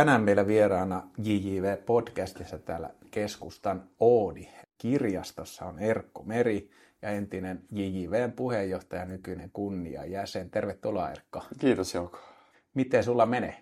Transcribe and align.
Tänään 0.00 0.22
meillä 0.22 0.46
vieraana 0.46 1.02
JJV-podcastissa 1.18 2.58
täällä 2.58 2.90
keskustan 3.10 3.82
Oodi. 4.00 4.48
Kirjastossa 4.78 5.64
on 5.64 5.78
Erkko 5.78 6.22
Meri 6.22 6.70
ja 7.02 7.08
entinen 7.08 7.62
JJVn 7.72 8.32
puheenjohtaja, 8.32 9.04
nykyinen 9.04 9.50
kunnia 9.52 10.04
jäsen. 10.04 10.50
Tervetuloa 10.50 11.10
Erkko. 11.10 11.42
Kiitos 11.58 11.94
Jouko. 11.94 12.18
Miten 12.74 13.04
sulla 13.04 13.26
menee? 13.26 13.56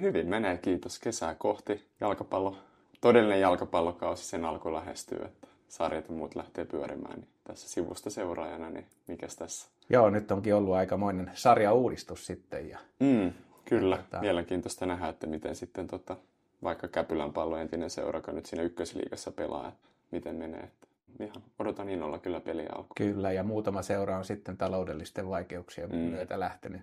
Hyvin 0.00 0.26
menee, 0.26 0.58
kiitos. 0.58 0.98
Kesää 0.98 1.34
kohti. 1.34 1.84
Jalkapallo, 2.00 2.58
todellinen 3.00 3.40
jalkapallokausi 3.40 4.24
sen 4.24 4.44
alku 4.44 4.72
lähestyy, 4.72 5.18
että 5.24 5.48
sarjat 5.68 6.08
ja 6.08 6.14
muut 6.14 6.34
lähtee 6.34 6.64
pyörimään. 6.64 7.14
Niin 7.14 7.28
tässä 7.44 7.68
sivusta 7.68 8.10
seuraajana, 8.10 8.70
niin 8.70 8.86
mikäs 9.06 9.36
tässä? 9.36 9.68
Joo, 9.88 10.10
nyt 10.10 10.30
onkin 10.30 10.54
ollut 10.54 10.74
aikamoinen 10.74 11.30
sarjauudistus 11.34 12.26
sitten. 12.26 12.68
Ja... 12.68 12.78
Mm, 13.00 13.32
kyllä, 13.64 13.96
tota... 13.96 14.20
mielenkiintoista 14.20 14.86
nähdä, 14.86 15.08
että 15.08 15.26
miten 15.26 15.54
sitten 15.54 15.86
tota, 15.86 16.16
vaikka 16.62 16.88
Käpylän 16.88 17.32
pallo 17.32 17.56
entinen 17.56 17.90
seura, 17.90 18.18
joka 18.18 18.32
nyt 18.32 18.46
siinä 18.46 18.62
ykkösliigassa 18.62 19.30
pelaa, 19.30 19.68
että 19.68 19.88
miten 20.10 20.34
menee. 20.34 20.60
Että 20.60 20.86
ihan 21.20 21.42
odotan 21.58 21.88
innolla 21.88 22.18
kyllä 22.18 22.40
peliä 22.40 22.68
alkuun. 22.72 22.94
Kyllä, 22.96 23.32
ja 23.32 23.42
muutama 23.42 23.82
seura 23.82 24.18
on 24.18 24.24
sitten 24.24 24.56
taloudellisten 24.56 25.28
vaikeuksien 25.28 25.90
mm. 25.90 25.96
myötä 25.96 26.40
lähtenyt, 26.40 26.82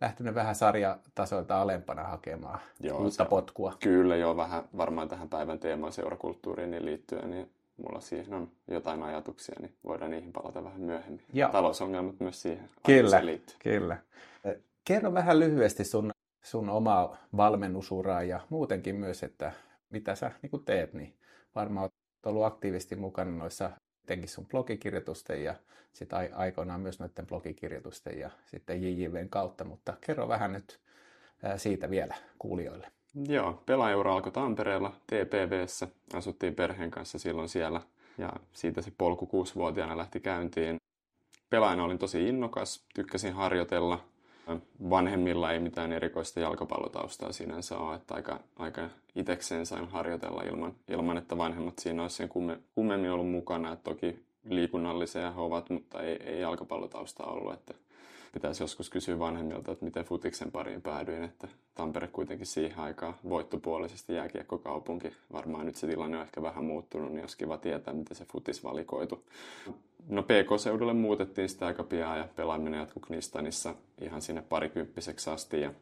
lähtenyt 0.00 0.34
vähän 0.34 0.54
sarjatasoilta 0.54 1.62
alempana 1.62 2.02
hakemaan 2.02 2.58
joo, 2.80 2.98
uutta 2.98 3.24
potkua. 3.24 3.76
Kyllä, 3.80 4.16
joo, 4.16 4.36
vähän 4.36 4.64
varmaan 4.76 5.08
tähän 5.08 5.28
päivän 5.28 5.58
teemaan 5.58 5.92
seurakulttuuriin 5.92 6.70
niin 6.70 6.84
liittyen, 6.84 7.30
niin 7.30 7.50
mulla 7.76 8.00
siihen 8.00 8.34
on 8.34 8.48
jotain 8.68 9.02
ajatuksia, 9.02 9.54
niin 9.60 9.72
voidaan 9.84 10.10
niihin 10.10 10.32
palata 10.32 10.64
vähän 10.64 10.80
myöhemmin. 10.80 11.22
Joo. 11.32 11.50
Talousongelmat 11.50 12.20
myös 12.20 12.42
siihen 12.42 12.68
kyllä, 12.86 13.26
liittyy. 13.26 13.56
Kyllä. 13.58 13.96
Kerro 14.84 15.14
vähän 15.14 15.40
lyhyesti 15.40 15.84
sun, 15.84 16.10
sun 16.42 16.68
omaa 16.68 17.16
valmennusuraa 17.36 18.22
ja 18.22 18.40
muutenkin 18.48 18.96
myös, 18.96 19.22
että 19.22 19.52
mitä 19.90 20.14
sä 20.14 20.32
niin 20.42 20.64
teet, 20.64 20.94
niin 20.94 21.14
varmaan 21.54 21.82
olet 21.82 22.26
ollut 22.26 22.44
aktiivisesti 22.44 22.96
mukana 22.96 23.30
noissa 23.30 23.70
etenkin 24.04 24.28
sun 24.28 24.46
blogikirjoitusten 24.46 25.44
ja 25.44 25.54
sitten 25.92 26.18
aikoinaan 26.34 26.80
myös 26.80 26.98
noiden 26.98 27.26
blogikirjoitusten 27.26 28.18
ja 28.18 28.30
sitten 28.46 28.82
JJVn 28.82 29.28
kautta, 29.28 29.64
mutta 29.64 29.96
kerro 30.00 30.28
vähän 30.28 30.52
nyt 30.52 30.80
siitä 31.56 31.90
vielä 31.90 32.14
kuulijoille. 32.38 32.92
Joo, 33.28 33.62
pelaajaura 33.66 34.14
alkoi 34.14 34.32
Tampereella 34.32 34.92
TPVssä. 35.06 35.88
Asuttiin 36.14 36.54
perheen 36.54 36.90
kanssa 36.90 37.18
silloin 37.18 37.48
siellä 37.48 37.80
ja 38.18 38.32
siitä 38.52 38.82
se 38.82 38.92
polku 38.98 39.26
kuusivuotiaana 39.26 39.96
lähti 39.96 40.20
käyntiin. 40.20 40.76
Pelaajana 41.50 41.84
olin 41.84 41.98
tosi 41.98 42.28
innokas, 42.28 42.84
tykkäsin 42.94 43.32
harjoitella. 43.32 44.04
Vanhemmilla 44.90 45.52
ei 45.52 45.60
mitään 45.60 45.92
erikoista 45.92 46.40
jalkapallotaustaa 46.40 47.32
sinänsä 47.32 47.78
ole, 47.78 47.94
että 47.94 48.14
aika, 48.14 48.40
aika 48.56 48.88
itekseen 49.14 49.66
sain 49.66 49.88
harjoitella 49.88 50.42
ilman, 50.42 50.74
ilman 50.88 51.16
että 51.16 51.38
vanhemmat 51.38 51.78
siinä 51.78 52.02
olisi 52.02 52.16
sen 52.16 52.28
kumme, 52.28 52.58
kummemmin 52.74 53.10
ollut 53.10 53.30
mukana. 53.30 53.72
Että 53.72 53.84
toki 53.84 54.24
liikunnallisia 54.44 55.30
he 55.30 55.40
ovat, 55.40 55.70
mutta 55.70 56.02
ei, 56.02 56.16
ei 56.24 56.40
jalkapallotaustaa 56.40 57.26
ollut. 57.26 57.54
Että 57.54 57.74
pitäisi 58.32 58.62
joskus 58.62 58.90
kysyä 58.90 59.18
vanhemmilta, 59.18 59.72
että 59.72 59.84
miten 59.84 60.04
futiksen 60.04 60.50
pariin 60.52 60.82
päädyin, 60.82 61.22
että 61.22 61.48
Tampere 61.74 62.08
kuitenkin 62.08 62.46
siihen 62.46 62.78
aikaan 62.78 63.14
voittopuolisesti 63.28 64.14
jääkiekkokaupunki. 64.14 65.12
Varmaan 65.32 65.66
nyt 65.66 65.76
se 65.76 65.86
tilanne 65.86 66.16
on 66.16 66.22
ehkä 66.22 66.42
vähän 66.42 66.64
muuttunut, 66.64 67.12
niin 67.12 67.20
olisi 67.20 67.38
kiva 67.38 67.58
tietää, 67.58 67.94
miten 67.94 68.16
se 68.16 68.24
futis 68.24 68.64
valikoitu. 68.64 69.24
No 70.08 70.22
PK-seudulle 70.22 70.92
muutettiin 70.92 71.48
sitä 71.48 71.66
aika 71.66 71.82
pian 71.82 72.18
ja 72.18 72.28
pelaaminen 72.36 72.80
jatkui 72.80 73.02
Knistanissa 73.06 73.74
ihan 74.00 74.22
sinne 74.22 74.42
parikymppiseksi 74.42 75.30
asti 75.30 75.60
ja 75.60 75.72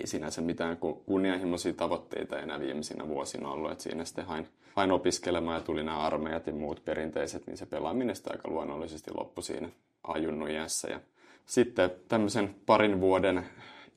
ei 0.00 0.06
sinänsä 0.06 0.40
mitään 0.40 0.76
kunnianhimoisia 1.06 1.72
tavoitteita 1.72 2.38
enää 2.38 2.60
viimeisinä 2.60 3.08
vuosina 3.08 3.50
ollut, 3.50 3.72
että 3.72 3.84
siinä 3.84 4.04
sitten 4.04 4.26
hain, 4.26 4.48
hain 4.74 4.92
opiskelemaan 4.92 5.56
ja 5.56 5.64
tuli 5.64 5.82
nämä 5.82 5.98
armeijat 5.98 6.46
ja 6.46 6.52
muut 6.52 6.84
perinteiset, 6.84 7.46
niin 7.46 7.56
se 7.56 7.66
pelaaminen 7.66 8.16
sitä 8.16 8.30
aika 8.32 8.48
luonnollisesti 8.48 9.10
loppui 9.14 9.42
siinä 9.42 9.68
ajunnujässä 10.04 10.88
ja 10.88 11.00
sitten 11.46 11.90
tämmöisen 12.08 12.54
parin 12.66 13.00
vuoden 13.00 13.46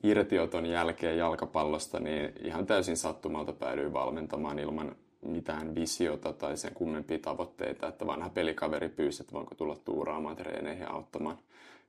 irtioton 0.02 0.66
jälkeen 0.66 1.18
jalkapallosta, 1.18 2.00
niin 2.00 2.32
ihan 2.44 2.66
täysin 2.66 2.96
sattumalta 2.96 3.52
päädyin 3.52 3.92
valmentamaan 3.92 4.58
ilman 4.58 4.96
mitään 5.22 5.74
visiota 5.74 6.32
tai 6.32 6.56
sen 6.56 6.74
kummempia 6.74 7.18
tavoitteita, 7.18 7.88
että 7.88 8.06
vanha 8.06 8.30
pelikaveri 8.30 8.88
pyysi, 8.88 9.22
että 9.22 9.32
voinko 9.32 9.54
tulla 9.54 9.76
tuuraamaan 9.84 10.36
treeneihin 10.36 10.90
auttamaan 10.90 11.38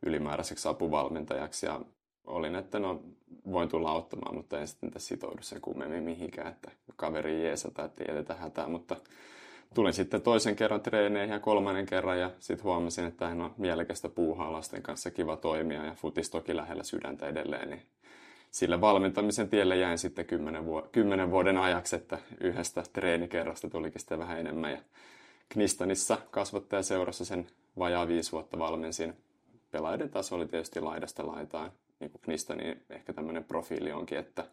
ylimääräiseksi 0.05 0.67
apuvalmentajaksi. 0.67 1.65
Ja 1.65 1.81
olin, 2.25 2.55
että 2.55 2.79
no 2.79 3.01
voin 3.51 3.69
tulla 3.69 3.91
auttamaan, 3.91 4.35
mutta 4.35 4.59
en 4.59 4.67
sitten 4.67 4.91
tässä 4.91 5.07
sitoudu 5.07 5.41
sen 5.41 5.61
kummemmin 5.61 6.03
mihinkään, 6.03 6.47
että 6.47 6.71
kaveri 6.95 7.43
jeesata, 7.43 7.85
että 7.85 8.03
ei 8.03 8.37
hätää, 8.37 8.67
mutta 8.67 8.95
tulin 9.73 9.93
sitten 9.93 10.21
toisen 10.21 10.55
kerran 10.55 10.81
treeneihin 10.81 11.33
ja 11.33 11.39
kolmannen 11.39 11.85
kerran 11.85 12.19
ja 12.19 12.31
sitten 12.39 12.63
huomasin, 12.63 13.05
että 13.05 13.27
hän 13.27 13.41
on 13.41 13.53
mielekästä 13.57 14.09
puuhaa 14.09 14.51
lasten 14.51 14.81
kanssa 14.81 15.11
kiva 15.11 15.37
toimia 15.37 15.85
ja 15.85 15.93
futis 15.95 16.29
toki 16.29 16.55
lähellä 16.55 16.83
sydäntä 16.83 17.27
edelleen, 17.27 17.69
niin 17.69 17.81
sille 18.51 18.81
valmentamisen 18.81 19.49
tielle 19.49 19.77
jäin 19.77 19.97
sitten 19.97 20.25
kymmenen, 20.25 20.65
vu- 20.65 20.87
kymmenen 20.91 21.31
vuoden 21.31 21.57
ajaksi, 21.57 21.95
että 21.95 22.17
yhdestä 22.41 22.83
treenikerrasta 22.93 23.69
tulikin 23.69 23.99
sitten 23.99 24.19
vähän 24.19 24.39
enemmän 24.39 24.71
ja 24.71 24.77
Knistanissa 25.49 26.17
kasvattajaseurassa 26.31 27.25
sen 27.25 27.47
vajaa 27.79 28.07
viisi 28.07 28.31
vuotta 28.31 28.59
valmensin. 28.59 29.13
Pelaajien 29.71 30.09
taso 30.09 30.35
oli 30.35 30.47
tietysti 30.47 30.79
laidasta 30.79 31.27
laitaan, 31.27 31.71
niin 31.99 32.11
kuin 32.11 32.21
Knistanin 32.21 32.81
ehkä 32.89 33.13
tämmöinen 33.13 33.43
profiili 33.43 33.91
onkin, 33.91 34.17
että 34.17 34.43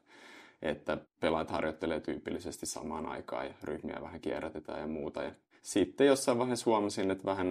että 0.63 0.99
pelaajat 1.21 1.51
harjoittelee 1.51 2.01
tyypillisesti 2.01 2.67
samaan 2.67 3.07
aikaan 3.07 3.47
ja 3.47 3.55
ryhmiä 3.63 3.99
vähän 4.03 4.21
kierrätetään 4.21 4.81
ja 4.81 4.87
muuta. 4.87 5.23
Ja 5.23 5.33
sitten 5.63 6.07
jossain 6.07 6.39
vaiheessa 6.39 6.71
huomasin, 6.71 7.11
että 7.11 7.25
vähän 7.25 7.49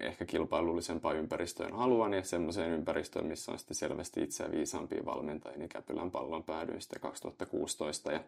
ehkä 0.00 0.24
kilpailullisempaa 0.24 1.12
ympäristöön 1.12 1.72
haluan 1.72 2.12
ja 2.12 2.22
semmoiseen 2.22 2.70
ympäristöön, 2.70 3.26
missä 3.26 3.52
on 3.52 3.58
sitten 3.58 3.74
selvästi 3.74 4.22
itseä 4.22 4.50
viisaampia 4.50 5.04
valmentajia, 5.04 5.58
niin 5.58 5.68
Käpylän 5.68 6.10
pallon 6.10 6.44
päädyin 6.44 6.80
sitten 6.80 7.00
2016 7.00 8.12
ja 8.12 8.20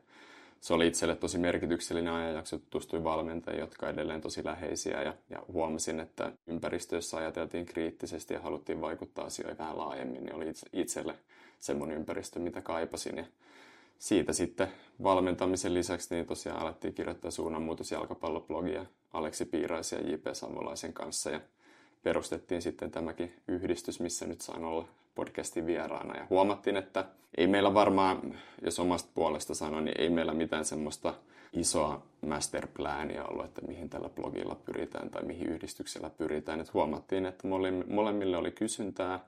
se 0.62 0.74
oli 0.74 0.86
itselle 0.86 1.16
tosi 1.16 1.38
merkityksellinen 1.38 2.12
ajanjakso, 2.12 2.58
tutustuin 2.58 3.04
valmentajia, 3.04 3.60
jotka 3.60 3.88
edelleen 3.88 4.20
tosi 4.20 4.44
läheisiä. 4.44 5.02
Ja, 5.02 5.14
ja 5.30 5.42
huomasin, 5.48 6.00
että 6.00 6.32
ympäristössä 6.46 7.16
ajateltiin 7.16 7.66
kriittisesti 7.66 8.34
ja 8.34 8.40
haluttiin 8.40 8.80
vaikuttaa 8.80 9.24
asioihin 9.24 9.58
vähän 9.58 9.78
laajemmin, 9.78 10.24
niin 10.24 10.34
oli 10.34 10.52
itselle 10.72 11.14
semmoinen 11.60 11.96
ympäristö, 11.96 12.40
mitä 12.40 12.60
kaipasin. 12.60 13.16
Ja 13.16 13.24
siitä 14.02 14.32
sitten 14.32 14.68
valmentamisen 15.02 15.74
lisäksi 15.74 16.14
niin 16.14 16.26
tosiaan 16.26 16.60
alettiin 16.60 16.94
kirjoittaa 16.94 17.30
suunnanmuutos 17.30 17.90
jalkapalloblogia 17.90 18.86
Aleksi 19.12 19.44
Piiraisen 19.44 20.04
ja 20.04 20.10
J.P. 20.10 20.26
Savolaisen 20.32 20.92
kanssa 20.92 21.30
ja 21.30 21.40
perustettiin 22.02 22.62
sitten 22.62 22.90
tämäkin 22.90 23.32
yhdistys, 23.48 24.00
missä 24.00 24.26
nyt 24.26 24.40
saan 24.40 24.64
olla 24.64 24.88
podcastin 25.14 25.66
vieraana. 25.66 26.16
Ja 26.16 26.26
huomattiin, 26.30 26.76
että 26.76 27.04
ei 27.36 27.46
meillä 27.46 27.74
varmaan, 27.74 28.38
jos 28.64 28.78
omasta 28.78 29.10
puolesta 29.14 29.54
sanon, 29.54 29.84
niin 29.84 30.00
ei 30.00 30.10
meillä 30.10 30.34
mitään 30.34 30.64
semmoista 30.64 31.14
isoa 31.52 32.02
masterplania 32.26 33.24
ollut, 33.24 33.44
että 33.44 33.60
mihin 33.66 33.90
tällä 33.90 34.08
blogilla 34.08 34.54
pyritään 34.54 35.10
tai 35.10 35.24
mihin 35.24 35.48
yhdistyksellä 35.48 36.10
pyritään. 36.10 36.60
Et 36.60 36.74
huomattiin, 36.74 37.26
että 37.26 37.48
molemmille 37.88 38.36
oli 38.36 38.50
kysyntää 38.50 39.20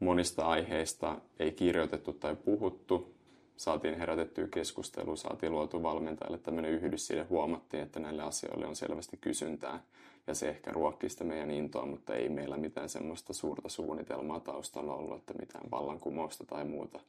monista 0.00 0.46
aiheista, 0.46 1.16
ei 1.38 1.52
kirjoitettu 1.52 2.12
tai 2.12 2.36
puhuttu, 2.36 3.15
saatiin 3.56 3.98
herätettyä 3.98 4.48
keskustelua, 4.48 5.16
saatiin 5.16 5.52
luotu 5.52 5.82
valmentajille 5.82 6.38
tämmöinen 6.38 6.70
yhdys 6.72 7.06
siihen, 7.06 7.28
huomattiin, 7.28 7.82
että 7.82 8.00
näille 8.00 8.22
asioille 8.22 8.66
on 8.66 8.76
selvästi 8.76 9.16
kysyntää 9.20 9.82
ja 10.26 10.34
se 10.34 10.48
ehkä 10.48 10.72
ruokkii 10.72 11.10
sitä 11.10 11.24
meidän 11.24 11.50
intoa, 11.50 11.86
mutta 11.86 12.14
ei 12.14 12.28
meillä 12.28 12.56
mitään 12.56 12.88
semmoista 12.88 13.32
suurta 13.32 13.68
suunnitelmaa 13.68 14.40
taustalla 14.40 14.94
ollut, 14.94 15.18
että 15.18 15.34
mitään 15.34 15.70
vallankumousta 15.70 16.44
tai 16.44 16.64
muuta 16.64 17.00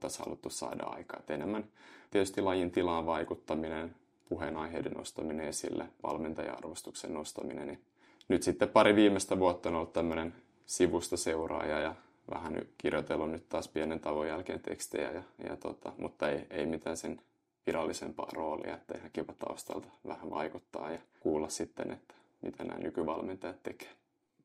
tässä 0.00 0.22
haluttu 0.24 0.50
saada 0.50 0.84
aikaa. 0.84 1.20
Et 1.20 1.30
enemmän 1.30 1.64
tietysti 2.10 2.40
lajin 2.40 2.70
tilaan 2.70 3.06
vaikuttaminen, 3.06 3.94
puheenaiheiden 4.28 4.92
nostaminen 4.92 5.48
esille, 5.48 5.84
valmentaja-arvostuksen 6.02 7.14
nostaminen. 7.14 7.66
Niin 7.66 7.80
nyt 8.28 8.42
sitten 8.42 8.68
pari 8.68 8.96
viimeistä 8.96 9.38
vuotta 9.38 9.68
on 9.68 9.74
ollut 9.74 9.92
tämmöinen 9.92 10.34
sivusta 10.66 11.16
seuraaja 11.16 11.80
ja 11.80 11.94
vähän 12.34 12.56
kirjoitellut 12.78 13.30
nyt 13.30 13.48
taas 13.48 13.68
pienen 13.68 14.00
tavon 14.00 14.28
jälkeen 14.28 14.60
tekstejä, 14.60 15.12
ja, 15.12 15.22
ja 15.48 15.56
tota, 15.56 15.92
mutta 15.98 16.28
ei, 16.30 16.46
ei 16.50 16.66
mitään 16.66 16.96
sen 16.96 17.20
virallisempaa 17.66 18.28
roolia, 18.32 18.74
että 18.74 18.98
ihan 18.98 19.10
kiva 19.12 19.32
taustalta 19.32 19.88
vähän 20.06 20.30
vaikuttaa 20.30 20.90
ja 20.90 20.98
kuulla 21.20 21.48
sitten, 21.48 21.90
että 21.90 22.14
mitä 22.42 22.64
nämä 22.64 22.78
nykyvalmentajat 22.78 23.62
tekee. 23.62 23.90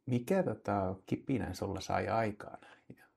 Mikä 0.06 0.44
tota, 0.44 0.96
kipinä 1.06 1.54
sulla 1.54 1.82
sai 1.82 2.08
aikaan? 2.08 2.60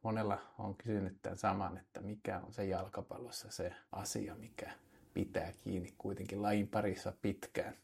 Monella 0.03 0.39
on 0.59 0.75
kysynyt 0.75 1.17
tämän 1.23 1.39
saman, 1.39 1.79
että 1.79 2.01
mikä 2.01 2.41
on 2.47 2.53
se 2.53 2.65
jalkapallossa 2.65 3.51
se 3.51 3.73
asia, 3.93 4.35
mikä 4.35 4.71
pitää 5.15 5.53
kiinni 5.65 5.95
kuitenkin 5.99 6.43
lajin 6.43 6.69
parissa 6.69 7.13
pitkään? 7.23 7.75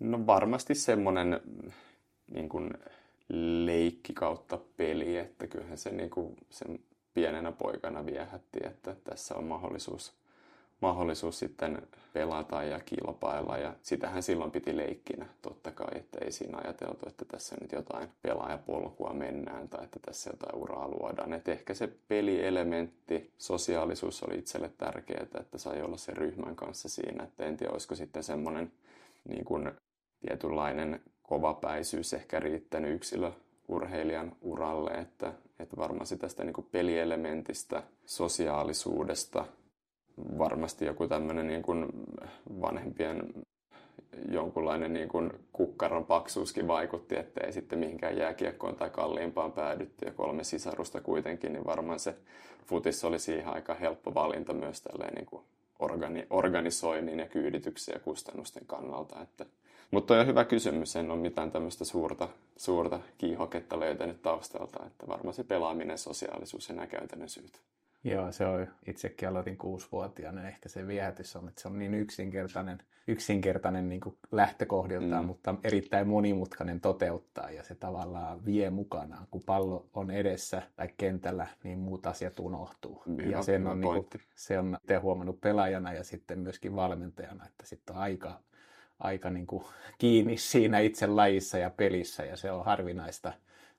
No 0.00 0.26
varmasti 0.26 0.74
semmoinen 0.74 1.40
niin 2.30 2.48
kuin 2.48 2.70
leikki 3.28 4.12
kautta 4.12 4.58
peli, 4.76 5.16
että 5.16 5.46
kyllähän 5.46 5.78
se 5.78 5.90
niin 5.90 6.10
kuin 6.10 6.36
sen 6.50 6.78
pienenä 7.14 7.52
poikana 7.52 8.06
viehätti, 8.06 8.58
että 8.64 8.96
tässä 9.04 9.34
on 9.34 9.44
mahdollisuus, 9.44 10.12
mahdollisuus 10.82 11.38
sitten 11.38 11.88
pelata 12.12 12.62
ja 12.62 12.80
kilpailla 12.80 13.58
ja 13.58 13.74
sitähän 13.82 14.22
silloin 14.22 14.50
piti 14.50 14.76
leikkinä 14.76 15.26
totta 15.42 15.70
kai, 15.70 15.98
että 15.98 16.18
ei 16.24 16.32
siinä 16.32 16.58
ajateltu, 16.64 17.08
että 17.08 17.24
tässä 17.24 17.56
nyt 17.60 17.72
jotain 17.72 18.08
pelaajapolkua 18.22 19.12
mennään 19.12 19.68
tai 19.68 19.84
että 19.84 20.00
tässä 20.02 20.30
jotain 20.30 20.54
uraa 20.54 20.88
luodaan. 20.88 21.32
Että 21.32 21.52
ehkä 21.52 21.74
se 21.74 21.88
pelielementti, 22.08 23.32
sosiaalisuus 23.38 24.22
oli 24.22 24.38
itselle 24.38 24.72
tärkeää, 24.78 25.26
että 25.40 25.58
sai 25.58 25.82
olla 25.82 25.96
sen 25.96 26.16
ryhmän 26.16 26.56
kanssa 26.56 26.88
siinä, 26.88 27.24
että 27.24 27.44
en 27.44 27.56
tiedä 27.56 27.72
olisiko 27.72 27.94
sitten 27.94 28.22
semmoinen 28.22 28.72
niin 29.28 29.44
kuin 29.44 29.70
tietynlainen 30.20 31.00
kovapäisyys 31.28 32.14
ehkä 32.14 32.40
riittänyt 32.40 32.94
yksilö 32.94 33.32
urheilijan 33.68 34.32
uralle, 34.40 34.90
että, 34.90 35.32
että 35.58 35.76
varmasti 35.76 36.16
tästä 36.16 36.44
niin 36.44 36.54
kuin 36.54 36.66
pelielementistä, 36.72 37.82
sosiaalisuudesta, 38.06 39.44
varmasti 40.38 40.84
joku 40.84 41.08
tämmöinen 41.08 41.46
niin 41.46 41.62
kuin 41.62 41.86
vanhempien 42.60 43.34
jonkunlainen 44.30 44.92
niin 44.92 45.08
kuin 45.08 45.30
kukkaron 45.52 46.04
paksuuskin 46.04 46.68
vaikutti, 46.68 47.16
että 47.16 47.40
ei 47.44 47.52
sitten 47.52 47.78
mihinkään 47.78 48.16
jääkiekkoon 48.16 48.76
tai 48.76 48.90
kalliimpaan 48.90 49.52
päädytty 49.52 50.06
ja 50.06 50.12
kolme 50.12 50.44
sisarusta 50.44 51.00
kuitenkin, 51.00 51.52
niin 51.52 51.66
varmaan 51.66 51.98
se 51.98 52.16
futis 52.66 53.04
oli 53.04 53.18
siihen 53.18 53.48
aika 53.48 53.74
helppo 53.74 54.14
valinta 54.14 54.52
myös 54.52 54.82
tälleen 54.82 55.14
niin 55.14 55.26
kuin 55.26 55.42
organi- 55.82 56.26
organisoinnin 56.30 57.18
ja 57.18 57.26
kyydityksen 57.26 57.92
ja 57.92 58.00
kustannusten 58.00 58.66
kannalta. 58.66 59.22
Että 59.22 59.46
mutta 59.90 60.20
on 60.20 60.26
hyvä 60.26 60.44
kysymys, 60.44 60.96
en 60.96 61.10
ole 61.10 61.20
mitään 61.20 61.50
tämmöistä 61.50 61.84
suurta, 61.84 62.28
suurta 62.56 63.00
kiihoketta 63.18 63.80
löytänyt 63.80 64.22
taustalta, 64.22 64.86
että 64.86 65.06
varmaan 65.06 65.34
se 65.34 65.44
pelaaminen, 65.44 65.98
sosiaalisuus 65.98 66.68
ja 66.68 66.74
nämä 66.74 66.86
käytännön 66.86 67.28
syyt. 67.28 67.60
Joo, 68.04 68.32
se 68.32 68.46
on, 68.46 68.66
itsekin 68.86 69.28
aloitin 69.28 69.56
kuusivuotiaana, 69.56 70.48
ehkä 70.48 70.68
se 70.68 70.86
viehätys 70.86 71.36
on, 71.36 71.48
että 71.48 71.60
se 71.60 71.68
on 71.68 71.78
niin 71.78 71.94
yksinkertainen, 71.94 72.78
yksinkertainen 73.08 73.88
niin 73.88 74.00
kuin 74.00 74.16
lähtökohdiltaan, 74.32 75.24
mm. 75.24 75.26
mutta 75.26 75.54
erittäin 75.64 76.08
monimutkainen 76.08 76.80
toteuttaa 76.80 77.50
ja 77.50 77.62
se 77.62 77.74
tavallaan 77.74 78.44
vie 78.44 78.70
mukanaan. 78.70 79.26
Kun 79.30 79.42
pallo 79.42 79.86
on 79.94 80.10
edessä 80.10 80.62
tai 80.76 80.88
kentällä, 80.96 81.46
niin 81.64 81.78
muut 81.78 82.06
asiat 82.06 82.40
unohtuu. 82.40 83.02
Hyvä, 83.06 83.22
ja 83.22 83.42
sen 83.42 83.66
on, 83.66 83.80
niin 83.80 83.94
kuin, 83.94 84.22
se 84.34 84.58
on 84.58 84.78
te 84.86 84.96
huomannut 84.96 85.40
pelaajana 85.40 85.92
ja 85.92 86.04
sitten 86.04 86.38
myöskin 86.38 86.76
valmentajana, 86.76 87.46
että 87.46 87.66
sitten 87.66 87.96
on 87.96 88.02
aika 88.02 88.40
aika 88.98 89.30
niin 89.30 89.46
kuin 89.46 89.64
kiinni 89.98 90.36
siinä 90.36 90.78
itse 90.78 91.06
lajissa 91.06 91.58
ja 91.58 91.70
pelissä 91.70 92.24
ja 92.24 92.36
se 92.36 92.50
on 92.50 92.64
harvinaista 92.64 93.32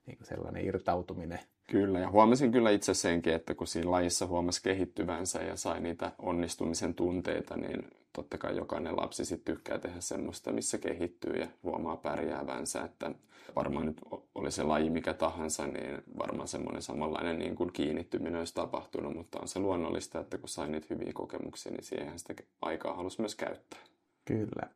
niin 0.05 0.17
kuin 0.17 0.27
sellainen 0.27 0.65
irtautuminen. 0.65 1.39
Kyllä, 1.69 1.99
ja 1.99 2.09
huomasin 2.09 2.51
kyllä 2.51 2.69
itse 2.69 2.93
senkin, 2.93 3.33
että 3.33 3.55
kun 3.55 3.67
siinä 3.67 3.91
lajissa 3.91 4.27
huomasi 4.27 4.63
kehittyvänsä 4.63 5.43
ja 5.43 5.55
sai 5.55 5.79
niitä 5.79 6.11
onnistumisen 6.17 6.93
tunteita, 6.93 7.57
niin 7.57 7.87
totta 8.13 8.37
kai 8.37 8.57
jokainen 8.57 8.97
lapsi 8.97 9.25
sitten 9.25 9.55
tykkää 9.55 9.79
tehdä 9.79 9.99
semmoista, 9.99 10.51
missä 10.51 10.77
kehittyy 10.77 11.33
ja 11.33 11.47
huomaa 11.63 11.97
pärjäävänsä, 11.97 12.81
että 12.81 13.11
varmaan 13.55 13.85
nyt 13.85 14.01
oli 14.35 14.51
se 14.51 14.63
laji 14.63 14.89
mikä 14.89 15.13
tahansa, 15.13 15.67
niin 15.67 16.03
varmaan 16.17 16.47
semmoinen 16.47 16.81
samanlainen 16.81 17.39
niin 17.39 17.55
kuin 17.55 17.73
kiinnittyminen 17.73 18.39
olisi 18.39 18.53
tapahtunut, 18.53 19.15
mutta 19.15 19.39
on 19.41 19.47
se 19.47 19.59
luonnollista, 19.59 20.19
että 20.19 20.37
kun 20.37 20.49
sai 20.49 20.69
niitä 20.69 20.87
hyviä 20.89 21.13
kokemuksia, 21.13 21.71
niin 21.71 21.83
siihen 21.83 22.19
sitä 22.19 22.33
aikaa 22.61 22.95
halusi 22.95 23.21
myös 23.21 23.35
käyttää. 23.35 23.79
Kyllä 24.25 24.69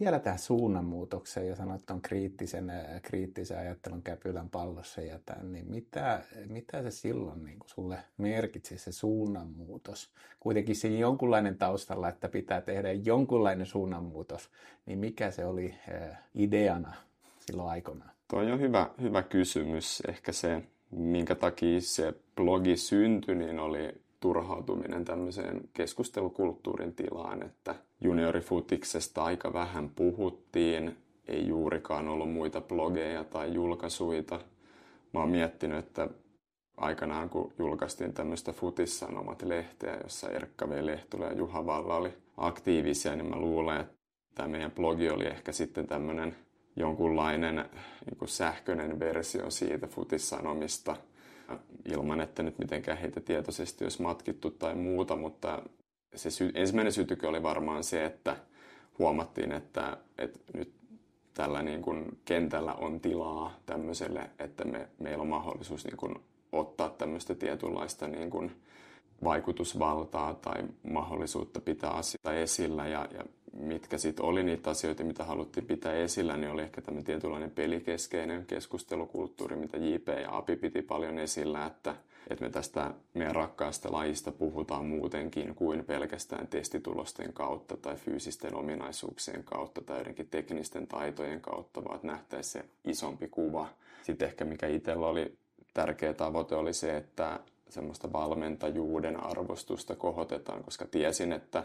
vielä 0.00 0.18
tähän 0.18 0.38
suunnanmuutokseen 0.38 1.48
ja 1.48 1.56
sanoit 1.56 1.86
tuon 1.86 2.00
kriittisen, 2.00 2.72
kriittisen 3.02 3.58
ajattelun 3.58 4.02
käpylän 4.02 4.50
pallossa 4.50 5.00
ja 5.00 5.18
tämän, 5.26 5.52
niin 5.52 5.70
mitä, 5.70 6.24
mitä 6.48 6.82
se 6.82 6.90
silloin 6.90 7.44
niin 7.44 7.58
kuin 7.58 7.70
sulle 7.70 7.98
merkitsi 8.18 8.78
se 8.78 8.92
suunnanmuutos? 8.92 10.10
Kuitenkin 10.40 10.76
siinä 10.76 10.98
jonkunlainen 10.98 11.58
taustalla, 11.58 12.08
että 12.08 12.28
pitää 12.28 12.60
tehdä 12.60 12.92
jonkunlainen 12.92 13.66
suunnanmuutos, 13.66 14.50
niin 14.86 14.98
mikä 14.98 15.30
se 15.30 15.44
oli 15.44 15.74
ideana 16.34 16.94
silloin 17.38 17.68
aikoinaan? 17.68 18.10
Tuo 18.28 18.40
on 18.40 18.60
hyvä, 18.60 18.90
hyvä 19.00 19.22
kysymys. 19.22 20.02
Ehkä 20.08 20.32
se, 20.32 20.62
minkä 20.90 21.34
takia 21.34 21.80
se 21.80 22.14
blogi 22.36 22.76
syntyi, 22.76 23.34
niin 23.34 23.58
oli 23.58 24.00
turhautuminen 24.20 25.04
tämmöiseen 25.04 25.60
keskustelukulttuurin 25.74 26.94
tilaan, 26.94 27.42
että 27.42 27.74
juniorifutiksesta 28.00 29.24
aika 29.24 29.52
vähän 29.52 29.90
puhuttiin, 29.90 30.96
ei 31.28 31.48
juurikaan 31.48 32.08
ollut 32.08 32.32
muita 32.32 32.60
blogeja 32.60 33.24
tai 33.24 33.54
julkaisuita. 33.54 34.40
Mä 35.14 35.20
oon 35.20 35.30
miettinyt, 35.30 35.78
että 35.78 36.08
aikanaan 36.76 37.30
kun 37.30 37.52
julkaistiin 37.58 38.12
tämmöistä 38.12 38.52
futissanomat-lehteä, 38.52 40.00
jossa 40.02 40.30
Erkka 40.30 40.68
V. 40.68 40.86
Lehtula 40.86 41.26
ja 41.26 41.32
Juha 41.32 41.66
Valla 41.66 41.96
oli 41.96 42.12
aktiivisia, 42.36 43.16
niin 43.16 43.30
mä 43.30 43.36
luulen, 43.36 43.80
että 43.80 43.94
tämä 44.34 44.48
meidän 44.48 44.70
blogi 44.70 45.10
oli 45.10 45.26
ehkä 45.26 45.52
sitten 45.52 45.86
tämmöinen 45.86 46.36
jonkunlainen 46.76 47.56
niin 48.06 48.28
sähköinen 48.28 48.98
versio 48.98 49.50
siitä 49.50 49.86
futissanomista– 49.86 50.96
ilman, 51.84 52.20
että 52.20 52.42
nyt 52.42 52.58
mitenkään 52.58 52.98
heitä 52.98 53.20
tietoisesti 53.20 53.84
olisi 53.84 54.02
matkittu 54.02 54.50
tai 54.50 54.74
muuta, 54.74 55.16
mutta 55.16 55.62
se 56.14 56.30
sy- 56.30 56.52
ensimmäinen 56.54 56.92
sytykö 56.92 57.28
oli 57.28 57.42
varmaan 57.42 57.84
se, 57.84 58.04
että 58.04 58.36
huomattiin, 58.98 59.52
että, 59.52 59.96
että 60.18 60.38
nyt 60.54 60.72
tällä 61.34 61.62
niin 61.62 61.82
kuin 61.82 62.18
kentällä 62.24 62.74
on 62.74 63.00
tilaa 63.00 63.56
tämmöiselle, 63.66 64.30
että 64.38 64.64
me, 64.64 64.88
meillä 64.98 65.22
on 65.22 65.28
mahdollisuus 65.28 65.84
niin 65.84 65.96
kuin 65.96 66.14
ottaa 66.52 66.90
tämmöistä 66.90 67.34
tietynlaista 67.34 68.08
niin 68.08 68.30
kuin 68.30 68.52
vaikutusvaltaa 69.24 70.34
tai 70.34 70.62
mahdollisuutta 70.82 71.60
pitää 71.60 71.90
asioita 71.90 72.34
esillä 72.34 72.88
ja, 72.88 73.08
ja 73.14 73.24
mitkä 73.52 73.98
sitten 73.98 74.24
oli 74.24 74.42
niitä 74.42 74.70
asioita, 74.70 75.04
mitä 75.04 75.24
haluttiin 75.24 75.66
pitää 75.66 75.94
esillä, 75.94 76.36
niin 76.36 76.50
oli 76.50 76.62
ehkä 76.62 76.80
tämmöinen 76.80 77.04
tietynlainen 77.04 77.50
pelikeskeinen 77.50 78.46
keskustelukulttuuri, 78.46 79.56
mitä 79.56 79.76
JP 79.76 80.08
ja 80.08 80.36
API 80.36 80.56
piti 80.56 80.82
paljon 80.82 81.18
esillä, 81.18 81.66
että, 81.66 81.94
että 82.30 82.44
me 82.44 82.50
tästä 82.50 82.94
meidän 83.14 83.34
rakkaasta 83.34 83.92
lajista 83.92 84.32
puhutaan 84.32 84.86
muutenkin 84.86 85.54
kuin 85.54 85.84
pelkästään 85.84 86.48
testitulosten 86.48 87.32
kautta 87.32 87.76
tai 87.76 87.96
fyysisten 87.96 88.54
ominaisuuksien 88.54 89.44
kautta 89.44 89.80
tai 89.80 89.98
jotenkin 89.98 90.28
teknisten 90.30 90.86
taitojen 90.86 91.40
kautta, 91.40 91.84
vaan 91.84 92.00
nähtäisiin 92.02 92.64
se 92.64 92.68
isompi 92.90 93.28
kuva. 93.28 93.68
Sitten 94.02 94.28
ehkä 94.28 94.44
mikä 94.44 94.66
itsellä 94.66 95.06
oli 95.06 95.34
tärkeä 95.74 96.14
tavoite 96.14 96.54
oli 96.54 96.74
se, 96.74 96.96
että 96.96 97.40
semmoista 97.72 98.12
valmentajuuden 98.12 99.24
arvostusta 99.24 99.96
kohotetaan, 99.96 100.64
koska 100.64 100.86
tiesin, 100.86 101.32
että 101.32 101.64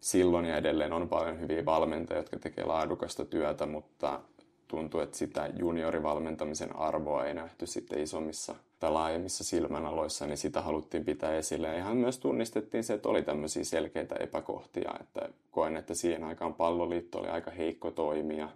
silloin 0.00 0.44
ja 0.44 0.56
edelleen 0.56 0.92
on 0.92 1.08
paljon 1.08 1.40
hyviä 1.40 1.64
valmentajia, 1.64 2.20
jotka 2.20 2.38
tekevät 2.38 2.66
laadukasta 2.66 3.24
työtä, 3.24 3.66
mutta 3.66 4.20
tuntuu, 4.68 5.00
että 5.00 5.18
sitä 5.18 5.50
juniorivalmentamisen 5.58 6.76
arvoa 6.76 7.24
ei 7.24 7.34
nähty 7.34 7.66
sitten 7.66 8.02
isommissa 8.02 8.54
tai 8.80 8.90
laajemmissa 8.90 9.44
silmänaloissa, 9.44 10.26
niin 10.26 10.36
sitä 10.36 10.62
haluttiin 10.62 11.04
pitää 11.04 11.34
esille. 11.34 11.68
Ja 11.68 11.76
ihan 11.76 11.96
myös 11.96 12.18
tunnistettiin 12.18 12.84
se, 12.84 12.94
että 12.94 13.08
oli 13.08 13.22
tämmöisiä 13.22 13.64
selkeitä 13.64 14.14
epäkohtia, 14.14 14.94
että 15.00 15.28
koen, 15.50 15.76
että 15.76 15.94
siihen 15.94 16.24
aikaan 16.24 16.54
palloliitto 16.54 17.18
oli 17.18 17.28
aika 17.28 17.50
heikko 17.50 17.90
toimija. 17.90 18.48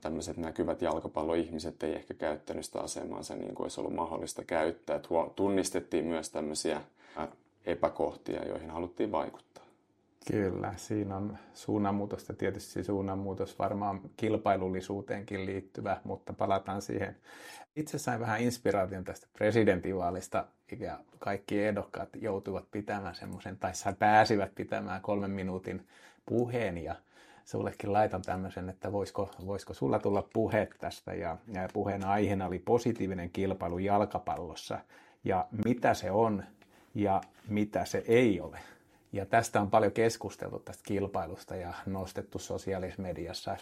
Tämmöiset 0.00 0.36
näkyvät 0.36 0.82
jalkapalloihmiset 0.82 1.82
ei 1.82 1.94
ehkä 1.94 2.14
käyttänyt 2.14 2.64
sitä 2.64 2.80
asemaansa 2.80 3.34
niin 3.34 3.54
kuin 3.54 3.64
olisi 3.64 3.80
ollut 3.80 3.94
mahdollista 3.94 4.44
käyttää. 4.44 5.00
Tunnistettiin 5.36 6.04
myös 6.04 6.30
tämmöisiä 6.30 6.80
epäkohtia, 7.66 8.46
joihin 8.46 8.70
haluttiin 8.70 9.12
vaikuttaa. 9.12 9.64
Kyllä, 10.30 10.74
siinä 10.76 11.16
on 11.16 11.38
suunnanmuutosta. 11.54 12.34
Tietysti 12.34 12.84
suunnanmuutos 12.84 13.58
varmaan 13.58 14.00
kilpailullisuuteenkin 14.16 15.46
liittyvä, 15.46 16.00
mutta 16.04 16.32
palataan 16.32 16.82
siihen. 16.82 17.16
Itse 17.76 17.98
sain 17.98 18.20
vähän 18.20 18.40
inspiraation 18.40 19.04
tästä 19.04 19.26
presidentinvaalista 19.32 20.46
ja 20.78 20.98
kaikki 21.18 21.64
ehdokkaat 21.64 22.08
joutuivat 22.20 22.64
pitämään 22.70 23.14
semmoisen, 23.14 23.58
tai 23.58 23.72
pääsivät 23.98 24.54
pitämään 24.54 25.02
kolmen 25.02 25.30
minuutin 25.30 25.86
puheen 26.26 26.78
ja 26.78 26.94
sullekin 27.44 27.92
laitan 27.92 28.22
tämmöisen, 28.22 28.68
että 28.68 28.92
voisiko, 28.92 29.30
voisiko 29.46 29.74
sulla 29.74 29.98
tulla 29.98 30.28
puhe 30.32 30.68
tästä 30.78 31.14
ja, 31.14 31.36
ja 31.54 31.68
puheen 31.72 32.04
aiheena 32.04 32.46
oli 32.46 32.58
positiivinen 32.58 33.30
kilpailu 33.30 33.78
jalkapallossa 33.78 34.78
ja 35.24 35.48
mitä 35.64 35.94
se 35.94 36.10
on 36.10 36.44
ja 36.94 37.20
mitä 37.48 37.84
se 37.84 38.04
ei 38.08 38.40
ole. 38.40 38.58
Ja 39.12 39.26
tästä 39.26 39.60
on 39.60 39.70
paljon 39.70 39.92
keskusteltu 39.92 40.58
tästä 40.58 40.82
kilpailusta 40.86 41.56
ja 41.56 41.74
nostettu 41.86 42.38
sosiaalisessa 42.38 43.02
mediassa, 43.02 43.56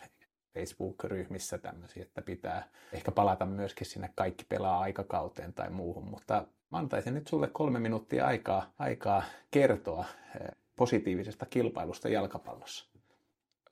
Facebook-ryhmissä 0.55 1.59
tämmöisiä, 1.59 2.03
että 2.03 2.23
pitää 2.23 2.69
ehkä 2.93 3.11
palata 3.11 3.47
myöskin 3.47 3.87
sinne 3.87 4.11
kaikki 4.15 4.45
pelaa 4.49 4.81
aikakauteen 4.81 5.53
tai 5.53 5.71
muuhun, 5.71 6.05
mutta 6.11 6.47
mä 6.71 6.79
antaisin 6.79 7.15
nyt 7.15 7.29
sulle 7.29 7.49
kolme 7.53 7.79
minuuttia 7.79 8.27
aikaa, 8.27 8.73
aikaa 8.79 9.23
kertoa 9.51 10.05
eh, 10.41 10.49
positiivisesta 10.77 11.47
kilpailusta 11.47 12.09
jalkapallossa. 12.09 12.90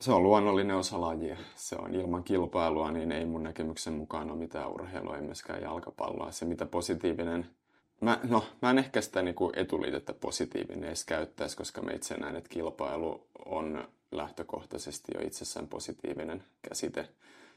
Se 0.00 0.12
on 0.12 0.22
luonnollinen 0.22 0.76
osa 0.76 1.00
lajia. 1.00 1.36
Se 1.54 1.76
on 1.76 1.94
ilman 1.94 2.24
kilpailua, 2.24 2.90
niin 2.90 3.12
ei 3.12 3.24
mun 3.24 3.42
näkemyksen 3.42 3.92
mukaan 3.92 4.30
ole 4.30 4.38
mitään 4.38 4.72
urheilua, 4.72 5.16
ei 5.16 5.22
myöskään 5.22 5.62
jalkapalloa. 5.62 6.32
Se, 6.32 6.44
mitä 6.44 6.66
positiivinen 6.66 7.46
Mä, 8.00 8.20
no, 8.28 8.44
mä 8.62 8.70
en 8.70 8.78
ehkä 8.78 9.00
sitä 9.00 9.22
niin 9.22 9.34
kuin 9.34 9.58
etuliitettä 9.58 10.14
positiivinen 10.14 10.84
edes 10.84 11.04
käyttäisi, 11.04 11.56
koska 11.56 11.82
mä 11.82 11.92
itse 11.92 12.14
näen, 12.14 12.36
että 12.36 12.48
kilpailu 12.48 13.26
on 13.44 13.88
lähtökohtaisesti 14.12 15.12
jo 15.14 15.26
itsessään 15.26 15.68
positiivinen 15.68 16.44
käsite. 16.62 17.08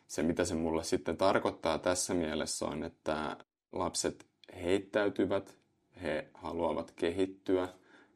Se, 0.07 0.23
mitä 0.23 0.45
se 0.45 0.55
mulle 0.55 0.83
sitten 0.83 1.17
tarkoittaa 1.17 1.79
tässä 1.79 2.13
mielessä 2.13 2.65
on, 2.65 2.83
että 2.83 3.37
lapset 3.71 4.25
heittäytyvät, 4.63 5.57
he 6.01 6.27
haluavat 6.33 6.91
kehittyä, 6.95 7.67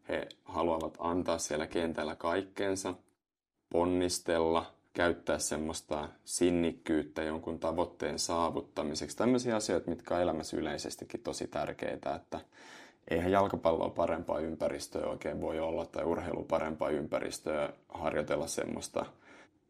he 0.10 0.28
haluavat 0.44 0.98
antaa 1.00 1.38
siellä 1.38 1.68
kentällä 1.68 2.16
kaikkensa, 2.16 2.94
ponnistella, 3.70 4.76
käyttää 4.94 5.40
semmoista 5.40 6.10
sinnikkyyttä 6.26 7.24
jonkun 7.24 7.60
tavoitteen 7.60 8.20
saavuttamiseksi. 8.20 9.18
Tämmöisiä 9.18 9.56
asioita, 9.56 9.90
mitkä 9.90 10.16
on 10.16 10.22
elämässä 10.22 10.58
yleisestikin 10.58 11.20
tosi 11.20 11.48
tärkeitä, 11.48 12.16
että 12.16 12.40
eihän 13.08 13.32
jalkapalloa 13.32 13.90
parempaa 13.90 14.40
ympäristöä 14.40 15.08
oikein 15.08 15.42
voi 15.42 15.60
olla 15.60 15.86
tai 15.86 16.04
urheilu 16.04 16.44
parempaa 16.44 16.90
ympäristöä 16.90 17.74
harjoitella 17.90 18.48
semmoista 18.48 19.06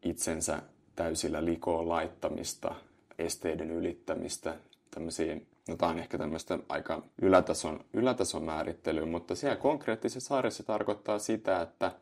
itsensä 0.02 0.62
täysillä 0.96 1.44
likoon 1.44 1.88
laittamista, 1.88 2.74
esteiden 3.18 3.70
ylittämistä, 3.70 4.54
tämmöisiä, 4.90 5.36
no 5.68 5.76
tämä 5.76 5.92
on 5.92 5.98
ehkä 5.98 6.18
tämmöistä 6.18 6.58
aika 6.68 7.02
ylätason, 7.22 7.84
ylätason 7.92 8.42
määrittelyä, 8.44 9.06
mutta 9.06 9.34
siellä 9.34 9.56
konkreettisessa 9.56 10.38
arjessa 10.38 10.62
tarkoittaa 10.62 11.18
sitä, 11.18 11.60
että 11.60 11.92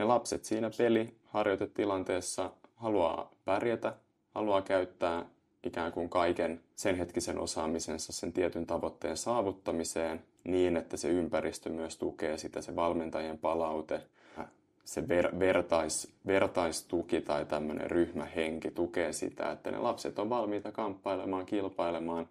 ne 0.00 0.04
lapset 0.04 0.44
siinä 0.44 0.70
peliharjoitetilanteessa 0.78 2.50
haluaa 2.76 3.30
pärjätä, 3.44 3.94
haluaa 4.34 4.62
käyttää 4.62 5.26
ikään 5.64 5.92
kuin 5.92 6.08
kaiken 6.08 6.60
sen 6.76 6.96
hetkisen 6.96 7.38
osaamisensa 7.38 8.12
sen 8.12 8.32
tietyn 8.32 8.66
tavoitteen 8.66 9.16
saavuttamiseen 9.16 10.22
niin, 10.44 10.76
että 10.76 10.96
se 10.96 11.08
ympäristö 11.08 11.70
myös 11.70 11.96
tukee 11.96 12.38
sitä, 12.38 12.62
se 12.62 12.76
valmentajien 12.76 13.38
palaute, 13.38 14.00
se 14.84 15.08
ver, 15.08 15.38
vertais, 15.38 16.12
vertaistuki 16.26 17.20
tai 17.20 17.46
tämmöinen 17.46 17.90
ryhmähenki 17.90 18.70
tukee 18.70 19.12
sitä, 19.12 19.52
että 19.52 19.70
ne 19.70 19.78
lapset 19.78 20.18
on 20.18 20.30
valmiita 20.30 20.72
kamppailemaan, 20.72 21.46
kilpailemaan, 21.46 22.28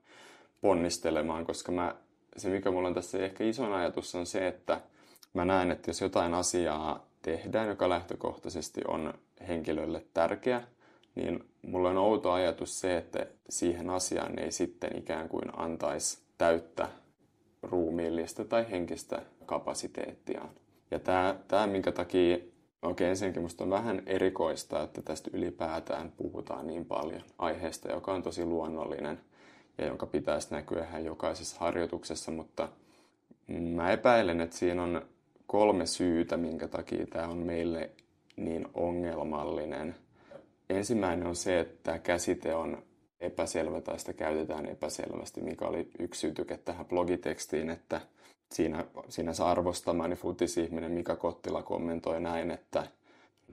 ponnistelemaan, 0.62 1.46
koska 1.46 1.72
mä, 1.72 1.96
se 2.38 2.50
mikä 2.50 2.72
mulla 2.72 2.88
on 2.88 2.94
tässä 2.94 3.18
ehkä 3.18 3.44
iso 3.44 3.74
ajatus 3.74 4.16
on 4.16 4.26
se, 4.26 4.48
että 4.48 4.82
mä 5.34 5.46
näen, 5.46 5.72
että 5.72 5.90
jos 5.90 6.02
jotain 6.02 6.34
asiaa 6.34 7.09
tehdään, 7.22 7.68
joka 7.68 7.90
lähtökohtaisesti 7.90 8.82
on 8.88 9.14
henkilölle 9.48 10.06
tärkeä, 10.14 10.64
niin 11.16 11.44
mulla 11.62 11.90
on 11.90 11.98
outo 11.98 12.32
ajatus 12.32 12.80
se, 12.80 12.98
että 12.98 13.26
siihen 13.50 13.90
asiaan 13.90 14.40
ei 14.40 14.52
sitten 14.52 14.98
ikään 14.98 15.30
kuin 15.30 15.60
antaisi 15.60 16.20
täyttä 16.38 16.90
ruumiillista 17.64 18.46
tai 18.46 18.72
henkistä 18.72 19.22
kapasiteettiaan. 19.46 20.50
Ja 20.92 21.00
tämä, 21.00 21.36
tämä 21.48 21.68
minkä 21.68 21.92
takia, 21.92 22.38
okei 22.82 23.10
ensinnäkin 23.10 23.42
musta 23.42 23.64
on 23.64 23.70
vähän 23.70 24.04
erikoista, 24.06 24.84
että 24.84 25.02
tästä 25.02 25.30
ylipäätään 25.34 26.12
puhutaan 26.18 26.68
niin 26.68 26.86
paljon 26.86 27.24
aiheesta, 27.38 27.92
joka 27.92 28.14
on 28.14 28.24
tosi 28.24 28.46
luonnollinen 28.46 29.20
ja 29.78 29.86
jonka 29.86 30.06
pitäisi 30.06 30.48
näkyä 30.52 30.88
jokaisessa 31.04 31.58
harjoituksessa, 31.60 32.32
mutta 32.32 32.70
mä 33.48 33.92
epäilen, 33.92 34.42
että 34.42 34.58
siinä 34.58 34.84
on 34.84 35.02
kolme 35.50 35.86
syytä, 35.86 36.38
minkä 36.38 36.68
takia 36.68 37.08
tämä 37.08 37.28
on 37.28 37.38
meille 37.38 37.90
niin 38.36 38.68
ongelmallinen. 38.74 39.96
Ensimmäinen 40.70 41.28
on 41.28 41.36
se, 41.36 41.60
että 41.60 42.00
käsite 42.00 42.56
on 42.56 42.84
epäselvä 43.20 43.82
tai 43.82 44.00
sitä 44.00 44.14
käytetään 44.14 44.66
epäselvästi, 44.66 45.42
mikä 45.42 45.66
oli 45.66 45.90
yksi 46.00 46.20
syytyke 46.20 46.58
tähän 46.58 46.86
blogitekstiin, 46.86 47.70
että 47.70 48.02
siinä, 48.52 48.86
siinä 49.08 49.34
se 49.34 49.44
arvostamani 49.44 50.16
futisihminen 50.16 50.92
Mika 50.92 51.16
Kottila 51.16 51.64
kommentoi 51.64 52.22
näin, 52.22 52.52
että 52.52 52.88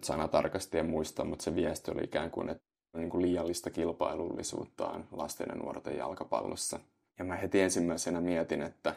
sana 0.02 0.28
tarkasti 0.28 0.78
en 0.78 0.86
muista, 0.86 1.24
mutta 1.24 1.42
se 1.42 1.54
viesti 1.54 1.90
oli 1.90 2.04
ikään 2.04 2.30
kuin, 2.30 2.48
että 2.48 2.64
niin 2.96 3.10
kuin 3.10 3.22
liiallista 3.22 3.70
kilpailullisuutta 3.70 4.88
on 4.88 5.04
lasten 5.12 5.46
ja 5.48 5.54
nuorten 5.54 5.96
jalkapallossa. 5.96 6.80
Ja 7.18 7.24
mä 7.24 7.36
heti 7.36 7.60
ensimmäisenä 7.60 8.20
mietin, 8.20 8.62
että 8.62 8.94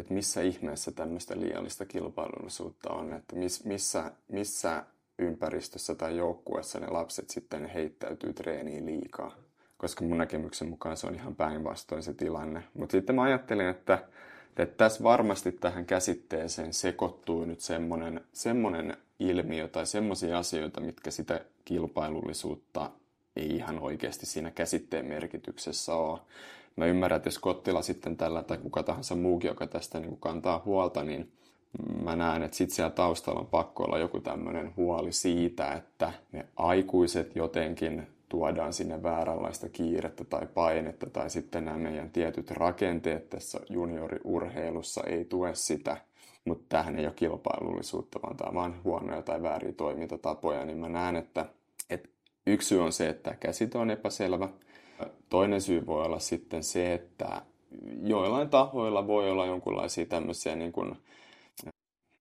että 0.00 0.14
missä 0.14 0.40
ihmeessä 0.40 0.92
tämmöistä 0.92 1.40
liiallista 1.40 1.84
kilpailullisuutta 1.84 2.90
on, 2.90 3.12
että 3.12 3.36
miss, 3.36 3.64
missä, 3.64 4.10
missä 4.28 4.84
ympäristössä 5.18 5.94
tai 5.94 6.16
joukkueessa 6.16 6.80
ne 6.80 6.86
lapset 6.86 7.30
sitten 7.30 7.66
heittäytyy 7.66 8.32
treeniin 8.32 8.86
liikaa. 8.86 9.36
Koska 9.78 10.04
mun 10.04 10.18
näkemyksen 10.18 10.68
mukaan 10.68 10.96
se 10.96 11.06
on 11.06 11.14
ihan 11.14 11.34
päinvastoin 11.36 12.02
se 12.02 12.14
tilanne. 12.14 12.62
Mutta 12.74 12.92
sitten 12.92 13.16
mä 13.16 13.22
ajattelin, 13.22 13.66
että, 13.66 13.98
että 14.56 14.76
tässä 14.76 15.02
varmasti 15.02 15.52
tähän 15.52 15.86
käsitteeseen 15.86 16.72
sekoittuu 16.72 17.44
nyt 17.44 17.60
semmoinen, 17.60 18.20
semmoinen 18.32 18.96
ilmiö 19.18 19.68
tai 19.68 19.86
semmoisia 19.86 20.38
asioita, 20.38 20.80
mitkä 20.80 21.10
sitä 21.10 21.40
kilpailullisuutta 21.64 22.90
ei 23.36 23.56
ihan 23.56 23.78
oikeasti 23.78 24.26
siinä 24.26 24.50
käsitteen 24.50 25.06
merkityksessä 25.06 25.94
ole 25.94 26.18
mä 26.76 26.86
ymmärrän, 26.86 27.16
että 27.16 27.26
jos 27.26 27.38
Kottila 27.38 27.82
sitten 27.82 28.16
tällä 28.16 28.42
tai 28.42 28.58
kuka 28.58 28.82
tahansa 28.82 29.14
muukin, 29.14 29.48
joka 29.48 29.66
tästä 29.66 30.00
niin 30.00 30.08
kuin 30.08 30.20
kantaa 30.20 30.62
huolta, 30.64 31.04
niin 31.04 31.32
mä 32.04 32.16
näen, 32.16 32.42
että 32.42 32.56
sitten 32.56 32.76
siellä 32.76 32.90
taustalla 32.90 33.40
on 33.40 33.46
pakko 33.46 33.84
olla 33.84 33.98
joku 33.98 34.20
tämmöinen 34.20 34.72
huoli 34.76 35.12
siitä, 35.12 35.72
että 35.72 36.12
ne 36.32 36.46
aikuiset 36.56 37.36
jotenkin 37.36 38.06
tuodaan 38.28 38.72
sinne 38.72 39.02
vääränlaista 39.02 39.68
kiirettä 39.68 40.24
tai 40.24 40.46
painetta, 40.54 41.10
tai 41.10 41.30
sitten 41.30 41.64
nämä 41.64 41.78
meidän 41.78 42.10
tietyt 42.10 42.50
rakenteet 42.50 43.30
tässä 43.30 43.60
junioriurheilussa 43.68 45.02
ei 45.06 45.24
tue 45.24 45.54
sitä, 45.54 45.96
mutta 46.44 46.64
tähän 46.68 46.98
ei 46.98 47.06
ole 47.06 47.14
kilpailullisuutta, 47.14 48.22
vaan 48.22 48.36
tämä 48.36 48.48
on 48.48 48.54
vain 48.54 48.84
huonoja 48.84 49.22
tai 49.22 49.42
vääriä 49.42 49.72
toimintatapoja, 49.72 50.64
niin 50.64 50.78
mä 50.78 50.88
näen, 50.88 51.16
että, 51.16 51.46
että 51.90 52.08
yksi 52.46 52.68
syy 52.68 52.82
on 52.82 52.92
se, 52.92 53.08
että 53.08 53.34
käsite 53.40 53.78
on 53.78 53.90
epäselvä, 53.90 54.48
Toinen 55.28 55.60
syy 55.60 55.86
voi 55.86 56.04
olla 56.04 56.18
sitten 56.18 56.64
se, 56.64 56.94
että 56.94 57.42
joillain 58.02 58.48
tahoilla 58.48 59.06
voi 59.06 59.30
olla 59.30 59.46
jonkinlaisia 59.46 60.06
tämmöisiä 60.06 60.56
niin 60.56 60.72
kuin 60.72 60.96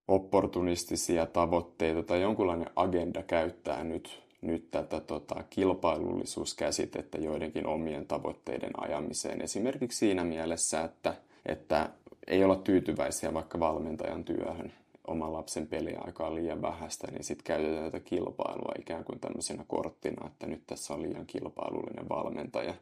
opportunistisia 0.08 1.26
tavoitteita 1.26 2.04
tai 2.04 2.22
jonkunlainen 2.22 2.70
agenda 2.76 3.24
käyttää 3.24 3.84
nyt, 3.84 4.24
nyt 4.42 4.72
tätä 4.72 5.00
tota, 5.00 5.44
kilpailullisuuskäsitettä 5.50 7.18
joidenkin 7.18 7.68
omien 7.68 8.08
tavoitteiden 8.08 8.72
ajamiseen. 8.78 9.42
Esimerkiksi 9.42 9.98
siinä 9.98 10.24
mielessä, 10.24 10.84
että, 10.84 11.16
että 11.46 11.90
ei 12.28 12.44
olla 12.44 12.56
tyytyväisiä 12.56 13.34
vaikka 13.34 13.60
valmentajan 13.60 14.24
työhön 14.24 14.74
oman 15.10 15.34
lapsen 15.34 15.68
peliaikaa 15.68 16.28
on 16.28 16.36
liian 16.36 16.62
vähäistä, 16.62 17.08
niin 17.12 17.24
sitten 17.24 17.44
käytetään 17.44 17.92
tätä 17.92 18.00
kilpailua 18.00 18.72
ikään 18.80 19.04
kuin 19.04 19.20
tämmöisenä 19.20 19.66
korttina, 19.68 20.28
että 20.28 20.48
nyt 20.48 20.64
tässä 20.68 20.94
on 20.94 21.02
liian 21.02 21.26
kilpailullinen 21.26 22.10
valmentaja. 22.10 22.74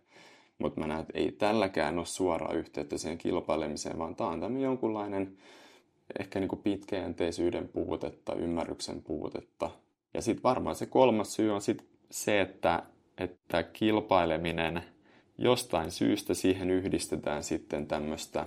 Mutta 0.59 0.79
mä 0.79 0.87
näen, 0.87 1.01
että 1.01 1.19
ei 1.19 1.31
tälläkään 1.31 1.97
ole 1.97 2.05
suoraa 2.05 2.53
yhteyttä 2.53 2.97
siihen 2.97 3.17
kilpailemiseen, 3.17 3.99
vaan 3.99 4.15
tämä 4.15 4.29
on 4.29 4.39
tämmöinen 4.39 4.65
jonkunlainen 4.65 5.37
ehkä 6.19 6.39
niin 6.39 6.47
kuin 6.47 6.61
pitkäjänteisyyden 6.61 7.67
puutetta, 7.67 8.35
ymmärryksen 8.35 9.01
puutetta. 9.01 9.71
Ja 10.13 10.21
sitten 10.21 10.43
varmaan 10.43 10.75
se 10.75 10.85
kolmas 10.85 11.33
syy 11.33 11.53
on 11.53 11.61
sit 11.61 11.85
se, 12.11 12.41
että, 12.41 12.83
että 13.17 13.63
kilpaileminen 13.63 14.83
jostain 15.37 15.91
syystä 15.91 16.33
siihen 16.33 16.71
yhdistetään 16.71 17.43
sitten 17.43 17.87
tämmöistä 17.87 18.45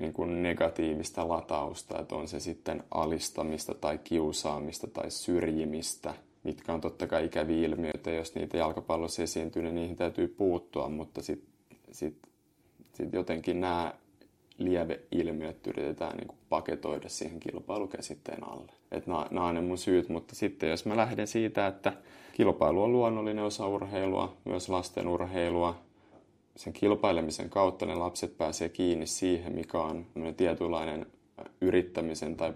niin 0.00 0.12
kuin 0.12 0.42
negatiivista 0.42 1.28
latausta, 1.28 1.98
että 1.98 2.14
on 2.14 2.28
se 2.28 2.40
sitten 2.40 2.84
alistamista 2.90 3.74
tai 3.74 3.98
kiusaamista 3.98 4.86
tai 4.86 5.10
syrjimistä, 5.10 6.14
mitkä 6.42 6.74
on 6.74 6.80
totta 6.80 7.06
kai 7.06 7.24
ikäviä 7.24 7.66
ilmiöitä, 7.66 8.10
jos 8.10 8.34
niitä 8.34 8.56
jalkapallossa 8.56 9.22
esiintyy, 9.22 9.62
niin 9.62 9.74
niihin 9.74 9.96
täytyy 9.96 10.28
puuttua, 10.28 10.88
mutta 10.88 11.22
sitten 11.22 11.50
sit, 11.92 12.16
sit 12.92 13.12
jotenkin 13.12 13.60
nämä 13.60 13.94
lieveilmiöt 14.58 15.66
yritetään 15.66 16.16
niin 16.16 16.28
kuin 16.28 16.38
paketoida 16.48 17.08
siihen 17.08 17.40
kilpailukäsitteen 17.40 18.48
alle. 18.48 18.72
Että 18.92 19.10
nämä, 19.10 19.26
nämä 19.30 19.46
on 19.46 19.54
ne 19.54 19.60
mun 19.60 19.78
syyt, 19.78 20.08
mutta 20.08 20.34
sitten 20.34 20.70
jos 20.70 20.86
mä 20.86 20.96
lähden 20.96 21.26
siitä, 21.26 21.66
että 21.66 21.92
kilpailu 22.32 22.82
on 22.82 22.92
luonnollinen 22.92 23.44
osa 23.44 23.66
urheilua, 23.66 24.36
myös 24.44 24.68
lasten 24.68 25.08
urheilua, 25.08 25.78
sen 26.56 26.72
kilpailemisen 26.72 27.50
kautta 27.50 27.86
ne 27.86 27.94
lapset 27.94 28.38
pääsee 28.38 28.68
kiinni 28.68 29.06
siihen, 29.06 29.52
mikä 29.52 29.78
on 29.78 30.06
tietynlainen 30.36 31.06
yrittämisen 31.60 32.36
tai 32.36 32.54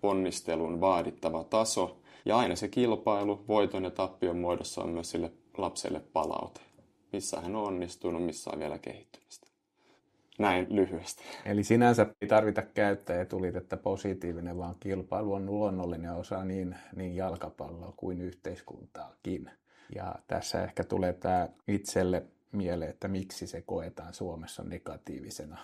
ponnistelun 0.00 0.80
vaadittava 0.80 1.44
taso. 1.44 2.00
Ja 2.24 2.36
aina 2.38 2.56
se 2.56 2.68
kilpailu 2.68 3.44
voiton 3.48 3.84
ja 3.84 3.90
tappion 3.90 4.38
muodossa 4.38 4.82
on 4.82 4.90
myös 4.90 5.10
sille 5.10 5.32
lapselle 5.58 6.00
palaute. 6.12 6.60
Missä 7.12 7.40
hän 7.40 7.56
on 7.56 7.66
onnistunut, 7.66 8.24
missä 8.24 8.50
on 8.52 8.58
vielä 8.58 8.78
kehittymistä. 8.78 9.46
Näin 10.38 10.66
lyhyesti. 10.70 11.22
Eli 11.44 11.64
sinänsä 11.64 12.06
ei 12.20 12.28
tarvita 12.28 12.62
käyttää 12.62 13.20
etuliitettä 13.20 13.76
positiivinen, 13.76 14.58
vaan 14.58 14.74
kilpailu 14.80 15.32
on 15.32 15.46
luonnollinen 15.46 16.12
osa 16.12 16.44
niin, 16.44 16.76
niin 16.96 17.16
jalkapalloa 17.16 17.92
kuin 17.96 18.20
yhteiskuntaakin. 18.20 19.50
Ja 19.94 20.14
tässä 20.26 20.64
ehkä 20.64 20.84
tulee 20.84 21.12
tämä 21.12 21.48
itselle 21.68 22.22
mieleen, 22.56 22.90
että 22.90 23.08
miksi 23.08 23.46
se 23.46 23.62
koetaan 23.62 24.14
Suomessa 24.14 24.62
negatiivisena 24.62 25.58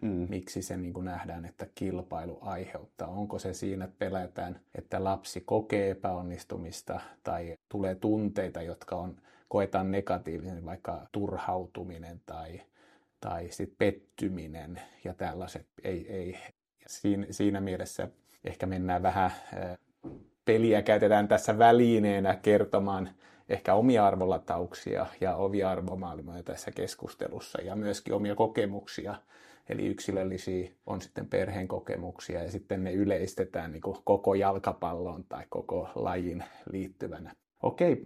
mm. 0.00 0.26
miksi 0.30 0.62
se 0.62 0.76
niin 0.76 1.04
nähdään, 1.04 1.44
että 1.44 1.66
kilpailu 1.74 2.38
aiheuttaa. 2.40 3.08
Onko 3.08 3.38
se 3.38 3.54
siinä, 3.54 3.84
että 3.84 3.96
pelätään, 3.98 4.60
että 4.74 5.04
lapsi 5.04 5.40
kokee 5.40 5.90
epäonnistumista 5.90 7.00
tai 7.22 7.56
tulee 7.68 7.94
tunteita, 7.94 8.62
jotka 8.62 8.96
on, 8.96 9.16
koetaan 9.48 9.90
negatiivisen, 9.90 10.64
vaikka 10.64 11.06
turhautuminen 11.12 12.20
tai, 12.26 12.60
tai 13.20 13.48
sit 13.50 13.72
pettyminen 13.78 14.80
ja 15.04 15.14
tällaiset. 15.14 15.66
Ei, 15.84 16.12
ei. 16.12 16.38
Siinä, 16.86 17.26
siinä 17.30 17.60
mielessä 17.60 18.08
ehkä 18.44 18.66
mennään 18.66 19.02
vähän, 19.02 19.30
peliä 20.44 20.82
käytetään 20.82 21.28
tässä 21.28 21.58
välineenä 21.58 22.36
kertomaan 22.42 23.10
ehkä 23.48 23.74
omia 23.74 24.06
arvolatauksia 24.06 25.06
ja 25.20 25.36
omia 25.36 25.70
arvomaailmoja 25.70 26.42
tässä 26.42 26.70
keskustelussa 26.70 27.62
ja 27.62 27.76
myöskin 27.76 28.14
omia 28.14 28.34
kokemuksia. 28.34 29.14
Eli 29.68 29.86
yksilöllisiä 29.86 30.70
on 30.86 31.00
sitten 31.00 31.26
perheen 31.26 31.68
kokemuksia 31.68 32.42
ja 32.42 32.50
sitten 32.50 32.84
ne 32.84 32.92
yleistetään 32.92 33.72
niin 33.72 33.82
koko 34.04 34.34
jalkapallon 34.34 35.24
tai 35.24 35.44
koko 35.48 35.88
lajin 35.94 36.44
liittyvänä. 36.70 37.32
Okei, 37.62 38.04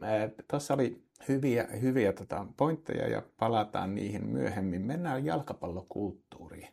tuossa 0.51 0.75
oli 0.75 1.03
hyviä, 1.29 1.69
hyviä 1.83 2.13
tota 2.13 2.47
pointteja 2.57 3.09
ja 3.09 3.23
palataan 3.39 3.95
niihin 3.95 4.27
myöhemmin. 4.27 4.83
Mennään 4.83 5.25
jalkapallokulttuuriin. 5.25 6.69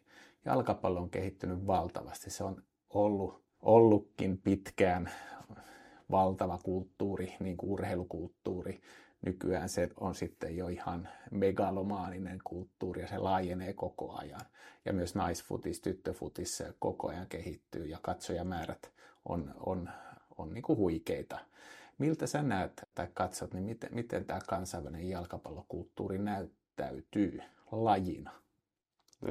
Jalkapallo 0.46 1.00
on 1.00 1.10
kehittynyt 1.10 1.68
valtavasti. 1.68 2.30
Se 2.30 2.44
on 2.44 2.64
ollut, 2.90 3.44
ollutkin 3.62 4.38
pitkään 4.38 5.12
valtava 6.12 6.60
kulttuuri, 6.64 7.36
niin 7.40 7.58
kuin 7.58 7.70
urheilukulttuuri. 7.70 8.82
Nykyään 9.26 9.70
se 9.70 9.90
on 10.00 10.16
sitten 10.16 10.58
jo 10.58 10.68
ihan 10.68 11.10
megalomaaninen 11.32 12.40
kulttuuri 12.44 13.02
ja 13.02 13.08
se 13.08 13.18
laajenee 13.18 13.74
koko 13.74 14.14
ajan. 14.14 14.42
Ja 14.86 14.94
myös 14.94 15.16
naisfutis, 15.16 15.82
tyttöfutis 15.82 16.64
koko 16.80 17.08
ajan 17.08 17.28
kehittyy 17.28 17.86
ja 17.86 17.98
katsojamäärät 18.02 18.92
on, 19.26 19.54
on, 19.66 19.90
on 20.38 20.54
niin 20.54 20.62
kuin 20.62 20.78
huikeita. 20.78 21.40
Miltä 21.98 22.28
sä 22.28 22.44
näet 22.44 22.90
tai 22.96 23.08
katsot, 23.14 23.54
niin 23.54 23.64
miten, 23.64 23.90
miten 23.94 24.26
tämä 24.26 24.40
kansainvälinen 24.48 25.10
jalkapallokulttuuri 25.10 26.18
näyttäytyy 26.18 27.42
lajina? 27.72 28.32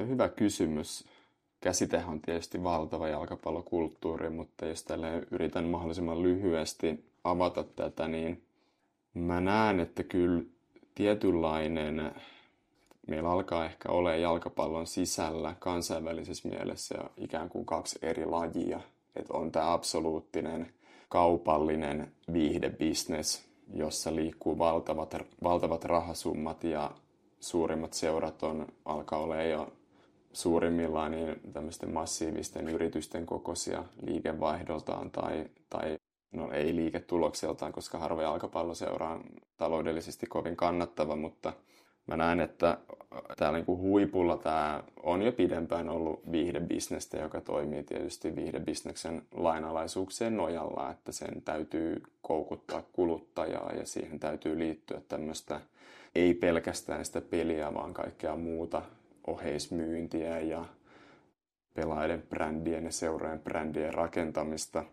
Hyvä 0.07 0.29
kysymys 0.29 1.05
käsitehän 1.67 2.09
on 2.09 2.21
tietysti 2.21 2.63
valtava 2.63 3.07
jalkapallokulttuuri, 3.07 4.29
mutta 4.29 4.65
jos 4.65 4.83
tälle 4.83 5.27
yritän 5.31 5.65
mahdollisimman 5.65 6.23
lyhyesti 6.23 7.05
avata 7.23 7.63
tätä, 7.63 8.07
niin 8.07 8.43
mä 9.13 9.41
näen, 9.41 9.79
että 9.79 10.03
kyllä 10.03 10.43
tietynlainen, 10.95 12.11
meillä 13.07 13.29
alkaa 13.29 13.65
ehkä 13.65 13.89
olla 13.89 14.15
jalkapallon 14.15 14.87
sisällä 14.87 15.55
kansainvälisessä 15.59 16.49
mielessä 16.49 16.95
ikään 17.17 17.49
kuin 17.49 17.65
kaksi 17.65 17.99
eri 18.01 18.25
lajia. 18.25 18.81
Että 19.15 19.33
on 19.33 19.51
tämä 19.51 19.73
absoluuttinen 19.73 20.73
kaupallinen 21.09 22.11
viihdebisnes, 22.33 23.45
jossa 23.73 24.15
liikkuu 24.15 24.57
valtavat, 24.57 25.15
valtavat 25.43 25.85
rahasummat 25.85 26.63
ja 26.63 26.91
suurimmat 27.39 27.93
seurat 27.93 28.43
on, 28.43 28.67
alkaa 28.85 29.19
olla 29.19 29.43
jo 29.43 29.73
suurimmillaan 30.37 31.11
niin 31.11 31.41
tämmöisten 31.53 31.93
massiivisten 31.93 32.69
yritysten 32.69 33.25
kokoisia 33.25 33.83
liikevaihdoltaan 34.05 35.11
tai, 35.11 35.45
tai 35.69 35.97
no 36.31 36.51
ei 36.51 36.75
liiketulokseltaan, 36.75 37.71
koska 37.71 37.97
harva 37.97 38.21
jalkapalloseura 38.21 39.09
on 39.09 39.23
taloudellisesti 39.57 40.27
kovin 40.27 40.55
kannattava, 40.55 41.15
mutta 41.15 41.53
mä 42.07 42.17
näen, 42.17 42.39
että 42.39 42.77
täällä 43.37 43.57
niin 43.57 43.77
huipulla 43.77 44.37
tämä 44.37 44.83
on 45.03 45.21
jo 45.21 45.31
pidempään 45.31 45.89
ollut 45.89 46.31
viihdebisnestä, 46.31 47.17
joka 47.17 47.41
toimii 47.41 47.83
tietysti 47.83 48.35
viihdebisneksen 48.35 49.21
lainalaisuuksien 49.35 50.37
nojalla, 50.37 50.91
että 50.91 51.11
sen 51.11 51.41
täytyy 51.41 52.03
koukuttaa 52.21 52.83
kuluttajaa 52.93 53.71
ja 53.73 53.85
siihen 53.85 54.19
täytyy 54.19 54.59
liittyä 54.59 55.01
tämmöistä 55.07 55.61
ei 56.15 56.33
pelkästään 56.33 57.05
sitä 57.05 57.21
peliä, 57.21 57.73
vaan 57.73 57.93
kaikkea 57.93 58.35
muuta 58.35 58.81
oheismyyntiä 59.27 60.39
ja 60.39 60.65
pelaajien 61.73 62.23
brändien 62.29 62.85
ja 62.85 62.91
seurojen 62.91 63.39
brändien 63.39 63.93
rakentamista. 63.93 64.83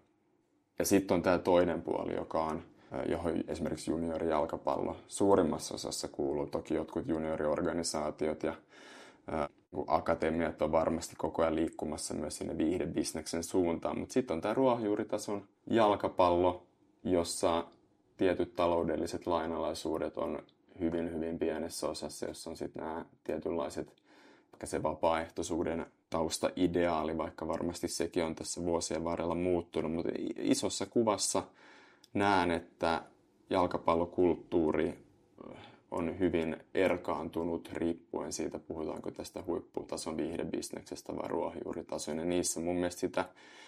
Ja 0.78 0.84
sitten 0.84 1.14
on 1.14 1.22
tämä 1.22 1.38
toinen 1.38 1.82
puoli, 1.82 2.14
joka 2.14 2.44
on, 2.44 2.62
johon 3.08 3.44
esimerkiksi 3.48 3.90
juniorijalkapallo 3.90 4.96
suurimmassa 5.08 5.74
osassa 5.74 6.08
kuuluu. 6.08 6.46
Toki 6.46 6.74
jotkut 6.74 7.08
junioriorganisaatiot 7.08 8.42
ja 8.42 8.54
akatemiat 9.86 10.62
on 10.62 10.72
varmasti 10.72 11.16
koko 11.18 11.42
ajan 11.42 11.56
liikkumassa 11.56 12.14
myös 12.14 12.36
sinne 12.36 12.58
viihdebisneksen 12.58 13.44
suuntaan. 13.44 13.98
Mutta 13.98 14.12
sitten 14.12 14.34
on 14.34 14.40
tämä 14.40 14.54
ruohonjuuritason 14.54 15.48
jalkapallo, 15.66 16.66
jossa 17.04 17.66
tietyt 18.16 18.56
taloudelliset 18.56 19.26
lainalaisuudet 19.26 20.18
on 20.18 20.42
hyvin, 20.80 21.12
hyvin 21.14 21.38
pienessä 21.38 21.88
osassa, 21.88 22.26
jossa 22.26 22.50
on 22.50 22.56
sitten 22.56 22.84
nämä 22.84 23.04
tietynlaiset 23.24 24.03
ehkä 24.54 24.66
se 24.66 24.82
vapaaehtoisuuden 24.82 25.86
taustaideaali, 26.10 27.18
vaikka 27.18 27.48
varmasti 27.48 27.88
sekin 27.88 28.24
on 28.24 28.34
tässä 28.34 28.64
vuosien 28.64 29.04
varrella 29.04 29.34
muuttunut, 29.34 29.92
mutta 29.92 30.12
isossa 30.36 30.86
kuvassa 30.86 31.42
näen, 32.14 32.50
että 32.50 33.02
jalkapallokulttuuri 33.50 34.98
on 35.90 36.18
hyvin 36.18 36.56
erkaantunut 36.74 37.68
riippuen 37.72 38.32
siitä, 38.32 38.58
puhutaanko 38.58 39.10
tästä 39.10 39.42
huipputason 39.46 40.16
viihdebisneksestä 40.16 41.16
vai 41.16 41.28
ruohonjuuritason. 41.28 42.18
Ja 42.18 42.24
niissä 42.24 42.60
mun 42.60 42.76
mielestä 42.76 43.00
sitä 43.00 43.24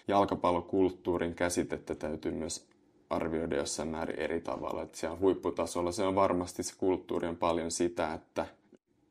jalkapallokulttuurin 0.07 1.35
käsitettä 1.35 1.95
täytyy 1.95 2.31
myös 2.31 2.67
arvioida 3.09 3.55
jossain 3.55 3.89
määrin 3.89 4.19
eri 4.19 4.41
tavalla. 4.41 4.81
Että 4.81 4.97
siellä 4.97 5.17
huipputasolla 5.17 5.91
se 5.91 6.03
on 6.03 6.15
varmasti 6.15 6.63
se 6.63 6.73
kulttuuri 6.77 7.27
on 7.27 7.37
paljon 7.37 7.71
sitä, 7.71 8.13
että 8.13 8.45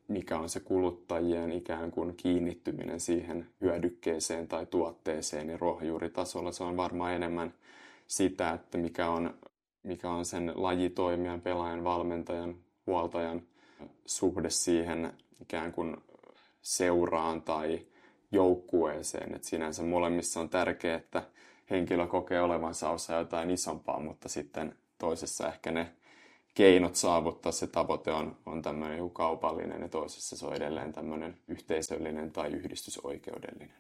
mikä 0.09 0.39
on 0.39 0.49
se 0.49 0.61
kuluttajien 0.61 1.53
ikään 1.53 1.91
kuin 1.91 2.17
kiinnittyminen 2.17 3.01
siihen 3.01 3.47
hyödykkeeseen 3.61 4.49
tai 4.49 4.67
tuotteeseen, 4.67 5.47
niin 5.47 5.61
ruohonjuuritasolla 5.61 6.53
se 6.53 6.65
on 6.65 6.77
varmaan 6.77 7.15
enemmän 7.15 7.55
sitä, 8.07 8.53
että 8.53 8.79
mikä 8.79 9.11
on, 9.11 9.35
mikä 9.83 10.11
on 10.11 10.25
sen 10.25 10.53
lajitoimijan, 10.55 11.41
pelaajan, 11.41 11.85
valmentajan, 11.85 12.55
huoltajan 12.87 13.43
suhde 14.07 14.51
siihen 14.51 15.13
ikään 15.41 15.73
kuin 15.73 15.97
seuraan 16.63 17.43
tai 17.43 17.87
joukkueeseen. 18.33 19.35
Et 19.35 19.45
sinänsä 19.45 19.83
molemmissa 19.83 20.41
on 20.41 20.49
tärkeää, 20.49 20.97
että 20.97 21.23
henkilö 21.71 22.07
kokee 22.07 22.43
olevansa 22.43 22.91
osa 22.91 23.15
jotain 23.15 23.51
isompaa, 23.51 24.01
mutta 24.01 24.29
sitten 24.29 24.75
toisessa 24.99 25.49
ehkä 25.49 25.73
ne 25.73 25.93
keinot 26.57 26.95
saavuttaa 26.95 27.53
se 27.53 27.67
tavoite 27.67 28.13
on, 28.13 28.37
on 28.47 28.63
tämmöinen 28.63 29.11
kaupallinen 29.11 29.83
ja 29.83 29.89
toisessa 29.89 30.37
se 30.37 30.47
on 30.47 30.55
edelleen 30.55 30.93
tämmöinen 30.93 31.39
yhteisöllinen 31.49 32.33
tai 32.33 32.53
yhdistysoikeudellinen. 32.53 33.77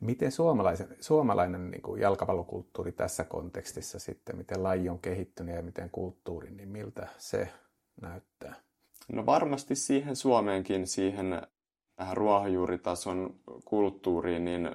Miten 0.00 0.32
suomalainen, 0.32 0.96
suomalainen 1.00 1.70
niin 1.70 1.82
kuin 1.82 2.00
jalkapallokulttuuri 2.00 2.92
tässä 2.92 3.24
kontekstissa 3.24 3.98
sitten, 3.98 4.36
miten 4.36 4.62
laji 4.62 4.88
on 4.88 4.98
kehittynyt 4.98 5.54
ja 5.54 5.62
miten 5.62 5.90
kulttuuri, 5.90 6.50
niin 6.50 6.68
miltä 6.68 7.08
se 7.18 7.48
näyttää? 8.00 8.54
No 9.12 9.26
varmasti 9.26 9.74
siihen 9.74 10.16
Suomeenkin, 10.16 10.86
siihen 10.86 11.42
tähän 11.96 12.16
ruohonjuuritason 12.16 13.34
kulttuuriin, 13.64 14.44
niin 14.44 14.70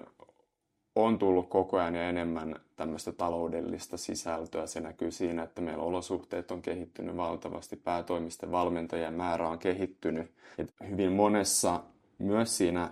on 1.04 1.20
tullut 1.20 1.50
koko 1.50 1.78
ajan 1.78 1.96
ja 1.96 2.10
enemmän 2.10 2.56
tämmöistä 2.76 3.12
taloudellista 3.12 3.98
sisältöä. 3.98 4.68
Se 4.68 4.80
näkyy 4.80 5.12
siinä, 5.12 5.44
että 5.44 5.62
meillä 5.62 5.84
olosuhteet 5.84 6.52
on 6.52 6.62
kehittynyt 6.62 7.18
valtavasti, 7.18 7.76
päätoimisten 7.76 8.52
valmentajien 8.52 9.14
määrä 9.14 9.50
on 9.50 9.60
kehittynyt. 9.60 10.32
Et 10.58 10.74
hyvin 10.90 11.12
monessa, 11.12 11.84
myös 12.18 12.58
siinä 12.58 12.90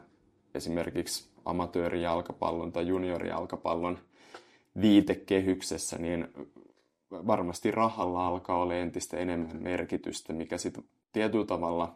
esimerkiksi 0.56 1.30
amatöörijalkapallon 1.46 2.72
tai 2.72 2.88
juniorijalkapallon 2.88 3.98
viitekehyksessä, 4.82 5.98
niin 5.98 6.28
varmasti 7.12 7.72
rahalla 7.72 8.28
alkaa 8.28 8.62
olla 8.62 8.76
entistä 8.76 9.17
enemmän 9.17 9.63
merkitystä, 9.63 10.34
mikä 10.34 10.58
sitten 10.58 10.84
tietyllä 11.13 11.46
tavalla 11.46 11.96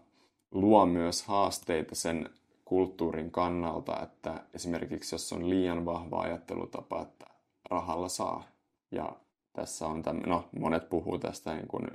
luo 0.52 0.86
myös 0.86 1.24
haasteita 1.24 1.96
sen 1.96 2.30
kulttuurin 2.72 3.32
kannalta, 3.32 4.00
että 4.04 4.44
esimerkiksi 4.54 5.16
jos 5.16 5.34
on 5.34 5.50
liian 5.50 5.86
vahva 5.86 6.22
ajattelutapa, 6.22 7.02
että 7.02 7.26
rahalla 7.70 8.10
saa, 8.10 8.44
ja 8.92 9.16
tässä 9.54 9.88
on 9.88 10.04
tämmöinen, 10.04 10.30
no 10.30 10.50
monet 10.60 10.90
puhuu 10.90 11.20
tästä 11.20 11.54
niin 11.54 11.68
kuin 11.68 11.88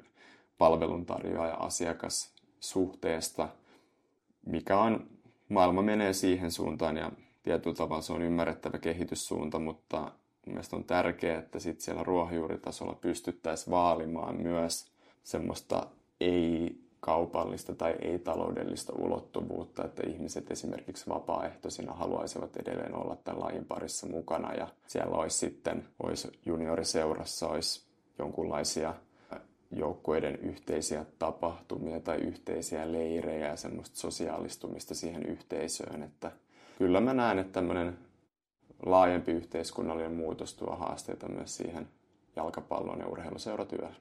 palveluntarjoaja 0.59 1.55
asiakassuhteesta, 1.55 3.49
mikä 4.47 4.79
on, 4.79 5.07
maailma 5.49 5.83
menee 5.83 6.13
siihen 6.13 6.53
suuntaan 6.53 6.97
ja 6.97 7.13
tietyllä 7.43 7.77
tavalla 7.77 8.03
se 8.03 8.13
on 8.13 8.23
ymmärrettävä 8.23 8.79
kehityssuunta, 8.79 9.59
mutta 9.59 10.13
mielestäni 10.47 10.81
on 10.81 10.87
tärkeää, 10.87 11.39
että 11.39 11.59
sitten 11.59 11.85
siellä 11.85 12.05
ruohonjuuritasolla 12.05 12.95
pystyttäisiin 12.95 13.71
vaalimaan 13.71 14.37
myös 14.41 14.93
semmoista 15.23 15.87
ei 16.21 16.86
kaupallista 17.07 17.75
tai 17.75 17.95
ei-taloudellista 18.03 18.93
ulottuvuutta, 18.99 19.85
että 19.85 20.03
ihmiset 20.07 20.51
esimerkiksi 20.51 21.09
vapaaehtoisina 21.09 21.93
haluaisivat 21.93 22.57
edelleen 22.57 22.95
olla 22.95 23.17
tämän 23.17 23.41
lajin 23.41 23.65
parissa 23.65 24.07
mukana 24.07 24.55
ja 24.55 24.69
siellä 24.87 25.17
olisi 25.17 25.39
sitten, 25.39 25.89
olisi 26.03 26.29
junioriseurassa, 26.47 27.49
olisi 27.49 27.87
jonkunlaisia 28.19 28.95
joukkueiden 29.71 30.37
yhteisiä 30.37 31.07
tapahtumia 31.19 32.01
tai 32.01 32.17
yhteisiä 32.17 32.93
leirejä 32.93 33.49
ja 33.49 33.57
semmoista 33.57 33.97
sosiaalistumista 33.97 34.95
siihen 34.95 35.27
yhteisöön, 35.27 36.03
että 36.03 36.33
kyllä 36.79 37.01
mä 37.01 37.15
näen, 37.15 37.39
että 37.39 37.53
tämmöinen 37.53 37.99
laajempi 38.87 39.33
yhteiskunnallinen 39.33 40.13
muutos 40.13 40.55
tuo 40.55 40.77
haasteita 40.77 41.29
myös 41.29 41.57
siihen 41.57 41.89
jalkapallon 42.37 42.99
ja 42.99 43.09
urheiluseuratyöhön. 43.09 43.97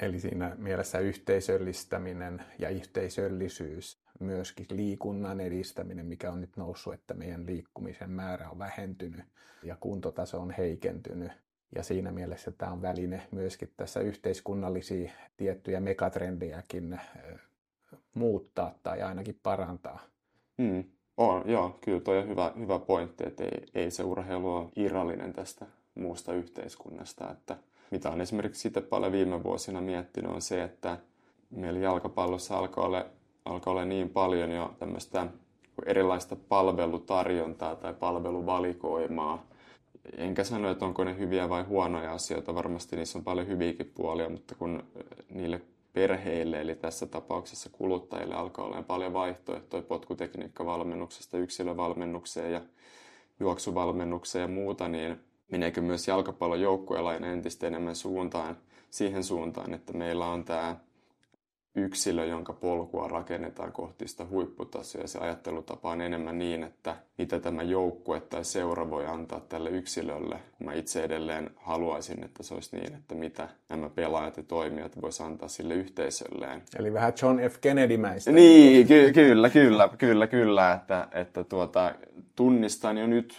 Eli 0.00 0.20
siinä 0.20 0.56
mielessä 0.58 0.98
yhteisöllistäminen 0.98 2.42
ja 2.58 2.68
yhteisöllisyys, 2.68 4.02
myöskin 4.20 4.66
liikunnan 4.70 5.40
edistäminen, 5.40 6.06
mikä 6.06 6.32
on 6.32 6.40
nyt 6.40 6.56
noussut, 6.56 6.94
että 6.94 7.14
meidän 7.14 7.46
liikkumisen 7.46 8.10
määrä 8.10 8.50
on 8.50 8.58
vähentynyt 8.58 9.24
ja 9.62 9.76
kuntotaso 9.80 10.40
on 10.40 10.50
heikentynyt. 10.50 11.32
Ja 11.74 11.82
siinä 11.82 12.12
mielessä 12.12 12.50
tämä 12.50 12.72
on 12.72 12.82
väline 12.82 13.22
myöskin 13.30 13.72
tässä 13.76 14.00
yhteiskunnallisia 14.00 15.10
tiettyjä 15.36 15.80
megatrendejäkin 15.80 17.00
muuttaa 18.14 18.74
tai 18.82 19.02
ainakin 19.02 19.40
parantaa. 19.42 20.00
Mm. 20.58 20.84
On, 21.16 21.50
joo, 21.50 21.78
kyllä 21.84 22.00
tuo 22.00 22.14
on 22.14 22.28
hyvä, 22.28 22.52
hyvä 22.58 22.78
pointti, 22.78 23.24
että 23.26 23.44
ei, 23.44 23.66
ei 23.74 23.90
se 23.90 24.02
urheilu 24.02 24.54
ole 24.54 24.68
irrallinen 24.76 25.32
tästä 25.32 25.66
muusta 25.94 26.34
yhteiskunnasta. 26.34 27.30
Että 27.30 27.56
mitä 27.92 28.10
on 28.10 28.20
esimerkiksi 28.20 28.60
sitä 28.62 28.80
paljon 28.80 29.12
viime 29.12 29.42
vuosina 29.42 29.80
miettinyt 29.80 30.32
on 30.32 30.42
se, 30.42 30.62
että 30.62 30.98
meillä 31.50 31.80
jalkapallossa 31.80 32.58
alkaa 32.58 32.84
olla, 32.84 33.04
alkaa 33.44 33.70
olla 33.70 33.84
niin 33.84 34.08
paljon 34.08 34.50
jo 34.50 34.74
tämmöistä 34.78 35.26
erilaista 35.86 36.36
palvelutarjontaa 36.48 37.76
tai 37.76 37.94
palveluvalikoimaa. 37.94 39.46
Enkä 40.16 40.44
sano, 40.44 40.70
että 40.70 40.84
onko 40.84 41.04
ne 41.04 41.18
hyviä 41.18 41.48
vai 41.48 41.62
huonoja 41.62 42.12
asioita, 42.12 42.54
varmasti 42.54 42.96
niissä 42.96 43.18
on 43.18 43.24
paljon 43.24 43.46
hyviäkin 43.46 43.92
puolia, 43.94 44.28
mutta 44.28 44.54
kun 44.54 44.82
niille 45.30 45.60
perheille, 45.92 46.60
eli 46.60 46.74
tässä 46.74 47.06
tapauksessa 47.06 47.70
kuluttajille 47.72 48.34
alkaa 48.34 48.64
olla 48.64 48.82
paljon 48.82 49.12
vaihtoehtoja 49.12 49.82
potkutekniikkavalmennuksesta 49.82 51.38
yksilövalmennukseen 51.38 52.52
ja 52.52 52.60
juoksuvalmennukseen 53.40 54.42
ja 54.42 54.48
muuta, 54.48 54.88
niin 54.88 55.20
meneekö 55.52 55.80
myös 55.80 56.08
jalkapallon 56.08 56.60
joukkueella 56.60 57.14
entistä 57.14 57.66
enemmän 57.66 57.96
suuntaan, 57.96 58.56
siihen 58.90 59.24
suuntaan, 59.24 59.74
että 59.74 59.92
meillä 59.92 60.26
on 60.26 60.44
tämä 60.44 60.76
yksilö, 61.74 62.24
jonka 62.24 62.52
polkua 62.52 63.08
rakennetaan 63.08 63.72
kohti 63.72 64.08
sitä 64.08 64.26
huipputasoa 64.30 65.02
ja 65.02 65.08
se 65.08 65.18
ajattelutapa 65.18 65.90
on 65.90 66.00
enemmän 66.00 66.38
niin, 66.38 66.62
että 66.62 66.96
mitä 67.18 67.40
tämä 67.40 67.62
joukkue 67.62 68.20
tai 68.20 68.44
seura 68.44 68.90
voi 68.90 69.06
antaa 69.06 69.40
tälle 69.40 69.70
yksilölle. 69.70 70.36
Mä 70.58 70.72
itse 70.72 71.04
edelleen 71.04 71.50
haluaisin, 71.56 72.24
että 72.24 72.42
se 72.42 72.54
olisi 72.54 72.76
niin, 72.76 72.94
että 72.94 73.14
mitä 73.14 73.48
nämä 73.68 73.88
pelaajat 73.88 74.36
ja 74.36 74.42
toimijat 74.42 75.02
voisi 75.02 75.22
antaa 75.22 75.48
sille 75.48 75.74
yhteisölleen. 75.74 76.62
Eli 76.78 76.92
vähän 76.92 77.12
John 77.22 77.40
F. 77.50 77.58
Kennedy-mäistä. 77.60 78.32
Niin, 78.32 78.86
ky- 78.86 79.12
kyllä, 79.12 79.50
kyllä, 79.50 79.88
kyllä, 79.98 80.26
kyllä, 80.26 80.72
että, 80.72 81.08
että 81.12 81.44
tuota, 81.44 81.94
tunnistan 82.36 82.98
jo 82.98 83.06
nyt 83.06 83.34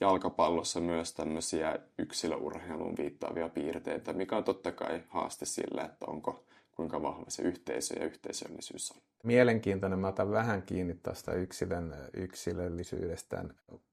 jalkapallossa 0.00 0.80
myös 0.80 1.14
tämmöisiä 1.14 1.78
yksilöurheiluun 1.98 2.96
viittaavia 2.98 3.48
piirteitä, 3.48 4.12
mikä 4.12 4.36
on 4.36 4.44
totta 4.44 4.72
kai 4.72 5.02
haaste 5.08 5.46
sille, 5.46 5.80
että 5.80 6.06
onko 6.06 6.44
kuinka 6.76 7.02
vahva 7.02 7.24
se 7.28 7.42
yhteisö 7.42 7.98
ja 7.98 8.06
yhteisöllisyys 8.06 8.90
on. 8.90 8.98
Mielenkiintoinen. 9.24 9.98
Mä 9.98 10.08
otan 10.08 10.30
vähän 10.30 10.62
kiinni 10.62 10.94
tästä 10.94 11.32
yksilön 11.32 11.94
yksilöllisyydestä. 12.14 13.44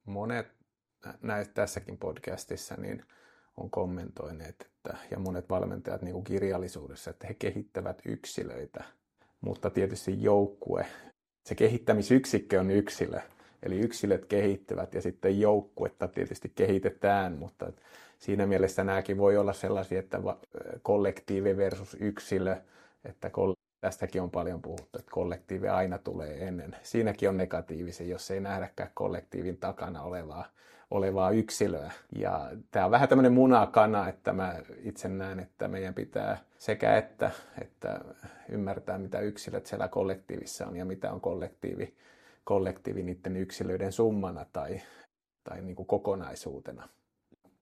Monet 0.06 0.48
näistä 1.22 1.54
tässäkin 1.54 1.98
podcastissa 1.98 2.76
niin 2.78 3.06
on 3.58 3.70
kommentoineet, 3.70 4.56
että, 4.62 4.98
ja 5.12 5.20
monet 5.20 5.50
valmentajat 5.50 6.02
niin 6.02 6.14
kuin 6.14 6.24
kirjallisuudessa, 6.24 7.10
että 7.10 7.28
he 7.28 7.34
kehittävät 7.34 8.02
yksilöitä, 8.06 8.84
mutta 9.42 9.70
tietysti 9.70 10.24
joukkue, 10.24 10.86
se 11.46 11.56
kehittämisyksikkö 11.56 12.60
on 12.60 12.72
yksilö, 12.72 13.22
eli 13.64 13.80
yksilöt 13.80 14.26
kehittyvät 14.26 14.94
ja 14.94 15.02
sitten 15.02 15.40
joukkuetta 15.40 16.08
tietysti 16.08 16.52
kehitetään, 16.56 17.34
mutta 17.34 17.72
siinä 18.20 18.46
mielessä 18.46 18.84
nämäkin 18.84 19.18
voi 19.18 19.38
olla 19.38 19.54
sellaisia, 19.54 20.00
että 20.00 20.20
kollektiivi 20.82 21.58
versus 21.58 21.98
yksilö, 22.00 22.56
että 23.06 23.32
tästäkin 23.82 24.22
on 24.22 24.32
paljon 24.32 24.62
puhuttu, 24.62 25.00
että 25.00 25.12
kollektiivi 25.12 25.68
aina 25.68 25.98
tulee 25.98 26.48
ennen. 26.48 26.76
Siinäkin 26.84 27.30
on 27.30 27.38
negatiivisia, 27.38 28.08
jos 28.08 28.32
ei 28.32 28.40
nähdäkään 28.40 28.92
kollektiivin 28.94 29.58
takana 29.58 30.02
olevaa, 30.02 30.46
olevaa 30.92 31.32
yksilöä. 31.32 31.92
Ja 32.16 32.50
tämä 32.72 32.86
on 32.86 32.92
vähän 32.92 33.10
tämmöinen 33.10 33.34
munakana, 33.34 34.10
että 34.10 34.34
mä 34.34 34.56
itse 34.84 35.10
näen, 35.10 35.40
että 35.40 35.68
meidän 35.68 35.94
pitää 35.94 36.38
sekä 36.58 36.98
että, 36.98 37.32
että 37.62 38.00
ymmärtää, 38.50 38.98
mitä 38.98 39.20
yksilöt 39.20 39.66
siellä 39.66 39.88
kollektiivissa 39.88 40.68
on 40.68 40.76
ja 40.76 40.86
mitä 40.86 41.12
on 41.12 41.22
kollektiivi, 41.22 41.94
kollektiivi 42.44 43.04
niiden 43.04 43.38
yksilöiden 43.38 43.92
summana 43.92 44.46
tai, 44.54 44.82
tai 45.44 45.62
niin 45.62 45.76
kuin 45.76 45.88
kokonaisuutena 45.88 46.90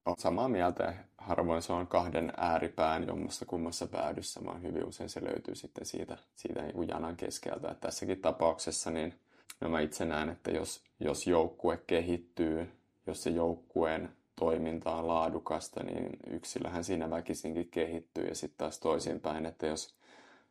on 0.06 0.14
samaa 0.18 0.48
mieltä. 0.48 0.94
Harvoin 1.18 1.62
se 1.62 1.72
on 1.72 1.86
kahden 1.86 2.32
ääripään 2.36 3.06
jommassa 3.06 3.46
kummassa 3.46 3.86
päädyssä, 3.86 4.40
vaan 4.44 4.62
hyvin 4.62 4.84
usein 4.84 5.08
se 5.08 5.24
löytyy 5.24 5.54
sitten 5.54 5.86
siitä, 5.86 6.18
siitä 6.34 6.62
niin 6.62 6.74
kuin 6.74 6.88
janan 6.88 7.16
keskeltä. 7.16 7.70
Et 7.70 7.80
tässäkin 7.80 8.20
tapauksessa 8.20 8.90
niin 8.90 9.14
no 9.60 9.68
mä 9.68 9.80
itse 9.80 10.04
näen, 10.04 10.28
että 10.28 10.50
jos, 10.50 10.84
jos 11.00 11.26
joukkue 11.26 11.76
kehittyy, 11.86 12.72
jos 13.06 13.22
se 13.22 13.30
joukkueen 13.30 14.10
toiminta 14.36 14.94
on 14.94 15.08
laadukasta, 15.08 15.82
niin 15.82 16.16
yksilöhän 16.26 16.84
siinä 16.84 17.10
väkisinkin 17.10 17.68
kehittyy. 17.70 18.24
Ja 18.24 18.34
sitten 18.34 18.58
taas 18.58 18.78
toisinpäin, 18.78 19.46
että 19.46 19.66
jos, 19.66 19.94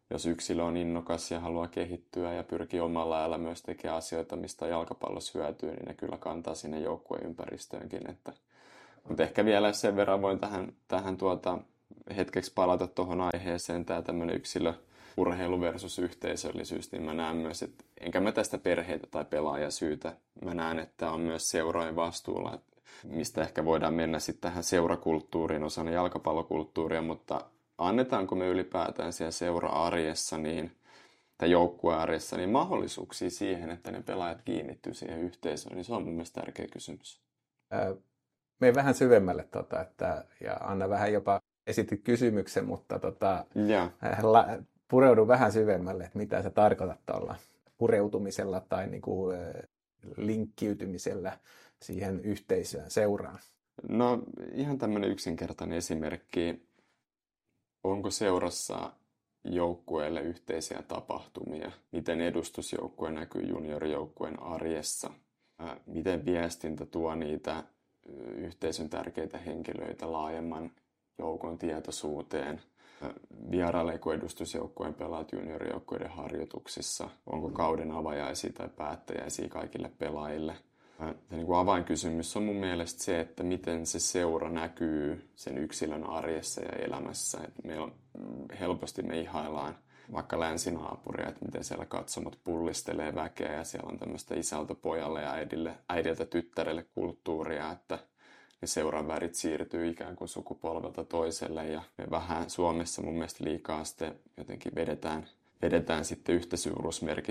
jos 0.10 0.26
yksilö 0.26 0.64
on 0.64 0.78
innokas 0.78 1.32
ja 1.32 1.40
haluaa 1.40 1.68
kehittyä 1.68 2.34
ja 2.34 2.44
pyrkii 2.44 2.80
omalla 2.80 3.18
ajalla 3.18 3.38
myös 3.38 3.62
tekemään 3.62 3.98
asioita, 3.98 4.36
mistä 4.36 4.68
jalkapallossa 4.68 5.40
hyötyy, 5.40 5.70
niin 5.70 5.86
ne 5.86 5.94
kyllä 5.94 6.18
kantaa 6.18 6.56
sinne 6.56 6.80
joukkueen 6.80 7.26
ympäristöönkin. 7.26 8.10
Että 8.10 8.34
mutta 9.10 9.24
ehkä 9.24 9.46
vielä 9.46 9.74
sen 9.74 9.96
verran 9.96 10.22
voin 10.22 10.40
tähän, 10.40 10.74
tähän 10.88 11.18
tuota, 11.18 11.58
hetkeksi 12.16 12.52
palata 12.56 12.88
tuohon 12.88 13.22
aiheeseen, 13.22 13.86
tämä 13.86 14.02
tämmöinen 14.02 14.36
yksilö, 14.36 14.74
urheilu 15.18 15.62
versus 15.62 16.00
yhteisöllisyys, 16.00 16.92
niin 16.92 17.04
mä 17.04 17.14
näen 17.14 17.38
myös, 17.38 17.64
että 17.64 17.84
enkä 18.00 18.20
mä 18.20 18.32
tästä 18.32 18.58
perheitä 18.58 19.08
tai 19.12 19.26
pelaajia 19.26 19.72
syytä. 19.72 20.16
Mä 20.46 20.54
näen, 20.54 20.80
että 20.80 21.12
on 21.12 21.20
myös 21.20 21.52
seurojen 21.52 21.96
vastuulla, 21.96 22.60
mistä 23.04 23.42
ehkä 23.42 23.66
voidaan 23.66 23.94
mennä 23.94 24.20
sitten 24.20 24.42
tähän 24.42 24.64
seurakulttuuriin 24.64 25.64
osana 25.64 25.92
jalkapallokulttuuria, 25.92 27.02
mutta 27.02 27.42
annetaanko 27.80 28.36
me 28.36 28.48
ylipäätään 28.48 29.14
siellä 29.14 29.32
seura-arjessa 29.32 30.38
niin, 30.38 30.72
tai 31.38 31.52
joukkuearjessa 31.52 32.38
niin 32.38 32.50
mahdollisuuksia 32.50 33.30
siihen, 33.30 33.70
että 33.70 33.92
ne 33.92 34.02
pelaajat 34.02 34.42
kiinnittyy 34.42 34.94
siihen 34.94 35.20
yhteisöön, 35.20 35.76
niin 35.76 35.86
se 35.86 35.94
on 35.94 36.04
mun 36.04 36.14
mielestä 36.14 36.42
tärkeä 36.42 36.68
kysymys 36.68 37.22
mene 38.60 38.76
vähän 38.76 38.96
syvemmälle 38.96 39.44
tota, 39.52 39.82
että, 39.82 40.26
ja 40.42 40.54
Anna 40.54 40.90
vähän 40.90 41.14
jopa 41.14 41.42
esitti 41.68 41.98
kysymyksen, 41.98 42.66
mutta 42.66 43.00
tota, 43.00 43.46
yeah. 43.70 43.92
la, 44.22 44.48
pureudu 44.88 45.28
vähän 45.28 45.52
syvemmälle, 45.52 46.04
että 46.04 46.18
mitä 46.18 46.42
se 46.42 46.50
tarkoittaa 46.50 46.98
tuolla 47.06 47.36
pureutumisella 47.78 48.60
tai 48.70 48.88
niin 48.88 49.02
kuin, 49.02 49.38
linkkiytymisellä 50.18 51.38
siihen 51.82 52.20
yhteisöön, 52.20 52.92
seuraan. 52.92 53.40
No 53.90 54.24
ihan 54.54 54.78
tämmöinen 54.78 55.12
yksinkertainen 55.12 55.78
esimerkki. 55.78 56.69
Onko 57.84 58.12
seurassa 58.12 58.92
joukkueelle 59.44 60.22
yhteisiä 60.22 60.82
tapahtumia? 60.88 61.72
Miten 61.92 62.22
edustusjoukkue 62.22 63.12
näkyy 63.12 63.42
juniorijoukkueen 63.42 64.44
arjessa? 64.44 65.10
Miten 65.86 66.26
viestintä 66.26 66.86
tuo 66.86 67.16
niitä 67.16 67.64
yhteisön 68.36 68.90
tärkeitä 68.90 69.38
henkilöitä 69.38 70.12
laajemman 70.12 70.72
joukon 71.18 71.58
tietoisuuteen. 71.58 72.62
Vieraileeko 73.52 74.14
edustusjoukkueen 74.14 74.94
pelaat 74.94 75.32
juniorijoukkueiden 75.32 76.10
harjoituksissa? 76.10 77.10
Onko 77.26 77.50
kauden 77.50 77.92
avajaisia 77.92 78.54
tai 78.54 78.70
päättäjäisiä 78.70 79.50
kaikille 79.50 79.92
pelaajille? 79.98 80.56
Ja 81.00 81.14
niin 81.32 81.46
kuin 81.46 81.60
avainkysymys 81.60 82.38
on 82.38 82.44
mun 82.44 82.56
mielestä 82.56 83.04
se, 83.04 83.20
että 83.20 83.44
miten 83.44 83.86
se 83.86 84.00
seura 84.00 84.50
näkyy 84.50 85.30
sen 85.36 85.58
yksilön 85.58 86.04
arjessa 86.04 86.62
ja 86.62 86.86
elämässä. 86.86 87.40
Et 87.44 87.54
meillä 87.64 87.84
on, 87.84 87.94
helposti 88.60 89.02
me 89.02 89.20
ihaillaan 89.20 89.76
vaikka 90.14 90.40
länsinaapuria, 90.40 91.30
että 91.30 91.46
miten 91.46 91.64
siellä 91.64 91.86
katsomot 91.86 92.40
pullistelee 92.44 93.16
väkeä 93.16 93.54
ja 93.54 93.64
siellä 93.64 93.90
on 93.90 94.00
tämmöistä 94.00 94.36
isältä 94.36 94.76
pojalle 94.76 95.22
ja 95.22 95.32
äidille, 95.32 95.74
äidiltä 95.90 96.26
tyttärelle 96.26 96.86
kulttuuria, 96.96 97.72
että 97.72 98.00
ne 98.62 98.68
seuran 98.68 99.08
värit 99.08 99.36
siirtyy 99.36 99.88
ikään 99.88 100.16
kuin 100.16 100.28
sukupolvelta 100.28 101.04
toiselle 101.04 101.68
ja 101.68 101.82
me 101.98 102.06
vähän 102.12 102.50
Suomessa 102.50 103.02
mun 103.02 103.14
mielestä 103.14 103.44
liikaa 103.44 103.84
sitten 103.84 104.16
jotenkin 104.38 104.72
vedetään, 104.76 105.28
vedetään 105.62 106.06
sitten 106.06 106.36
yhtä 106.36 106.58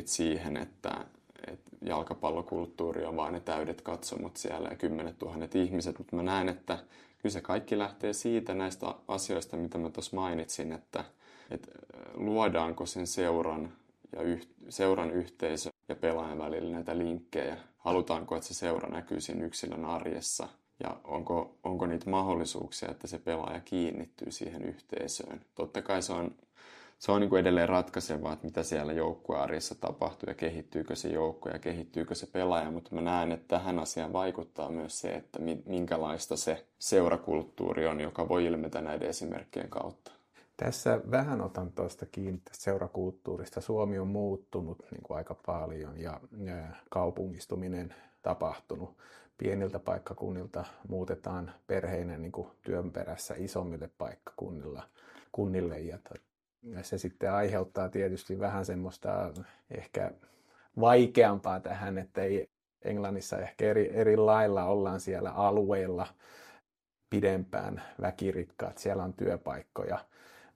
siihen, 0.05 0.57
että, 0.57 1.05
että 1.47 1.68
jalkapallokulttuuri 1.83 3.05
on 3.05 3.17
vain 3.17 3.33
ne 3.33 3.41
täydet 3.41 3.83
katsomut 3.83 4.37
siellä 4.37 4.69
ja 4.69 4.77
kymmenet 4.77 5.19
tuhannet 5.19 5.55
ihmiset, 5.55 5.99
mutta 5.99 6.17
mä 6.17 6.23
näen, 6.23 6.49
että 6.49 6.79
kyllä 7.19 7.33
se 7.33 7.41
kaikki 7.41 7.79
lähtee 7.79 8.12
siitä 8.12 8.55
näistä 8.55 8.95
asioista, 9.09 9.57
mitä 9.57 9.79
mä 9.79 9.91
tuossa 9.91 10.17
mainitsin, 10.17 10.73
että, 10.73 11.05
että 11.51 11.69
luodaanko 12.14 12.87
sen 12.87 13.07
seuran 13.07 13.73
ja 14.17 14.23
yh, 14.23 14.49
seuran 14.69 15.11
yhteisö 15.11 15.71
ja 15.88 15.97
pelaajan 15.97 16.38
välillä 16.38 16.73
näitä 16.73 16.99
linkkejä. 16.99 17.57
Halutaanko, 17.79 18.37
että 18.37 18.49
se 18.49 18.55
seura 18.55 18.88
näkyy 18.88 19.21
siinä 19.21 19.45
yksilön 19.45 19.85
arjessa 19.85 20.49
ja 20.85 20.97
onko, 21.05 21.59
onko 21.62 21.87
niitä 21.87 22.11
mahdollisuuksia, 22.11 22.91
että 22.91 23.07
se 23.07 23.19
pelaaja 23.19 23.61
kiinnittyy 23.61 24.33
siihen 24.33 24.62
yhteisöön. 24.62 25.41
Totta 25.55 25.83
kai 25.83 26.03
se 26.03 26.12
on, 26.12 26.35
se 26.99 27.13
on 27.13 27.21
niin 27.21 27.31
kuin 27.31 27.41
edelleen 27.41 27.69
ratkaisevaa, 27.69 28.33
että 28.33 28.47
mitä 28.47 28.63
siellä 28.63 28.93
joukkuearjessa 28.93 29.75
tapahtuu 29.75 30.31
ja 30.31 30.35
kehittyykö 30.35 30.97
se 30.97 31.09
joukko 31.09 31.49
ja 31.49 31.59
kehittyykö 31.59 32.15
se 32.15 32.27
pelaaja, 32.27 32.71
mutta 32.71 32.95
mä 32.95 33.01
näen, 33.01 33.33
että 33.33 33.49
tähän 33.49 33.79
asiaan 33.79 34.13
vaikuttaa 34.13 34.71
myös 34.71 35.01
se, 35.01 35.09
että 35.09 35.39
minkälaista 35.67 36.37
se 36.37 36.67
seurakulttuuri 36.79 37.87
on, 37.87 38.01
joka 38.01 38.29
voi 38.29 38.45
ilmetä 38.45 38.81
näiden 38.81 39.09
esimerkkien 39.09 39.69
kautta. 39.71 40.13
Tässä 40.57 41.01
vähän 41.11 41.41
otan 41.41 41.73
tuosta 41.73 42.07
kiinni 42.07 42.41
tästä 42.45 42.65
seurakulttuurista. 42.65 43.61
Suomi 43.61 43.99
on 43.99 44.09
muuttunut 44.09 44.83
niin 44.91 45.03
kuin 45.03 45.17
aika 45.17 45.35
paljon 45.47 46.01
ja 46.01 46.21
kaupungistuminen 46.91 47.95
tapahtunut. 48.23 48.97
Pieniltä 49.39 49.79
paikkakunnilta 49.79 50.65
muutetaan 50.89 51.53
perheinä 51.67 52.19
niin 52.19 52.33
kuin 52.33 52.49
työn 52.63 52.93
perässä 52.93 53.35
isommille 53.37 53.91
paikkakunnilla 53.99 54.83
kunnille 55.33 55.81
ja 55.81 55.99
se 56.83 56.99
sitten 56.99 57.33
aiheuttaa 57.33 57.88
tietysti 57.88 58.38
vähän 58.38 58.64
semmoista 58.64 59.33
ehkä 59.71 60.11
vaikeampaa 60.81 61.61
tähän, 61.61 61.99
että 61.99 62.23
ei 62.23 62.51
Englannissa 62.85 63.38
ehkä 63.38 63.64
eri, 63.64 63.90
eri 63.97 64.16
lailla 64.16 64.64
ollaan 64.64 65.01
siellä 65.01 65.31
alueella 65.31 66.07
pidempään 67.11 67.83
väkirikkaat, 68.01 68.79
siellä 68.79 69.03
on 69.03 69.12
työpaikkoja 69.12 69.99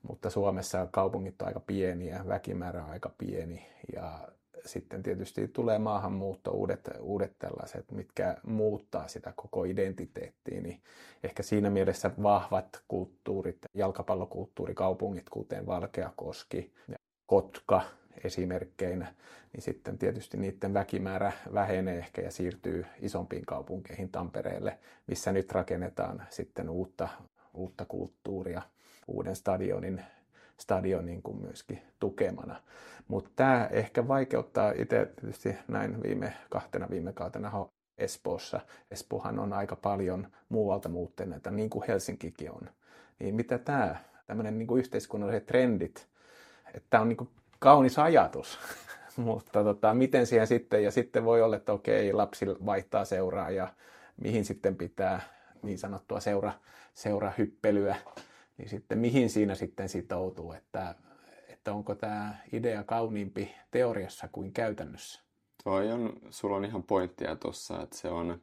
mutta 0.03 0.31
Suomessa 0.31 0.89
kaupungit 0.91 1.43
on 1.43 1.49
aika 1.49 1.61
pieniä, 1.61 2.25
väkimäärä 2.29 2.85
on 2.85 2.91
aika 2.91 3.11
pieni 3.19 3.67
ja 3.95 4.29
sitten 4.67 5.03
tietysti 5.03 5.49
tulee 5.49 5.79
maahanmuutto, 5.79 6.51
uudet, 6.51 6.91
uudet 7.01 7.33
tällaiset, 7.39 7.93
mitkä 7.93 8.37
muuttaa 8.47 9.09
sitä 9.09 9.33
koko 9.37 9.65
identiteettiä, 9.65 10.61
niin 10.61 10.81
ehkä 11.23 11.43
siinä 11.43 11.71
mielessä 11.71 12.11
vahvat 12.23 12.83
kulttuurit, 12.89 13.59
jalkapallokulttuurikaupungit, 13.75 15.31
kuten 15.31 15.67
Valkeakoski 15.67 16.73
Kotka 17.27 17.83
esimerkkeinä, 18.25 19.15
niin 19.53 19.63
sitten 19.63 19.99
tietysti 19.99 20.37
niiden 20.37 20.75
väkimäärä 20.75 21.33
vähenee 21.55 21.99
ehkä 21.99 22.23
ja 22.23 22.31
siirtyy 22.31 22.87
isompiin 23.01 23.47
kaupunkeihin 23.47 24.09
Tampereelle, 24.09 24.79
missä 25.07 25.33
nyt 25.33 25.53
rakennetaan 25.53 26.27
sitten 26.31 26.71
uutta, 26.71 27.09
uutta 27.55 27.85
kulttuuria 27.85 28.63
uuden 29.09 29.37
stadionin, 29.37 30.03
stadionin 30.63 31.23
kuin 31.23 31.37
myöskin 31.37 31.83
tukemana. 32.01 32.57
Mutta 33.09 33.31
tämä 33.37 33.69
ehkä 33.71 34.09
vaikeuttaa 34.09 34.73
itse 34.77 35.07
tietysti 35.21 35.57
näin 35.69 36.03
viime 36.03 36.33
kahtena 36.51 36.91
viime 36.91 37.13
kautena 37.13 37.67
Espoossa. 37.99 38.61
Espoohan 38.91 39.39
on 39.39 39.53
aika 39.53 39.77
paljon 39.77 40.27
muualta 40.49 40.89
muutteneita, 40.89 41.51
niin 41.51 41.71
kuin 41.71 41.85
Helsinkikin 41.89 42.51
on. 42.51 42.71
Niin 43.19 43.35
mitä 43.35 43.59
tämä, 43.59 43.97
tämmöinen 44.27 44.59
niin 44.59 44.79
yhteiskunnalliset 44.79 45.47
trendit, 45.47 46.09
että 46.75 46.87
tämä 46.91 47.01
on 47.01 47.09
niin 47.09 47.17
kuin 47.17 47.31
kaunis 47.59 47.99
ajatus, 47.99 48.59
mutta 49.17 49.65
tota, 49.65 49.95
miten 49.95 50.27
siihen 50.27 50.47
sitten, 50.47 50.85
ja 50.85 50.91
sitten 50.91 51.25
voi 51.25 51.43
olla, 51.43 51.57
että 51.57 51.73
okei, 51.73 52.13
lapsi 52.13 52.47
vaihtaa 52.47 53.05
seuraa 53.05 53.51
ja 53.51 53.69
mihin 54.17 54.45
sitten 54.45 54.77
pitää 54.77 55.21
niin 55.63 55.79
sanottua 55.79 56.21
seura, 56.21 56.53
seurahyppelyä 56.95 57.97
niin 58.59 58.69
sitten 58.69 58.99
mihin 58.99 59.31
siinä 59.31 59.55
sitten 59.55 59.89
sitoutuu, 59.89 60.53
että, 60.53 60.95
että 61.49 61.73
onko 61.73 61.95
tämä 61.95 62.37
idea 62.53 62.85
kauniimpi 62.85 63.55
teoriassa 63.71 64.29
kuin 64.33 64.53
käytännössä? 64.53 65.21
Toi 65.65 65.93
on, 65.93 66.13
sulla 66.31 66.57
on 66.57 66.65
ihan 66.65 66.83
pointtia 66.83 67.37
tuossa, 67.37 67.83
että 67.83 67.97
se 67.97 68.09
on, 68.09 68.43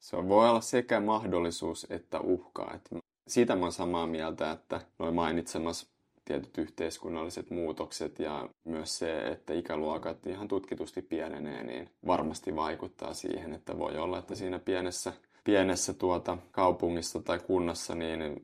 se 0.00 0.16
on, 0.16 0.28
voi 0.28 0.48
olla 0.48 0.60
sekä 0.60 1.00
mahdollisuus 1.00 1.86
että 1.90 2.20
uhka. 2.20 2.72
Että 2.74 2.96
siitä 3.28 3.56
mä 3.56 3.60
olen 3.60 3.72
samaa 3.72 4.06
mieltä, 4.06 4.50
että 4.50 4.80
noin 4.98 5.14
mainitsemas 5.14 5.92
tietyt 6.24 6.58
yhteiskunnalliset 6.58 7.50
muutokset 7.50 8.18
ja 8.18 8.48
myös 8.64 8.98
se, 8.98 9.28
että 9.28 9.54
ikäluokat 9.54 10.26
ihan 10.26 10.48
tutkitusti 10.48 11.02
pienenee, 11.02 11.62
niin 11.62 11.90
varmasti 12.06 12.56
vaikuttaa 12.56 13.14
siihen, 13.14 13.52
että 13.52 13.78
voi 13.78 13.98
olla, 13.98 14.18
että 14.18 14.34
siinä 14.34 14.58
pienessä, 14.58 15.12
pienessä 15.44 15.92
tuota 15.92 16.38
kaupungissa 16.50 17.22
tai 17.22 17.38
kunnassa 17.38 17.94
niin 17.94 18.42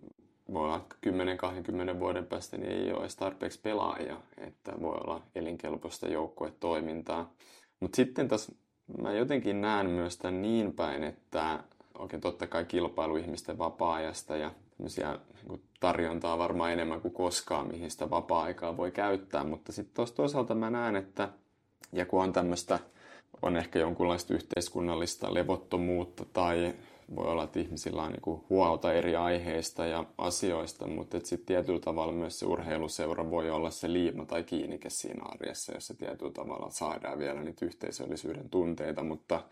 voi 0.52 0.64
olla 0.64 0.84
10-20 1.96 1.98
vuoden 1.98 2.26
päästä 2.26 2.56
niin 2.56 2.72
ei 2.72 2.92
ole 2.92 3.00
edes 3.00 3.16
tarpeeksi 3.16 3.60
pelaajia, 3.60 4.16
että 4.38 4.72
voi 4.80 4.94
olla 4.94 5.22
elinkelpoista 5.34 6.08
joukkuetoimintaa. 6.08 7.32
Mutta 7.80 7.96
sitten 7.96 8.28
taas 8.28 8.52
mä 9.02 9.12
jotenkin 9.12 9.60
näen 9.60 9.90
myös 9.90 10.16
tämän 10.16 10.42
niin 10.42 10.72
päin, 10.72 11.04
että 11.04 11.64
oikein 11.98 12.20
totta 12.20 12.46
kai 12.46 12.64
kilpailu 12.64 13.16
ihmisten 13.16 13.58
vapaa-ajasta 13.58 14.36
ja 14.36 14.50
niin 14.78 15.20
tarjontaa 15.80 16.38
varmaan 16.38 16.72
enemmän 16.72 17.00
kuin 17.00 17.14
koskaan, 17.14 17.68
mihin 17.68 17.90
sitä 17.90 18.10
vapaa-aikaa 18.10 18.76
voi 18.76 18.90
käyttää, 18.90 19.44
mutta 19.44 19.72
sitten 19.72 20.06
toisaalta 20.14 20.54
mä 20.54 20.70
näen, 20.70 20.96
että 20.96 21.28
ja 21.92 22.06
kun 22.06 22.22
on 22.22 22.32
tämmöistä, 22.32 22.78
on 23.42 23.56
ehkä 23.56 23.78
jonkunlaista 23.78 24.34
yhteiskunnallista 24.34 25.34
levottomuutta 25.34 26.24
tai 26.32 26.74
voi 27.16 27.26
olla, 27.26 27.44
että 27.44 27.60
ihmisillä 27.60 28.02
on 28.02 28.12
niin 28.12 28.40
huolta 28.50 28.92
eri 28.92 29.16
aiheista 29.16 29.86
ja 29.86 30.04
asioista, 30.18 30.86
mutta 30.86 31.20
sitten 31.24 31.46
tietyllä 31.46 31.80
tavalla 31.80 32.12
myös 32.12 32.38
se 32.38 32.46
urheiluseura 32.46 33.30
voi 33.30 33.50
olla 33.50 33.70
se 33.70 33.92
liima 33.92 34.24
tai 34.24 34.44
kiinnike 34.44 34.90
siinä 34.90 35.24
arjessa, 35.24 35.74
jossa 35.74 35.94
tietyllä 35.94 36.32
tavalla 36.32 36.70
saadaan 36.70 37.18
vielä 37.18 37.40
niitä 37.40 37.66
yhteisöllisyyden 37.66 38.50
tunteita, 38.50 39.02
mutta 39.02 39.42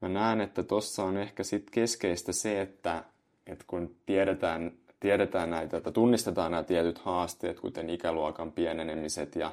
mä 0.00 0.08
näen, 0.08 0.40
että 0.40 0.62
tuossa 0.62 1.04
on 1.04 1.16
ehkä 1.16 1.42
sitten 1.42 1.72
keskeistä 1.72 2.32
se, 2.32 2.60
että, 2.60 3.04
että 3.46 3.64
kun 3.66 3.96
tiedetään, 4.06 4.72
tiedetään 5.00 5.50
näitä, 5.50 5.76
että 5.76 5.92
tunnistetaan 5.92 6.50
nämä 6.50 6.62
tietyt 6.62 6.98
haasteet, 6.98 7.60
kuten 7.60 7.90
ikäluokan 7.90 8.52
pienenemiset 8.52 9.36
ja 9.36 9.52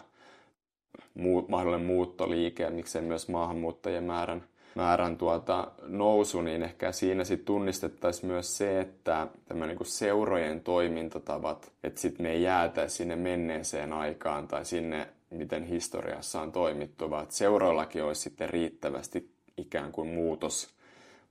muu, 1.13 1.45
mahdollinen 1.47 1.87
muuttoliike 1.87 2.63
ja 2.63 2.71
miksei 2.71 3.01
myös 3.01 3.29
maahanmuuttajien 3.29 4.03
määrän 4.03 4.43
määrän 4.75 5.17
tuota 5.17 5.71
nousu, 5.87 6.41
niin 6.41 6.63
ehkä 6.63 6.91
siinä 6.91 7.23
sitten 7.23 7.45
tunnistettaisiin 7.45 8.25
myös 8.31 8.57
se, 8.57 8.79
että 8.79 9.27
tämä 9.45 9.67
niin 9.67 9.77
seurojen 9.83 10.61
toimintatavat, 10.61 11.71
että 11.83 12.01
sitten 12.01 12.23
me 12.23 12.31
ei 12.31 12.41
jäätä 12.41 12.87
sinne 12.87 13.15
menneeseen 13.15 13.93
aikaan 13.93 14.47
tai 14.47 14.65
sinne, 14.65 15.07
miten 15.29 15.63
historiassa 15.63 16.41
on 16.41 16.51
toimittu, 16.51 17.09
vaan 17.09 17.23
että 17.23 17.35
seuroillakin 17.35 18.03
olisi 18.03 18.21
sitten 18.21 18.49
riittävästi 18.49 19.31
ikään 19.57 19.91
kuin 19.91 20.07
muutos 20.07 20.75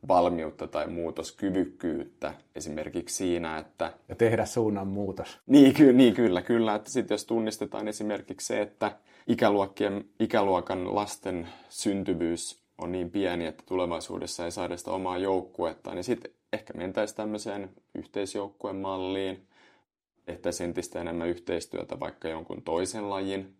valmiutta 0.09 0.67
tai 0.67 0.87
muutoskyvykkyyttä 0.87 2.35
esimerkiksi 2.55 3.17
siinä, 3.17 3.59
että... 3.59 3.93
Ja 4.09 4.15
tehdä 4.15 4.45
suunnan 4.45 4.87
muutos. 4.87 5.39
Niin, 5.47 5.75
ky- 5.75 5.93
niin 5.93 6.15
kyllä, 6.15 6.43
kyllä. 6.43 6.75
Että 6.75 6.91
sitten 6.91 7.15
jos 7.15 7.25
tunnistetaan 7.25 7.89
esimerkiksi 7.89 8.47
se, 8.47 8.61
että 8.61 8.93
ikäluokkien, 9.27 10.05
ikäluokan 10.21 10.95
lasten 10.95 11.49
syntyvyys 11.69 12.64
on 12.79 12.93
niin 12.93 13.11
pieni, 13.11 13.47
että 13.47 13.65
tulevaisuudessa 13.67 14.45
ei 14.45 14.51
saada 14.51 14.77
sitä 14.77 14.91
omaa 14.91 15.19
joukkuetta, 15.19 15.95
niin 15.95 16.05
sitten 16.05 16.31
ehkä 16.53 16.73
mentäisiin 16.75 17.17
tämmöiseen 17.17 17.71
yhteisjoukkueen 17.95 18.77
malliin, 18.77 19.47
että 20.27 20.51
entistä 20.65 21.01
enemmän 21.01 21.29
yhteistyötä 21.29 22.01
vaikka 22.01 22.29
jonkun 22.29 22.63
toisen 22.63 23.11
lajin 23.11 23.55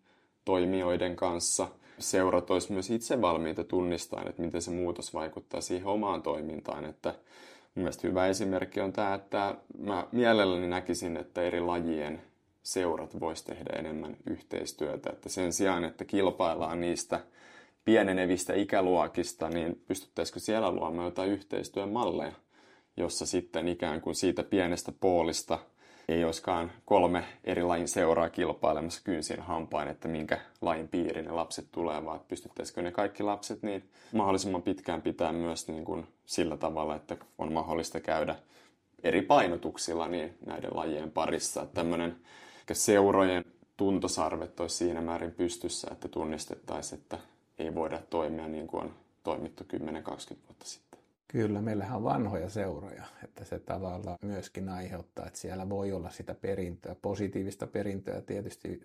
toimijoiden 0.45 1.15
kanssa. 1.15 1.67
Seurat 1.99 2.51
olisi 2.51 2.73
myös 2.73 2.89
itse 2.89 3.21
valmiita 3.21 3.63
tunnistamaan, 3.63 4.27
että 4.27 4.41
miten 4.41 4.61
se 4.61 4.71
muutos 4.71 5.13
vaikuttaa 5.13 5.61
siihen 5.61 5.87
omaan 5.87 6.21
toimintaan. 6.21 6.85
Että 6.85 7.15
mielestäni 7.75 8.09
hyvä 8.09 8.27
esimerkki 8.27 8.81
on 8.81 8.93
tämä, 8.93 9.13
että 9.13 9.55
mä 9.77 10.07
mielelläni 10.11 10.67
näkisin, 10.67 11.17
että 11.17 11.41
eri 11.41 11.61
lajien 11.61 12.21
seurat 12.63 13.19
voisi 13.19 13.45
tehdä 13.45 13.79
enemmän 13.79 14.17
yhteistyötä. 14.29 15.09
Että 15.09 15.29
sen 15.29 15.53
sijaan, 15.53 15.83
että 15.83 16.05
kilpaillaan 16.05 16.81
niistä– 16.81 17.19
pienenevistä 17.85 18.53
ikäluokista, 18.53 19.49
niin 19.49 19.83
pystyttäisikö 19.87 20.39
siellä 20.39 20.71
luomaan 20.71 21.05
jotain 21.05 21.31
yhteistyömalleja, 21.31 22.33
jossa 22.97 23.25
sitten 23.25 23.67
ikään 23.67 24.01
kuin 24.01 24.15
siitä 24.15 24.43
pienestä 24.43 24.91
poolista 24.99 25.59
ei 26.09 26.23
olisikaan 26.23 26.71
kolme 26.85 27.23
eri 27.43 27.63
lajin 27.63 27.87
seuraa 27.87 28.29
kilpailemassa 28.29 29.01
kynsin 29.03 29.41
hampain, 29.41 29.87
että 29.87 30.07
minkä 30.07 30.41
lajin 30.61 30.87
piiriin 30.87 31.25
ne 31.25 31.31
lapset 31.31 31.67
tulee, 31.71 32.05
vaan 32.05 32.19
pystyttäisikö 32.27 32.81
ne 32.81 32.91
kaikki 32.91 33.23
lapset 33.23 33.63
niin 33.63 33.89
mahdollisimman 34.13 34.61
pitkään 34.61 35.01
pitää 35.01 35.33
myös 35.33 35.67
niin 35.67 35.85
kuin 35.85 36.07
sillä 36.25 36.57
tavalla, 36.57 36.95
että 36.95 37.17
on 37.37 37.53
mahdollista 37.53 37.99
käydä 37.99 38.35
eri 39.03 39.21
painotuksilla 39.21 40.07
niin 40.07 40.37
näiden 40.45 40.71
lajien 40.73 41.11
parissa. 41.11 41.61
Että 41.61 41.73
tämmöinen 41.73 42.15
seurojen 42.71 43.45
tuntosarvet 43.77 44.59
olisi 44.59 44.75
siinä 44.75 45.01
määrin 45.01 45.31
pystyssä, 45.31 45.87
että 45.91 46.07
tunnistettaisiin, 46.07 47.01
että 47.01 47.17
ei 47.59 47.75
voida 47.75 48.01
toimia 48.09 48.47
niin 48.47 48.67
kuin 48.67 48.83
on 48.83 48.95
toimittu 49.23 49.63
10-20 49.63 49.77
vuotta 50.47 50.65
sitten. 50.65 50.99
Kyllä, 51.27 51.61
meillähän 51.61 51.97
on 51.97 52.03
vanhoja 52.03 52.49
seuroja, 52.49 53.03
että 53.23 53.45
se 53.45 53.59
tavallaan 53.59 54.17
myöskin 54.21 54.69
aiheuttaa, 54.69 55.25
että 55.25 55.39
siellä 55.39 55.69
voi 55.69 55.91
olla 55.91 56.09
sitä 56.09 56.35
perintöä, 56.35 56.95
positiivista 57.01 57.67
perintöä 57.67 58.21
tietysti 58.21 58.81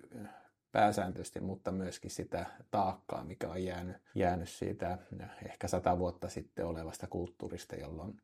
pääsääntöisesti, 0.73 1.41
mutta 1.41 1.73
myöskin 1.73 2.11
sitä 2.11 2.47
taakkaa, 2.71 3.25
mikä 3.25 3.49
on 3.49 3.65
jäänyt, 3.65 3.97
jäänyt 4.15 4.49
siitä 4.49 4.99
ehkä 5.45 5.69
sata 5.69 5.99
vuotta 5.99 6.29
sitten 6.29 6.67
olevasta 6.67 7.07
kulttuurista, 7.07 7.77
jolloin 7.77 8.21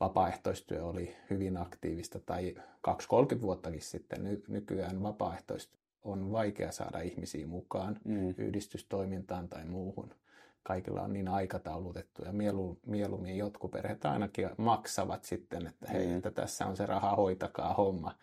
vapaaehtoistyö 0.00 0.84
oli 0.84 1.16
hyvin 1.30 1.56
aktiivista, 1.56 2.20
tai 2.20 2.54
2-30 2.88 3.40
vuottakin 3.40 3.82
sitten 3.82 4.24
ny- 4.24 4.42
nykyään 4.48 5.02
vapaaehtoistyö 5.02 5.79
on 6.04 6.32
vaikea 6.32 6.72
saada 6.72 7.00
ihmisiä 7.00 7.46
mukaan 7.46 7.98
mm. 8.04 8.34
yhdistystoimintaan 8.38 9.48
tai 9.48 9.64
muuhun. 9.64 10.14
Kaikilla 10.62 11.02
on 11.02 11.12
niin 11.12 11.28
aikataulutettu 11.28 12.22
ja 12.24 12.32
mielu, 12.32 12.78
mieluummin 12.86 13.38
jotkut 13.38 13.70
perheet 13.70 14.04
ainakin 14.04 14.50
maksavat 14.56 15.24
sitten, 15.24 15.66
että 15.66 15.86
hei, 15.92 16.06
mm. 16.06 16.16
että 16.16 16.30
tässä 16.30 16.66
on 16.66 16.76
se 16.76 16.86
raha, 16.86 17.16
hoitakaa 17.16 17.74
homma. 17.74 18.14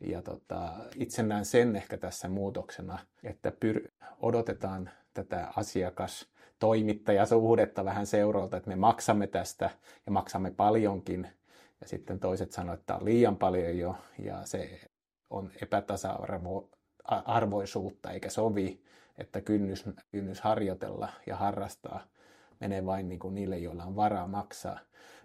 Ja 0.00 0.22
tota, 0.22 0.72
itse 0.96 1.22
näen 1.22 1.44
sen 1.44 1.76
ehkä 1.76 1.96
tässä 1.96 2.28
muutoksena, 2.28 2.98
että 3.24 3.52
pyr- 3.64 3.90
odotetaan 4.20 4.90
tätä 5.14 5.52
asiakas 5.56 6.28
toimittajasuhdetta 6.58 7.84
vähän 7.84 8.06
seuralta, 8.06 8.56
että 8.56 8.70
me 8.70 8.76
maksamme 8.76 9.26
tästä 9.26 9.70
ja 10.06 10.12
maksamme 10.12 10.50
paljonkin. 10.50 11.28
Ja 11.80 11.88
sitten 11.88 12.20
toiset 12.20 12.52
sanoivat, 12.52 12.80
että 12.80 12.86
tämä 12.86 12.98
on 12.98 13.04
liian 13.04 13.36
paljon 13.36 13.78
jo 13.78 13.96
ja 14.18 14.40
se 14.44 14.80
on 15.30 15.50
epätasa-arvoisuutta 17.02 18.10
eikä 18.10 18.30
sovi, 18.30 18.80
että 19.18 19.40
kynnys, 19.40 19.84
kynnys 20.10 20.40
harjoitella 20.40 21.08
ja 21.26 21.36
harrastaa 21.36 22.04
menee 22.60 22.86
vain 22.86 23.08
niin 23.08 23.18
kuin 23.18 23.34
niille, 23.34 23.58
joilla 23.58 23.84
on 23.84 23.96
varaa 23.96 24.26
maksaa. 24.26 24.78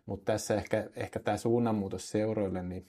Mutta 0.05 0.31
tässä 0.31 0.55
ehkä, 0.55 0.89
ehkä 0.95 1.19
tämä 1.19 1.37
suunnanmuutos 1.37 2.09
seuroille, 2.09 2.63
niin 2.63 2.85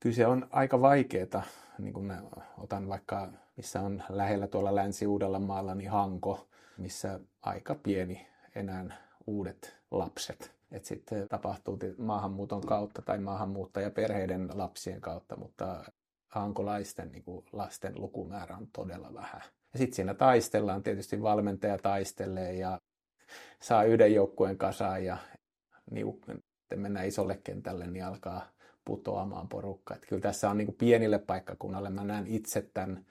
kyse 0.00 0.26
on 0.26 0.48
aika 0.50 0.80
vaikeaa. 0.80 1.42
Niin 1.78 1.94
kun 1.94 2.12
otan 2.58 2.88
vaikka, 2.88 3.28
missä 3.56 3.80
on 3.80 4.02
lähellä 4.08 4.46
tuolla 4.46 4.74
Länsi-Uudellamaalla, 4.74 5.74
niin 5.74 5.90
Hanko, 5.90 6.48
missä 6.78 7.20
aika 7.42 7.74
pieni 7.74 8.26
enää 8.54 8.96
uudet 9.26 9.76
lapset. 9.90 10.54
Että 10.72 10.88
sitten 10.88 11.28
tapahtuu 11.28 11.78
maahanmuuton 11.98 12.60
kautta 12.60 13.02
tai 13.02 13.18
maahanmuuttajaperheiden 13.18 14.50
lapsien 14.54 15.00
kautta, 15.00 15.36
mutta 15.36 15.84
hankolaisten 16.34 17.12
niin 17.12 17.22
kuin 17.22 17.44
lasten 17.52 17.92
lukumäärä 17.96 18.56
on 18.56 18.68
todella 18.72 19.14
vähän. 19.14 19.42
Ja 19.72 19.78
sitten 19.78 19.96
siinä 19.96 20.14
taistellaan, 20.14 20.82
tietysti 20.82 21.22
valmentaja 21.22 21.78
taistelee 21.78 22.52
ja 22.52 22.80
saa 23.60 23.84
yhden 23.84 24.14
joukkueen 24.14 24.58
kasaan 24.58 25.04
ja 25.04 25.16
niuk- 25.94 26.40
mennään 26.76 27.06
isolle 27.06 27.40
kentälle, 27.44 27.86
niin 27.86 28.04
alkaa 28.04 28.48
putoamaan 28.84 29.48
porukka. 29.48 29.94
Että 29.94 30.06
kyllä 30.06 30.22
tässä 30.22 30.50
on 30.50 30.58
niin 30.58 30.66
kuin 30.66 30.76
pienille 30.76 31.18
paikkakunnalle, 31.18 31.90
mä 31.90 32.04
näen 32.04 32.26
itse 32.26 32.70
tämän 32.74 33.06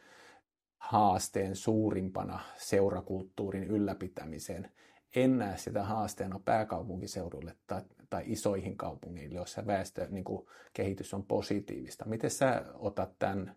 haasteen 0.77 1.55
suurimpana 1.55 2.39
seurakulttuurin 2.57 3.63
ylläpitämiseen. 3.63 4.71
En 5.15 5.38
näe 5.38 5.57
sitä 5.57 5.83
haasteena 5.83 6.39
pääkaupunkiseudulle 6.45 7.55
tai, 7.67 7.81
tai 8.13 8.23
isoihin 8.26 8.78
kaupungeille, 8.78 9.36
joissa 9.36 9.67
väestö 9.67 10.08
niin 10.10 10.23
kuin, 10.23 10.47
kehitys 10.73 11.13
on 11.13 11.23
positiivista. 11.23 12.06
Miten 12.06 12.30
sä 12.30 12.65
otat 12.73 13.19
tämän? 13.19 13.56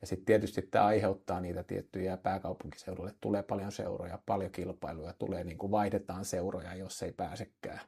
Ja 0.00 0.06
sitten 0.06 0.26
tietysti 0.26 0.62
tämä 0.62 0.84
aiheuttaa 0.84 1.40
niitä 1.40 1.62
tiettyjä 1.62 2.16
pääkaupunkiseudulle. 2.16 3.14
Tulee 3.20 3.42
paljon 3.42 3.72
seuroja, 3.72 4.18
paljon 4.26 4.50
kilpailuja, 4.50 5.12
tulee 5.12 5.44
niin 5.44 5.58
kuin 5.58 5.70
vaihdetaan 5.70 6.24
seuroja, 6.24 6.74
jos 6.74 7.02
ei 7.02 7.12
pääsekään 7.12 7.80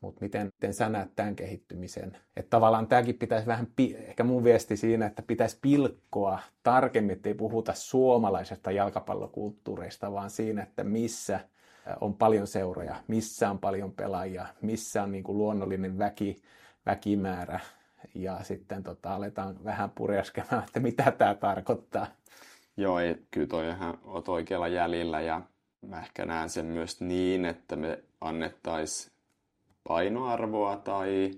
mutta 0.00 0.20
miten, 0.20 0.46
miten 0.46 0.74
sä 0.74 0.88
näet 0.88 1.10
tämän 1.16 1.36
kehittymisen? 1.36 2.16
Että 2.36 2.50
tavallaan 2.50 2.86
tämäkin 2.86 3.18
pitäisi 3.18 3.46
vähän, 3.46 3.66
ehkä 3.94 4.24
mun 4.24 4.44
viesti 4.44 4.76
siinä, 4.76 5.06
että 5.06 5.22
pitäisi 5.22 5.58
pilkkoa 5.62 6.38
tarkemmin, 6.62 7.16
että 7.16 7.28
ei 7.28 7.34
puhuta 7.34 7.74
suomalaisesta 7.74 8.70
jalkapallokulttuurista, 8.70 10.12
vaan 10.12 10.30
siinä, 10.30 10.62
että 10.62 10.84
missä 10.84 11.40
on 12.00 12.14
paljon 12.14 12.46
seuroja, 12.46 12.96
missä 13.08 13.50
on 13.50 13.58
paljon 13.58 13.92
pelaajia, 13.92 14.46
missä 14.62 15.02
on 15.02 15.12
niin 15.12 15.24
kuin 15.24 15.38
luonnollinen 15.38 15.98
väki, 15.98 16.42
väkimäärä 16.86 17.60
ja 18.14 18.38
sitten 18.42 18.82
tota, 18.82 19.14
aletaan 19.14 19.64
vähän 19.64 19.90
purjaskemaan, 19.90 20.64
että 20.66 20.80
mitä 20.80 21.10
tämä 21.10 21.34
tarkoittaa. 21.34 22.06
Joo, 22.76 22.98
ei, 22.98 23.16
kyllä 23.30 23.46
toi 23.46 23.68
ihan 23.68 23.98
oot 24.04 24.28
oikealla 24.28 24.68
jäljellä 24.68 25.20
ja 25.20 25.40
mä 25.86 26.00
ehkä 26.00 26.26
näen 26.26 26.50
sen 26.50 26.66
myös 26.66 27.00
niin, 27.00 27.44
että 27.44 27.76
me 27.76 28.02
annettaisiin 28.20 29.12
painoarvoa 29.88 30.76
tai 30.76 31.30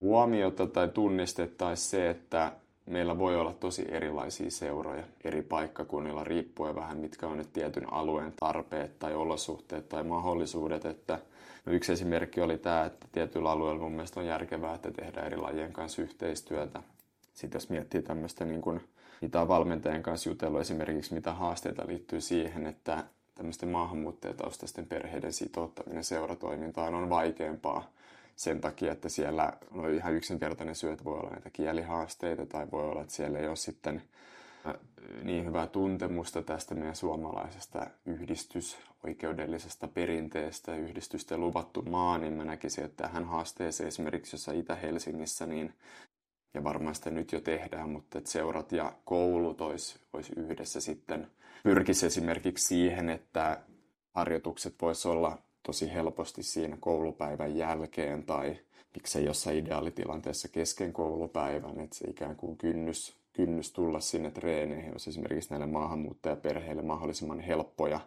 huomiota 0.00 0.66
tai 0.66 0.88
tunnistettaisiin 0.88 1.90
se, 1.90 2.10
että 2.10 2.52
meillä 2.88 3.18
voi 3.18 3.36
olla 3.36 3.52
tosi 3.52 3.84
erilaisia 3.88 4.50
seuroja 4.50 5.02
eri 5.24 5.42
paikkakunnilla 5.42 6.24
riippuen 6.24 6.74
vähän 6.74 6.98
mitkä 6.98 7.26
on 7.26 7.36
nyt 7.36 7.52
tietyn 7.52 7.92
alueen 7.92 8.32
tarpeet 8.40 8.98
tai 8.98 9.14
olosuhteet 9.14 9.88
tai 9.88 10.02
mahdollisuudet. 10.02 10.84
Että 10.84 11.18
no 11.66 11.72
yksi 11.72 11.92
esimerkki 11.92 12.40
oli 12.40 12.58
tämä, 12.58 12.84
että 12.84 13.06
tietyllä 13.12 13.50
alueella 13.50 13.82
mun 13.82 13.92
mielestä 13.92 14.20
on 14.20 14.26
järkevää, 14.26 14.74
että 14.74 14.90
tehdään 14.90 15.26
eri 15.26 15.36
lajien 15.36 15.72
kanssa 15.72 16.02
yhteistyötä. 16.02 16.82
Sitten 17.34 17.56
jos 17.56 17.70
miettii 17.70 18.02
tämmöistä 18.02 18.44
niin 18.44 18.60
kuin, 18.60 18.80
mitä 19.20 19.40
on 19.40 19.48
valmentajan 19.48 20.02
kanssa 20.02 20.30
jutellut 20.30 20.60
esimerkiksi, 20.60 21.14
mitä 21.14 21.32
haasteita 21.32 21.86
liittyy 21.86 22.20
siihen, 22.20 22.66
että 22.66 23.04
tämmöisten 23.34 23.68
maahanmuuttajataustaisten 23.68 24.86
perheiden 24.86 25.32
sitouttaminen 25.32 26.04
seuratoimintaan 26.04 26.94
on 26.94 27.10
vaikeampaa 27.10 27.90
sen 28.38 28.60
takia, 28.60 28.92
että 28.92 29.08
siellä 29.08 29.52
on 29.70 29.94
ihan 29.94 30.14
yksinkertainen 30.14 30.74
syy, 30.74 30.92
että 30.92 31.04
voi 31.04 31.18
olla 31.18 31.30
näitä 31.30 31.50
kielihaasteita 31.50 32.46
tai 32.46 32.66
voi 32.72 32.84
olla, 32.84 33.00
että 33.00 33.14
siellä 33.14 33.38
ei 33.38 33.48
ole 33.48 33.56
sitten 33.56 34.02
niin 35.22 35.44
hyvää 35.44 35.66
tuntemusta 35.66 36.42
tästä 36.42 36.74
meidän 36.74 36.96
suomalaisesta 36.96 37.86
yhdistysoikeudellisesta 38.06 39.88
perinteestä, 39.88 40.76
yhdistysten 40.76 41.40
luvattu 41.40 41.82
maa, 41.82 42.18
niin 42.18 42.32
mä 42.32 42.44
näkisin, 42.44 42.84
että 42.84 43.02
tähän 43.02 43.24
haasteeseen 43.24 43.88
esimerkiksi 43.88 44.34
jossain 44.34 44.58
Itä-Helsingissä, 44.58 45.46
niin 45.46 45.74
ja 46.54 46.64
varmaan 46.64 46.94
sitä 46.94 47.10
nyt 47.10 47.32
jo 47.32 47.40
tehdään, 47.40 47.90
mutta 47.90 48.18
että 48.18 48.30
seurat 48.30 48.72
ja 48.72 48.92
koulut 49.04 49.60
olisi, 49.60 49.98
olisi 50.12 50.32
yhdessä 50.36 50.80
sitten 50.80 51.30
pyrkisi 51.62 52.06
esimerkiksi 52.06 52.66
siihen, 52.66 53.10
että 53.10 53.60
harjoitukset 54.14 54.74
voisi 54.82 55.08
olla 55.08 55.38
tosi 55.62 55.92
helposti 55.94 56.42
siinä 56.42 56.76
koulupäivän 56.80 57.56
jälkeen 57.56 58.24
tai 58.24 58.56
miksei 58.94 59.24
jossain 59.24 59.56
ideaalitilanteessa 59.58 60.48
kesken 60.48 60.92
koulupäivän, 60.92 61.80
että 61.80 61.96
se 61.96 62.10
ikään 62.10 62.36
kuin 62.36 62.56
kynnys, 62.56 63.16
kynnys 63.32 63.72
tulla 63.72 64.00
sinne 64.00 64.30
treeneihin 64.30 64.92
olisi 64.92 65.10
esimerkiksi 65.10 65.50
näille 65.50 65.66
maahanmuuttajaperheille 65.66 66.82
mahdollisimman 66.82 67.40
helppoja. 67.40 68.00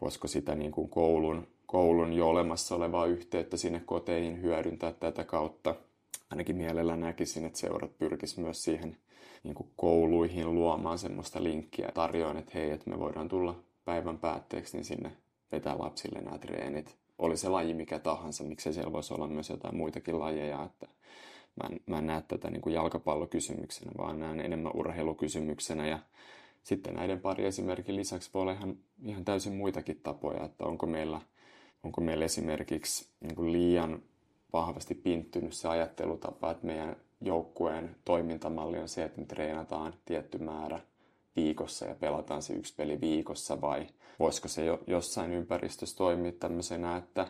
Voisiko 0.00 0.28
sitä 0.28 0.54
niin 0.54 0.72
kuin 0.72 0.88
koulun, 0.88 1.46
koulun 1.66 2.12
jo 2.12 2.28
olemassa 2.28 2.74
olevaa 2.74 3.06
yhteyttä 3.06 3.56
sinne 3.56 3.82
koteihin 3.86 4.42
hyödyntää 4.42 4.92
tätä 4.92 5.24
kautta. 5.24 5.74
Ainakin 6.30 6.56
mielellä 6.56 6.96
näkisin, 6.96 7.44
että 7.44 7.58
seurat 7.58 7.98
pyrkis 7.98 8.38
myös 8.38 8.64
siihen 8.64 8.96
niin 9.42 9.54
kuin 9.54 9.70
kouluihin 9.76 10.54
luomaan 10.54 10.98
semmoista 10.98 11.42
linkkiä 11.42 11.90
tarjoan, 11.94 12.36
että 12.36 12.52
hei, 12.54 12.70
että 12.70 12.90
me 12.90 12.98
voidaan 12.98 13.28
tulla 13.28 13.60
päivän 13.84 14.18
päätteeksi 14.18 14.76
niin 14.76 14.84
sinne 14.84 15.12
vetää 15.52 15.78
lapsille 15.78 16.20
nämä 16.20 16.38
treenit. 16.38 16.96
Oli 17.18 17.36
se 17.36 17.48
laji 17.48 17.74
mikä 17.74 17.98
tahansa, 17.98 18.44
miksei 18.44 18.72
siellä 18.72 18.92
voisi 18.92 19.14
olla 19.14 19.26
myös 19.26 19.50
jotain 19.50 19.76
muitakin 19.76 20.18
lajeja, 20.18 20.64
että 20.64 20.88
mä 21.62 21.68
en, 21.70 21.80
mä 21.86 21.98
en 21.98 22.06
näe 22.06 22.22
tätä 22.28 22.50
niin 22.50 22.60
kuin 22.60 22.74
jalkapallokysymyksenä, 22.74 23.92
vaan 23.98 24.20
näen 24.20 24.40
enemmän 24.40 24.72
urheilukysymyksenä 24.74 25.86
ja 25.86 25.98
sitten 26.62 26.94
näiden 26.94 27.20
pari 27.20 27.46
esimerkin 27.46 27.96
lisäksi 27.96 28.30
voi 28.34 28.42
olla 28.42 28.52
ihan, 28.52 28.76
ihan 29.04 29.24
täysin 29.24 29.54
muitakin 29.54 30.00
tapoja, 30.02 30.44
että 30.44 30.64
onko 30.64 30.86
meillä, 30.86 31.20
onko 31.82 32.00
meillä 32.00 32.24
esimerkiksi 32.24 33.08
niin 33.20 33.52
liian 33.52 34.02
vahvasti 34.52 34.94
pinttynyt 34.94 35.52
se 35.52 35.68
ajattelutapa, 35.68 36.50
että 36.50 36.66
meidän 36.66 36.96
joukkueen 37.20 37.96
toimintamalli 38.04 38.78
on 38.78 38.88
se, 38.88 39.04
että 39.04 39.20
me 39.20 39.26
treenataan 39.26 39.94
tietty 40.04 40.38
määrä 40.38 40.80
viikossa 41.38 41.86
ja 41.86 41.94
pelataan 41.94 42.42
se 42.42 42.52
yksi 42.52 42.74
peli 42.76 43.00
viikossa 43.00 43.60
vai 43.60 43.86
voisiko 44.18 44.48
se 44.48 44.64
jo, 44.64 44.80
jossain 44.86 45.32
ympäristössä 45.32 45.96
toimia 45.96 46.32
tämmöisenä, 46.32 46.96
että 46.96 47.26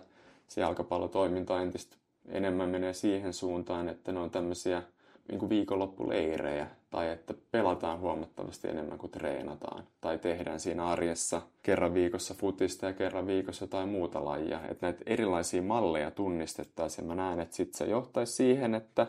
se 0.49 0.61
jalkapallotoiminta 0.61 1.63
entistä 1.63 1.97
enemmän 2.29 2.69
menee 2.69 2.93
siihen 2.93 3.33
suuntaan, 3.33 3.89
että 3.89 4.13
ne 4.13 4.21
on 4.21 4.31
tämmöisiä 4.31 4.83
niin 5.29 5.39
kuin 5.39 5.49
viikonloppuleirejä 5.49 6.67
tai 6.91 7.11
että 7.11 7.35
pelataan 7.51 8.01
huomattavasti 8.01 8.69
enemmän 8.69 8.99
kuin 8.99 9.11
treenataan 9.11 9.85
tai 10.01 10.19
tehdään 10.19 10.61
siinä 10.61 10.87
arjessa 10.87 11.43
kerran 11.63 11.95
viikossa 11.95 12.35
futista 12.35 12.87
ja 12.87 12.93
kerran 12.93 13.27
viikossa 13.27 13.63
jotain 13.63 13.89
muuta 13.89 14.25
lajia. 14.25 14.61
Että 14.69 14.87
näitä 14.87 15.03
erilaisia 15.07 15.63
malleja 15.63 16.11
tunnistettaisiin 16.11 17.05
ja 17.05 17.09
mä 17.09 17.15
näen, 17.15 17.41
että 17.41 17.57
sitten 17.57 17.79
se 17.79 17.85
johtaisi 17.85 18.33
siihen, 18.33 18.75
että 18.75 19.07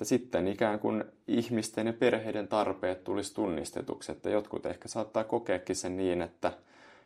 että 0.00 0.08
sitten 0.08 0.48
ikään 0.48 0.78
kuin 0.78 1.04
ihmisten 1.28 1.86
ja 1.86 1.92
perheiden 1.92 2.48
tarpeet 2.48 3.04
tulisi 3.04 3.34
tunnistetuksi. 3.34 4.12
Että 4.12 4.30
jotkut 4.30 4.66
ehkä 4.66 4.88
saattaa 4.88 5.24
kokeekin 5.24 5.76
sen 5.76 5.96
niin, 5.96 6.22
että, 6.22 6.52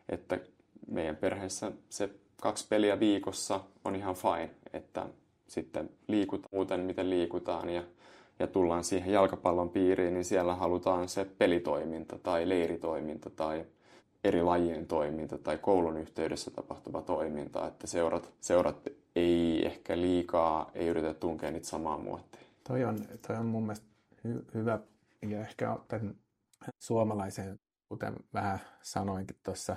että 0.08 0.38
meidän 0.86 1.16
perheessä 1.16 1.72
se 1.88 2.10
kaksi 2.40 2.66
peliä 2.68 3.00
viikossa 3.00 3.60
on 3.84 3.96
ihan 3.96 4.14
fine, 4.14 4.50
että 4.72 5.06
sitten 5.46 5.90
liikutaan 6.08 6.48
muuten, 6.52 6.80
miten 6.80 7.10
liikutaan 7.10 7.70
ja, 7.70 7.82
ja 8.38 8.46
tullaan 8.46 8.84
siihen 8.84 9.12
jalkapallon 9.12 9.70
piiriin, 9.70 10.14
niin 10.14 10.24
siellä 10.24 10.54
halutaan 10.54 11.08
se 11.08 11.26
pelitoiminta 11.38 12.18
tai 12.18 12.48
leiritoiminta 12.48 13.30
tai 13.30 13.64
eri 14.24 14.42
lajien 14.42 14.86
toiminta 14.86 15.38
tai 15.38 15.58
koulun 15.58 15.96
yhteydessä 15.96 16.50
tapahtuva 16.50 17.02
toiminta, 17.02 17.66
että 17.66 17.86
seurat, 17.86 18.30
seurat 18.40 18.88
ei 19.16 19.66
ehkä 19.66 19.96
liikaa, 19.96 20.70
ei 20.74 20.86
yritä 20.86 21.14
tunkea 21.14 21.50
niitä 21.50 21.66
samaa 21.66 21.98
muottia. 21.98 22.43
Toi 22.68 22.84
on, 22.84 22.98
toi 23.26 23.36
on 23.36 23.46
mun 23.46 23.62
mielestä 23.62 23.86
hy, 24.24 24.46
hyvä 24.54 24.80
ja 25.28 25.40
ehkä 25.40 25.78
tämän 25.88 26.14
suomalaisen, 26.78 27.60
kuten 27.88 28.14
vähän 28.34 28.58
sanoinkin 28.82 29.36
tuossa, 29.44 29.76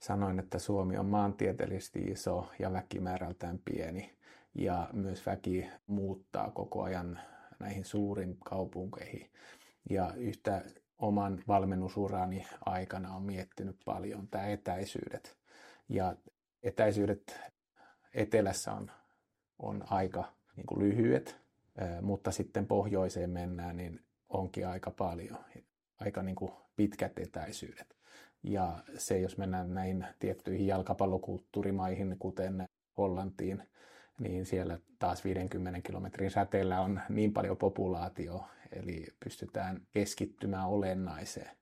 sanoin, 0.00 0.38
että 0.38 0.58
Suomi 0.58 0.96
on 0.96 1.06
maantieteellisesti 1.06 1.98
iso 1.98 2.50
ja 2.58 2.72
väkimäärältään 2.72 3.58
pieni 3.64 4.18
ja 4.54 4.88
myös 4.92 5.26
väki 5.26 5.70
muuttaa 5.86 6.50
koko 6.50 6.82
ajan 6.82 7.20
näihin 7.58 7.84
suurin 7.84 8.36
kaupunkeihin. 8.44 9.30
Ja 9.90 10.14
yhtä 10.16 10.64
oman 10.98 11.44
valmennusurani 11.48 12.46
aikana 12.66 13.14
on 13.14 13.22
miettinyt 13.22 13.76
paljon 13.84 14.28
tämä 14.28 14.46
etäisyydet. 14.46 15.36
Ja 15.88 16.16
etäisyydet 16.62 17.40
etelässä 18.14 18.72
on, 18.72 18.90
on 19.58 19.84
aika 19.90 20.32
niin 20.56 20.66
kuin 20.66 20.80
lyhyet, 20.80 21.47
mutta 22.02 22.30
sitten 22.30 22.66
pohjoiseen 22.66 23.30
mennään, 23.30 23.76
niin 23.76 24.00
onkin 24.28 24.68
aika 24.68 24.90
paljon, 24.90 25.38
aika 26.00 26.22
niin 26.22 26.36
kuin 26.36 26.52
pitkät 26.76 27.18
etäisyydet. 27.18 27.96
Ja 28.42 28.78
se, 28.96 29.18
jos 29.18 29.38
mennään 29.38 29.74
näihin 29.74 30.06
tiettyihin 30.18 30.66
jalkapallokulttuurimaihin, 30.66 32.16
kuten 32.18 32.68
Hollantiin, 32.96 33.62
niin 34.18 34.46
siellä 34.46 34.78
taas 34.98 35.24
50 35.24 35.80
kilometrin 35.80 36.30
säteellä 36.30 36.80
on 36.80 37.00
niin 37.08 37.32
paljon 37.32 37.56
populaatio, 37.56 38.44
eli 38.72 39.06
pystytään 39.24 39.80
keskittymään 39.92 40.68
olennaiseen. 40.68 41.56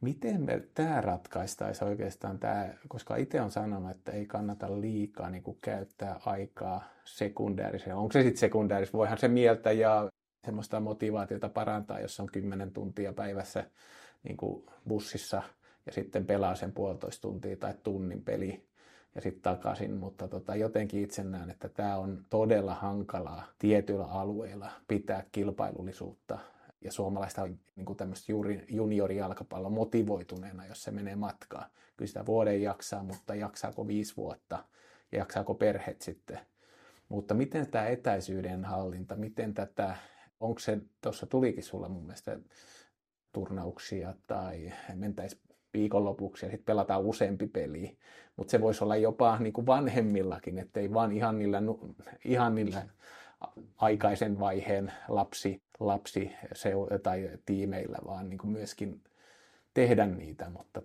Miten 0.00 0.42
me 0.42 0.62
tämä 0.74 1.00
ratkaistaisiin 1.00 1.88
oikeastaan, 1.88 2.38
tämä, 2.38 2.68
koska 2.88 3.16
itse 3.16 3.40
on 3.40 3.50
sanonut, 3.50 3.90
että 3.90 4.12
ei 4.12 4.26
kannata 4.26 4.80
liikaa 4.80 5.30
niin 5.30 5.42
kuin 5.42 5.58
käyttää 5.60 6.20
aikaa 6.26 6.82
sekundääriseen. 7.04 7.96
Onko 7.96 8.12
se 8.12 8.22
sitten 8.22 8.40
sekundääris? 8.40 8.92
Voihan 8.92 9.18
se 9.18 9.28
mieltä 9.28 9.72
ja 9.72 10.08
semmoista 10.44 10.80
motivaatiota 10.80 11.48
parantaa, 11.48 12.00
jos 12.00 12.20
on 12.20 12.26
10 12.26 12.70
tuntia 12.70 13.12
päivässä 13.12 13.64
niin 14.22 14.36
kuin 14.36 14.66
bussissa 14.88 15.42
ja 15.86 15.92
sitten 15.92 16.26
pelaa 16.26 16.54
sen 16.54 16.72
puolitoista 16.72 17.22
tuntia 17.22 17.56
tai 17.56 17.74
tunnin 17.82 18.22
peli 18.22 18.64
ja 19.14 19.20
sitten 19.20 19.42
takaisin, 19.42 19.94
mutta 19.94 20.28
tota, 20.28 20.56
jotenkin 20.56 21.02
itse 21.02 21.24
näen, 21.24 21.50
että 21.50 21.68
tämä 21.68 21.96
on 21.96 22.24
todella 22.30 22.74
hankalaa 22.74 23.46
tietyillä 23.58 24.04
alueilla 24.04 24.70
pitää 24.88 25.24
kilpailullisuutta 25.32 26.38
ja 26.80 26.92
suomalaista 26.92 27.48
niin 27.76 27.84
kuin 27.84 27.96
tämmöistä 27.96 28.32
juuri 28.32 28.64
juniorijalkapallo 28.68 29.70
motivoituneena, 29.70 30.66
jos 30.66 30.82
se 30.82 30.90
menee 30.90 31.16
matkaan. 31.16 31.70
Kyllä 31.96 32.08
sitä 32.08 32.26
vuoden 32.26 32.62
jaksaa, 32.62 33.02
mutta 33.02 33.34
jaksaako 33.34 33.86
viisi 33.86 34.16
vuotta 34.16 34.64
ja 35.12 35.18
jaksaako 35.18 35.54
perheet 35.54 36.02
sitten. 36.02 36.40
Mutta 37.08 37.34
miten 37.34 37.70
tämä 37.70 37.86
etäisyyden 37.86 38.64
hallinta, 38.64 39.16
miten 39.16 39.54
tätä, 39.54 39.96
onko 40.40 40.58
se, 40.58 40.78
tuossa 41.00 41.26
tulikin 41.26 41.64
sulla 41.64 41.88
mun 41.88 42.02
mielestä 42.02 42.38
turnauksia 43.32 44.14
tai 44.26 44.72
mentäisi 44.94 45.40
viikonlopuksi 45.74 46.46
ja 46.46 46.50
sitten 46.50 46.66
pelataan 46.66 47.02
useampi 47.02 47.46
peli. 47.46 47.98
Mutta 48.36 48.50
se 48.50 48.60
voisi 48.60 48.84
olla 48.84 48.96
jopa 48.96 49.38
niin 49.38 49.52
kuin 49.52 49.66
vanhemmillakin, 49.66 50.58
ettei 50.58 50.92
vaan 50.92 51.12
ihan 51.12 51.38
niillä, 51.38 51.62
ihan 52.24 52.54
niillä 52.54 52.86
aikaisen 53.76 54.40
vaiheen 54.40 54.92
lapsi, 55.08 55.62
lapsi 55.80 56.32
tai 57.02 57.30
tiimeillä, 57.46 57.98
vaan 58.06 58.28
niin 58.30 58.38
kuin 58.38 58.50
myöskin 58.50 59.00
tehdä 59.74 60.06
niitä. 60.06 60.50
Mutta 60.50 60.82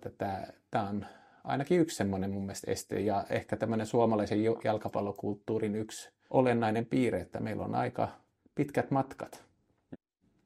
tämä 0.70 0.88
on 0.88 1.06
ainakin 1.44 1.80
yksi 1.80 1.96
semmoinen 1.96 2.30
mun 2.30 2.42
mielestä 2.42 2.70
este 2.70 3.00
ja 3.00 3.24
ehkä 3.30 3.56
tämmöinen 3.56 3.86
suomalaisen 3.86 4.44
jalkapallokulttuurin 4.64 5.76
yksi 5.76 6.10
olennainen 6.30 6.86
piirre, 6.86 7.20
että 7.20 7.40
meillä 7.40 7.64
on 7.64 7.74
aika 7.74 8.08
pitkät 8.54 8.90
matkat. 8.90 9.44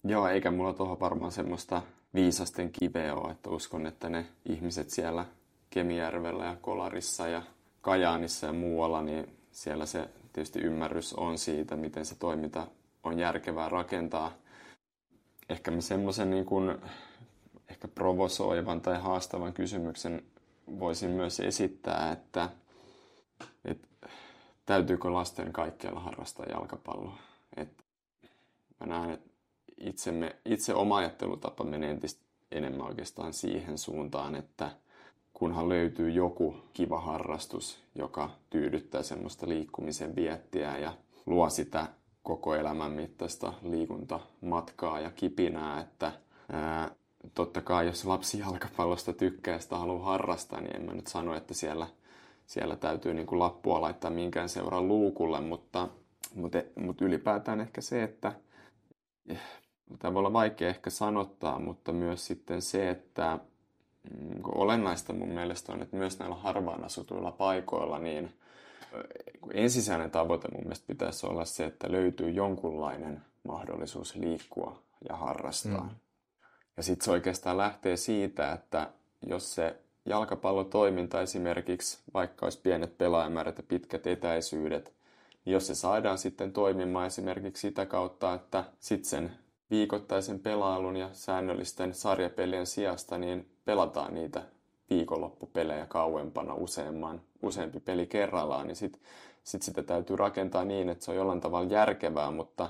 Joo, 0.04 0.28
eikä 0.28 0.50
mulla 0.50 0.72
tuohon 0.72 1.00
varmaan 1.00 1.32
semmoista 1.32 1.82
viisasten 2.14 2.72
kiveä 2.72 3.14
ole, 3.14 3.32
että 3.32 3.50
uskon, 3.50 3.86
että 3.86 4.08
ne 4.08 4.26
ihmiset 4.48 4.90
siellä 4.90 5.26
Kemijärvellä 5.70 6.44
ja 6.44 6.56
Kolarissa 6.60 7.28
ja 7.28 7.42
Kajaanissa 7.80 8.46
ja 8.46 8.52
muualla, 8.52 9.02
niin 9.02 9.36
siellä 9.50 9.86
se 9.86 10.08
tietysti 10.32 10.58
ymmärrys 10.60 11.14
on 11.14 11.38
siitä, 11.38 11.76
miten 11.76 12.04
se 12.04 12.18
toiminta 12.18 12.66
on 13.04 13.18
järkevää 13.18 13.68
rakentaa. 13.68 14.32
Ehkä 15.48 15.70
mä 15.70 15.80
semmoisen 15.80 16.30
niin 16.30 16.44
kuin, 16.44 16.78
ehkä 17.68 17.88
provosoivan 17.88 18.80
tai 18.80 19.00
haastavan 19.00 19.52
kysymyksen 19.52 20.22
voisin 20.78 21.10
myös 21.10 21.40
esittää, 21.40 22.12
että, 22.12 22.50
että 23.64 24.08
täytyykö 24.66 25.12
lasten 25.12 25.52
kaikkialla 25.52 26.00
harrastaa 26.00 26.46
jalkapalloa. 26.46 27.18
Että 27.56 27.84
mä 28.80 28.86
näen, 28.86 29.10
että 29.10 29.30
itsemme, 29.80 30.36
itse 30.44 30.74
oma 30.74 30.96
ajattelutapa 30.96 31.64
menee 31.64 31.90
entistä 31.90 32.22
enemmän 32.52 32.86
oikeastaan 32.86 33.32
siihen 33.32 33.78
suuntaan, 33.78 34.34
että 34.34 34.70
kunhan 35.34 35.68
löytyy 35.68 36.10
joku 36.10 36.56
kiva 36.72 37.00
harrastus, 37.00 37.82
joka 37.94 38.30
tyydyttää 38.50 39.02
semmoista 39.02 39.48
liikkumisen 39.48 40.16
viettiä 40.16 40.78
ja 40.78 40.94
luo 41.26 41.50
sitä 41.50 41.86
koko 42.22 42.54
elämän 42.54 42.92
mittaista 42.92 43.52
liikuntamatkaa 43.62 45.00
ja 45.00 45.10
kipinää, 45.10 45.80
että 45.80 46.12
ää, 46.52 46.90
totta 47.34 47.60
kai 47.60 47.86
jos 47.86 48.04
lapsi 48.04 48.38
jalkapallosta 48.38 49.12
tykkää 49.12 49.54
ja 49.54 49.60
sitä 49.60 49.76
haluaa 49.76 50.04
harrastaa, 50.04 50.60
niin 50.60 50.76
en 50.76 50.82
mä 50.82 50.92
nyt 50.92 51.06
sano, 51.06 51.34
että 51.34 51.54
siellä, 51.54 51.86
siellä 52.46 52.76
täytyy 52.76 53.14
niin 53.14 53.26
kuin 53.26 53.38
lappua 53.38 53.80
laittaa 53.80 54.10
minkään 54.10 54.48
seuran 54.48 54.88
luukulle, 54.88 55.40
mutta, 55.40 55.88
mutta, 56.34 56.58
mutta 56.76 57.04
ylipäätään 57.04 57.60
ehkä 57.60 57.80
se, 57.80 58.02
että 58.02 58.32
tämä 59.98 60.14
voi 60.14 60.18
olla 60.18 60.32
vaikea 60.32 60.68
ehkä 60.68 60.90
sanottaa, 60.90 61.58
mutta 61.58 61.92
myös 61.92 62.26
sitten 62.26 62.62
se, 62.62 62.90
että 62.90 63.38
mm, 64.18 64.40
olennaista 64.54 65.12
mun 65.12 65.28
mielestä 65.28 65.72
on, 65.72 65.82
että 65.82 65.96
myös 65.96 66.18
näillä 66.18 66.36
harvaan 66.36 66.84
asutuilla 66.84 67.32
paikoilla, 67.32 67.98
niin 67.98 68.32
ensisijainen 69.54 70.10
tavoite 70.10 70.48
mun 70.52 70.62
mielestä 70.62 70.86
pitäisi 70.86 71.26
olla 71.26 71.44
se, 71.44 71.64
että 71.64 71.92
löytyy 71.92 72.30
jonkunlainen 72.30 73.20
mahdollisuus 73.44 74.14
liikkua 74.14 74.82
ja 75.08 75.16
harrastaa. 75.16 75.82
Mm. 75.82 75.90
Ja 76.76 76.82
sitten 76.82 77.04
se 77.04 77.10
oikeastaan 77.10 77.58
lähtee 77.58 77.96
siitä, 77.96 78.52
että 78.52 78.90
jos 79.26 79.54
se 79.54 79.76
jalkapallotoiminta 80.06 81.20
esimerkiksi, 81.20 81.98
vaikka 82.14 82.46
olisi 82.46 82.60
pienet 82.62 82.98
pelaajamäärät 82.98 83.58
ja 83.58 83.64
pitkät 83.68 84.06
etäisyydet, 84.06 84.92
niin 85.44 85.52
jos 85.52 85.66
se 85.66 85.74
saadaan 85.74 86.18
sitten 86.18 86.52
toimimaan 86.52 87.06
esimerkiksi 87.06 87.60
sitä 87.60 87.86
kautta, 87.86 88.34
että 88.34 88.64
sitten 88.78 89.10
sen 89.10 89.32
viikoittaisen 89.70 90.40
pelailun 90.40 90.96
ja 90.96 91.10
säännöllisten 91.12 91.94
sarjapelien 91.94 92.66
sijasta 92.66 93.18
niin 93.18 93.50
pelataan 93.64 94.14
niitä 94.14 94.42
viikonloppupelejä 94.90 95.86
kauempana 95.86 96.54
useamman, 96.54 97.20
useampi 97.42 97.80
peli 97.80 98.06
kerrallaan, 98.06 98.66
niin 98.66 98.76
sitten 98.76 99.02
sit 99.44 99.62
sitä 99.62 99.82
täytyy 99.82 100.16
rakentaa 100.16 100.64
niin, 100.64 100.88
että 100.88 101.04
se 101.04 101.10
on 101.10 101.16
jollain 101.16 101.40
tavalla 101.40 101.70
järkevää, 101.70 102.30
mutta 102.30 102.68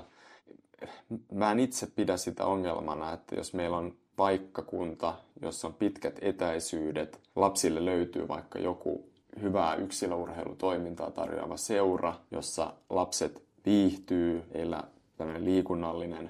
mä 1.33 1.51
en 1.51 1.59
itse 1.59 1.87
pidä 1.95 2.17
sitä 2.17 2.45
ongelmana, 2.45 3.13
että 3.13 3.35
jos 3.35 3.53
meillä 3.53 3.77
on 3.77 3.95
paikkakunta, 4.15 5.15
jossa 5.41 5.67
on 5.67 5.73
pitkät 5.73 6.19
etäisyydet, 6.21 7.19
lapsille 7.35 7.85
löytyy 7.85 8.27
vaikka 8.27 8.59
joku 8.59 9.09
hyvää 9.41 9.75
yksilöurheilutoimintaa 9.75 11.11
tarjoava 11.11 11.57
seura, 11.57 12.13
jossa 12.31 12.73
lapset 12.89 13.43
viihtyy, 13.65 14.43
heillä 14.53 14.83
tämmöinen 15.17 15.45
liikunnallinen 15.45 16.29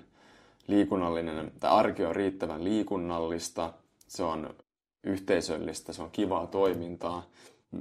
liikunnallinen, 0.68 1.52
tai 1.60 1.72
arki 1.72 2.06
on 2.06 2.16
riittävän 2.16 2.64
liikunnallista, 2.64 3.74
se 4.08 4.24
on 4.24 4.56
yhteisöllistä, 5.04 5.94
se 5.94 6.04
on 6.04 6.12
kivaa 6.12 6.48
toimintaa. 6.48 7.26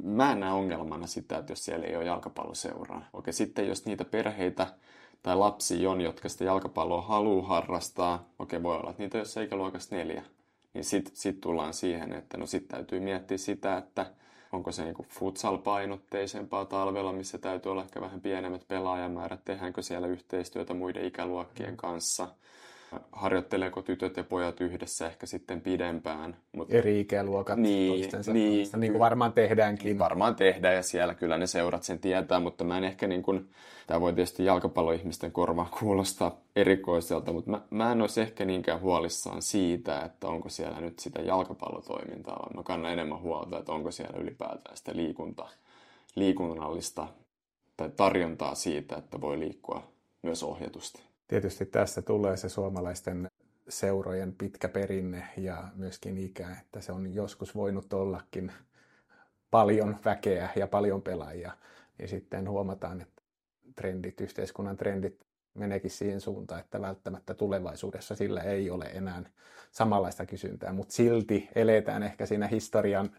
Mä 0.03 0.33
en 0.33 0.41
näe 0.41 0.53
ongelmana 0.53 1.07
sitä, 1.07 1.39
että 1.39 1.53
jos 1.53 1.65
siellä 1.65 1.87
ei 1.87 1.97
ole 1.97 2.05
jalkapalloseuraa. 2.05 3.09
Okei, 3.13 3.33
sitten 3.33 3.69
jos 3.69 3.87
niitä 3.87 4.05
perheitä 4.05 4.67
tai 5.23 5.37
lapsi 5.37 5.87
on, 5.87 6.01
jotka 6.01 6.29
sitä 6.29 6.45
jalkapalloa 6.45 7.03
haluaa 7.03 7.47
harrastaa, 7.47 8.29
okei, 8.39 8.63
voi 8.63 8.77
olla, 8.77 8.91
että 8.91 9.03
niitä 9.03 9.19
jos 9.19 9.37
ikäluokasta 9.37 9.97
neljä, 9.97 10.23
niin 10.75 10.85
sitten 10.85 11.17
sit 11.17 11.41
tullaan 11.41 11.75
siihen, 11.75 12.13
että 12.13 12.37
no 12.37 12.47
sitten 12.47 12.77
täytyy 12.77 13.01
miettiä 13.01 13.39
sitä, 13.39 13.77
että 13.77 14.07
onko 14.53 14.73
se 14.73 14.85
niin 14.85 14.95
futsal-painotteisempaa 15.09 16.65
talvella, 16.65 17.13
missä 17.13 17.39
täytyy 17.39 17.73
olla 17.73 17.83
ehkä 17.83 18.01
vähän 18.01 18.21
pienemmät 18.21 18.69
pelaajamäärät, 18.69 19.45
tehdäänkö 19.45 19.83
siellä 19.83 20.07
yhteistyötä 20.07 20.75
muiden 20.75 21.05
ikäluokkien 21.05 21.77
kanssa– 21.77 22.29
harjoitteleeko 23.13 23.83
tytöt 23.83 24.17
ja 24.17 24.25
pojat 24.25 24.61
yhdessä 24.61 25.07
ehkä 25.07 25.27
sitten 25.27 25.61
pidempään. 25.61 26.37
Mutta... 26.53 26.77
Eri 26.77 27.01
ikäluokat 27.01 27.59
niin, 27.59 27.93
toistensa 27.93 28.33
niin, 28.33 28.59
kanssa, 28.59 28.77
niin 28.77 28.93
kuin 28.93 29.01
varmaan 29.01 29.33
tehdäänkin. 29.33 29.99
Varmaan 29.99 30.37
tehdään 30.37 30.75
ja 30.75 30.83
siellä 30.83 31.15
kyllä 31.15 31.39
ne 31.39 31.47
seurat 31.47 31.83
sen 31.83 31.99
tietää, 31.99 32.41
mutta 32.41 32.65
mä 32.65 32.79
en 32.79 32.85
ehkä 32.85 33.07
niin 33.07 33.23
kuin, 33.23 33.51
tämä 33.87 34.01
voi 34.01 34.13
tietysti 34.13 34.45
jalkapalloihmisten 34.45 35.33
korvaan 35.33 35.69
kuulostaa 35.81 36.41
erikoiselta, 36.57 37.33
mutta 37.33 37.51
mä, 37.51 37.61
mä 37.71 37.93
en 37.93 38.01
olisi 38.01 38.21
ehkä 38.21 38.45
niinkään 38.45 38.81
huolissaan 38.81 39.43
siitä, 39.43 40.01
että 40.01 40.29
onko 40.29 40.49
siellä 40.49 40.81
nyt 40.81 40.99
sitä 40.99 41.23
jalkapallotoimintaa, 41.23 42.37
vaan 42.39 42.57
mä 42.57 42.63
kannan 42.63 42.93
enemmän 42.93 43.21
huolta, 43.21 43.59
että 43.59 43.73
onko 43.73 43.91
siellä 43.91 44.19
ylipäätään 44.19 44.77
sitä 44.77 44.93
liikunta, 44.95 45.49
liikunnallista 46.15 47.09
tai 47.77 47.91
tarjontaa 47.97 48.55
siitä, 48.55 48.97
että 48.97 49.21
voi 49.21 49.39
liikkua 49.39 49.83
myös 50.23 50.43
ohjatusti 50.43 51.10
tietysti 51.31 51.67
tässä 51.67 52.03
tulee 52.03 52.37
se 52.37 52.49
suomalaisten 52.49 53.31
seurojen 53.69 54.35
pitkä 54.39 54.69
perinne 54.69 55.29
ja 55.37 55.69
myöskin 55.75 56.19
ikä, 56.19 56.57
että 56.61 56.81
se 56.81 56.93
on 56.93 57.15
joskus 57.15 57.55
voinut 57.55 57.93
ollakin 57.93 58.53
paljon 59.51 59.97
väkeä 60.05 60.49
ja 60.57 60.67
paljon 60.67 61.03
pelaajia, 61.03 61.53
niin 61.99 62.09
sitten 62.09 62.49
huomataan, 62.49 63.01
että 63.01 63.23
trendit, 63.77 64.21
yhteiskunnan 64.21 64.77
trendit 64.77 65.21
meneekin 65.55 65.91
siihen 65.91 66.21
suuntaan, 66.21 66.61
että 66.61 66.81
välttämättä 66.81 67.35
tulevaisuudessa 67.35 68.15
sillä 68.15 68.41
ei 68.41 68.71
ole 68.71 68.85
enää 68.85 69.23
samanlaista 69.71 70.27
kysyntää, 70.27 70.73
mutta 70.73 70.95
silti 70.95 71.49
eletään 71.55 72.03
ehkä 72.03 72.27
siinä 72.27 72.47
historian, 72.47 73.11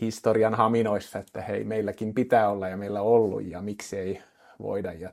historian 0.00 0.54
haminoissa, 0.54 1.18
että 1.18 1.42
hei, 1.42 1.64
meilläkin 1.64 2.14
pitää 2.14 2.50
olla 2.50 2.68
ja 2.68 2.76
meillä 2.76 3.02
on 3.02 3.08
ollut 3.08 3.44
ja 3.44 3.62
miksi 3.62 3.98
ei 3.98 4.22
voida. 4.62 4.92
Ja 4.92 5.12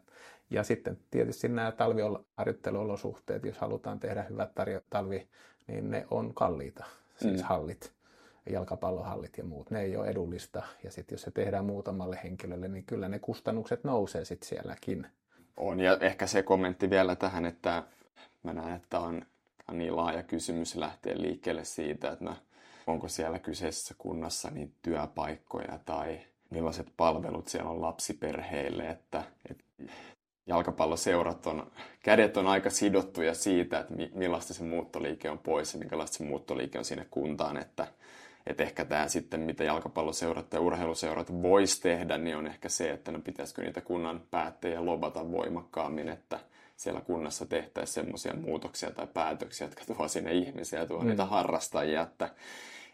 ja 0.53 0.63
sitten 0.63 0.97
tietysti 1.11 1.47
nämä 1.47 1.71
talviharjoitteluolosuhteet, 1.71 3.45
jos 3.45 3.57
halutaan 3.57 3.99
tehdä 3.99 4.23
hyvät 4.23 4.49
tarjo- 4.49 4.83
talvi, 4.89 5.27
niin 5.67 5.91
ne 5.91 6.07
on 6.11 6.33
kalliita, 6.33 6.85
siis 7.17 7.41
mm. 7.41 7.43
hallit, 7.43 7.93
jalkapallohallit 8.49 9.37
ja 9.37 9.43
muut. 9.43 9.71
Ne 9.71 9.81
ei 9.81 9.97
ole 9.97 10.07
edullista. 10.07 10.63
Ja 10.83 10.91
sitten 10.91 11.13
jos 11.13 11.21
se 11.21 11.31
tehdään 11.31 11.65
muutamalle 11.65 12.19
henkilölle, 12.23 12.67
niin 12.67 12.83
kyllä 12.83 13.09
ne 13.09 13.19
kustannukset 13.19 13.83
nousee 13.83 14.25
sitten 14.25 14.49
sielläkin. 14.49 15.07
On, 15.57 15.79
ja 15.79 15.97
ehkä 16.01 16.27
se 16.27 16.43
kommentti 16.43 16.89
vielä 16.89 17.15
tähän, 17.15 17.45
että 17.45 17.83
mä 18.43 18.53
näen, 18.53 18.75
että 18.75 18.99
on, 18.99 19.25
on 19.67 19.77
niin 19.77 19.95
laaja 19.95 20.23
kysymys 20.23 20.75
lähteä 20.75 21.13
liikkeelle 21.17 21.65
siitä, 21.65 22.11
että 22.11 22.25
no, 22.25 22.35
onko 22.87 23.07
siellä 23.07 23.39
kyseisessä 23.39 23.95
kunnassa 23.97 24.49
niin 24.51 24.73
työpaikkoja 24.81 25.79
tai 25.85 26.19
millaiset 26.49 26.87
palvelut 26.97 27.47
siellä 27.47 27.69
on 27.69 27.81
lapsiperheille, 27.81 28.89
että, 28.89 29.23
että 29.49 29.63
jalkapalloseurat 30.47 31.47
on, 31.47 31.71
kädet 32.03 32.37
on 32.37 32.47
aika 32.47 32.69
sidottuja 32.69 33.33
siitä, 33.33 33.79
että 33.79 33.93
millaista 34.13 34.53
se 34.53 34.63
muuttoliike 34.63 35.29
on 35.29 35.39
pois 35.39 35.73
ja 35.73 35.79
minkälaista 35.79 36.17
se 36.17 36.23
muuttoliike 36.23 36.77
on 36.77 36.85
sinne 36.85 37.05
kuntaan, 37.11 37.57
että, 37.57 37.87
että 38.47 38.63
ehkä 38.63 38.85
tämä 38.85 39.07
sitten, 39.07 39.39
mitä 39.39 39.63
jalkapalloseurat 39.63 40.53
ja 40.53 40.59
urheiluseurat 40.59 41.41
vois 41.41 41.79
tehdä, 41.79 42.17
niin 42.17 42.37
on 42.37 42.47
ehkä 42.47 42.69
se, 42.69 42.91
että 42.91 43.11
no 43.11 43.19
pitäisikö 43.19 43.61
niitä 43.61 43.81
kunnan 43.81 44.21
päättäjiä 44.31 44.85
lobata 44.85 45.31
voimakkaammin, 45.31 46.09
että 46.09 46.39
siellä 46.77 47.01
kunnassa 47.01 47.45
tehtäisiin 47.45 47.93
semmoisia 47.93 48.33
muutoksia 48.33 48.91
tai 48.91 49.07
päätöksiä, 49.13 49.67
jotka 49.67 49.93
tuo 49.93 50.07
sinne 50.07 50.33
ihmisiä 50.33 50.79
ja 50.79 50.85
tuo 50.85 51.01
mm. 51.01 51.07
niitä 51.07 51.25
harrastajia, 51.25 52.01
että 52.01 52.29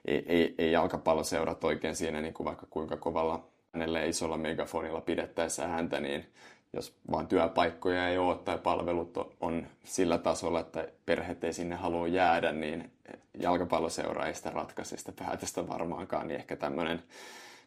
ei, 0.06 0.26
ei, 0.28 0.56
ei 0.58 0.72
jalkapalloseurat 0.72 1.64
oikein 1.64 1.96
siinä 1.96 2.22
niin 2.22 2.34
kuin 2.34 2.46
vaikka 2.46 2.68
kuinka 2.70 2.98
kovalla 2.98 3.48
hänelle 3.74 4.08
isolla 4.08 4.38
megafonilla 4.38 5.02
pidettäessä 5.02 5.66
ääntä, 5.66 6.00
niin 6.00 6.26
jos 6.74 6.96
vaan 7.12 7.28
työpaikkoja 7.28 8.08
ei 8.08 8.18
ole 8.18 8.38
tai 8.38 8.58
palvelut 8.58 9.18
on 9.40 9.68
sillä 9.84 10.18
tasolla, 10.18 10.60
että 10.60 10.88
perheet 11.06 11.44
ei 11.44 11.54
sinne 11.54 11.76
halua 11.76 12.08
jäädä, 12.08 12.52
niin 12.52 12.92
jalkapalloseura 13.40 14.26
ei 14.26 14.36
sitä 14.36 14.50
ratkaise 14.50 14.98
sitä 14.98 15.12
päätöstä 15.12 15.68
varmaankaan, 15.68 16.28
niin 16.28 16.40
ehkä 16.40 16.56
tämmöinen, 16.56 17.04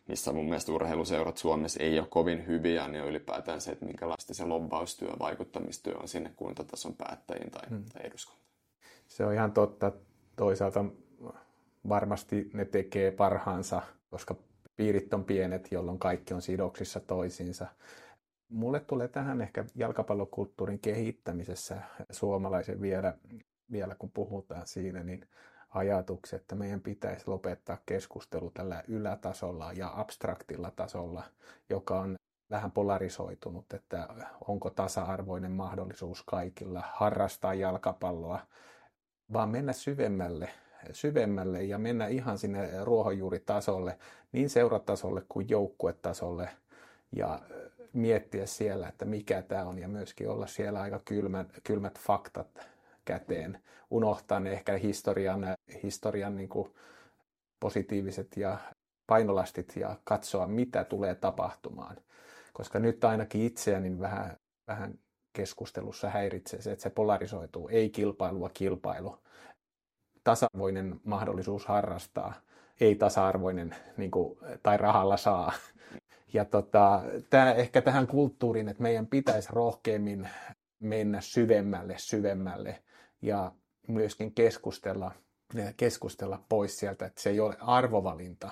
missä 0.09 0.33
mun 0.33 0.45
mielestä 0.45 0.73
urheiluseurat 0.73 1.37
Suomessa 1.37 1.83
ei 1.83 1.99
ole 1.99 2.07
kovin 2.11 2.47
hyviä, 2.47 2.89
niin 2.89 3.03
on 3.03 3.09
ylipäätään 3.09 3.61
se, 3.61 3.73
että 3.73 3.87
minkälaista 3.87 4.35
se 4.35 4.45
lobbaustyö, 4.45 5.13
vaikuttamistyö 5.19 5.95
on 5.95 6.09
sinne 6.09 6.33
kuntatason 6.37 6.95
päättäjiin 6.95 7.51
tai, 7.51 7.69
hmm. 7.71 7.85
tai 7.93 8.07
eduskuntaan. 8.07 8.47
Se 9.09 9.25
on 9.25 9.35
ihan 9.35 9.53
totta. 9.53 9.93
Toisaalta 10.37 10.85
varmasti 11.89 12.51
ne 12.53 12.65
tekee 12.65 13.11
parhaansa, 13.11 13.83
koska 14.11 14.35
piirit 14.77 15.15
on 15.15 15.25
pienet, 15.25 15.73
jolloin 15.73 15.99
kaikki 15.99 16.35
on 16.35 16.43
sidoksissa 16.43 17.01
toisiinsa. 17.01 17.67
Mulle 18.53 18.81
tulee 18.81 19.09
tähän 19.09 19.41
ehkä 19.41 19.65
jalkapallokulttuurin 19.75 20.79
kehittämisessä 20.79 21.77
suomalaisen 22.11 22.81
vielä, 22.81 23.15
vielä 23.71 23.95
kun 23.95 24.11
puhutaan 24.11 24.67
siinä, 24.67 25.03
niin 25.03 25.29
ajatukset, 25.71 26.41
että 26.41 26.55
meidän 26.55 26.81
pitäisi 26.81 27.29
lopettaa 27.29 27.79
keskustelu 27.87 28.51
tällä 28.51 28.85
ylätasolla 28.89 29.73
ja 29.73 29.93
abstraktilla 29.97 30.71
tasolla, 30.71 31.25
joka 31.71 32.01
on 32.01 32.17
vähän 32.51 32.73
polarisoitunut, 32.73 33.73
että 33.73 34.09
onko 34.49 34.71
tasa-arvoinen 34.71 35.53
mahdollisuus 35.53 36.23
kaikilla 36.23 36.83
harrastaa 36.93 37.55
jalkapalloa, 37.55 38.41
vaan 39.33 39.49
mennä 39.49 39.73
syvemmälle, 39.73 40.49
syvemmälle 40.93 41.63
ja 41.63 41.79
mennä 41.79 42.07
ihan 42.07 42.39
sinne 42.39 42.85
ruohonjuuritasolle, 42.85 43.99
niin 44.33 44.51
seuratasolle 44.51 45.23
kuin 45.29 45.49
joukkuetasolle. 45.49 46.49
Ja 47.17 47.41
miettiä 47.93 48.47
siellä, 48.47 48.89
että 48.89 49.05
mikä 49.05 49.43
tämä 49.43 49.65
on 49.65 49.79
ja 49.79 49.89
myöskin 49.89 50.29
olla 50.29 50.47
siellä 50.47 50.81
aika 50.81 51.01
kylmät, 51.05 51.49
kylmät 51.65 51.99
faktat 51.99 52.67
käteen. 53.05 53.63
Unohtaa 53.91 54.41
ne 54.41 54.53
ehkä 54.53 54.77
historian, 54.79 55.47
historian 55.83 56.37
niin 56.37 56.49
kuin 56.49 56.75
positiiviset 57.61 58.37
ja 58.37 58.59
painolastit 59.07 59.77
ja 59.77 59.97
katsoa, 60.05 60.47
mitä 60.47 60.85
tulee 60.85 61.15
tapahtumaan. 61.15 61.97
Koska 62.53 62.79
nyt 62.79 63.05
ainakin 63.05 63.43
itseäni 63.43 64.01
vähän, 64.01 64.37
vähän 64.69 64.99
keskustelussa 65.33 66.11
häiritsee 66.11 66.63
se, 66.63 66.73
että 66.73 66.83
se 66.83 66.91
polarisoituu. 66.91 67.69
Ei 67.69 67.91
kilpailua 67.91 68.51
kilpailu. 68.55 69.19
Tasa-arvoinen 70.25 71.01
mahdollisuus 71.05 71.67
harrastaa. 71.67 72.35
Ei 72.81 72.95
tasa-arvoinen 72.95 73.77
niin 73.97 74.11
kuin, 74.11 74.39
tai 74.63 74.77
rahalla 74.77 75.17
saa. 75.17 75.53
Ja 76.33 76.45
tota, 76.45 77.03
tämä 77.31 77.53
ehkä 77.53 77.83
tähän 77.83 78.07
kulttuuriin, 78.07 78.69
että 78.69 78.83
meidän 78.83 79.07
pitäisi 79.07 79.49
rohkeammin 79.53 80.29
mennä 80.81 81.21
syvemmälle, 81.21 81.95
syvemmälle 81.99 82.83
ja 83.23 83.53
myöskin 83.89 84.35
keskustella, 84.35 85.13
keskustella 85.77 86.45
pois 86.49 86.79
sieltä, 86.79 87.07
että 87.07 87.23
se 87.23 87.31
ei 87.31 87.41
ole 87.41 87.57
arvovalinta, 87.61 88.51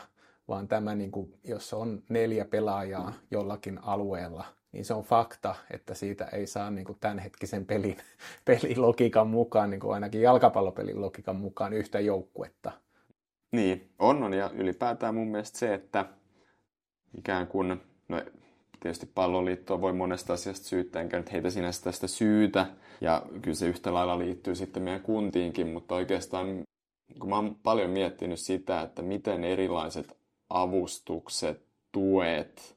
vaan 0.48 0.68
tämä, 0.68 0.94
niin 0.94 1.10
kuin, 1.10 1.34
jos 1.44 1.74
on 1.74 2.02
neljä 2.08 2.44
pelaajaa 2.44 3.12
jollakin 3.30 3.78
alueella, 3.82 4.44
niin 4.72 4.84
se 4.84 4.94
on 4.94 5.04
fakta, 5.04 5.54
että 5.70 5.94
siitä 5.94 6.24
ei 6.24 6.46
saa 6.46 6.70
niin 6.70 6.84
kuin 6.84 6.98
tämänhetkisen 7.00 7.66
pelin, 7.66 7.96
pelilogiikan 8.44 9.28
mukaan, 9.28 9.70
niin 9.70 9.80
kuin 9.80 9.94
ainakin 9.94 10.22
jalkapallopelin 10.22 11.00
logiikan 11.00 11.36
mukaan, 11.36 11.72
yhtä 11.72 12.00
joukkuetta. 12.00 12.72
Niin, 13.52 13.90
on, 13.98 14.22
on 14.22 14.32
ja 14.32 14.50
ylipäätään 14.54 15.14
mun 15.14 15.28
mielestä 15.28 15.58
se, 15.58 15.74
että 15.74 16.06
ikään 17.18 17.46
kuin, 17.46 17.80
no 18.08 18.22
tietysti 18.80 19.06
palloliittoa 19.14 19.80
voi 19.80 19.92
monesta 19.92 20.32
asiasta 20.32 20.68
syyttää, 20.68 21.02
enkä 21.02 21.16
nyt 21.16 21.32
heitä 21.32 21.50
sinänsä 21.50 21.82
tästä 21.82 22.06
syytä, 22.06 22.66
ja 23.00 23.22
kyllä 23.42 23.54
se 23.54 23.68
yhtä 23.68 23.94
lailla 23.94 24.18
liittyy 24.18 24.54
sitten 24.54 24.82
meidän 24.82 25.00
kuntiinkin, 25.00 25.66
mutta 25.68 25.94
oikeastaan 25.94 26.62
kun 27.18 27.28
mä 27.28 27.36
oon 27.36 27.56
paljon 27.62 27.90
miettinyt 27.90 28.38
sitä, 28.38 28.80
että 28.80 29.02
miten 29.02 29.44
erilaiset 29.44 30.16
avustukset, 30.50 31.62
tuet, 31.92 32.76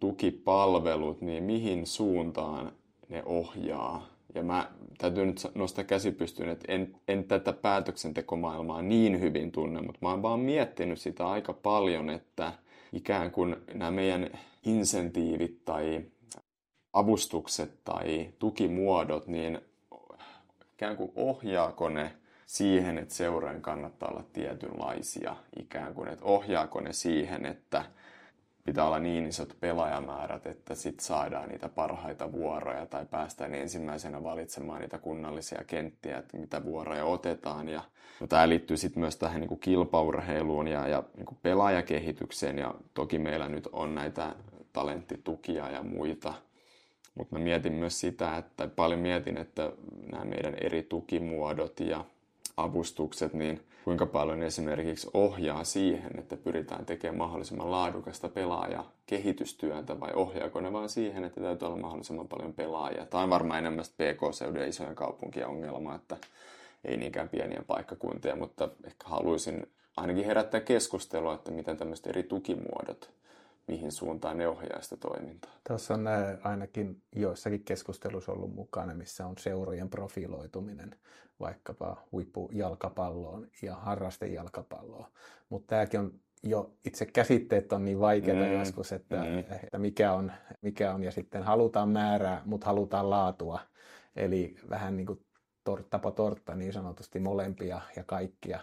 tukipalvelut, 0.00 1.20
niin 1.20 1.44
mihin 1.44 1.86
suuntaan 1.86 2.72
ne 3.08 3.22
ohjaa. 3.26 4.06
Ja 4.34 4.42
mä 4.42 4.70
täytyy 4.98 5.26
nyt 5.26 5.46
nostaa 5.54 5.84
käsi 5.84 6.10
pystyyn, 6.12 6.48
että 6.48 6.72
en, 6.72 6.94
en 7.08 7.24
tätä 7.24 7.52
päätöksentekomaailmaa 7.52 8.82
niin 8.82 9.20
hyvin 9.20 9.52
tunne, 9.52 9.80
mutta 9.80 9.98
mä 10.02 10.10
oon 10.10 10.22
vaan 10.22 10.40
miettinyt 10.40 10.98
sitä 10.98 11.28
aika 11.28 11.52
paljon, 11.52 12.10
että– 12.10 12.52
ikään 12.92 13.30
kuin 13.30 13.56
nämä 13.74 13.90
meidän 13.90 14.30
insentiivit 14.64 15.64
tai 15.64 16.04
avustukset 16.92 17.84
tai 17.84 18.32
tukimuodot, 18.38 19.26
niin 19.26 19.60
ikään 20.74 20.96
kuin 20.96 21.12
ohjaako 21.16 21.88
ne 21.88 22.12
siihen, 22.46 22.98
että 22.98 23.14
seurojen 23.14 23.62
kannattaa 23.62 24.08
olla 24.10 24.24
tietynlaisia 24.32 25.36
ikään 25.60 25.94
kuin, 25.94 26.08
että 26.08 26.24
ohjaako 26.24 26.80
ne 26.80 26.92
siihen, 26.92 27.46
että 27.46 27.84
pitää 28.64 28.86
olla 28.86 28.98
niin 28.98 29.26
isot 29.26 29.56
pelaajamäärät, 29.60 30.46
että 30.46 30.74
sit 30.74 31.00
saadaan 31.00 31.48
niitä 31.48 31.68
parhaita 31.68 32.32
vuoroja 32.32 32.86
tai 32.86 33.06
päästään 33.06 33.54
ensimmäisenä 33.54 34.22
valitsemaan 34.24 34.80
niitä 34.80 34.98
kunnallisia 34.98 35.64
kenttiä, 35.66 36.18
että 36.18 36.36
mitä 36.36 36.64
vuoroja 36.64 37.04
otetaan. 37.04 37.68
Ja 37.68 37.82
no, 38.20 38.26
tämä 38.26 38.48
liittyy 38.48 38.76
sitten 38.76 39.00
myös 39.00 39.16
tähän 39.16 39.40
niin 39.40 39.48
kuin 39.48 39.60
kilpaurheiluun 39.60 40.68
ja, 40.68 40.88
ja 40.88 41.02
niin 41.16 41.26
kuin 41.26 41.38
pelaajakehitykseen 41.42 42.58
ja 42.58 42.74
toki 42.94 43.18
meillä 43.18 43.48
nyt 43.48 43.68
on 43.72 43.94
näitä 43.94 44.34
talenttitukia 44.72 45.70
ja 45.70 45.82
muita. 45.82 46.34
Mutta 47.14 47.38
mä 47.38 47.44
mietin 47.44 47.72
myös 47.72 48.00
sitä, 48.00 48.36
että 48.36 48.68
paljon 48.76 49.00
mietin, 49.00 49.36
että 49.36 49.72
nämä 50.12 50.24
meidän 50.24 50.54
eri 50.54 50.82
tukimuodot 50.82 51.80
ja 51.80 52.04
avustukset, 52.56 53.34
niin 53.34 53.60
kuinka 53.84 54.06
paljon 54.06 54.42
esimerkiksi 54.42 55.10
ohjaa 55.14 55.64
siihen, 55.64 56.18
että 56.18 56.36
pyritään 56.36 56.86
tekemään 56.86 57.18
mahdollisimman 57.18 57.70
laadukasta 57.70 58.28
pelaaja 58.28 58.84
kehitystyötä 59.06 60.00
vai 60.00 60.12
ohjaako 60.14 60.60
ne 60.60 60.72
vain 60.72 60.88
siihen, 60.88 61.24
että 61.24 61.40
täytyy 61.40 61.66
olla 61.68 61.80
mahdollisimman 61.80 62.28
paljon 62.28 62.52
pelaajia. 62.52 63.06
Tämä 63.06 63.22
on 63.22 63.30
varmaan 63.30 63.58
enemmän 63.58 63.84
PK-seudun 63.84 64.62
isojen 64.62 64.94
kaupunkien 64.94 65.46
ongelma, 65.46 65.94
että 65.94 66.16
ei 66.84 66.96
niinkään 66.96 67.28
pieniä 67.28 67.62
paikkakuntia, 67.66 68.36
mutta 68.36 68.68
ehkä 68.84 69.08
haluaisin 69.08 69.66
ainakin 69.96 70.24
herättää 70.24 70.60
keskustelua, 70.60 71.34
että 71.34 71.50
miten 71.50 71.76
tämmöiset 71.76 72.06
eri 72.06 72.22
tukimuodot 72.22 73.18
mihin 73.68 73.92
suuntaan 73.92 74.38
ne 74.38 74.48
ohjaa 74.48 74.82
sitä 74.82 74.96
toimintaa. 74.96 75.50
Tuossa 75.68 75.94
on 75.94 76.06
ainakin 76.42 77.02
joissakin 77.16 77.64
keskusteluissa 77.64 78.32
ollut 78.32 78.54
mukana, 78.54 78.94
missä 78.94 79.26
on 79.26 79.34
seurojen 79.38 79.90
profiloituminen 79.90 80.94
vaikkapa 81.40 82.02
huippujalkapalloon 82.12 83.48
ja 83.62 83.74
harrastejalkapalloon. 83.74 85.06
Mutta 85.48 85.66
tämäkin 85.66 86.00
on 86.00 86.12
jo 86.42 86.74
itse 86.84 87.06
käsitteet 87.06 87.72
on 87.72 87.84
niin 87.84 88.00
vaikeita 88.00 88.44
mm, 88.44 88.52
joskus, 88.52 88.92
että, 88.92 89.16
mm. 89.16 89.38
että 89.38 89.78
mikä, 89.78 90.12
on, 90.12 90.32
mikä 90.62 90.94
on, 90.94 91.04
ja 91.04 91.12
sitten 91.12 91.42
halutaan 91.42 91.88
määrää, 91.88 92.42
mutta 92.44 92.66
halutaan 92.66 93.10
laatua. 93.10 93.60
Eli 94.16 94.56
vähän 94.70 94.96
niin 94.96 95.06
kuin 95.06 95.20
torttapa 95.68 96.10
tortta 96.10 96.54
niin 96.54 96.72
sanotusti 96.72 97.20
molempia 97.20 97.80
ja 97.96 98.04
kaikkia. 98.04 98.60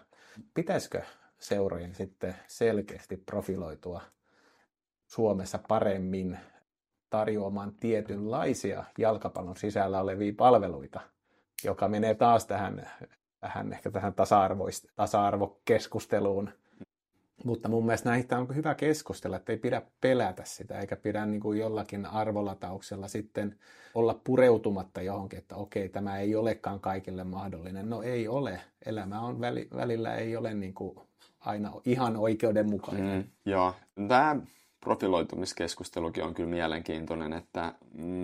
Pitäisikö 0.53 1.01
seurojen 1.39 1.95
sitten 1.95 2.35
selkeästi 2.47 3.17
profiloitua 3.17 4.01
Suomessa 5.07 5.59
paremmin 5.67 6.39
tarjoamaan 7.09 7.75
tietynlaisia 7.75 8.83
jalkapallon 8.97 9.57
sisällä 9.57 10.01
olevia 10.01 10.33
palveluita, 10.37 11.01
joka 11.63 11.87
menee 11.87 12.15
taas 12.15 12.45
tähän, 12.45 12.89
vähän 13.41 13.73
ehkä 13.73 13.91
tähän 13.91 14.13
tasa-arvokeskusteluun. 14.95 16.49
Mutta 17.43 17.69
mun 17.69 17.85
mielestä 17.85 18.09
näistä 18.09 18.37
on 18.37 18.55
hyvä 18.55 18.75
keskustella, 18.75 19.37
että 19.37 19.51
ei 19.51 19.57
pidä 19.57 19.81
pelätä 20.01 20.43
sitä, 20.45 20.79
eikä 20.79 20.95
pidä 20.95 21.25
niin 21.25 21.41
kuin 21.41 21.59
jollakin 21.59 22.05
arvolatauksella 22.05 23.07
sitten 23.07 23.55
olla 23.95 24.21
pureutumatta 24.23 25.01
johonkin, 25.01 25.39
että 25.39 25.55
okei, 25.55 25.89
tämä 25.89 26.19
ei 26.19 26.35
olekaan 26.35 26.79
kaikille 26.79 27.23
mahdollinen. 27.23 27.89
No 27.89 28.01
ei 28.01 28.27
ole. 28.27 28.61
Elämä 28.85 29.21
on 29.21 29.41
välillä 29.75 30.15
ei 30.15 30.37
ole 30.37 30.53
niin 30.53 30.73
kuin 30.73 30.99
aina 31.39 31.71
ihan 31.85 32.17
oikeudenmukainen. 32.17 33.17
Mm, 33.17 33.51
joo, 33.51 33.73
tämä 34.07 34.35
profiloitumiskeskustelukin 34.79 36.23
on 36.23 36.33
kyllä 36.33 36.49
mielenkiintoinen, 36.49 37.33
että 37.33 37.73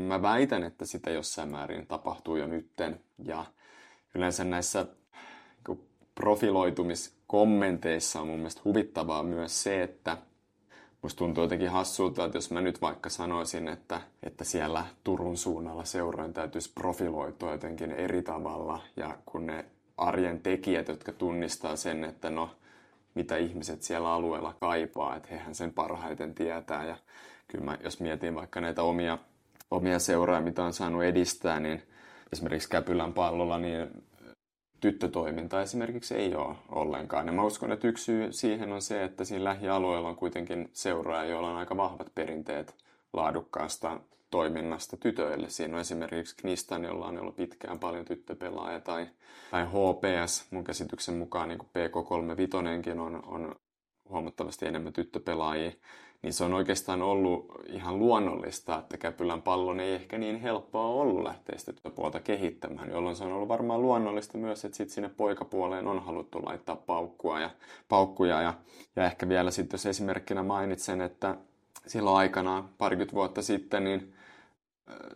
mä 0.08 0.22
väitän, 0.22 0.64
että 0.64 0.86
sitä 0.86 1.10
jossain 1.10 1.50
määrin 1.50 1.88
tapahtuu 1.88 2.36
jo 2.36 2.48
nytten. 2.48 3.00
Ja 3.24 3.46
yleensä 4.16 4.44
näissä 4.44 4.86
niin 6.16 7.21
profiloitumiskommenteissa 7.32 8.22
on 8.22 8.28
mun 8.28 8.40
mielestä 8.40 8.62
huvittavaa 8.66 9.24
myös 9.24 9.64
se, 9.64 9.84
että 9.84 10.18
musta 11.02 11.18
tuntuu 11.18 11.44
jotenkin 11.44 11.70
hassulta, 11.70 12.26
että 12.26 12.38
jos 12.38 12.52
mä 12.52 12.62
nyt 12.62 12.82
vaikka 12.82 13.10
sanoisin, 13.10 13.68
että, 13.68 14.02
että 14.24 14.44
siellä 14.44 14.86
Turun 15.04 15.38
suunnalla 15.38 15.84
seurojen 15.86 16.34
täytyisi 16.34 16.72
profiloitua 16.74 17.52
jotenkin 17.52 17.92
eri 17.92 18.22
tavalla, 18.22 18.82
ja 18.96 19.18
kun 19.26 19.46
ne 19.46 19.66
arjen 19.98 20.42
tekijät, 20.42 20.88
jotka 20.88 21.12
tunnistaa 21.12 21.76
sen, 21.76 22.04
että 22.04 22.30
no 22.30 22.50
mitä 23.16 23.38
ihmiset 23.38 23.82
siellä 23.82 24.14
alueella 24.14 24.56
kaipaa, 24.60 25.16
että 25.16 25.30
hehän 25.32 25.56
sen 25.56 25.74
parhaiten 25.74 26.36
tietää. 26.36 26.86
Ja 26.86 26.98
kyllä 27.48 27.66
mä, 27.66 27.78
jos 27.84 28.00
mietin 28.00 28.36
vaikka 28.36 28.62
näitä 28.62 28.84
omia, 28.84 29.18
omia 29.72 30.00
seuroja, 30.00 30.42
mitä 30.42 30.64
on 30.64 30.74
saanut 30.74 31.04
edistää, 31.04 31.60
niin 31.60 31.84
esimerkiksi 32.34 32.70
Käpylän 32.70 33.14
pallolla, 33.14 33.58
niin 33.58 34.04
tyttötoiminta 34.82 35.62
esimerkiksi 35.62 36.16
ei 36.16 36.36
ole 36.36 36.56
ollenkaan. 36.70 37.28
Ja 37.28 37.34
mä 37.34 37.44
uskon, 37.44 37.72
että 37.72 37.88
yksi 37.88 38.04
syy 38.04 38.32
siihen 38.32 38.72
on 38.72 38.82
se, 38.82 39.04
että 39.04 39.26
siinä 39.26 39.44
lähialueella 39.44 40.10
on 40.10 40.16
kuitenkin 40.16 40.70
seuroja, 40.74 41.26
joilla 41.26 41.50
on 41.50 41.58
aika 41.58 41.78
vahvat 41.78 42.16
perinteet 42.16 42.76
laadukkaasta 43.14 44.00
toiminnasta 44.32 44.98
tytöille. 44.98 45.50
Siinä 45.50 45.76
on 45.76 45.82
esimerkiksi 45.82 46.36
Knistan, 46.36 46.84
jolla 46.84 47.06
on 47.06 47.20
ollut 47.20 47.36
pitkään 47.36 47.80
paljon 47.80 48.06
tyttöpelaajia, 48.06 48.80
tai, 48.80 49.08
tai 49.52 49.66
HPS, 49.66 50.52
mun 50.52 50.64
käsityksen 50.64 51.16
mukaan 51.16 51.50
niin 51.50 51.60
PK35 51.60 53.00
on, 53.00 53.24
on 53.26 53.56
huomattavasti 54.10 54.68
enemmän 54.68 54.94
tyttöpelaajia, 54.94 55.72
niin 56.22 56.34
se 56.34 56.44
on 56.44 56.54
oikeastaan 56.54 57.02
ollut 57.02 57.46
ihan 57.68 58.00
luonnollista, 58.00 58.78
että 58.80 58.98
Käpylän 58.98 59.42
pallon 59.42 59.80
ei 59.80 59.94
ehkä 59.94 60.18
niin 60.18 60.42
helppoa 60.42 60.86
ollut 60.86 61.24
lähteä 61.24 61.58
sitä 61.58 61.90
puolta 61.90 62.20
kehittämään, 62.20 62.90
jolloin 62.90 63.16
se 63.16 63.24
on 63.24 63.34
ollut 63.34 63.48
varmaan 63.48 63.82
luonnollista 63.82 64.38
myös, 64.38 64.66
että 64.66 64.78
sitten 64.78 64.94
sinne 64.94 65.10
poikapuoleen 65.10 65.88
on 65.88 66.04
haluttu 66.04 66.46
laittaa 66.46 66.76
paukkua 66.76 67.40
ja, 67.40 67.50
paukkuja. 67.90 68.42
Ja, 68.42 68.54
ja 68.96 69.06
ehkä 69.06 69.30
vielä 69.30 69.52
sitten, 69.52 69.78
jos 69.78 69.86
esimerkkinä 69.86 70.44
mainitsen, 70.44 71.02
että 71.02 71.38
silloin 71.88 72.18
aikanaan 72.18 72.70
parikymmentä 72.78 73.14
vuotta 73.14 73.42
sitten, 73.42 73.84
niin 73.84 74.14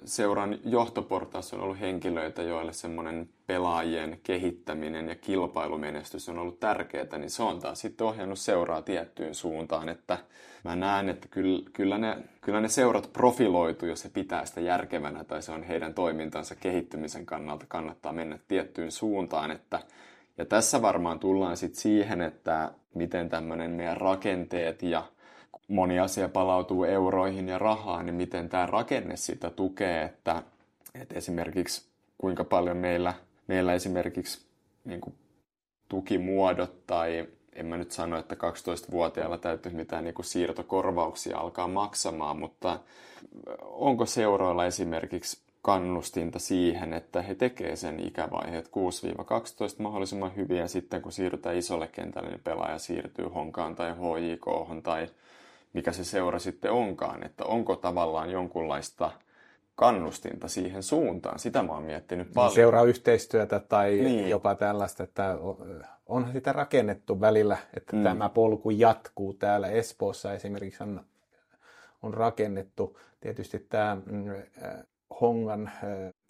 seuran 0.05 0.59
johtoportaassa 0.65 1.55
on 1.55 1.61
ollut 1.61 1.79
henkilöitä, 1.79 2.41
joille 2.41 2.73
semmoinen 2.73 3.29
pelaajien 3.47 4.19
kehittäminen 4.23 5.09
ja 5.09 5.15
kilpailumenestys 5.15 6.29
on 6.29 6.37
ollut 6.37 6.59
tärkeää, 6.59 7.17
niin 7.17 7.29
se 7.29 7.43
on 7.43 7.59
taas 7.59 7.81
sitten 7.81 8.07
ohjannut 8.07 8.39
seuraa 8.39 8.81
tiettyyn 8.81 9.35
suuntaan, 9.35 9.89
että 9.89 10.17
mä 10.65 10.75
näen, 10.75 11.09
että 11.09 11.27
kyllä, 11.27 11.69
kyllä, 11.73 11.97
ne, 11.97 12.17
kyllä 12.41 12.61
ne 12.61 12.67
seurat 12.67 13.13
profiloituu, 13.13 13.89
jos 13.89 14.01
se 14.01 14.09
pitää 14.09 14.45
sitä 14.45 14.61
järkevänä 14.61 15.23
tai 15.23 15.41
se 15.41 15.51
on 15.51 15.63
heidän 15.63 15.93
toimintansa 15.93 16.55
kehittymisen 16.55 17.25
kannalta 17.25 17.65
kannattaa 17.67 18.13
mennä 18.13 18.39
tiettyyn 18.47 18.91
suuntaan, 18.91 19.51
että 19.51 19.79
ja 20.37 20.45
tässä 20.45 20.81
varmaan 20.81 21.19
tullaan 21.19 21.57
sitten 21.57 21.81
siihen, 21.81 22.21
että 22.21 22.71
miten 22.93 23.29
tämmöinen 23.29 23.71
meidän 23.71 23.97
rakenteet 23.97 24.83
ja 24.83 25.03
moni 25.67 25.99
asia 25.99 26.29
palautuu 26.29 26.83
euroihin 26.83 27.47
ja 27.47 27.59
rahaan, 27.59 28.05
niin 28.05 28.15
miten 28.15 28.49
tämä 28.49 28.65
rakenne 28.65 29.15
sitä 29.15 29.49
tukee, 29.49 30.03
että, 30.03 30.43
että 31.01 31.15
esimerkiksi 31.15 31.89
kuinka 32.17 32.43
paljon 32.43 32.77
meillä, 32.77 33.13
meillä 33.47 33.73
esimerkiksi 33.73 34.45
niin 34.85 35.01
kuin 35.01 35.15
tukimuodot 35.89 36.87
tai 36.87 37.27
en 37.55 37.65
mä 37.65 37.77
nyt 37.77 37.91
sano, 37.91 38.17
että 38.17 38.35
12-vuotiailla 38.35 39.37
täytyy 39.37 39.71
mitään 39.71 40.03
niin 40.03 40.13
kuin 40.13 40.25
siirtokorvauksia 40.25 41.37
alkaa 41.37 41.67
maksamaan, 41.67 42.39
mutta 42.39 42.79
onko 43.61 44.05
seuroilla 44.05 44.65
esimerkiksi 44.65 45.45
kannustinta 45.61 46.39
siihen, 46.39 46.93
että 46.93 47.21
he 47.21 47.35
tekevät 47.35 47.79
sen 47.79 48.07
ikävaiheet 48.07 48.67
6-12 48.67 48.71
mahdollisimman 49.81 50.35
hyvin 50.35 50.57
ja 50.57 50.67
sitten 50.67 51.01
kun 51.01 51.11
siirrytään 51.11 51.55
isolle 51.55 51.87
kentälle, 51.87 52.29
niin 52.29 52.41
pelaaja 52.43 52.79
siirtyy 52.79 53.25
Honkaan 53.25 53.75
tai 53.75 53.91
HJK 53.91 54.83
tai 54.83 55.07
mikä 55.73 55.91
se 55.91 56.03
seura 56.03 56.39
sitten 56.39 56.71
onkaan, 56.71 57.25
että 57.25 57.45
onko 57.45 57.75
tavallaan 57.75 58.31
jonkunlaista 58.31 59.11
kannustinta 59.75 60.47
siihen 60.47 60.83
suuntaan. 60.83 61.39
Sitä 61.39 61.63
mä 61.63 61.73
oon 61.73 61.83
miettinyt 61.83 62.27
paljon. 62.33 62.55
Seuraa 62.55 62.83
yhteistyötä 62.83 63.59
tai 63.59 63.91
niin. 63.91 64.29
jopa 64.29 64.55
tällaista, 64.55 65.03
että 65.03 65.37
onhan 66.05 66.33
sitä 66.33 66.53
rakennettu 66.53 67.21
välillä, 67.21 67.57
että 67.73 67.95
mm. 67.95 68.03
tämä 68.03 68.29
polku 68.29 68.69
jatkuu. 68.69 69.33
Täällä 69.33 69.67
Espoossa 69.67 70.33
esimerkiksi 70.33 70.83
on, 70.83 71.01
on 72.03 72.13
rakennettu 72.13 72.99
tietysti 73.21 73.59
tämä 73.59 73.97
mm, 74.05 74.25
Hongan 75.21 75.71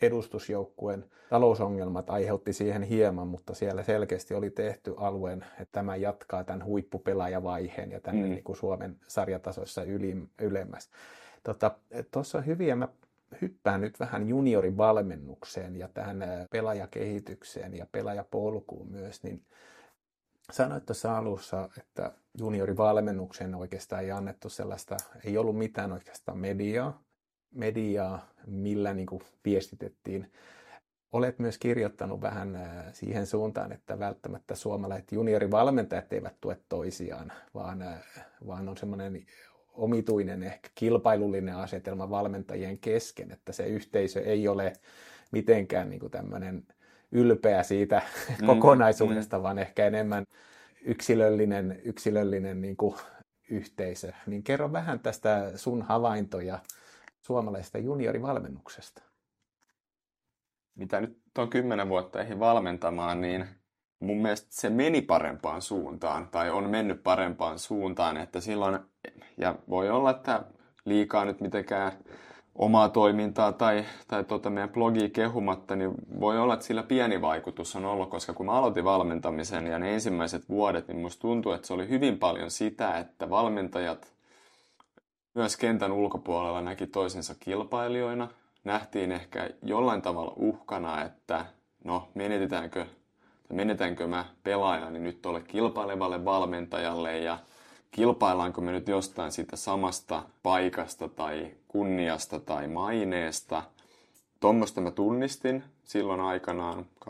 edustusjoukkueen 0.01 1.05
talousongelmat 1.30 2.09
aiheutti 2.09 2.53
siihen 2.53 2.84
hieman, 2.84 3.28
mutta 3.28 3.53
siellä 3.53 3.84
selkeästi 3.84 4.34
oli 4.34 4.49
tehty 4.49 4.93
alueen, 4.97 5.45
että 5.51 5.71
tämä 5.71 5.95
jatkaa 5.95 6.43
tämän 6.43 6.65
huippupelaajavaiheen 6.65 7.91
ja 7.91 7.99
tänne 7.99 8.23
mm. 8.23 8.30
niin 8.30 8.43
kuin 8.43 8.55
Suomen 8.55 8.95
sarjatasoissa 9.07 9.84
yli, 9.84 10.17
ylemmäs. 10.41 10.89
Tuossa 11.43 12.38
tota, 12.38 12.38
on 12.38 12.45
hyviä, 12.45 12.76
mä 12.76 12.88
hyppään 13.41 13.82
nyt 13.82 13.99
vähän 13.99 14.30
juniorivalmennukseen 14.30 15.76
ja 15.76 15.88
tähän 15.88 16.23
pelaajakehitykseen 16.51 17.78
ja 17.78 17.86
pelaajapolkuun 17.91 18.91
myös, 18.91 19.23
niin 19.23 19.45
sanoit 20.51 20.86
tuossa 20.86 21.17
alussa, 21.17 21.69
että 21.78 22.11
juniorivalmennukseen 22.39 23.55
oikeastaan 23.55 24.03
ei 24.03 24.11
annettu 24.11 24.49
sellaista, 24.49 24.97
ei 25.26 25.38
ollut 25.38 25.57
mitään 25.57 25.91
oikeastaan 25.91 26.38
mediaa, 26.38 27.03
mediaa, 27.51 28.30
millä 28.47 28.93
niin 28.93 29.07
kuin 29.07 29.21
viestitettiin. 29.45 30.32
Olet 31.11 31.39
myös 31.39 31.57
kirjoittanut 31.57 32.21
vähän 32.21 32.55
äh, 32.55 32.93
siihen 32.93 33.28
suuntaan, 33.28 33.71
että 33.71 33.99
välttämättä 33.99 34.55
suomalaiset 34.55 35.11
juniorivalmentajat 35.11 36.13
eivät 36.13 36.36
tue 36.41 36.59
toisiaan, 36.69 37.32
vaan, 37.53 37.86
vaan 38.47 38.69
on 38.69 38.78
semmoinen 38.78 39.26
omituinen 39.78 40.43
ehkä 40.43 40.69
kilpailullinen 40.76 41.55
asetelma 41.55 42.09
valmentajien 42.09 42.80
kesken, 42.80 43.32
että 43.32 43.51
se 43.51 43.67
yhteisö 43.67 44.21
ei 44.21 44.47
ole 44.47 44.73
mitenkään 45.32 45.89
niin 45.89 45.99
kuin 45.99 46.11
tämmöinen 46.11 46.63
ylpeä 47.11 47.63
siitä 47.63 48.01
mm, 48.41 48.47
kokonaisuudesta, 48.55 49.38
mm. 49.38 49.43
vaan 49.43 49.59
ehkä 49.59 49.88
enemmän 49.88 50.26
yksilöllinen, 50.82 51.82
yksilöllinen 51.84 52.61
niin 52.61 52.78
kuin 52.78 52.95
yhteisö. 53.49 54.11
Niin 54.26 54.43
kerro 54.43 54.71
vähän 54.71 54.99
tästä 54.99 55.51
sun 55.55 55.82
havaintoja 55.82 56.59
suomalaisesta 57.21 57.78
juniorivalmennuksesta. 57.78 59.01
Mitä 60.76 61.01
nyt 61.01 61.19
on 61.38 61.49
kymmenen 61.49 61.89
vuotta 61.89 62.21
eihin 62.21 62.39
valmentamaan, 62.39 63.21
niin 63.21 63.45
mun 63.99 64.17
mielestä 64.17 64.47
se 64.49 64.69
meni 64.69 65.01
parempaan 65.01 65.61
suuntaan, 65.61 66.27
tai 66.31 66.49
on 66.49 66.69
mennyt 66.69 67.03
parempaan 67.03 67.59
suuntaan, 67.59 68.17
että 68.17 68.39
silloin, 68.39 68.79
ja 69.37 69.55
voi 69.69 69.89
olla, 69.89 70.11
että 70.11 70.43
liikaa 70.85 71.25
nyt 71.25 71.41
mitenkään 71.41 71.91
omaa 72.55 72.89
toimintaa 72.89 73.51
tai, 73.51 73.85
tai 74.07 74.23
tuota 74.23 74.49
meidän 74.49 74.69
blogia 74.69 75.09
kehumatta, 75.09 75.75
niin 75.75 75.91
voi 76.19 76.39
olla, 76.39 76.53
että 76.53 76.65
sillä 76.65 76.83
pieni 76.83 77.21
vaikutus 77.21 77.75
on 77.75 77.85
ollut, 77.85 78.09
koska 78.09 78.33
kun 78.33 78.45
mä 78.45 78.51
aloitin 78.51 78.83
valmentamisen 78.83 79.67
ja 79.67 79.79
ne 79.79 79.93
ensimmäiset 79.93 80.49
vuodet, 80.49 80.87
niin 80.87 81.01
musta 81.01 81.21
tuntuu, 81.21 81.51
että 81.51 81.67
se 81.67 81.73
oli 81.73 81.89
hyvin 81.89 82.19
paljon 82.19 82.51
sitä, 82.51 82.97
että 82.97 83.29
valmentajat 83.29 84.13
myös 85.33 85.57
kentän 85.57 85.91
ulkopuolella 85.91 86.61
näki 86.61 86.87
toisensa 86.87 87.35
kilpailijoina. 87.39 88.27
Nähtiin 88.63 89.11
ehkä 89.11 89.49
jollain 89.63 90.01
tavalla 90.01 90.33
uhkana, 90.35 91.01
että 91.01 91.45
no 91.83 92.07
menetetäänkö, 92.13 92.85
menetäänkö 93.49 94.07
mä 94.07 94.25
pelaajani 94.43 94.99
nyt 94.99 95.21
tuolle 95.21 95.41
kilpailevalle 95.41 96.25
valmentajalle 96.25 97.19
ja 97.19 97.39
kilpaillaanko 97.91 98.61
me 98.61 98.71
nyt 98.71 98.87
jostain 98.87 99.31
siitä 99.31 99.55
samasta 99.55 100.23
paikasta 100.43 101.09
tai 101.09 101.51
kunniasta 101.67 102.39
tai 102.39 102.67
maineesta. 102.67 103.63
Tuommoista 104.39 104.81
mä 104.81 104.91
tunnistin 104.91 105.63
silloin 105.83 106.21
aikanaan 106.21 106.85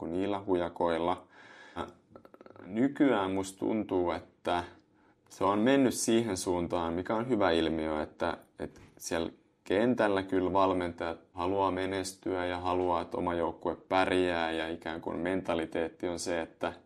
niin 0.00 0.12
niillä 0.12 0.42
hujakoilla. 0.46 1.22
Nykyään 2.66 3.30
musta 3.30 3.58
tuntuu, 3.58 4.10
että 4.10 4.64
se 5.28 5.44
on 5.44 5.58
mennyt 5.58 5.94
siihen 5.94 6.36
suuntaan, 6.36 6.92
mikä 6.92 7.14
on 7.16 7.28
hyvä 7.28 7.50
ilmiö, 7.50 8.02
että, 8.02 8.36
että 8.58 8.80
siellä 8.98 9.32
kentällä 9.78 10.22
kyllä 10.22 10.52
valmentajat 10.52 11.18
haluaa 11.32 11.70
menestyä 11.70 12.46
ja 12.46 12.58
haluaa, 12.58 13.02
että 13.02 13.16
oma 13.16 13.34
joukkue 13.34 13.76
pärjää 13.88 14.52
ja 14.52 14.68
ikään 14.68 15.00
kuin 15.00 15.18
mentaliteetti 15.18 16.08
on 16.08 16.18
se, 16.18 16.40
että– 16.40 16.72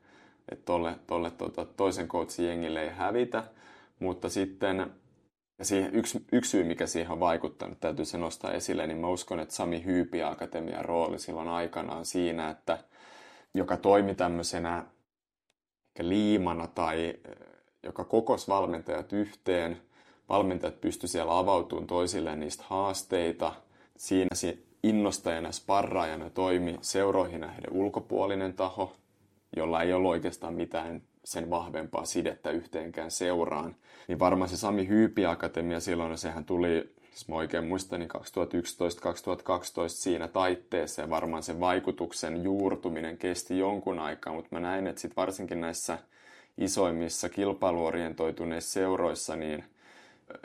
että 0.49 0.65
tolle, 0.65 0.97
tolle 1.07 1.31
tota, 1.31 1.65
toisen 1.65 2.09
coachin 2.09 2.47
jengille 2.47 2.83
ei 2.83 2.91
hävitä, 2.91 3.45
mutta 3.99 4.29
sitten 4.29 4.93
ja 5.59 5.65
siihen, 5.65 5.95
yksi, 5.95 6.25
yksi 6.33 6.51
syy, 6.51 6.65
mikä 6.65 6.87
siihen 6.87 7.13
on 7.13 7.21
vaikuttanut, 7.21 7.81
täytyy 7.81 8.05
se 8.05 8.19
nostaa 8.19 8.53
esille, 8.53 8.87
niin 8.87 8.99
mä 8.99 9.09
uskon, 9.09 9.41
että 9.41 9.55
Sami 9.55 9.85
Hyypi 9.85 10.23
Akatemian 10.23 10.85
rooli 10.85 11.19
silloin 11.19 11.49
aikanaan 11.49 12.05
siinä, 12.05 12.51
että 12.51 12.79
joka 13.55 13.77
toimi 13.77 14.15
tämmöisenä 14.15 14.85
liimana 15.99 16.67
tai 16.67 17.15
joka 17.83 18.05
kokos 18.05 18.49
valmentajat 18.49 19.13
yhteen, 19.13 19.83
valmentajat 20.29 20.81
pysty 20.81 21.07
siellä 21.07 21.39
avautumaan 21.39 21.87
toisilleen 21.87 22.41
niistä 22.41 22.65
haasteita. 22.67 23.53
Siinä 23.97 24.35
se 24.35 24.59
innostajana, 24.83 25.53
sparraajana 25.53 26.31
toimi 26.31 26.79
seuroihin 26.81 27.41
nähden 27.41 27.73
ulkopuolinen 27.73 28.55
taho, 28.55 28.97
jolla 29.57 29.83
ei 29.83 29.93
ole 29.93 30.09
oikeastaan 30.09 30.55
mitään 30.55 31.03
sen 31.25 31.51
vahvempaa 31.51 32.05
sidettä 32.05 32.51
yhteenkään 32.51 33.11
seuraan. 33.11 33.77
Niin 34.09 34.19
varmaan 34.19 34.49
se 34.49 34.57
Sami 34.57 34.89
Hyypi 34.89 35.27
Akatemia 35.27 35.81
silloin, 35.81 36.11
no 36.11 36.17
sehän 36.17 36.45
tuli, 36.45 36.95
jos 37.11 37.29
mä 37.29 37.35
oikein 37.35 37.65
muistan, 37.65 38.01
niin 38.01 38.11
2011-2012 38.11 38.19
siinä 39.89 40.29
taitteessa 40.29 41.03
ja 41.03 41.11
varmaan 41.11 41.43
sen 41.43 41.61
vaikutuksen 41.61 42.45
juurtuminen 42.45 43.19
kesti 43.19 43.59
jonkun 43.59 43.99
aikaa, 43.99 44.33
mutta 44.33 44.49
mä 44.53 44.61
näin, 44.61 44.87
että 44.87 45.01
sit 45.01 45.17
varsinkin 45.17 45.61
näissä 45.61 45.99
isoimmissa 46.59 47.29
kilpailuorientoituneissa 47.29 48.73
seuroissa, 48.73 49.37
niin 49.37 49.65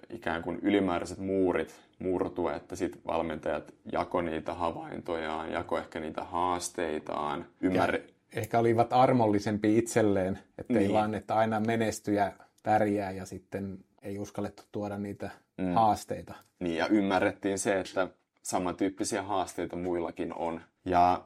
ikään 0.10 0.42
kuin 0.42 0.60
ylimääräiset 0.62 1.18
muurit 1.18 1.76
murtua, 2.00 2.56
että 2.56 2.76
sitten 2.76 3.02
valmentajat 3.08 3.74
jako 3.92 4.22
niitä 4.22 4.54
havaintojaan, 4.54 5.52
jako 5.52 5.78
ehkä 5.78 6.00
niitä 6.00 6.24
haasteitaan, 6.24 7.46
ymmärrä, 7.62 8.00
ehkä 8.34 8.60
olivat 8.60 8.94
armollisempi 8.94 9.78
itselleen, 9.78 10.40
että 10.58 10.74
niin. 10.74 10.94
vaan, 10.94 11.16
että 11.16 11.36
aina 11.36 11.60
menestyjä 11.60 12.34
pärjää 12.64 13.12
ja 13.12 13.26
sitten 13.26 13.80
ei 14.02 14.20
uskallettu 14.20 14.64
tuoda 14.72 14.98
niitä 14.98 15.30
mm. 15.58 15.74
haasteita. 15.74 16.34
Niin, 16.60 16.78
ja 16.78 16.88
ymmärrettiin 16.88 17.60
se, 17.60 17.80
että 17.80 18.08
samantyyppisiä 18.42 19.24
haasteita 19.24 19.76
muillakin 19.76 20.34
on. 20.34 20.62
Ja 20.86 21.22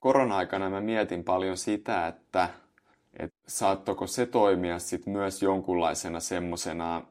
korona-aikana 0.00 0.70
mä 0.70 0.80
mietin 0.80 1.24
paljon 1.24 1.56
sitä, 1.56 2.06
että, 2.06 2.48
että 3.18 3.36
saattoko 3.48 4.06
se 4.06 4.26
toimia 4.26 4.78
sit 4.78 5.06
myös 5.06 5.42
jonkunlaisena 5.42 6.20
semmosena 6.20 7.02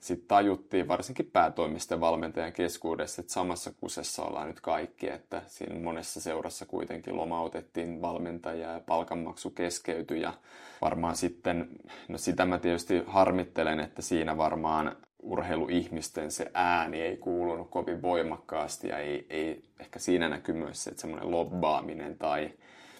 sitten 0.00 0.28
tajuttiin 0.28 0.88
varsinkin 0.88 1.30
päätoimisten 1.32 2.00
valmentajan 2.00 2.52
keskuudessa, 2.52 3.20
että 3.20 3.32
samassa 3.32 3.72
kusessa 3.80 4.22
ollaan 4.22 4.48
nyt 4.48 4.60
kaikki, 4.60 5.08
että 5.08 5.42
siinä 5.46 5.80
monessa 5.80 6.20
seurassa 6.20 6.66
kuitenkin 6.66 7.16
lomautettiin 7.16 8.02
valmentajia 8.02 8.72
ja 8.72 8.80
palkanmaksu 8.80 9.50
keskeytyi 9.50 10.20
ja 10.20 10.32
varmaan 10.80 11.16
sitten, 11.16 11.68
no 12.08 12.18
sitä 12.18 12.46
mä 12.46 12.58
tietysti 12.58 13.02
harmittelen, 13.06 13.80
että 13.80 14.02
siinä 14.02 14.36
varmaan 14.36 14.96
urheiluihmisten 15.22 16.30
se 16.30 16.50
ääni 16.54 17.00
ei 17.00 17.16
kuulunut 17.16 17.70
kovin 17.70 18.02
voimakkaasti 18.02 18.88
ja 18.88 18.98
ei, 18.98 19.26
ei 19.30 19.64
ehkä 19.80 19.98
siinä 19.98 20.28
näkyy 20.28 20.54
myös 20.54 20.84
se, 20.84 20.90
että 20.90 21.00
semmoinen 21.00 21.30
lobbaaminen 21.30 22.18
tai 22.18 22.50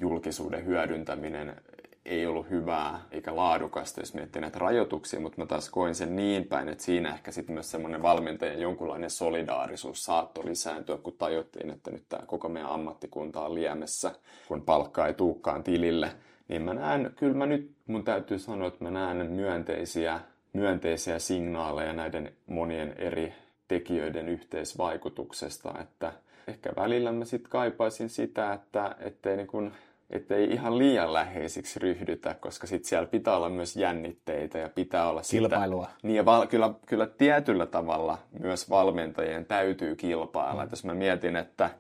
julkisuuden 0.01 0.67
hyödyntäminen 0.67 1.57
ei 2.05 2.27
ollut 2.27 2.51
hyvää 2.51 3.01
eikä 3.11 3.37
laadukasta, 3.37 4.01
jos 4.01 4.15
miettii 4.15 4.43
näitä 4.43 4.59
rajoituksia, 4.59 5.21
mutta 5.21 5.39
mä 5.39 5.47
taas 5.47 5.71
koin 5.71 5.95
sen 5.95 6.17
niin 6.17 6.45
päin, 6.45 6.69
että 6.69 6.85
siinä 6.85 7.15
ehkä 7.15 7.33
sitten 7.33 7.55
myös 7.55 7.71
semmoinen 7.71 8.03
valmentajan 8.03 8.61
jonkunlainen 8.61 9.11
solidaarisuus 9.11 10.05
saattoi 10.05 10.45
lisääntyä, 10.47 10.97
kun 10.97 11.13
tajuttiin, 11.19 11.71
että 11.71 11.91
nyt 11.91 12.05
tämä 12.09 12.27
koko 12.27 12.49
meidän 12.49 12.71
ammattikunta 12.71 13.41
on 13.41 13.55
liemessä, 13.55 14.11
kun 14.49 14.63
palkka 14.63 15.07
ei 15.07 15.15
tuukkaan 15.15 15.63
tilille. 15.63 16.13
Niin 16.49 16.63
mä 16.63 16.75
näen, 16.75 17.13
kyllä 17.17 17.35
mä 17.35 17.47
nyt, 17.47 17.71
mun 17.87 18.05
täytyy 18.05 18.39
sanoa, 18.39 18.69
että 18.69 18.85
mä 18.85 18.91
näen 18.91 19.27
myönteisiä, 19.31 20.21
myönteisiä 20.53 21.19
signaaleja 21.19 21.93
näiden 21.93 22.33
monien 22.47 22.95
eri 22.99 23.35
tekijöiden 23.69 24.29
yhteisvaikutuksesta, 24.29 25.75
että 25.81 26.13
ehkä 26.49 26.73
välillä 26.77 27.13
mä 27.13 27.25
sitten 27.25 27.51
kaipaisin 27.51 28.09
sitä, 28.09 28.53
että 28.53 28.97
ettei 29.01 29.37
niin 29.37 29.47
kun 29.47 29.73
ettei 30.11 30.53
ihan 30.53 30.79
liian 30.79 31.13
läheisiksi 31.13 31.79
ryhdytä, 31.79 32.35
koska 32.41 32.67
sitten 32.67 32.89
siellä 32.89 33.07
pitää 33.07 33.37
olla 33.37 33.49
myös 33.49 33.77
jännitteitä 33.77 34.59
ja 34.59 34.69
pitää 34.69 35.09
olla 35.09 35.23
Kilpailua. 35.31 35.85
Sitä, 35.85 35.97
niin 36.03 36.17
ja 36.17 36.25
val, 36.25 36.47
kyllä, 36.47 36.75
kyllä 36.87 37.07
tietyllä 37.07 37.67
tavalla 37.67 38.19
myös 38.39 38.71
valmentajien 38.71 39.47
täytyy 39.47 39.97
kilpailla. 39.97 40.65
Mm. 40.65 40.69
jos 40.71 40.85
mä 40.85 40.95
mietin, 40.95 41.37
että 41.37 41.71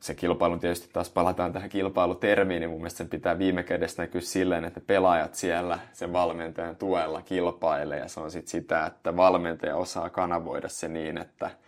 se 0.00 0.14
kilpailu 0.14 0.58
tietysti 0.58 0.88
taas 0.92 1.10
palataan 1.10 1.52
tähän 1.52 1.68
kilpailutermiin, 1.68 2.60
niin 2.60 2.70
mun 2.70 2.80
mielestä 2.80 2.98
sen 2.98 3.08
pitää 3.08 3.38
viime 3.38 3.62
kädessä 3.62 4.02
näkyä 4.02 4.20
silleen, 4.20 4.64
että 4.64 4.80
pelaajat 4.80 5.34
siellä 5.34 5.78
sen 5.92 6.12
valmentajan 6.12 6.76
tuella 6.76 7.22
kilpailee 7.22 7.98
ja 7.98 8.08
se 8.08 8.20
on 8.20 8.30
sitten 8.30 8.50
sitä, 8.50 8.86
että 8.86 9.16
valmentaja 9.16 9.76
osaa 9.76 10.10
kanavoida 10.10 10.68
se 10.68 10.88
niin, 10.88 11.18
että– 11.18 11.50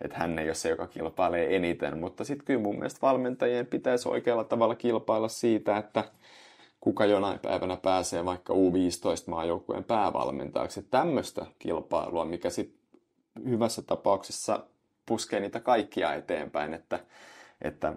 että 0.00 0.18
hän 0.18 0.38
ei 0.38 0.48
ole 0.48 0.54
se, 0.54 0.68
joka 0.68 0.86
kilpailee 0.86 1.56
eniten, 1.56 1.98
mutta 1.98 2.24
sitten 2.24 2.46
kyllä 2.46 2.60
mun 2.60 2.74
mielestä 2.74 3.00
valmentajien 3.02 3.66
pitäisi 3.66 4.08
oikealla 4.08 4.44
tavalla 4.44 4.74
kilpailla 4.74 5.28
siitä, 5.28 5.76
että 5.76 6.04
kuka 6.80 7.04
jonain 7.04 7.38
päivänä 7.38 7.76
pääsee 7.76 8.24
vaikka 8.24 8.54
U15-maajoukkueen 8.54 9.84
päävalmentajaksi. 9.84 10.82
Tämmöistä 10.82 11.46
kilpailua, 11.58 12.24
mikä 12.24 12.50
sitten 12.50 12.80
hyvässä 13.44 13.82
tapauksessa 13.82 14.64
puskee 15.06 15.40
niitä 15.40 15.60
kaikkia 15.60 16.14
eteenpäin, 16.14 16.74
että, 16.74 17.00
että 17.62 17.92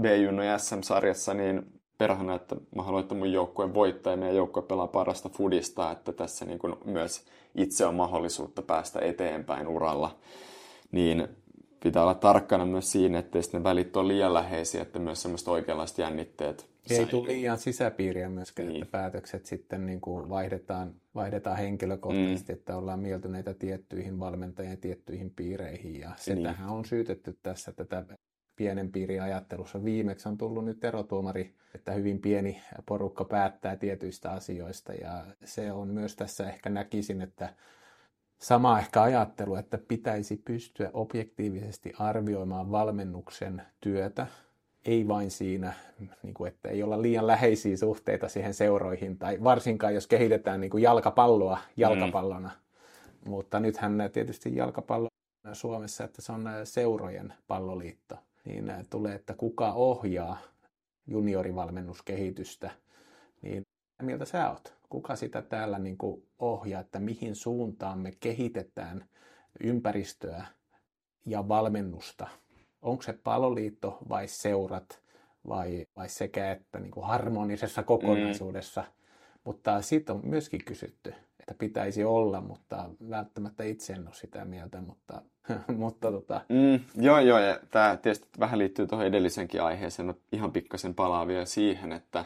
B-junno 0.00 0.42
ja 0.42 0.58
SM-sarjassa 0.58 1.34
niin 1.34 1.80
perhana, 1.98 2.34
että 2.34 2.56
mä 2.76 2.82
haluan, 2.82 3.02
että 3.02 3.14
mun 3.14 3.32
joukkue 3.32 3.74
voittaa 3.74 4.12
ja 4.12 4.16
meidän 4.16 4.36
joukkue 4.36 4.62
pelaa 4.62 4.86
parasta 4.86 5.28
fudista, 5.28 5.90
että 5.90 6.12
tässä 6.12 6.44
niin 6.44 6.58
kuin 6.58 6.74
myös 6.84 7.24
itse 7.54 7.86
on 7.86 7.94
mahdollisuutta 7.94 8.62
päästä 8.62 9.00
eteenpäin 9.00 9.68
uralla 9.68 10.16
niin 10.92 11.28
pitää 11.82 12.02
olla 12.02 12.14
tarkkana 12.14 12.66
myös 12.66 12.92
siinä, 12.92 13.18
että 13.18 13.38
ne 13.52 13.64
välit 13.64 13.96
ole 13.96 14.08
liian 14.08 14.34
läheisiä, 14.34 14.82
että 14.82 14.98
myös 14.98 15.22
semmoista 15.22 15.50
oikeanlaiset 15.50 15.98
jännitteet 15.98 16.72
ei 16.90 17.06
tule 17.06 17.28
liian 17.28 17.58
sisäpiiriä 17.58 18.28
myöskään, 18.28 18.68
niin. 18.68 18.82
että 18.82 18.90
päätökset 18.92 19.46
sitten 19.46 19.86
niin 19.86 20.00
kuin 20.00 20.28
vaihdetaan, 20.28 20.94
vaihdetaan 21.14 21.56
henkilökohtaisesti, 21.56 22.52
mm. 22.52 22.58
että 22.58 22.76
ollaan 22.76 23.00
mieltyneitä 23.00 23.54
tiettyihin 23.54 24.20
valmentajien 24.20 24.78
tiettyihin 24.78 25.30
piireihin. 25.30 26.00
Ja 26.00 26.10
se 26.16 26.34
niin. 26.34 26.44
tähän 26.44 26.70
on 26.70 26.84
syytetty 26.84 27.38
tässä 27.42 27.72
tätä 27.72 28.04
pienen 28.56 28.92
piirin 28.92 29.22
ajattelussa. 29.22 29.84
Viimeksi 29.84 30.28
on 30.28 30.38
tullut 30.38 30.64
nyt 30.64 30.84
erotuomari, 30.84 31.54
että 31.74 31.92
hyvin 31.92 32.20
pieni 32.20 32.62
porukka 32.86 33.24
päättää 33.24 33.76
tietyistä 33.76 34.30
asioista 34.30 34.92
ja 34.92 35.26
se 35.44 35.72
on 35.72 35.88
myös 35.88 36.16
tässä 36.16 36.48
ehkä 36.48 36.70
näkisin, 36.70 37.22
että 37.22 37.54
sama 38.42 38.78
ehkä 38.78 39.02
ajattelu, 39.02 39.54
että 39.54 39.78
pitäisi 39.78 40.36
pystyä 40.36 40.90
objektiivisesti 40.92 41.92
arvioimaan 41.98 42.70
valmennuksen 42.70 43.62
työtä, 43.80 44.26
ei 44.84 45.08
vain 45.08 45.30
siinä, 45.30 45.72
niin 46.22 46.34
kuin, 46.34 46.48
että 46.48 46.68
ei 46.68 46.82
olla 46.82 47.02
liian 47.02 47.26
läheisiä 47.26 47.76
suhteita 47.76 48.28
siihen 48.28 48.54
seuroihin, 48.54 49.18
tai 49.18 49.44
varsinkaan 49.44 49.94
jos 49.94 50.06
kehitetään 50.06 50.60
niin 50.60 50.70
kuin 50.70 50.82
jalkapalloa 50.82 51.58
jalkapallona. 51.76 52.48
Mm. 52.48 53.30
Mutta 53.30 53.60
nythän 53.60 53.98
tietysti 54.12 54.56
jalkapallo 54.56 55.08
Suomessa, 55.52 56.04
että 56.04 56.22
se 56.22 56.32
on 56.32 56.44
seurojen 56.64 57.34
palloliitto, 57.48 58.18
niin 58.44 58.72
tulee, 58.90 59.14
että 59.14 59.34
kuka 59.34 59.72
ohjaa 59.72 60.38
juniorivalmennuskehitystä, 61.06 62.70
niin 63.42 63.62
miltä 64.02 64.24
sä 64.24 64.50
oot? 64.50 64.74
Kuka 64.92 65.16
sitä 65.16 65.42
täällä 65.42 65.78
niin 65.78 65.98
kuin 65.98 66.22
ohjaa, 66.38 66.80
että 66.80 66.98
mihin 66.98 67.36
suuntaan 67.36 67.98
me 67.98 68.12
kehitetään 68.20 69.04
ympäristöä 69.60 70.44
ja 71.26 71.48
valmennusta? 71.48 72.28
Onko 72.82 73.02
se 73.02 73.12
paloliitto 73.12 73.98
vai 74.08 74.28
seurat 74.28 75.00
vai, 75.48 75.86
vai 75.96 76.08
sekä 76.08 76.52
että 76.52 76.80
niin 76.80 76.90
kuin 76.90 77.06
harmonisessa 77.06 77.82
kokonaisuudessa? 77.82 78.80
Mm. 78.80 78.88
Mutta 79.44 79.82
siitä 79.82 80.12
on 80.12 80.20
myöskin 80.24 80.64
kysytty, 80.64 81.14
että 81.40 81.54
pitäisi 81.58 82.04
olla, 82.04 82.40
mutta 82.40 82.90
välttämättä 83.10 83.64
itse 83.64 83.92
en 83.92 84.06
ole 84.06 84.14
sitä 84.14 84.44
mieltä, 84.44 84.80
mutta, 84.80 85.22
mutta 85.76 86.12
tota... 86.12 86.40
mm, 86.48 86.80
joo, 87.02 87.20
joo, 87.20 87.38
ja 87.38 87.60
tämä 87.70 87.96
tietysti 88.02 88.28
vähän 88.40 88.58
liittyy 88.58 88.86
tuohon 88.86 89.06
edellisenkin 89.06 89.62
aiheeseen, 89.62 90.06
no 90.06 90.14
ihan 90.32 90.52
pikkasen 90.52 90.94
palaa 90.94 91.26
vielä 91.26 91.44
siihen, 91.44 91.92
että 91.92 92.24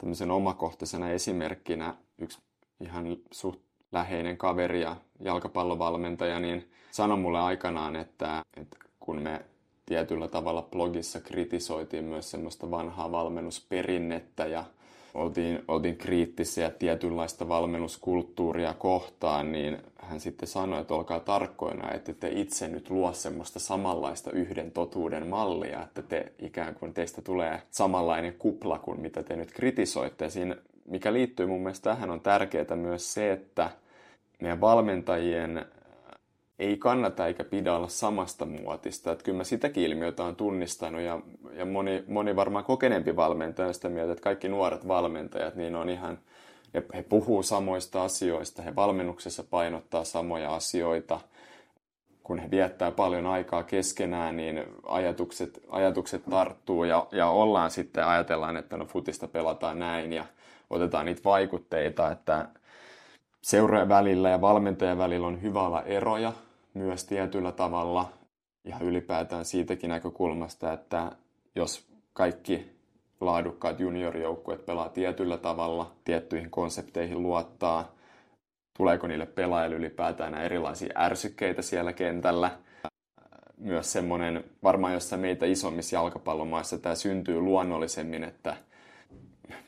tämmöisen 0.00 0.30
omakohtaisena 0.30 1.10
esimerkkinä 1.10 1.94
yksi 2.18 2.38
ihan 2.80 3.16
suht 3.32 3.60
läheinen 3.92 4.36
kaveri 4.36 4.82
ja 4.82 4.96
jalkapallovalmentaja, 5.20 6.40
niin 6.40 6.70
sanoi 6.90 7.18
mulle 7.18 7.40
aikanaan, 7.40 7.96
että, 7.96 8.42
että 8.56 8.76
kun 9.00 9.22
me 9.22 9.44
tietyllä 9.86 10.28
tavalla 10.28 10.62
blogissa 10.62 11.20
kritisoitiin 11.20 12.04
myös 12.04 12.30
semmoista 12.30 12.70
vanhaa 12.70 13.12
valmennusperinnettä 13.12 14.46
ja 14.46 14.64
oltiin, 15.14 15.64
oltiin 15.68 15.96
kriittisiä 15.96 16.70
tietynlaista 16.70 17.48
valmennuskulttuuria 17.48 18.74
kohtaan, 18.74 19.52
niin 19.52 19.78
hän 19.96 20.20
sitten 20.20 20.48
sanoi, 20.48 20.80
että 20.80 20.94
olkaa 20.94 21.20
tarkkoina, 21.20 21.92
että 21.92 22.12
te 22.12 22.28
itse 22.28 22.68
nyt 22.68 22.90
luo 22.90 23.12
semmoista 23.12 23.58
samanlaista 23.58 24.30
yhden 24.30 24.70
totuuden 24.70 25.26
mallia, 25.26 25.82
että 25.82 26.02
te 26.02 26.32
ikään 26.38 26.74
kuin 26.74 26.94
teistä 26.94 27.22
tulee 27.22 27.62
samanlainen 27.70 28.34
kupla 28.34 28.78
kuin 28.78 29.00
mitä 29.00 29.22
te 29.22 29.36
nyt 29.36 29.52
kritisoitte. 29.52 30.24
Ja 30.24 30.30
siinä, 30.30 30.56
mikä 30.84 31.12
liittyy 31.12 31.46
mun 31.46 31.60
mielestä 31.60 31.90
tähän, 31.90 32.10
on 32.10 32.20
tärkeää 32.20 32.76
myös 32.76 33.14
se, 33.14 33.32
että 33.32 33.70
meidän 34.40 34.60
valmentajien 34.60 35.66
ei 36.60 36.76
kannata 36.76 37.26
eikä 37.26 37.44
pidä 37.44 37.76
olla 37.76 37.88
samasta 37.88 38.46
muotista. 38.46 39.12
Että 39.12 39.24
kyllä 39.24 39.38
mä 39.38 39.44
sitäkin 39.44 39.84
ilmiötä 39.84 40.24
on 40.24 40.36
tunnistanut 40.36 41.00
ja, 41.00 41.20
ja 41.52 41.64
moni, 41.64 42.04
moni 42.08 42.36
varmaan 42.36 42.64
kokeneempi 42.64 43.16
valmentaja 43.16 43.68
on 43.68 43.74
sitä 43.74 43.88
mieltä, 43.88 44.12
että 44.12 44.22
kaikki 44.22 44.48
nuoret 44.48 44.88
valmentajat 44.88 45.54
niin 45.54 45.76
on 45.76 45.88
ihan, 45.88 46.18
he, 46.74 46.82
he 46.94 47.02
puhuu 47.02 47.42
samoista 47.42 48.04
asioista, 48.04 48.62
he 48.62 48.76
valmennuksessa 48.76 49.44
painottaa 49.50 50.04
samoja 50.04 50.54
asioita. 50.54 51.20
Kun 52.22 52.38
he 52.38 52.50
viettää 52.50 52.90
paljon 52.90 53.26
aikaa 53.26 53.62
keskenään, 53.62 54.36
niin 54.36 54.64
ajatukset, 54.86 55.60
ajatukset 55.68 56.22
tarttuu 56.30 56.84
ja, 56.84 57.06
ja 57.12 57.28
ollaan 57.28 57.70
sitten, 57.70 58.06
ajatellaan, 58.06 58.56
että 58.56 58.76
no 58.76 58.84
futista 58.84 59.28
pelataan 59.28 59.78
näin 59.78 60.12
ja 60.12 60.24
otetaan 60.70 61.06
niitä 61.06 61.24
vaikutteita, 61.24 62.10
että 62.10 62.48
seurojen 63.42 63.88
välillä 63.88 64.30
ja 64.30 64.40
valmentajan 64.40 64.98
välillä 64.98 65.26
on 65.26 65.42
hyvä 65.42 65.62
olla 65.62 65.82
eroja, 65.82 66.32
myös 66.74 67.04
tietyllä 67.04 67.52
tavalla 67.52 68.12
ja 68.64 68.76
ylipäätään 68.80 69.44
siitäkin 69.44 69.90
näkökulmasta, 69.90 70.72
että 70.72 71.12
jos 71.54 71.86
kaikki 72.12 72.80
laadukkaat 73.20 73.80
juniorijoukkueet 73.80 74.66
pelaa 74.66 74.88
tietyllä 74.88 75.38
tavalla, 75.38 75.92
tiettyihin 76.04 76.50
konsepteihin 76.50 77.22
luottaa, 77.22 77.92
tuleeko 78.76 79.06
niille 79.06 79.26
pelaajille 79.26 79.76
ylipäätään 79.76 80.34
erilaisia 80.34 80.92
ärsykkeitä 80.96 81.62
siellä 81.62 81.92
kentällä. 81.92 82.50
Myös 83.56 83.92
semmoinen, 83.92 84.44
varmaan 84.62 84.92
jossain 84.92 85.20
meitä 85.20 85.46
isommissa 85.46 85.96
jalkapallomaissa 85.96 86.78
tämä 86.78 86.94
syntyy 86.94 87.40
luonnollisemmin, 87.40 88.24
että 88.24 88.56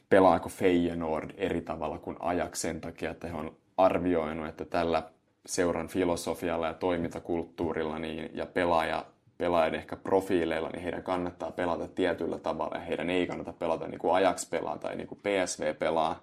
pelaako 0.09 0.49
Feyenoord 0.49 1.31
eri 1.37 1.61
tavalla 1.61 1.99
kuin 1.99 2.17
Ajax 2.21 2.59
sen 2.59 2.81
takia, 2.81 3.11
että 3.11 3.29
he 3.29 3.35
on 3.35 3.57
arvioinut, 3.77 4.49
että 4.49 4.65
tällä 4.65 5.03
seuran 5.47 5.89
filosofialla 5.89 6.67
ja 6.67 6.75
toimintakulttuurilla 6.75 7.99
niin, 7.99 8.31
ja 8.35 8.47
pelaaja, 8.47 9.05
pelaajien 9.39 9.75
ehkä 9.75 9.97
profiileilla, 9.97 10.69
niin 10.69 10.83
heidän 10.83 11.03
kannattaa 11.03 11.51
pelata 11.51 11.89
tietyllä 11.89 12.39
tavalla 12.39 12.77
ja 12.77 12.81
heidän 12.83 13.11
ei 13.11 13.27
kannata 13.27 13.53
pelata 13.53 13.89
niin 13.89 13.99
kuin 13.99 14.15
Ajax 14.15 14.51
pelaa 14.51 14.79
tai 14.79 14.97
niin 14.97 15.09
kuin 15.09 15.21
PSV 15.23 15.75
pelaa. 15.75 16.23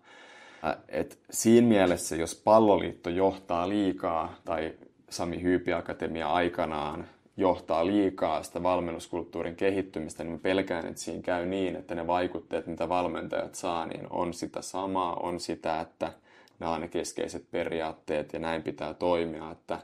Et 0.89 1.20
siinä 1.30 1.67
mielessä, 1.67 2.15
jos 2.15 2.36
palloliitto 2.36 3.09
johtaa 3.09 3.70
liikaa 3.70 4.36
tai 4.45 4.74
Sami 5.09 5.41
Hyypi 5.41 5.74
Akatemia 5.74 6.30
aikanaan 6.30 7.07
johtaa 7.38 7.86
liikaa 7.86 8.43
sitä 8.43 8.63
valmennuskulttuurin 8.63 9.55
kehittymistä, 9.55 10.24
niin 10.24 10.39
pelkään, 10.39 10.86
että 10.86 11.01
siinä 11.01 11.22
käy 11.22 11.45
niin, 11.45 11.76
että 11.76 11.95
ne 11.95 12.07
vaikutteet, 12.07 12.67
mitä 12.67 12.89
valmentajat 12.89 13.55
saa, 13.55 13.86
niin 13.86 14.07
on 14.09 14.34
sitä 14.34 14.61
samaa, 14.61 15.15
on 15.15 15.39
sitä, 15.39 15.82
että– 15.82 16.13
nämä 16.60 16.74
on 16.74 16.82
ne 16.82 16.88
keskeiset 16.88 17.51
periaatteet 17.51 18.34
ja 18.34 18.39
näin 18.39 18.64
pitää 18.64 18.93
toimia. 18.93 19.51
Että, 19.51 19.80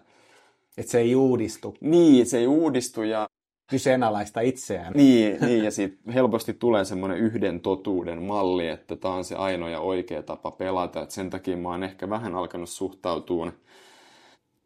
että 0.78 0.92
se 0.92 1.00
ei 1.00 1.16
uudistu. 1.16 1.78
Niin, 1.82 2.26
se 2.26 2.38
ei 2.38 2.48
uudistu 2.48 3.04
ja 3.04 3.30
kyseenalaista 3.70 4.42
itseään. 4.42 4.94
Niin, 4.94 5.38
niin 5.42 5.64
ja 5.64 5.72
siitä 5.72 5.98
helposti 6.14 6.54
tulee 6.54 6.86
semmoinen 6.86 7.18
yhden 7.18 7.60
totuuden 7.60 8.24
malli, 8.24 8.68
että 8.68 8.96
tämä 8.96 9.14
on 9.14 9.24
se 9.24 9.36
ainoa 9.36 9.70
ja 9.70 9.80
oikea 9.80 10.24
tapa 10.24 10.52
pelata. 10.52 11.02
Et 11.02 11.12
sen 11.12 11.30
takia 11.30 11.58
mä 11.58 11.70
oon 11.70 11.84
ehkä 11.84 12.10
vähän 12.10 12.36
alkanut 12.36 12.70
suhtautua 12.70 13.52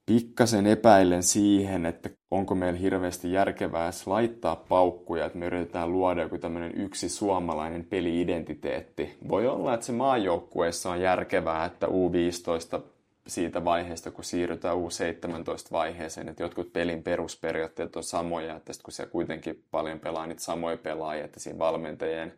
pikkasen 0.09 0.67
epäilen 0.67 1.23
siihen, 1.23 1.85
että 1.85 2.09
onko 2.31 2.55
meillä 2.55 2.79
hirveästi 2.79 3.31
järkevää 3.31 3.91
laittaa 4.05 4.55
paukkuja, 4.55 5.25
että 5.25 5.37
me 5.37 5.45
yritetään 5.45 5.91
luoda 5.91 6.21
joku 6.21 6.37
tämmöinen 6.37 6.81
yksi 6.81 7.09
suomalainen 7.09 7.85
peliidentiteetti. 7.85 9.17
Voi 9.27 9.47
olla, 9.47 9.73
että 9.73 9.85
se 9.85 9.91
maajoukkueessa 9.91 10.89
on 10.89 11.01
järkevää, 11.01 11.65
että 11.65 11.87
U15 11.87 12.81
siitä 13.27 13.65
vaiheesta, 13.65 14.11
kun 14.11 14.23
siirrytään 14.23 14.77
U17-vaiheeseen, 14.77 16.29
että 16.29 16.43
jotkut 16.43 16.73
pelin 16.73 17.03
perusperiaatteet 17.03 17.95
on 17.95 18.03
samoja, 18.03 18.55
että 18.55 18.73
kun 18.83 18.93
siellä 18.93 19.11
kuitenkin 19.11 19.63
paljon 19.71 19.99
pelaa 19.99 20.27
niitä 20.27 20.41
samoja 20.41 20.77
pelaajia, 20.77 21.25
että 21.25 21.39
siinä 21.39 21.59
valmentajien, 21.59 22.33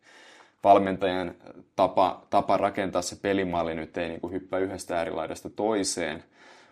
valmentajien 0.64 1.36
tapa, 1.76 2.28
tapa 2.30 2.58
rakentaa 2.58 3.02
se 3.02 3.16
pelimalli 3.16 3.76
nyt 3.76 3.98
ei 3.98 4.10
niin 4.10 4.22
kuin 4.22 4.34
hyppää 4.34 4.60
yhdestä 4.60 4.98
äärilaidasta 4.98 5.50
toiseen, 5.50 6.24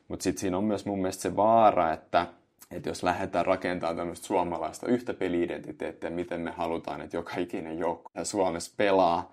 mutta 0.09 0.23
sitten 0.23 0.41
siinä 0.41 0.57
on 0.57 0.63
myös 0.63 0.85
mun 0.85 0.99
mielestä 0.99 1.21
se 1.21 1.35
vaara, 1.35 1.93
että, 1.93 2.27
että 2.71 2.89
jos 2.89 3.03
lähdetään 3.03 3.45
rakentamaan 3.45 3.97
tämmöistä 3.97 4.27
suomalaista 4.27 4.87
yhtä 4.87 5.13
peliidentiteettiä, 5.13 6.09
miten 6.09 6.41
me 6.41 6.51
halutaan, 6.51 7.01
että 7.01 7.17
joka 7.17 7.35
ikinen 7.37 7.79
joukko 7.79 8.11
Suomessa 8.23 8.73
pelaa, 8.77 9.31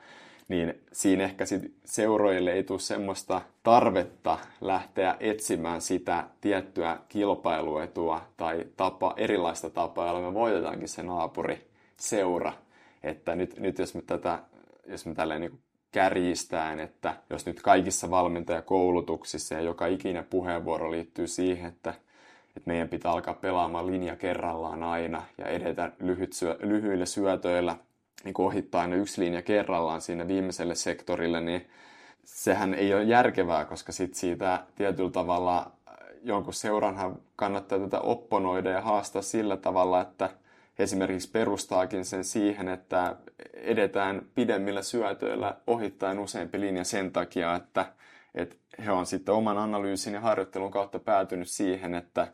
niin 0.48 0.80
siinä 0.92 1.24
ehkä 1.24 1.46
sit 1.46 1.74
seuroille 1.84 2.52
ei 2.52 2.62
tule 2.62 2.78
semmoista 2.78 3.42
tarvetta 3.62 4.38
lähteä 4.60 5.16
etsimään 5.20 5.80
sitä 5.80 6.24
tiettyä 6.40 6.98
kilpailuetua 7.08 8.22
tai 8.36 8.66
tapa, 8.76 9.14
erilaista 9.16 9.70
tapaa, 9.70 10.06
jolla 10.06 10.20
me 10.20 10.34
voitetaankin 10.34 10.88
se 10.88 11.02
naapuri 11.02 11.66
seura. 11.96 12.52
Että 13.02 13.34
nyt, 13.34 13.58
nyt 13.58 13.78
jos 13.78 13.94
me 13.94 14.02
tätä, 14.02 14.38
jos 14.86 15.06
me 15.06 15.14
tälleen 15.14 15.40
niin 15.40 15.58
kärjistään, 15.96 16.80
että 16.80 17.14
jos 17.30 17.46
nyt 17.46 17.62
kaikissa 17.62 18.10
valmentajakoulutuksissa 18.10 19.54
ja 19.54 19.60
joka 19.60 19.86
ikinä 19.86 20.22
puheenvuoro 20.22 20.90
liittyy 20.90 21.26
siihen, 21.26 21.68
että, 21.68 21.90
että 22.56 22.62
meidän 22.70 22.88
pitää 22.88 23.12
alkaa 23.12 23.34
pelaamaan 23.34 23.86
linja 23.86 24.16
kerrallaan 24.16 24.82
aina 24.82 25.22
ja 25.38 25.46
edetä 25.46 25.92
lyhyt 26.00 26.32
syö, 26.32 26.58
lyhyillä 26.60 27.06
syötöillä, 27.06 27.76
niin 28.24 28.34
ohittaa 28.38 28.80
aina 28.80 28.96
yksi 28.96 29.20
linja 29.20 29.42
kerrallaan 29.42 30.00
siinä 30.00 30.28
viimeiselle 30.28 30.74
sektorille, 30.74 31.40
niin 31.40 31.66
sehän 32.24 32.74
ei 32.74 32.94
ole 32.94 33.02
järkevää, 33.02 33.64
koska 33.64 33.92
sit 33.92 34.14
siitä 34.14 34.64
tietyllä 34.74 35.10
tavalla 35.10 35.70
jonkun 36.22 36.54
seuranhan 36.54 37.16
kannattaa 37.36 37.78
tätä 37.78 38.00
opponoida 38.00 38.70
ja 38.70 38.80
haastaa 38.80 39.22
sillä 39.22 39.56
tavalla, 39.56 40.00
että– 40.00 40.30
esimerkiksi 40.78 41.30
perustaakin 41.30 42.04
sen 42.04 42.24
siihen, 42.24 42.68
että 42.68 43.16
edetään 43.54 44.22
pidemmillä 44.34 44.82
syötöillä 44.82 45.56
ohittaen 45.66 46.18
useampi 46.18 46.60
linja 46.60 46.84
sen 46.84 47.12
takia, 47.12 47.54
että, 47.54 47.92
että 48.34 48.56
he 48.84 48.92
on 48.92 49.06
sitten 49.06 49.34
oman 49.34 49.58
analyysin 49.58 50.14
ja 50.14 50.20
harjoittelun 50.20 50.70
kautta 50.70 50.98
päätynyt 50.98 51.48
siihen, 51.48 51.94
että 51.94 52.28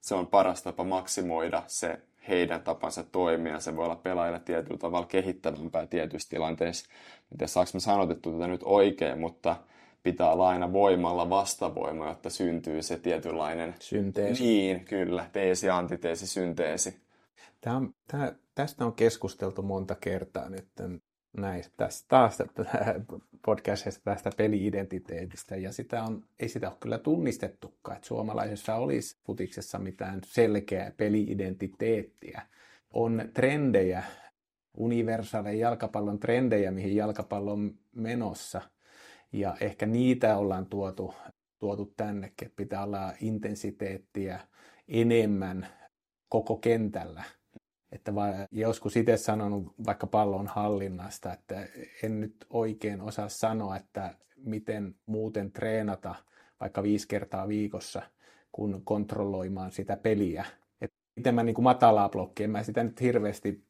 se 0.00 0.14
on 0.14 0.26
paras 0.26 0.62
tapa 0.62 0.84
maksimoida 0.84 1.62
se 1.66 1.98
heidän 2.28 2.62
tapansa 2.62 3.04
toimia. 3.04 3.60
Se 3.60 3.76
voi 3.76 3.84
olla 3.84 3.96
pelaajille 3.96 4.40
tietyllä 4.40 4.78
tavalla 4.78 5.06
kehittävämpää 5.06 5.86
tietyissä 5.86 6.28
tilanteissa. 6.30 6.90
En 7.32 7.38
tiedä, 7.38 7.46
saanko 7.46 7.70
me 7.74 7.80
sanotettu 7.80 8.32
tätä 8.32 8.46
nyt 8.46 8.60
oikein, 8.64 9.18
mutta 9.18 9.56
pitää 10.02 10.30
olla 10.30 10.48
aina 10.48 10.72
voimalla 10.72 11.30
vastavoima, 11.30 12.08
jotta 12.08 12.30
syntyy 12.30 12.82
se 12.82 12.98
tietynlainen... 12.98 13.74
Synteesi. 13.78 14.44
Niin, 14.44 14.84
kyllä. 14.84 15.26
Teesi, 15.32 15.70
antiteesi, 15.70 16.26
synteesi. 16.26 17.05
Tämä 17.66 17.82
tämä, 18.06 18.32
tästä 18.54 18.84
on 18.84 18.92
keskusteltu 18.92 19.62
monta 19.62 19.94
kertaa 19.94 20.48
nyt 20.48 20.68
näistä, 21.36 21.74
tästä, 21.76 22.08
taas 22.08 22.38
podcastista 23.46 24.00
tästä 24.04 24.30
peliidentiteetistä, 24.36 25.56
ja 25.56 25.72
sitä 25.72 26.02
on, 26.02 26.24
ei 26.38 26.48
sitä 26.48 26.68
ole 26.68 26.76
kyllä 26.80 26.98
tunnistettukaan, 26.98 27.96
että 27.96 28.08
suomalaisessa 28.08 28.74
olisi 28.74 29.18
futiksessa 29.24 29.78
mitään 29.78 30.20
selkeää 30.24 30.92
peliidentiteettiä. 30.96 32.42
On 32.92 33.28
trendejä, 33.34 34.02
universaaleja 34.76 35.58
jalkapallon 35.58 36.18
trendejä, 36.18 36.70
mihin 36.70 36.96
jalkapallo 36.96 37.52
on 37.52 37.78
menossa, 37.94 38.62
ja 39.32 39.56
ehkä 39.60 39.86
niitä 39.86 40.36
ollaan 40.36 40.66
tuotu, 40.66 41.14
tuotu 41.58 41.92
tännekin, 41.96 42.46
että 42.46 42.56
pitää 42.56 42.84
olla 42.84 43.12
intensiteettiä 43.20 44.40
enemmän 44.88 45.66
koko 46.28 46.56
kentällä– 46.56 47.24
että 47.92 48.14
vai, 48.14 48.32
joskus 48.52 48.96
itse 48.96 49.16
sanonut 49.16 49.74
vaikka 49.86 50.06
pallon 50.06 50.46
hallinnasta, 50.46 51.32
että 51.32 51.68
en 52.02 52.20
nyt 52.20 52.46
oikein 52.50 53.00
osaa 53.00 53.28
sanoa, 53.28 53.76
että 53.76 54.14
miten 54.36 54.94
muuten 55.06 55.52
treenata 55.52 56.14
vaikka 56.60 56.82
viisi 56.82 57.08
kertaa 57.08 57.48
viikossa, 57.48 58.02
kun 58.52 58.82
kontrolloimaan 58.84 59.72
sitä 59.72 59.96
peliä. 59.96 60.44
Että 60.80 60.96
miten 61.16 61.34
mä 61.34 61.42
niin 61.42 61.54
kuin 61.54 61.62
matalaa 61.62 62.08
blokkia, 62.08 62.44
en 62.44 62.50
mä 62.50 62.62
sitä 62.62 62.84
nyt 62.84 63.00
hirveästi 63.00 63.64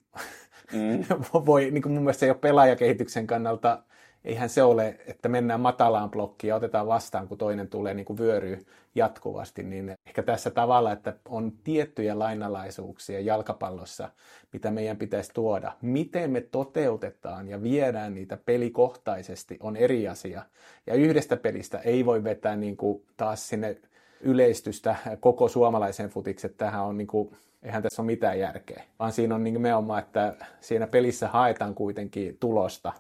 mm. 0.73 1.05
voi, 1.47 1.71
niin 1.71 1.83
kuin 1.83 1.93
mun 1.93 2.03
mielestä 2.03 2.21
se 2.21 2.27
ei 2.27 2.31
ole 2.31 2.39
pelaajakehityksen 2.39 3.27
kannalta 3.27 3.83
eihän 4.27 4.49
se 4.49 4.62
ole, 4.62 4.97
että 5.07 5.29
mennään 5.29 5.61
matalaan 5.61 6.11
blokkiin 6.11 6.49
ja 6.49 6.57
otetaan 6.57 6.87
vastaan, 6.87 7.29
kun 7.29 7.39
toinen 7.39 7.68
tulee 7.68 7.95
niin 7.95 8.05
kuin 8.05 8.18
vyöryy 8.18 8.66
jatkuvasti, 8.95 9.62
niin 9.62 9.95
ehkä 10.07 10.22
tässä 10.22 10.51
tavalla, 10.51 10.93
että 10.93 11.14
on 11.29 11.53
tiettyjä 11.64 12.18
lainalaisuuksia 12.18 13.20
jalkapallossa, 13.20 14.11
mitä 14.53 14.70
meidän 14.70 14.97
pitäisi 14.97 15.31
tuoda. 15.35 15.72
Miten 15.83 16.31
me 16.31 16.41
toteutetaan 16.41 17.49
ja 17.49 17.62
viedään 17.62 18.14
niitä 18.14 18.37
pelikohtaisesti 18.37 19.57
on 19.61 19.77
eri 19.77 20.09
asia. 20.09 20.43
Ja 20.87 20.95
yhdestä 20.95 21.37
pelistä 21.37 21.79
ei 21.79 22.07
voi 22.07 22.24
vetää 22.24 22.57
niin 22.57 22.77
kuin 22.77 23.03
taas 23.16 23.49
sinne 23.49 23.77
yleistystä 24.20 24.97
koko 25.20 25.49
suomalaisen 25.49 26.11
futikset. 26.11 26.57
Tähän 26.57 26.83
on 26.83 26.99
niin 26.99 27.07
kuin, 27.07 27.37
eihän 27.62 27.83
tässä 27.83 28.03
ole 28.03 28.07
mitään 28.07 28.39
järkeä, 28.39 28.83
vaan 28.99 29.12
siinä 29.12 29.35
on 29.35 29.45
nimenomaan, 29.45 30.03
että 30.03 30.35
siinä 30.61 30.87
pelissä 30.87 31.29
haetaan 31.29 31.74
kuitenkin 31.74 32.37
tulosta 32.41 32.93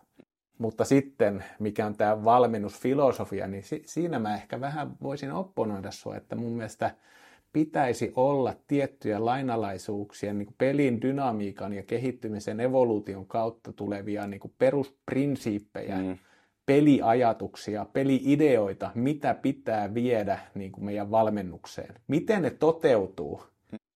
mutta 0.58 0.84
sitten, 0.84 1.44
mikä 1.58 1.86
on 1.86 1.96
tämä 1.96 2.24
valmennusfilosofia, 2.24 3.46
niin 3.46 3.62
si- 3.62 3.82
siinä 3.86 4.18
mä 4.18 4.34
ehkä 4.34 4.60
vähän 4.60 4.90
voisin 5.02 5.32
opponoida 5.32 5.90
sua, 5.90 6.16
että 6.16 6.36
mun 6.36 6.52
mielestä 6.52 6.90
pitäisi 7.52 8.12
olla 8.16 8.54
tiettyjä 8.66 9.24
lainalaisuuksia, 9.24 10.34
niin 10.34 10.46
kuin 10.46 10.54
pelin 10.58 11.02
dynamiikan 11.02 11.72
ja 11.72 11.82
kehittymisen 11.82 12.60
evoluution 12.60 13.26
kautta 13.26 13.72
tulevia 13.72 14.26
niin 14.26 14.40
kuin 14.40 14.54
perusprinsiippejä, 14.58 15.96
mm. 15.96 16.18
peliajatuksia, 16.66 17.86
peliideoita, 17.92 18.90
mitä 18.94 19.34
pitää 19.34 19.94
viedä 19.94 20.38
niin 20.54 20.72
kuin 20.72 20.84
meidän 20.84 21.10
valmennukseen. 21.10 21.94
Miten 22.08 22.42
ne 22.42 22.50
toteutuu, 22.50 23.42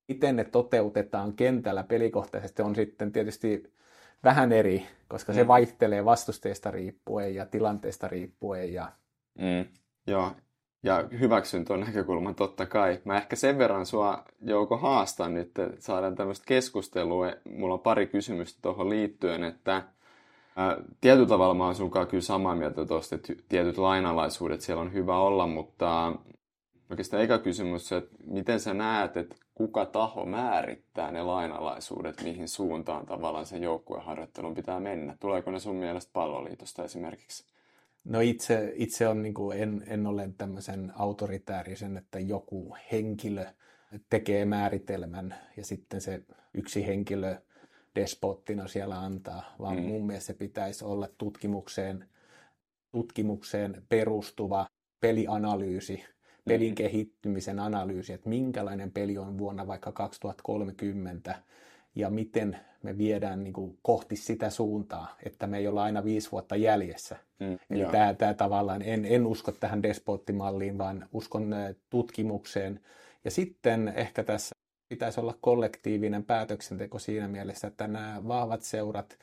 miten 0.09 0.37
ne 0.37 0.45
toteutetaan 0.45 1.33
kentällä 1.33 1.83
pelikohtaisesti 1.85 2.63
on 2.63 2.75
sitten 2.75 3.13
tietysti 3.13 3.73
vähän 4.25 4.53
eri, 4.53 4.87
koska 5.09 5.33
se 5.33 5.43
mm. 5.43 5.49
vaihtelee 5.49 6.05
vastusteista 6.05 6.71
riippuen 6.71 7.35
ja 7.35 7.47
tilanteesta 7.47 8.09
riippuen. 8.09 8.73
Ja... 8.73 8.93
Mm. 9.39 9.65
Joo, 10.07 10.33
ja 10.83 11.05
hyväksyn 11.21 11.65
tuon 11.65 11.81
näkökulman 11.81 12.35
totta 12.35 12.67
kai. 12.67 13.01
Mä 13.05 13.17
ehkä 13.17 13.37
sen 13.37 13.59
verran 13.59 13.87
sua 13.87 14.25
Jouko 14.41 14.77
haastan 14.77 15.35
nyt, 15.35 15.59
että 15.59 15.71
saadaan 15.79 16.15
tämmöistä 16.15 16.45
keskustelua. 16.47 17.33
Mulla 17.51 17.75
on 17.75 17.81
pari 17.81 18.07
kysymystä 18.07 18.59
tuohon 18.63 18.91
liittyen, 18.91 19.45
että 19.45 19.83
ää, 20.57 20.77
tietyllä 21.01 21.29
tavalla 21.29 21.55
mä 21.55 21.65
oon 21.65 21.75
sunkaan 21.75 22.07
kyllä 22.07 22.23
samaa 22.23 22.57
mieltä 22.57 22.87
tuosta, 22.87 23.15
että 23.15 23.33
tietyt 23.49 23.79
lainalaisuudet 23.79 24.61
siellä 24.61 24.83
on 24.83 24.93
hyvä 24.93 25.19
olla, 25.19 25.47
mutta 25.47 26.13
oikeastaan 26.91 27.23
eka 27.23 27.39
kysymys, 27.39 27.93
että 27.93 28.17
miten 28.27 28.61
sä 28.61 28.75
näet, 28.75 29.17
että 29.17 29.37
kuka 29.61 29.87
taho 29.87 30.25
määrittää 30.27 31.11
ne 31.11 31.23
lainalaisuudet, 31.23 32.23
mihin 32.23 32.49
suuntaan 32.49 33.07
tavallaan 33.07 33.47
sen 33.47 33.63
joukkueharjoittelun 33.63 34.55
pitää 34.55 34.81
mennä? 34.81 35.17
Tuleeko 35.21 35.51
ne 35.51 35.61
sun 35.61 35.77
mielestä 35.77 36.11
palloliitosta 36.13 36.85
esimerkiksi? 36.85 37.45
No 38.05 38.21
itse, 38.21 38.73
itse 38.75 39.09
on, 39.09 39.23
niin 39.23 39.35
kuin, 39.35 39.59
en, 39.59 39.85
en 39.87 40.07
ole 40.07 40.31
tämmöisen 40.39 40.93
autoritäärisen, 40.97 41.97
että 41.97 42.19
joku 42.19 42.77
henkilö 42.93 43.47
tekee 44.11 44.45
määritelmän 44.45 45.35
ja 45.57 45.65
sitten 45.65 46.01
se 46.01 46.23
yksi 46.55 46.87
henkilö 46.87 47.37
despottina 47.95 48.69
siellä 48.69 49.01
antaa, 49.01 49.55
vaan 49.59 49.77
mm. 49.77 49.83
mun 49.83 50.07
mielestä 50.07 50.27
se 50.27 50.35
pitäisi 50.35 50.85
olla 50.85 51.09
tutkimukseen, 51.19 52.09
tutkimukseen 52.93 53.83
perustuva 53.89 54.67
pelianalyysi, 55.01 56.05
pelin 56.53 56.75
kehittymisen 56.75 57.59
analyysi, 57.59 58.13
että 58.13 58.29
minkälainen 58.29 58.91
peli 58.91 59.19
on 59.19 59.39
vuonna 59.39 59.67
vaikka 59.67 59.93
2030 59.93 61.35
ja 61.95 62.11
miten 62.11 62.57
me 62.83 62.99
viedään 62.99 63.45
niin 63.45 63.53
kuin 63.53 63.79
kohti 63.83 64.17
sitä 64.17 64.51
suuntaa, 64.51 65.17
että 65.27 65.47
me 65.47 65.59
ei 65.59 65.69
olla 65.69 65.83
aina 65.83 66.05
viisi 66.05 66.33
vuotta 66.33 66.57
jäljessä. 66.57 67.17
Mm, 67.39 67.59
Eli 67.71 67.85
tämä, 67.85 68.15
tämä 68.15 68.35
tavallaan, 68.35 68.83
en, 68.83 69.05
en 69.05 69.27
usko 69.27 69.53
tähän 69.53 69.83
despottimalliin, 69.83 70.79
vaan 70.79 71.09
uskon 71.13 71.55
tutkimukseen. 71.91 72.81
Ja 73.25 73.31
sitten 73.31 73.93
ehkä 73.97 74.23
tässä 74.23 74.55
pitäisi 74.89 75.21
olla 75.21 75.39
kollektiivinen 75.41 76.25
päätöksenteko 76.25 76.99
siinä 76.99 77.29
mielessä, 77.29 77.69
että 77.69 77.89
nämä 77.89 78.23
vahvat 78.29 78.63
seurat 78.63 79.19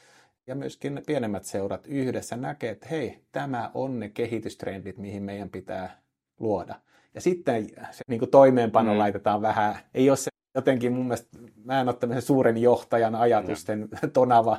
ja 0.47 0.55
myöskin 0.55 1.01
pienemmät 1.05 1.43
seurat 1.45 1.87
yhdessä 1.87 2.35
näkee, 2.35 2.71
että 2.71 2.87
hei, 2.87 3.19
tämä 3.31 3.71
on 3.73 3.99
ne 3.99 4.09
kehitystrendit, 4.09 4.97
mihin 4.97 5.23
meidän 5.23 5.49
pitää 5.49 6.01
luoda. 6.39 6.75
Ja 7.17 7.21
sitten 7.21 7.69
se 7.91 8.03
niin 8.07 8.19
kuin 8.19 8.31
toimeenpano 8.31 8.93
mm. 8.93 8.99
laitetaan 8.99 9.41
vähän, 9.41 9.75
ei 9.93 10.09
ole 10.09 10.17
se 10.17 10.29
jotenkin 10.55 10.93
mun 10.93 11.05
mielestä, 11.05 11.37
mä 11.63 11.81
en 11.81 11.87
ole 11.87 11.95
tämmöisen 11.95 12.21
suuren 12.21 12.57
johtajan 12.57 13.15
ajatusten 13.15 13.79
no. 13.79 14.09
tonava. 14.13 14.57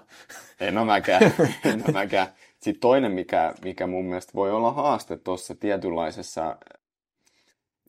En 0.60 0.78
ole 0.78 0.86
mäkään, 0.86 1.22
en 1.64 1.82
ole 1.86 1.92
mäkään. 1.92 2.26
Sitten 2.60 2.80
toinen, 2.80 3.12
mikä, 3.12 3.54
mikä 3.64 3.86
mun 3.86 4.04
mielestä 4.04 4.32
voi 4.34 4.50
olla 4.50 4.72
haaste 4.72 5.16
tuossa 5.18 5.54
tietynlaisessa 5.54 6.56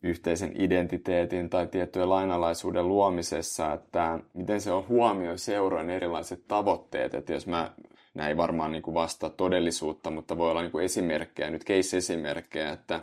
yhteisen 0.02 0.60
identiteetin 0.60 1.50
tai 1.50 1.66
tiettyjen 1.66 2.10
lainalaisuuden 2.10 2.88
luomisessa, 2.88 3.72
että 3.72 4.18
miten 4.34 4.60
se 4.60 4.72
on 4.72 4.88
huomioi 4.88 5.38
seurojen 5.38 5.90
erilaiset 5.90 6.44
tavoitteet. 6.48 7.14
Että 7.14 7.32
jos 7.32 7.46
mä, 7.46 7.70
näin 8.14 8.36
varmaan 8.36 8.72
niin 8.72 8.82
kuin 8.82 8.94
vastaa 8.94 9.30
todellisuutta, 9.30 10.10
mutta 10.10 10.38
voi 10.38 10.50
olla 10.50 10.62
niin 10.62 10.72
kuin 10.72 10.84
esimerkkejä, 10.84 11.50
nyt 11.50 11.64
case-esimerkkejä, 11.64 12.72
että 12.72 13.00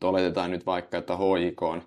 että 0.00 0.08
oletetaan 0.08 0.50
nyt 0.50 0.66
vaikka, 0.66 0.98
että 0.98 1.16
HIK 1.16 1.62
on, 1.62 1.82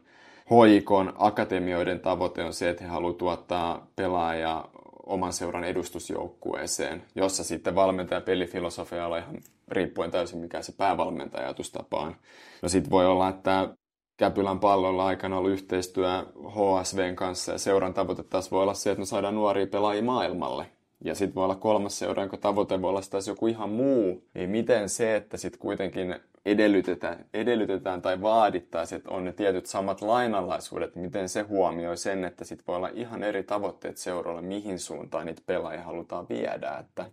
HIK 0.49 0.91
on 0.91 1.13
akatemioiden 1.17 1.99
tavoite 1.99 2.43
on 2.43 2.53
se, 2.53 2.69
että 2.69 2.83
he 2.83 2.89
haluavat 2.89 3.17
tuottaa 3.17 3.87
pelaajia 3.95 4.65
oman 5.05 5.33
seuran 5.33 5.63
edustusjoukkueeseen, 5.63 7.03
jossa 7.15 7.43
sitten 7.43 7.75
valmentaja 7.75 8.21
pelifilosofia 8.21 9.07
on 9.07 9.17
ihan 9.17 9.37
riippuen 9.67 10.11
täysin 10.11 10.39
mikä 10.39 10.61
se 10.61 10.71
päävalmentaja 10.77 11.43
ajatustapa 11.43 11.99
on. 11.99 12.15
No 12.61 12.69
sitten 12.69 12.91
voi 12.91 13.05
olla, 13.05 13.29
että 13.29 13.69
Käpylän 14.17 14.59
pallolla 14.59 15.05
aikana 15.05 15.37
ollut 15.37 15.51
yhteistyö 15.51 16.25
HSVn 16.49 17.15
kanssa 17.15 17.51
ja 17.51 17.57
seuran 17.57 17.93
tavoite 17.93 18.23
taas 18.23 18.51
voi 18.51 18.61
olla 18.61 18.73
se, 18.73 18.91
että 18.91 18.99
me 18.99 19.05
saadaan 19.05 19.35
nuoria 19.35 19.67
pelaajia 19.67 20.03
maailmalle. 20.03 20.65
Ja 21.03 21.15
sitten 21.15 21.35
voi 21.35 21.43
olla 21.43 21.55
kolmas 21.55 21.99
seura, 21.99 22.23
jonka 22.23 22.37
tavoite 22.37 22.81
voi 22.81 22.89
olla 22.89 23.01
taas 23.09 23.27
joku 23.27 23.47
ihan 23.47 23.69
muu. 23.69 24.23
Niin 24.33 24.49
miten 24.49 24.89
se, 24.89 25.15
että 25.15 25.37
sitten 25.37 25.59
kuitenkin 25.59 26.15
edellytetään, 26.45 27.25
edellytetään 27.33 28.01
tai 28.01 28.21
vaadittaisiin, 28.21 28.97
että 28.97 29.09
on 29.09 29.25
ne 29.25 29.33
tietyt 29.33 29.65
samat 29.65 30.01
lainalaisuudet, 30.01 30.95
miten 30.95 31.29
se 31.29 31.41
huomioi 31.41 31.97
sen, 31.97 32.23
että 32.23 32.45
sitten 32.45 32.67
voi 32.67 32.75
olla 32.75 32.89
ihan 32.93 33.23
eri 33.23 33.43
tavoitteet 33.43 33.97
seuralle, 33.97 34.41
mihin 34.41 34.79
suuntaan 34.79 35.25
niitä 35.25 35.41
pelaajia 35.45 35.83
halutaan 35.83 36.25
viedä. 36.29 36.77
Että 36.79 37.05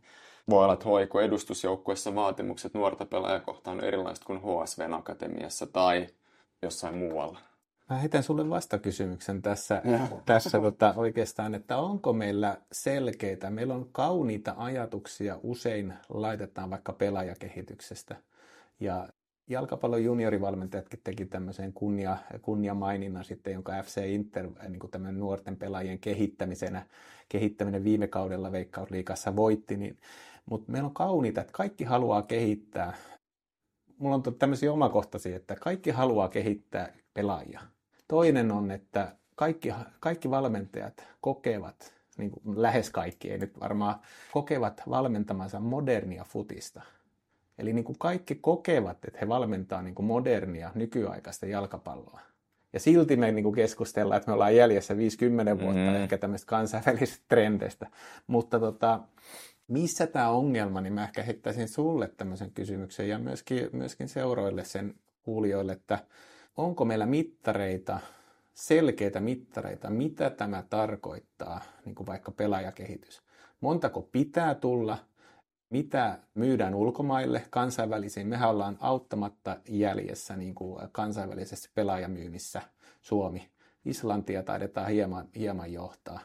voi 0.51 0.65
olla, 0.65 0.73
että 0.73 0.89
HIK 0.89 1.15
edustusjoukkueessa 1.25 2.15
vaatimukset 2.15 2.75
nuorta 2.75 3.07
pelaajakohtaan 3.07 3.79
on 3.79 3.85
erilaiset 3.85 4.25
kuin 4.25 4.41
HSVn 4.41 4.95
akatemiassa 4.95 5.67
tai 5.67 6.07
jossain 6.63 6.97
muualla. 6.97 7.50
Mä 7.91 7.97
heitän 7.97 8.23
sulle 8.23 8.51
vastakysymyksen 8.51 9.43
tässä, 9.43 9.83
tässä 10.27 10.61
tota, 10.61 10.95
oikeastaan, 10.97 11.55
että 11.55 11.77
onko 11.77 12.13
meillä 12.13 12.57
selkeitä, 12.73 13.51
meillä 13.51 13.75
on 13.75 13.89
kauniita 13.93 14.55
ajatuksia, 14.57 15.41
usein 15.43 15.95
laitetaan 16.09 16.71
vaikka 16.71 16.93
pelaajakehityksestä. 16.93 18.17
Ja 18.81 19.09
jalkapallon 19.49 20.05
juniorivalmentajatkin 20.05 21.01
teki 21.05 21.27
tämmöisen 21.27 21.73
kunnia, 21.73 22.17
kunniamaininnan 22.43 23.25
sitten, 23.25 23.53
jonka 23.53 23.83
FC 23.83 24.07
Inter 24.07 24.49
niin 24.69 24.81
kuin 24.81 24.91
tämän 24.91 25.19
nuorten 25.19 25.57
pelaajien 25.57 25.99
kehittämisenä, 25.99 26.87
kehittäminen 27.29 27.85
viime 27.85 28.07
kaudella 28.07 28.53
Veikkausliikassa 28.53 29.37
voitti, 29.37 29.77
niin, 29.77 29.99
mutta 30.47 30.73
meillä 30.73 30.87
on 30.87 30.95
kauniita, 30.95 31.41
että 31.41 31.53
kaikki 31.53 31.85
haluaa 31.85 32.23
kehittää. 32.23 32.97
Mulla 33.99 34.15
on 34.15 34.23
tämmöisiä 34.39 34.73
omakohtaisia, 34.73 35.37
että 35.37 35.57
kaikki 35.57 35.91
haluaa 35.91 36.29
kehittää 36.29 36.93
pelaajia. 37.15 37.61
Toinen 38.11 38.53
on, 38.53 38.71
että 38.71 39.17
kaikki, 39.35 39.73
kaikki 40.01 40.31
valmentajat 40.31 41.07
kokevat, 41.21 41.95
niin 42.19 42.31
kuin 42.31 42.63
lähes 42.63 42.91
kaikki, 42.91 43.31
ei 43.31 43.39
nyt 43.39 43.61
varmaan, 43.61 44.01
kokevat 44.33 44.83
valmentamansa 44.89 45.61
modernia 45.61 46.25
futista– 46.25 46.83
Eli 47.61 47.73
niin 47.73 47.85
kuin 47.85 47.99
kaikki 47.99 48.35
kokevat, 48.35 49.05
että 49.05 49.19
he 49.21 49.29
valmentaa 49.29 49.83
niin 49.83 49.95
kuin 49.95 50.07
modernia, 50.07 50.71
nykyaikaista 50.75 51.47
jalkapalloa. 51.47 52.21
Ja 52.73 52.81
silti 52.81 53.17
me 53.17 53.33
niin 53.33 53.43
kuin 53.43 53.55
keskustellaan, 53.55 54.17
että 54.17 54.31
me 54.31 54.35
ollaan 54.35 54.57
jäljessä 54.57 54.97
50 54.97 55.59
vuotta 55.59 55.81
mm. 55.81 55.95
ehkä 55.95 56.19
tämmöistä 56.19 56.47
kansainvälisistä 56.47 57.25
trendeistä. 57.29 57.87
Mutta 58.27 58.61
tota, 58.61 59.01
missä 59.69 60.07
tämä 60.07 60.29
ongelma, 60.29 60.81
niin 60.81 60.93
mä 60.93 61.05
ehkä 61.05 61.23
heittäisin 61.23 61.69
sulle 61.69 62.09
tämmöisen 62.17 62.51
kysymyksen 62.51 63.09
ja 63.09 63.19
myöskin, 63.19 63.69
myöskin 63.73 64.09
seuroille 64.09 64.65
sen 64.65 64.95
kuulijoille, 65.23 65.73
että 65.73 65.99
onko 66.57 66.85
meillä 66.85 67.07
mittareita, 67.07 68.01
selkeitä 68.55 69.21
mittareita, 69.21 69.91
mitä 69.91 70.31
tämä 70.31 70.65
tarkoittaa, 70.71 71.61
niin 71.85 71.95
kuin 71.95 72.07
vaikka 72.07 72.31
pelaajakehitys. 72.31 73.23
Montako 73.61 74.03
pitää 74.03 74.55
tulla– 74.55 74.99
mitä 75.71 76.19
myydään 76.35 76.75
ulkomaille 76.75 77.47
kansainvälisiin. 77.51 78.27
Mehän 78.27 78.51
ollaan 78.51 78.79
auttamatta 78.81 79.57
jäljessä 79.69 80.37
niin 80.37 80.55
kuin 80.55 80.89
kansainvälisessä 80.93 81.71
pelaajamyynnissä 81.75 82.63
Suomi. 83.01 83.51
Islantia 83.85 84.43
taidetaan 84.43 84.89
hieman, 84.91 85.29
hieman 85.37 85.73
johtaa. 85.73 86.21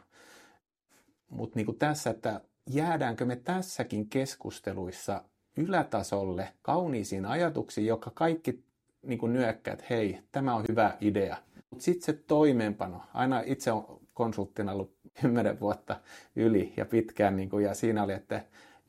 Mutta 1.29 1.59
niin 1.59 1.77
tässä, 1.79 2.09
että 2.09 2.41
jäädäänkö 2.69 3.25
me 3.25 3.35
tässäkin 3.35 4.09
keskusteluissa 4.09 5.23
ylätasolle 5.57 6.53
kauniisiin 6.61 7.25
ajatuksiin, 7.25 7.87
joka 7.87 8.11
kaikki 8.13 8.64
niin 9.05 9.19
kuin 9.19 9.33
nyökkää, 9.33 9.73
että 9.73 9.85
hei, 9.89 10.19
tämä 10.31 10.55
on 10.55 10.65
hyvä 10.69 10.97
idea. 11.01 11.37
Mutta 11.69 11.85
sitten 11.85 12.05
se 12.05 12.13
toimeenpano, 12.13 13.01
aina 13.13 13.41
itse 13.45 13.71
on 13.71 13.99
konsulttina 14.13 14.71
ollut 14.71 14.95
kymmenen 15.21 15.59
vuotta 15.59 15.99
yli 16.35 16.73
ja 16.77 16.85
pitkään, 16.85 17.35
niin 17.35 17.49
kuin, 17.49 17.65
ja 17.65 17.73
siinä 17.73 18.03
oli, 18.03 18.13
että 18.13 18.41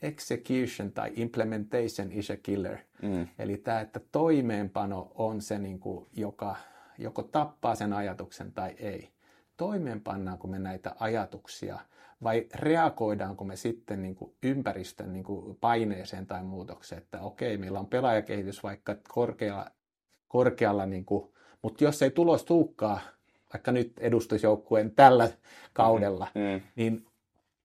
execution 0.02 0.92
tai 0.94 1.12
implementation 1.16 2.12
is 2.12 2.30
a 2.30 2.36
killer. 2.36 2.78
Mm. 3.02 3.28
Eli 3.38 3.56
tämä, 3.56 3.80
että 3.80 4.00
toimeenpano 4.12 5.12
on 5.14 5.40
se, 5.40 5.58
niin 5.58 5.80
kuin, 5.80 6.06
joka 6.12 6.56
joko 6.98 7.22
tappaa 7.22 7.74
sen 7.74 7.92
ajatuksen 7.92 8.52
tai 8.52 8.74
ei. 8.78 9.10
Toimeenpannaanko 9.56 10.48
me 10.48 10.58
näitä 10.58 10.96
ajatuksia 11.00 11.78
vai 12.22 12.46
reagoidaanko 12.54 13.44
me 13.44 13.56
sitten 13.56 14.02
niin 14.02 14.14
kuin 14.14 14.34
ympäristön 14.42 15.12
niin 15.12 15.24
kuin 15.24 15.56
paineeseen 15.56 16.26
tai 16.26 16.42
muutokseen, 16.42 17.02
että 17.02 17.20
okei, 17.20 17.58
meillä 17.58 17.80
on 17.80 17.86
pelaajakehitys 17.86 18.62
vaikka 18.62 18.96
korkealla, 19.08 19.70
korkealla 20.28 20.86
niin 20.86 21.04
kuin, 21.04 21.32
mutta 21.62 21.84
jos 21.84 22.02
ei 22.02 22.10
tulos 22.10 22.44
tuukkaa, 22.44 23.00
vaikka 23.52 23.72
nyt 23.72 23.92
edustusjoukkueen 23.98 24.90
tällä 24.90 25.28
kaudella, 25.72 26.26
mm, 26.34 26.40
mm. 26.40 26.60
niin 26.76 27.06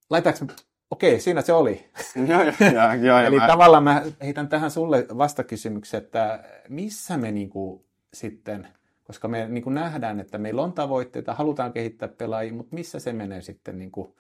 laitaanko 0.10 0.46
Okei, 0.92 1.20
siinä 1.20 1.42
se 1.42 1.54
oli. 1.54 1.86
joo, 2.30 2.42
joo, 2.44 2.94
joo, 3.02 3.20
Eli 3.20 3.40
mä... 3.40 3.48
tavallaan 3.48 3.84
mä 3.84 4.04
heitän 4.22 4.48
tähän 4.48 4.72
sulle 4.72 5.06
vastakysymyksen, 5.18 5.98
että 6.04 6.44
missä 6.70 7.18
me 7.18 7.32
niinku 7.32 7.86
sitten, 8.14 8.68
koska 9.04 9.28
me 9.28 9.48
niinku 9.48 9.70
nähdään, 9.70 10.20
että 10.20 10.38
meillä 10.38 10.62
on 10.62 10.74
tavoitteita, 10.74 11.34
halutaan 11.34 11.74
kehittää 11.74 12.10
pelaajia, 12.10 12.54
mutta 12.54 12.76
missä 12.76 13.00
se 13.00 13.14
menee 13.14 13.42
sitten 13.42 13.78
niinku 13.78 14.16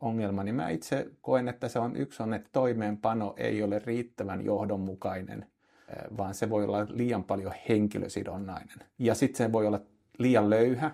ongelma, 0.00 0.44
niin 0.44 0.54
mä 0.54 0.68
itse 0.68 1.06
koen, 1.20 1.48
että 1.48 1.68
se 1.68 1.78
on 1.78 1.96
yksi 1.96 2.22
on, 2.22 2.34
että 2.34 2.48
toimeenpano 2.52 3.34
ei 3.36 3.62
ole 3.62 3.78
riittävän 3.78 4.44
johdonmukainen, 4.44 5.46
vaan 6.16 6.34
se 6.34 6.50
voi 6.50 6.64
olla 6.64 6.86
liian 6.88 7.24
paljon 7.24 7.52
henkilösidonnainen. 7.68 8.78
Ja 8.98 9.14
sitten 9.14 9.38
se 9.38 9.52
voi 9.52 9.66
olla 9.66 9.80
liian 10.18 10.50
löyhä, 10.50 10.86
eh, 10.86 10.92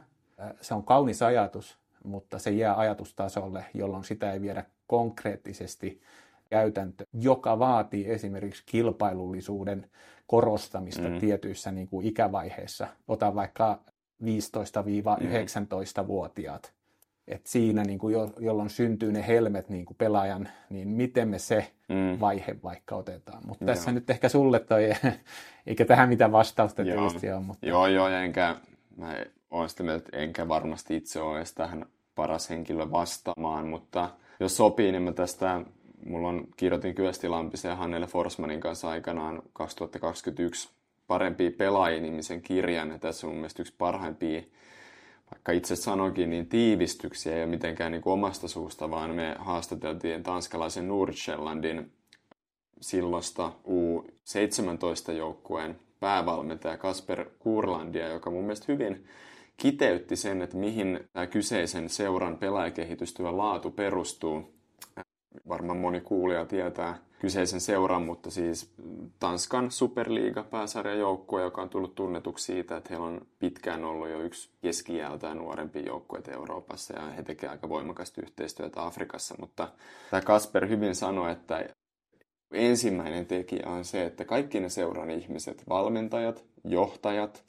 se 0.60 0.74
on 0.74 0.84
kaunis 0.84 1.22
ajatus, 1.22 1.78
mutta 2.04 2.38
se 2.38 2.50
jää 2.50 2.78
ajatustasolle, 2.78 3.64
jolloin 3.74 4.04
sitä 4.04 4.32
ei 4.32 4.40
viedä 4.40 4.64
konkreettisesti 4.86 6.00
käytäntö, 6.50 7.04
joka 7.12 7.58
vaatii 7.58 8.10
esimerkiksi 8.10 8.62
kilpailullisuuden 8.66 9.90
korostamista 10.26 11.08
mm. 11.08 11.18
tietyissä 11.18 11.72
niin 11.72 11.88
kuin 11.88 12.06
ikävaiheissa. 12.06 12.88
Ota 13.08 13.34
vaikka 13.34 13.80
15-19-vuotiaat. 14.22 16.77
Et 17.28 17.46
siinä, 17.46 17.82
niin 17.82 17.98
kuin 17.98 18.12
jo, 18.12 18.32
jolloin 18.38 18.70
syntyy 18.70 19.12
ne 19.12 19.26
helmet 19.26 19.68
niin 19.68 19.84
kuin 19.84 19.96
pelaajan, 19.96 20.48
niin 20.70 20.88
miten 20.88 21.28
me 21.28 21.38
se 21.38 21.70
mm. 21.88 22.20
vaihe 22.20 22.56
vaikka 22.62 22.96
otetaan. 22.96 23.42
Mutta 23.46 23.64
tässä 23.64 23.92
nyt 23.92 24.10
ehkä 24.10 24.28
sulle 24.28 24.58
toi, 24.58 24.82
eikä 25.66 25.84
tähän 25.84 26.08
mitään 26.08 26.32
vastausta 26.32 26.82
joo. 26.82 26.96
tietysti 26.96 27.30
ole. 27.30 27.40
Mutta... 27.40 27.66
Joo, 27.66 27.86
joo, 27.86 28.08
enkä, 28.08 28.56
mä 28.96 29.14
olen 29.50 29.68
sitä 29.68 29.82
mieltä, 29.82 30.04
että 30.04 30.16
enkä 30.16 30.48
varmasti 30.48 30.96
itse 30.96 31.20
ole 31.20 31.36
edes 31.36 31.54
tähän 31.54 31.86
paras 32.14 32.50
henkilö 32.50 32.90
vastaamaan, 32.90 33.68
mutta 33.68 34.10
jos 34.40 34.56
sopii, 34.56 34.92
niin 34.92 35.02
mä 35.02 35.12
tästä, 35.12 35.60
mulla 36.06 36.28
on, 36.28 36.46
kirjoitin 36.56 36.94
Kyösti 36.94 37.28
Lampisen 37.28 37.68
ja 37.68 37.76
Hannele 37.76 38.06
Forsmanin 38.06 38.60
kanssa 38.60 38.88
aikanaan 38.88 39.42
2021 39.52 40.70
parempia 41.06 41.50
pelaajia-nimisen 41.58 42.42
kirjan, 42.42 42.90
ja 42.90 42.98
tässä 42.98 43.26
on 43.26 43.32
mun 43.32 43.40
mielestä 43.40 43.62
yksi 43.62 43.74
parhaimpia, 43.78 44.42
vaikka 45.30 45.52
itse 45.52 45.76
sanokin, 45.76 46.30
niin 46.30 46.48
tiivistyksiä 46.48 47.36
ei 47.36 47.42
ole 47.42 47.50
mitenkään 47.50 47.92
niin 47.92 48.02
kuin 48.02 48.12
omasta 48.12 48.48
suusta, 48.48 48.90
vaan 48.90 49.14
me 49.14 49.36
haastateltiin 49.38 50.22
tanskalaisen 50.22 50.88
Nordsjællandin 50.88 51.92
silloista 52.80 53.52
U17-joukkueen 53.66 55.80
päävalmentaja 56.00 56.76
Kasper 56.76 57.30
Kurlandia, 57.38 58.08
joka 58.08 58.30
mun 58.30 58.42
mielestä 58.42 58.72
hyvin 58.72 59.06
kiteytti 59.56 60.16
sen, 60.16 60.42
että 60.42 60.56
mihin 60.56 61.00
tämä 61.12 61.26
kyseisen 61.26 61.88
seuran 61.88 62.38
pelaajakehitystyön 62.38 63.38
laatu 63.38 63.70
perustuu. 63.70 64.54
Varmaan 65.48 65.78
moni 65.78 66.00
kuulija 66.00 66.46
tietää 66.46 66.98
kyseisen 67.20 67.60
seuran, 67.60 68.02
mutta 68.02 68.30
siis 68.30 68.70
Tanskan 69.18 69.70
Superliiga 69.70 70.42
pääsarjajoukkue, 70.42 71.42
joka 71.42 71.62
on 71.62 71.68
tullut 71.68 71.94
tunnetuksi 71.94 72.44
siitä, 72.44 72.76
että 72.76 72.90
heillä 72.90 73.06
on 73.06 73.20
pitkään 73.38 73.84
ollut 73.84 74.08
jo 74.08 74.20
yksi 74.20 74.50
keskiältään 74.62 75.36
nuorempi 75.36 75.84
joukkue 75.86 76.20
Euroopassa 76.28 76.98
ja 76.98 77.06
he 77.06 77.22
tekevät 77.22 77.52
aika 77.52 77.68
voimakasta 77.68 78.22
yhteistyötä 78.22 78.86
Afrikassa. 78.86 79.34
Mutta 79.40 79.68
tämä 80.10 80.20
Kasper 80.20 80.68
hyvin 80.68 80.94
sanoi, 80.94 81.32
että 81.32 81.68
ensimmäinen 82.52 83.26
tekijä 83.26 83.66
on 83.66 83.84
se, 83.84 84.04
että 84.04 84.24
kaikki 84.24 84.60
ne 84.60 84.68
seuran 84.68 85.10
ihmiset, 85.10 85.62
valmentajat, 85.68 86.44
johtajat, 86.64 87.44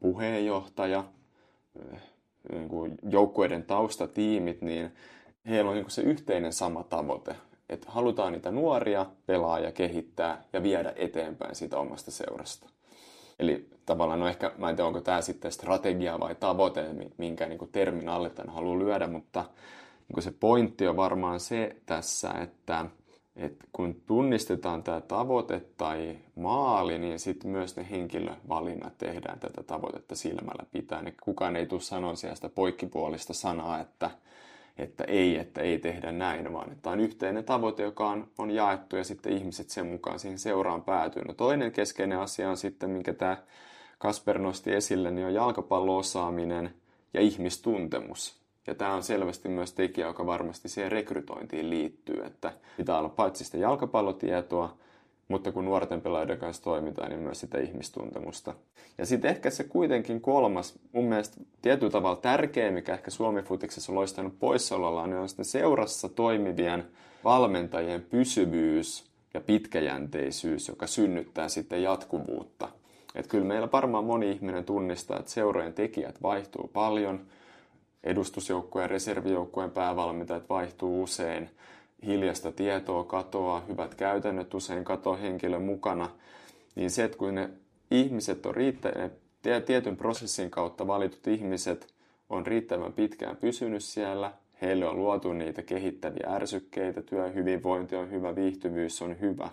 puheenjohtaja, 0.00 1.04
niin 2.52 2.98
joukkueiden 3.10 3.64
taustatiimit, 3.64 4.62
niin 4.62 4.92
heillä 5.48 5.70
on 5.70 5.76
niin 5.76 5.90
se 5.90 6.02
yhteinen 6.02 6.52
sama 6.52 6.84
tavoite, 6.84 7.36
että 7.68 7.90
halutaan 7.90 8.32
niitä 8.32 8.50
nuoria 8.50 9.06
pelaajia 9.26 9.72
kehittää 9.72 10.44
ja 10.52 10.62
viedä 10.62 10.92
eteenpäin 10.96 11.54
siitä 11.54 11.78
omasta 11.78 12.10
seurasta. 12.10 12.68
Eli 13.38 13.68
tavallaan, 13.86 14.20
no 14.20 14.28
ehkä, 14.28 14.52
mä 14.58 14.70
en 14.70 14.76
tiedä, 14.76 14.86
onko 14.86 15.00
tämä 15.00 15.20
sitten 15.20 15.52
strategia 15.52 16.20
vai 16.20 16.34
tavoite, 16.34 16.86
minkä 17.18 17.46
niin 17.46 17.68
termin 17.72 18.08
alle 18.08 18.30
tämän 18.30 18.54
haluaa 18.54 18.78
lyödä, 18.78 19.06
mutta 19.06 19.44
niin 20.08 20.22
se 20.22 20.30
pointti 20.40 20.88
on 20.88 20.96
varmaan 20.96 21.40
se 21.40 21.76
tässä, 21.86 22.30
että 22.30 22.86
että 23.36 23.64
kun 23.72 24.02
tunnistetaan 24.06 24.82
tämä 24.82 25.00
tavoite 25.00 25.62
tai 25.76 26.18
maali, 26.36 26.98
niin 26.98 27.18
sitten 27.18 27.50
myös 27.50 27.76
ne 27.76 27.86
henkilövalinnat 27.90 28.98
tehdään 28.98 29.40
tätä 29.40 29.62
tavoitetta 29.62 30.16
silmällä 30.16 30.66
pitää. 30.72 31.02
Kukaan 31.22 31.56
ei 31.56 31.66
tule 31.66 31.80
sanoa 31.80 32.14
sitä 32.14 32.48
poikkipuolista 32.48 33.34
sanaa, 33.34 33.80
että, 33.80 34.10
että 34.78 35.04
ei, 35.04 35.38
että 35.38 35.60
ei 35.60 35.78
tehdä 35.78 36.12
näin, 36.12 36.52
vaan 36.52 36.72
että 36.72 36.90
on 36.90 37.00
yhteinen 37.00 37.44
tavoite, 37.44 37.82
joka 37.82 38.08
on, 38.08 38.28
on 38.38 38.50
jaettu 38.50 38.96
ja 38.96 39.04
sitten 39.04 39.32
ihmiset 39.32 39.70
sen 39.70 39.86
mukaan 39.86 40.18
siihen 40.18 40.38
seuraan 40.38 40.82
päätyy. 40.82 41.24
No 41.24 41.34
toinen 41.34 41.72
keskeinen 41.72 42.18
asia 42.18 42.50
on 42.50 42.56
sitten, 42.56 42.90
minkä 42.90 43.12
tämä 43.14 43.36
Kasper 43.98 44.38
nosti 44.38 44.72
esille, 44.72 45.10
niin 45.10 45.26
on 45.26 45.34
jalkapalloosaaminen 45.34 46.74
ja 47.14 47.20
ihmistuntemus. 47.20 48.44
Ja 48.66 48.74
tämä 48.74 48.94
on 48.94 49.02
selvästi 49.02 49.48
myös 49.48 49.72
tekijä, 49.72 50.06
joka 50.06 50.26
varmasti 50.26 50.68
siihen 50.68 50.92
rekrytointiin 50.92 51.70
liittyy, 51.70 52.24
että 52.26 52.52
pitää 52.76 52.98
olla 52.98 53.08
paitsi 53.08 53.44
sitä 53.44 53.58
jalkapallotietoa, 53.58 54.76
mutta 55.28 55.52
kun 55.52 55.64
nuorten 55.64 56.00
pelaajien 56.00 56.38
kanssa 56.38 56.62
toimitaan, 56.62 57.10
niin 57.10 57.20
myös 57.20 57.40
sitä 57.40 57.58
ihmistuntemusta. 57.58 58.54
Ja 58.98 59.06
sitten 59.06 59.30
ehkä 59.30 59.50
se 59.50 59.64
kuitenkin 59.64 60.20
kolmas, 60.20 60.78
mun 60.92 61.04
mielestä 61.04 61.36
tietyllä 61.62 61.92
tavalla 61.92 62.20
tärkeä, 62.20 62.70
mikä 62.70 62.94
ehkä 62.94 63.10
Suomi 63.10 63.42
Futiksessa 63.42 63.92
on 63.92 63.96
loistanut 63.96 64.38
poissaolollaan, 64.38 65.10
niin 65.10 65.20
on 65.20 65.28
sitten 65.28 65.44
seurassa 65.44 66.08
toimivien 66.08 66.84
valmentajien 67.24 68.02
pysyvyys 68.02 69.04
ja 69.34 69.40
pitkäjänteisyys, 69.40 70.68
joka 70.68 70.86
synnyttää 70.86 71.48
sitten 71.48 71.82
jatkuvuutta– 71.82 72.68
Että 73.14 73.30
kyllä 73.30 73.44
meillä 73.44 73.68
varmaan 73.72 74.04
moni 74.04 74.30
ihminen 74.30 74.64
tunnistaa, 74.64 75.18
että 75.18 75.30
seurojen 75.30 75.74
tekijät 75.74 76.22
vaihtuu 76.22 76.70
paljon, 76.72 77.20
edustusjoukkueen 78.04 78.84
ja 78.84 78.88
reservijoukkueen 78.88 79.70
päävalmentajat 79.70 80.48
vaihtuu 80.48 81.02
usein, 81.02 81.50
hiljasta 82.06 82.52
tietoa 82.52 83.04
katoaa, 83.04 83.60
hyvät 83.68 83.94
käytännöt 83.94 84.54
usein 84.54 84.84
katoaa 84.84 85.16
henkilön 85.16 85.62
mukana, 85.62 86.10
niin 86.74 86.90
se, 86.90 87.04
että 87.04 87.18
kun 87.18 87.34
ne 87.34 87.50
ihmiset 87.90 88.46
on 88.46 88.54
riittäneet, 88.54 89.12
tietyn 89.66 89.96
prosessin 89.96 90.50
kautta 90.50 90.86
valitut 90.86 91.26
ihmiset 91.26 91.94
on 92.30 92.46
riittävän 92.46 92.92
pitkään 92.92 93.36
pysynyt 93.36 93.84
siellä, 93.84 94.32
heille 94.62 94.88
on 94.88 94.96
luotu 94.96 95.32
niitä 95.32 95.62
kehittäviä 95.62 96.26
ärsykkeitä, 96.28 97.02
työhyvinvointi 97.02 97.96
on 97.96 98.10
hyvä, 98.10 98.36
viihtyvyys 98.36 99.02
on 99.02 99.20
hyvä, 99.20 99.48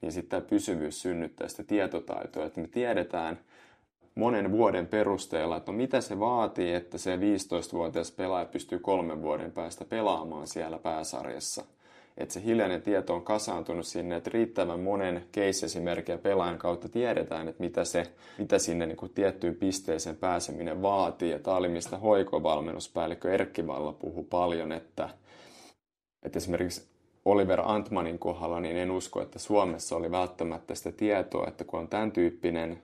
niin 0.00 0.12
sitten 0.12 0.30
tämä 0.40 0.50
pysyvyys 0.50 1.02
synnyttää 1.02 1.48
sitä 1.48 1.64
tietotaitoa, 1.64 2.44
että 2.44 2.60
me 2.60 2.68
tiedetään 2.68 3.38
monen 4.14 4.52
vuoden 4.52 4.86
perusteella, 4.86 5.56
että 5.56 5.72
no 5.72 5.78
mitä 5.78 6.00
se 6.00 6.20
vaatii, 6.20 6.74
että 6.74 6.98
se 6.98 7.16
15-vuotias 7.16 8.10
pelaaja 8.10 8.46
pystyy 8.46 8.78
kolmen 8.78 9.22
vuoden 9.22 9.52
päästä 9.52 9.84
pelaamaan 9.84 10.46
siellä 10.46 10.78
pääsarjassa– 10.78 11.64
että 12.18 12.34
se 12.34 12.44
hiljainen 12.44 12.82
tieto 12.82 13.14
on 13.14 13.22
kasaantunut 13.22 13.86
sinne, 13.86 14.16
että 14.16 14.30
riittävän 14.32 14.80
monen 14.80 15.24
case-esimerkin 15.32 16.12
ja 16.12 16.18
pelaajan 16.18 16.58
kautta 16.58 16.88
tiedetään, 16.88 17.48
että 17.48 17.62
mitä, 17.62 17.84
se, 17.84 18.06
mitä 18.38 18.58
sinne 18.58 18.86
niin 18.86 18.96
kuin 18.96 19.12
tiettyyn 19.14 19.54
pisteeseen 19.54 20.16
pääseminen 20.16 20.82
vaatii. 20.82 21.30
Ja 21.30 21.38
tämä 21.38 21.56
oli, 21.56 21.68
mistä 21.68 21.98
hoikovalmennuspäällikkö 21.98 23.34
Erkki 23.34 23.66
Valla 23.66 23.92
puhui 23.92 24.24
paljon, 24.24 24.72
että, 24.72 25.08
että 26.22 26.38
esimerkiksi 26.38 26.86
Oliver 27.24 27.60
Antmanin 27.64 28.18
kohdalla, 28.18 28.60
niin 28.60 28.76
en 28.76 28.90
usko, 28.90 29.22
että 29.22 29.38
Suomessa 29.38 29.96
oli 29.96 30.10
välttämättä 30.10 30.74
sitä 30.74 30.92
tietoa, 30.92 31.48
että 31.48 31.64
kun 31.64 31.80
on 31.80 31.88
tämän 31.88 32.12
tyyppinen 32.12 32.82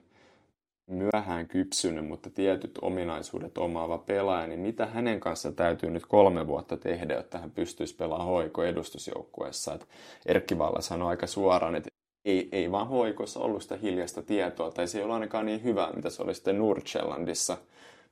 myöhään 0.91 1.47
kypsynyt, 1.47 2.07
mutta 2.07 2.29
tietyt 2.29 2.79
ominaisuudet 2.81 3.57
omaava 3.57 3.97
pelaaja, 3.97 4.47
niin 4.47 4.59
mitä 4.59 4.85
hänen 4.85 5.19
kanssa 5.19 5.51
täytyy 5.51 5.89
nyt 5.89 6.05
kolme 6.05 6.47
vuotta 6.47 6.77
tehdä, 6.77 7.13
jotta 7.13 7.37
hän 7.37 7.51
pystyisi 7.51 7.95
pelaamaan 7.95 8.29
hoiko 8.29 8.63
edustusjoukkueessa. 8.63 9.73
Et 9.73 9.87
Erkki 10.25 10.57
Valla 10.57 10.81
sanoi 10.81 11.09
aika 11.09 11.27
suoraan, 11.27 11.75
että 11.75 11.89
ei, 12.25 12.49
ei 12.51 12.71
vaan 12.71 12.87
hoikossa 12.87 13.39
ollut 13.39 13.61
sitä 13.61 13.77
hiljasta 13.77 14.21
tietoa, 14.21 14.71
tai 14.71 14.87
se 14.87 14.97
ei 14.97 15.03
ole 15.03 15.13
ainakaan 15.13 15.45
niin 15.45 15.63
hyvä, 15.63 15.89
mitä 15.95 16.09
se 16.09 16.23
oli 16.23 16.35
sitten 16.35 16.59
Nordjyllandissa, 16.59 17.57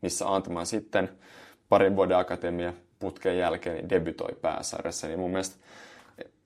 missä 0.02 0.36
Antman 0.36 0.66
sitten 0.66 1.10
parin 1.70 1.96
vuoden 1.96 2.18
akatemia 2.18 2.74
putken 3.00 3.38
jälkeen 3.38 3.76
niin 3.76 3.90
debytoi 3.90 4.36
pääsarjassa, 4.42 5.08
niin 5.08 5.20
mun 5.20 5.32
mielestä 5.32 5.56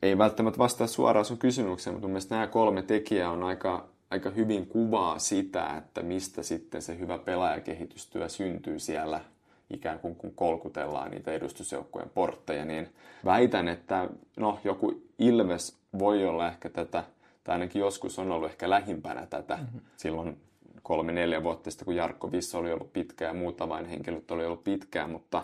ei 0.01 0.17
välttämättä 0.17 0.57
vastaa 0.57 0.87
suoraan 0.87 1.25
sun 1.25 1.37
kysymykseen, 1.37 1.93
mutta 1.93 2.07
mun 2.07 2.11
mielestä 2.11 2.35
nämä 2.35 2.47
kolme 2.47 2.81
tekijää 2.81 3.31
on 3.31 3.43
aika 3.43 3.92
aika 4.13 4.29
hyvin 4.29 4.67
kuvaa 4.67 5.19
sitä, 5.19 5.77
että 5.77 6.01
mistä 6.01 6.43
sitten 6.43 6.81
se 6.81 6.99
hyvä 6.99 7.17
pelaajakehitystyö 7.17 8.29
syntyy 8.29 8.79
siellä 8.79 9.21
ikään 9.69 9.99
kuin 9.99 10.15
kun 10.15 10.31
kolkutellaan 10.35 11.11
niitä 11.11 11.31
edustusjoukkueen 11.31 12.09
portteja, 12.09 12.65
niin 12.65 12.89
väitän, 13.25 13.67
että 13.67 14.09
no, 14.37 14.59
joku 14.63 15.01
Ilves 15.19 15.77
voi 15.99 16.25
olla 16.25 16.47
ehkä 16.47 16.69
tätä, 16.69 17.03
tai 17.43 17.53
ainakin 17.53 17.79
joskus 17.79 18.19
on 18.19 18.31
ollut 18.31 18.49
ehkä 18.49 18.69
lähimpänä 18.69 19.25
tätä 19.25 19.55
mm-hmm. 19.55 19.79
silloin 19.97 20.37
kolme-neljä 20.83 21.43
vuotta 21.43 21.71
sitten, 21.71 21.85
kun 21.85 21.95
Jarkko 21.95 22.31
Vissa 22.31 22.57
oli 22.57 22.71
ollut 22.71 22.93
pitkään 22.93 23.35
ja 23.35 23.41
muut 23.41 23.61
avainhenkilöt 23.61 24.31
oli 24.31 24.45
ollut 24.45 24.63
pitkään, 24.63 25.09
mutta 25.09 25.43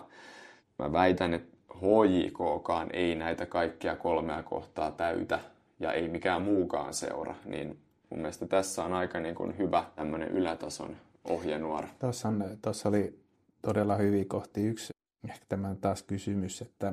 mä 0.78 0.92
väitän, 0.92 1.34
että 1.34 1.56
HJKkaan 1.74 2.88
ei 2.92 3.14
näitä 3.14 3.46
kaikkia 3.46 3.96
kolmea 3.96 4.42
kohtaa 4.42 4.90
täytä 4.90 5.40
ja 5.80 5.92
ei 5.92 6.08
mikään 6.08 6.42
muukaan 6.42 6.94
seura, 6.94 7.34
niin 7.44 7.78
mun 8.10 8.20
mielestä 8.20 8.46
tässä 8.46 8.84
on 8.84 8.92
aika 8.92 9.20
niin 9.20 9.34
kuin 9.34 9.58
hyvä 9.58 9.84
tämmöinen 9.96 10.28
ylätason 10.28 10.96
ohjenuora. 11.24 11.88
Tuossa, 11.98 12.28
on, 12.28 12.44
tuossa 12.62 12.88
oli 12.88 13.24
todella 13.62 13.96
hyviä 13.96 14.24
kohti. 14.28 14.66
Yksi 14.66 14.92
ehkä 15.28 15.46
tämä 15.48 15.74
taas 15.80 16.02
kysymys, 16.02 16.62
että 16.62 16.92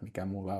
mikä 0.00 0.24
mulla 0.24 0.54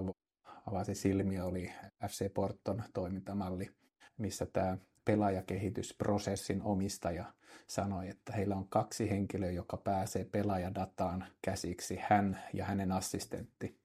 avasi 0.67 0.95
silmiä 0.95 1.45
oli 1.45 1.73
FC 2.09 2.35
Porton 2.35 2.83
toimintamalli, 2.95 3.71
missä 4.19 4.47
tämä 4.47 4.79
pelaajakehitysprosessin 5.05 6.63
omistaja 6.63 7.25
sanoi, 7.67 8.09
että 8.09 8.33
heillä 8.33 8.57
on 8.57 8.69
kaksi 8.69 9.11
henkilöä, 9.11 9.51
joka 9.51 9.77
pääsee 9.77 10.25
pelaajadataan 10.25 11.25
käsiksi, 11.43 11.99
hän 12.03 12.39
ja 12.55 12.65
hänen 12.65 12.93
assistentti. 12.93 13.79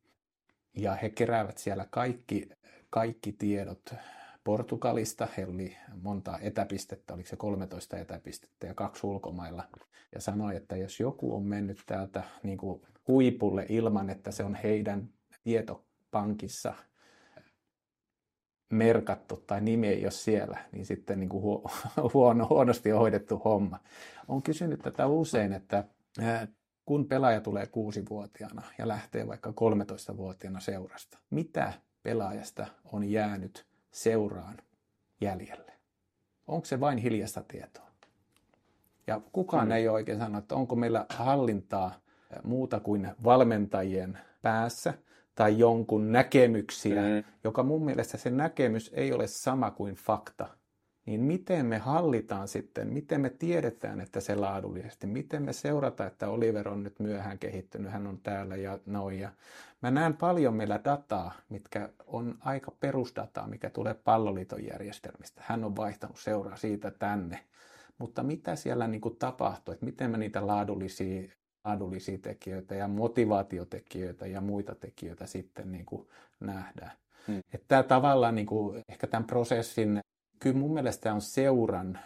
Ja 0.78 0.96
he 0.96 1.10
keräävät 1.10 1.58
siellä 1.58 1.86
kaikki, 1.90 2.50
kaikki 2.90 3.32
tiedot 3.32 3.94
Portugalista. 4.44 5.28
Heillä 5.38 5.54
oli 5.54 5.78
monta 6.02 6.40
etäpistettä, 6.42 7.14
oliko 7.14 7.30
se 7.30 7.36
13 7.36 7.98
etäpistettä 7.98 8.68
ja 8.68 8.74
kaksi 8.74 9.08
ulkomailla. 9.08 9.64
Ja 10.16 10.22
sanoi, 10.22 10.56
että 10.56 10.76
jos 10.76 11.00
joku 11.00 11.36
on 11.36 11.44
mennyt 11.44 11.84
täältä 11.86 12.24
niin 12.44 12.58
kuin 12.58 12.82
huipulle 13.08 13.66
ilman, 13.70 14.10
että 14.10 14.32
se 14.32 14.44
on 14.44 14.56
heidän 14.56 15.10
tietopankissa 15.44 16.74
merkattu 18.70 19.44
tai 19.48 19.62
nimi 19.62 19.88
ei 19.88 20.06
ole 20.06 20.12
siellä, 20.12 20.58
niin 20.72 20.86
sitten 20.86 21.20
niin 21.20 21.30
kuin 21.30 21.64
huono, 22.14 22.48
huonosti 22.50 22.94
on 22.94 23.00
hoidettu 23.00 23.38
homma. 23.38 23.80
Olen 24.28 24.42
kysynyt 24.42 24.80
tätä 24.80 25.08
usein, 25.08 25.54
että 25.54 25.84
kun 26.86 27.08
pelaaja 27.08 27.42
tulee 27.42 27.68
kuusivuotiaana 27.68 28.62
ja 28.78 28.88
lähtee 28.88 29.28
vaikka 29.28 29.50
13-vuotiaana 29.50 30.60
seurasta, 30.60 31.18
mitä 31.30 31.74
pelaajasta 32.04 32.68
on 32.92 33.04
jäänyt 33.04 33.66
seuraan 33.94 34.58
jäljelle? 35.22 35.72
Onko 36.48 36.66
se 36.66 36.80
vain 36.80 36.98
hiljasta 36.98 37.44
tietoa? 37.48 37.88
Ja 39.08 39.22
kukaan 39.32 39.68
mm. 39.68 39.72
ei 39.72 39.88
oikein 39.88 40.20
sano, 40.20 40.38
että 40.38 40.56
onko 40.56 40.76
meillä 40.76 41.06
hallintaa 41.10 42.00
muuta 42.44 42.80
kuin 42.80 43.12
valmentajien 43.24 44.20
päässä 44.42 44.94
tai 45.36 45.60
jonkun 45.60 46.12
näkemyksiä, 46.12 47.02
mm. 47.02 47.24
joka 47.44 47.64
mun 47.64 47.86
mielestä 47.86 48.18
se 48.18 48.30
näkemys 48.30 48.92
ei 48.94 49.14
ole 49.14 49.28
sama 49.28 49.72
kuin 49.72 49.96
fakta– 49.96 50.48
niin 51.06 51.22
miten 51.22 51.66
me 51.66 51.78
hallitaan 51.78 52.48
sitten, 52.48 52.88
miten 52.94 53.22
me 53.22 53.30
tiedetään, 53.30 54.02
että 54.02 54.20
se 54.20 54.36
laadullisesti, 54.36 55.08
miten 55.08 55.44
me 55.44 55.54
seurataan, 55.54 56.08
että 56.08 56.30
Oliver 56.30 56.70
on 56.70 56.84
nyt 56.84 57.00
myöhään 57.00 57.40
kehittynyt, 57.40 57.92
hän 57.92 58.08
on 58.08 58.20
täällä 58.24 58.56
ja 58.56 58.80
noin. 58.86 59.20
Ja 59.20 59.32
mä 59.82 59.92
näen 59.92 60.18
paljon 60.18 60.54
meillä 60.54 60.80
dataa, 60.84 61.34
mitkä 61.50 61.90
on 62.08 62.38
aika 62.40 62.72
perusdataa, 62.80 63.48
mikä 63.48 63.70
tulee 63.70 63.94
palloliiton 63.94 64.66
järjestelmistä. 64.66 65.42
Hän 65.46 65.64
on 65.64 65.76
vaihtanut 65.76 66.20
seuraa 66.20 66.58
siitä 66.58 66.92
tänne. 66.92 67.40
Mutta 67.98 68.24
mitä 68.24 68.56
siellä 68.56 68.88
niin 68.88 69.02
kuin 69.02 69.16
tapahtuu, 69.16 69.74
että 69.74 69.86
miten 69.86 70.12
me 70.12 70.18
niitä 70.18 70.48
laadullisia, 70.48 71.30
laadullisia 71.66 72.18
tekijöitä 72.18 72.76
ja 72.76 72.88
motivaatiotekijöitä 72.88 74.28
ja 74.28 74.42
muita 74.42 74.76
tekijöitä 74.76 75.26
sitten 75.26 75.72
niin 75.72 75.86
kuin 75.86 76.08
nähdään. 76.40 76.92
Hmm. 77.28 77.40
Että 77.54 77.68
tämä 77.68 77.84
tavallaan 77.84 78.36
niin 78.36 78.46
kuin, 78.46 78.82
ehkä 78.90 79.08
tämän 79.08 79.28
prosessin 79.28 80.00
kyllä 80.44 80.60
mun 80.60 80.74
mielestä 80.74 81.14
on 81.14 81.22
seuran 81.22 82.00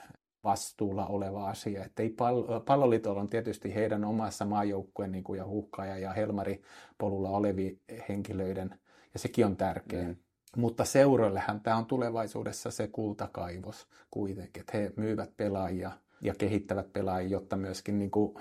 vastuulla 0.43 1.05
oleva 1.05 1.49
asia. 1.49 1.85
Että 1.85 2.03
ei 2.03 2.09
pall- 2.09 2.59
palloliitolla 2.65 3.22
on 3.22 3.30
tietysti 3.30 3.76
heidän 3.76 4.05
omassa 4.05 4.45
maajoukkueen 4.45 5.11
niin 5.11 5.23
kuin 5.23 5.38
ja 5.38 5.47
Huhkaaja 5.47 5.97
ja 5.97 6.14
Helmari 6.14 6.61
polulla 6.97 7.30
olevi 7.30 7.80
henkilöiden, 8.09 8.80
ja 9.14 9.19
sekin 9.19 9.45
on 9.45 9.57
tärkeä. 9.57 10.03
Mm. 10.03 10.15
Mutta 10.57 10.85
seuroillehan 10.85 11.61
tämä 11.61 11.76
on 11.76 11.85
tulevaisuudessa 11.85 12.72
se 12.72 12.88
kultakaivos 12.88 13.88
kuitenkin, 14.11 14.61
että 14.61 14.77
he 14.77 14.91
myyvät 14.95 15.38
pelaajia 15.38 15.91
ja 16.22 16.34
kehittävät 16.38 16.93
pelaajia, 16.93 17.30
jotta 17.30 17.55
myöskin 17.55 17.99
niin 17.99 18.11
kuin, 18.11 18.35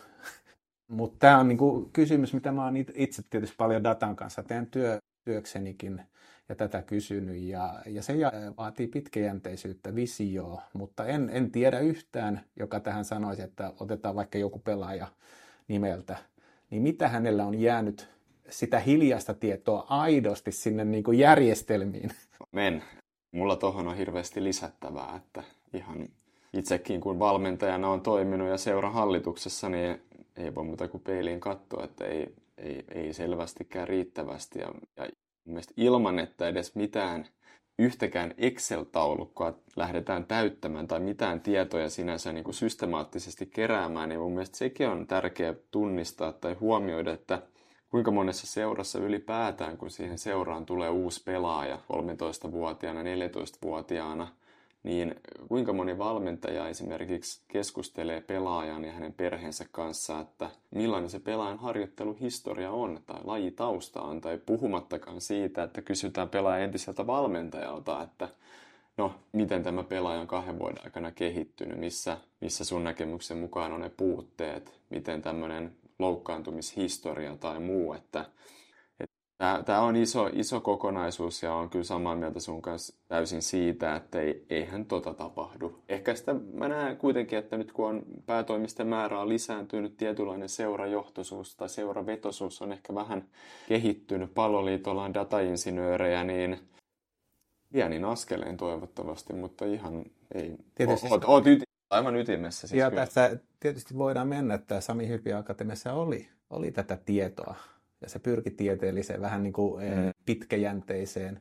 mutta 0.88 1.18
tämä 1.18 1.38
on 1.38 1.48
niin 1.48 1.58
kuin 1.58 1.90
kysymys, 1.92 2.34
mitä 2.34 2.52
mä 2.52 2.64
oon 2.64 2.76
itse 2.76 3.22
tietysti 3.30 3.56
paljon 3.58 3.84
datan 3.84 4.16
kanssa 4.16 4.42
teen 4.42 4.66
työ, 4.66 4.98
työksenikin 5.24 6.02
ja 6.48 6.54
tätä 6.54 6.82
kysynyt. 6.82 7.42
Ja, 7.42 7.82
ja 7.86 8.02
se 8.02 8.14
vaatii 8.56 8.86
pitkäjänteisyyttä, 8.86 9.94
visioa, 9.94 10.62
mutta 10.72 11.06
en, 11.06 11.30
en 11.32 11.50
tiedä 11.50 11.78
yhtään, 11.78 12.40
joka 12.56 12.80
tähän 12.80 13.04
sanoisi, 13.04 13.42
että 13.42 13.72
otetaan 13.80 14.14
vaikka 14.14 14.38
joku 14.38 14.58
pelaaja 14.58 15.06
nimeltä, 15.68 16.16
niin 16.70 16.82
mitä 16.82 17.08
hänellä 17.08 17.46
on 17.46 17.60
jäänyt 17.60 18.08
sitä 18.48 18.78
hiljasta 18.78 19.34
tietoa 19.34 19.86
aidosti 19.88 20.52
sinne 20.52 20.84
niin 20.84 21.04
kuin 21.04 21.18
järjestelmiin? 21.18 22.10
Men. 22.52 22.82
Mulla 23.32 23.56
tuohon 23.56 23.88
on 23.88 23.96
hirveästi 23.96 24.44
lisättävää, 24.44 25.16
että 25.16 25.42
ihan 25.74 26.08
itsekin 26.52 27.00
kun 27.00 27.18
valmentajana 27.18 27.88
on 27.88 28.00
toiminut 28.00 28.48
ja 28.48 28.58
seura 28.58 28.90
hallituksessa, 28.90 29.68
niin 29.68 30.02
ei 30.36 30.54
voi 30.54 30.64
muuta 30.64 30.88
kuin 30.88 31.02
peiliin 31.02 31.40
katsoa, 31.40 31.84
että 31.84 32.04
ei, 32.04 32.34
ei, 32.58 32.84
ei 32.94 33.12
selvästikään 33.12 33.88
riittävästi. 33.88 34.58
Ja, 34.58 34.68
ja 34.96 35.08
mielestä 35.52 35.74
ilman, 35.76 36.18
että 36.18 36.48
edes 36.48 36.74
mitään 36.74 37.26
yhtäkään 37.78 38.34
Excel-taulukkoa 38.38 39.54
lähdetään 39.76 40.24
täyttämään 40.24 40.86
tai 40.86 41.00
mitään 41.00 41.40
tietoja 41.40 41.90
sinänsä 41.90 42.32
niin 42.32 42.44
kuin 42.44 42.54
systemaattisesti 42.54 43.46
keräämään, 43.46 44.08
niin 44.08 44.20
mun 44.20 44.32
mielestä 44.32 44.56
sekin 44.56 44.88
on 44.88 45.06
tärkeää 45.06 45.54
tunnistaa 45.70 46.32
tai 46.32 46.54
huomioida, 46.54 47.12
että 47.12 47.42
kuinka 47.90 48.10
monessa 48.10 48.46
seurassa 48.46 48.98
ylipäätään, 48.98 49.76
kun 49.78 49.90
siihen 49.90 50.18
seuraan 50.18 50.66
tulee 50.66 50.88
uusi 50.88 51.22
pelaaja 51.24 51.76
13-vuotiaana, 51.76 53.00
14-vuotiaana, 53.02 54.28
niin 54.86 55.14
kuinka 55.48 55.72
moni 55.72 55.98
valmentaja 55.98 56.68
esimerkiksi 56.68 57.40
keskustelee 57.48 58.20
pelaajan 58.20 58.84
ja 58.84 58.92
hänen 58.92 59.12
perheensä 59.12 59.66
kanssa, 59.72 60.20
että 60.20 60.50
millainen 60.70 61.10
se 61.10 61.20
pelaajan 61.20 61.58
harjoitteluhistoria 61.58 62.70
on 62.70 63.00
tai 63.06 63.20
lajitausta 63.24 64.02
on, 64.02 64.20
tai 64.20 64.38
puhumattakaan 64.46 65.20
siitä, 65.20 65.62
että 65.62 65.82
kysytään 65.82 66.28
pelaajan 66.28 66.64
entiseltä 66.64 67.06
valmentajalta, 67.06 68.02
että 68.02 68.28
no, 68.96 69.14
miten 69.32 69.62
tämä 69.62 69.82
pelaaja 69.82 70.20
on 70.20 70.26
kahden 70.26 70.58
vuoden 70.58 70.84
aikana 70.84 71.10
kehittynyt, 71.10 71.78
missä, 71.78 72.18
missä 72.40 72.64
sun 72.64 72.84
näkemyksen 72.84 73.38
mukaan 73.38 73.72
on 73.72 73.80
ne 73.80 73.90
puutteet, 73.96 74.72
miten 74.90 75.22
tämmöinen 75.22 75.72
loukkaantumishistoria 75.98 77.36
tai 77.36 77.60
muu, 77.60 77.92
että 77.92 78.24
Tämä 79.64 79.80
on 79.80 79.96
iso, 79.96 80.30
iso 80.32 80.60
kokonaisuus 80.60 81.42
ja 81.42 81.54
on 81.54 81.70
kyllä 81.70 81.84
samaa 81.84 82.16
mieltä 82.16 82.40
sun 82.40 82.62
kanssa 82.62 82.96
täysin 83.08 83.42
siitä, 83.42 83.96
että 83.96 84.20
ei, 84.20 84.46
eihän 84.50 84.86
tota 84.86 85.14
tapahdu. 85.14 85.82
Ehkä 85.88 86.14
sitä 86.14 86.34
mä 86.52 86.68
näen 86.68 86.96
kuitenkin, 86.96 87.38
että 87.38 87.56
nyt 87.56 87.72
kun 87.72 87.88
on 87.88 88.02
päätoimisten 88.26 88.86
määrä 88.86 89.20
on 89.20 89.28
lisääntynyt, 89.28 89.96
tietynlainen 89.96 90.48
seurajohtoisuus 90.48 91.56
tai 91.56 91.68
seuravetosuus 91.68 92.62
on 92.62 92.72
ehkä 92.72 92.94
vähän 92.94 93.24
kehittynyt. 93.68 94.34
Palloliitolla 94.34 95.02
on 95.04 95.14
datainsinöörejä, 95.14 96.24
niin 96.24 96.58
pienin 97.72 98.04
askeleen 98.04 98.56
toivottavasti, 98.56 99.32
mutta 99.32 99.64
ihan 99.64 100.04
ei. 100.34 100.56
Tietysti... 100.74 101.08
Oot, 101.10 101.24
oot 101.24 101.46
yti, 101.46 101.64
aivan 101.90 102.16
ytimessä. 102.16 102.68
Siis 102.68 102.78
ja 102.78 102.90
kyllä. 102.90 103.04
tässä 103.04 103.38
tietysti 103.60 103.98
voidaan 103.98 104.28
mennä, 104.28 104.54
että 104.54 104.80
Sami 104.80 105.08
Hypi 105.08 105.32
Akatemiassa 105.32 105.92
oli, 105.92 106.28
oli 106.50 106.70
tätä 106.70 106.98
tietoa 107.06 107.56
se 108.06 108.18
pyrki 108.18 108.50
tieteelliseen, 108.50 109.20
vähän 109.20 109.42
niin 109.42 109.52
kuin 109.52 109.84
eh, 109.84 109.96
mm. 109.96 110.12
pitkäjänteiseen. 110.26 111.40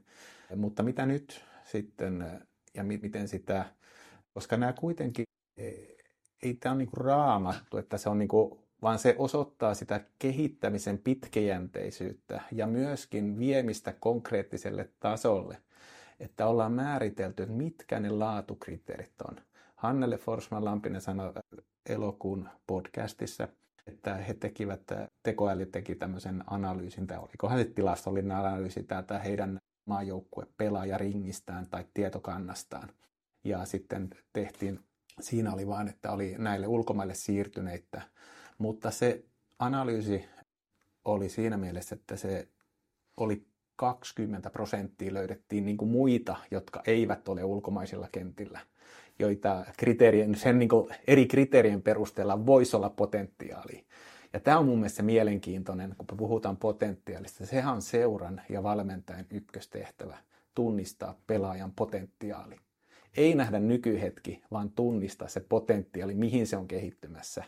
Mutta 0.56 0.84
mitä 0.84 1.06
nyt 1.06 1.46
sitten 1.64 2.22
eh, 2.22 2.40
ja 2.74 2.84
miten 2.84 3.28
sitä, 3.28 3.66
koska 4.34 4.58
nämä 4.58 4.74
kuitenkin, 4.74 5.26
eh, 5.58 5.96
ei 6.44 6.54
tämä 6.54 6.74
ole 6.74 6.78
niin 6.78 6.90
kuin 6.90 7.06
raamattu, 7.06 7.78
että 7.78 7.98
se 7.98 8.10
on 8.10 8.18
niin 8.18 8.28
kuin, 8.28 8.60
vaan 8.82 9.00
se 9.00 9.16
osoittaa 9.18 9.74
sitä 9.74 10.06
kehittämisen 10.20 10.98
pitkäjänteisyyttä 10.98 12.42
ja 12.52 12.68
myöskin 12.68 13.40
viemistä 13.40 13.94
konkreettiselle 14.00 14.90
tasolle, 15.00 15.58
että 16.20 16.48
ollaan 16.48 16.72
määritelty, 16.72 17.44
että 17.44 17.56
mitkä 17.56 18.00
ne 18.00 18.10
laatukriteerit 18.10 19.22
on. 19.30 19.36
Hannele 19.76 20.18
Forsman 20.18 20.66
Lampinen 20.66 21.02
sanoi 21.02 21.34
elokuun 21.90 22.50
podcastissa– 22.68 23.48
että 23.88 24.16
he 24.16 24.34
tekivät, 24.34 24.82
tekoäly 25.24 25.66
teki 25.66 25.96
tämmöisen 25.96 26.44
analyysin, 26.48 27.08
tai 27.08 27.18
olikohan 27.18 27.58
se 27.58 27.66
tilastollinen 27.66 28.38
analyysi 28.38 28.84
tätä 28.84 29.20
heidän 29.20 29.60
maajoukkue 29.86 30.48
pelaajaringistään 30.58 31.68
tai 31.70 31.86
tietokannastaan. 31.94 32.90
Ja 33.44 33.66
sitten 33.66 34.10
tehtiin, 34.34 34.80
siinä 35.22 35.54
oli 35.54 35.68
vain, 35.68 35.88
että 35.88 36.12
oli 36.12 36.36
näille 36.38 36.68
ulkomaille 36.68 37.14
siirtyneitä, 37.14 38.02
mutta 38.58 38.92
se 38.92 39.26
analyysi 39.60 40.26
oli 41.06 41.30
siinä 41.30 41.58
mielessä, 41.58 41.96
että 41.96 42.16
se 42.16 42.48
oli 43.18 43.48
20 43.76 44.50
prosenttia 44.50 45.14
löydettiin 45.14 45.66
niin 45.66 45.78
kuin 45.78 45.92
muita, 45.92 46.36
jotka 46.52 46.82
eivät 46.88 47.28
ole 47.28 47.44
ulkomaisilla 47.44 48.10
kentillä 48.12 48.60
joita 49.20 49.66
kriteerien, 49.78 50.36
sen 50.36 50.60
niin 50.60 50.70
eri 51.08 51.26
kriteerien 51.26 51.82
perusteella 51.82 52.46
voisi 52.46 52.76
olla 52.76 52.90
potentiaali. 52.90 53.86
Ja 54.34 54.40
tämä 54.40 54.60
on 54.60 54.66
mun 54.66 54.80
mielestä 54.80 55.04
mielenkiintoinen, 55.04 55.96
kun 55.98 56.18
puhutaan 56.18 56.58
potentiaalista. 56.58 57.46
Sehän 57.46 57.74
on 57.74 57.82
seuran 57.82 58.42
ja 58.50 58.64
valmentajan 58.64 59.26
ykköstehtävä, 59.32 60.18
tunnistaa 60.56 61.20
pelaajan 61.28 61.72
potentiaali. 61.72 62.56
Ei 63.18 63.36
nähdä 63.36 63.60
nykyhetki, 63.60 64.42
vaan 64.52 64.70
tunnistaa 64.70 65.28
se 65.28 65.40
potentiaali, 65.40 66.16
mihin 66.16 66.48
se 66.48 66.58
on 66.58 66.68
kehittymässä. 66.68 67.44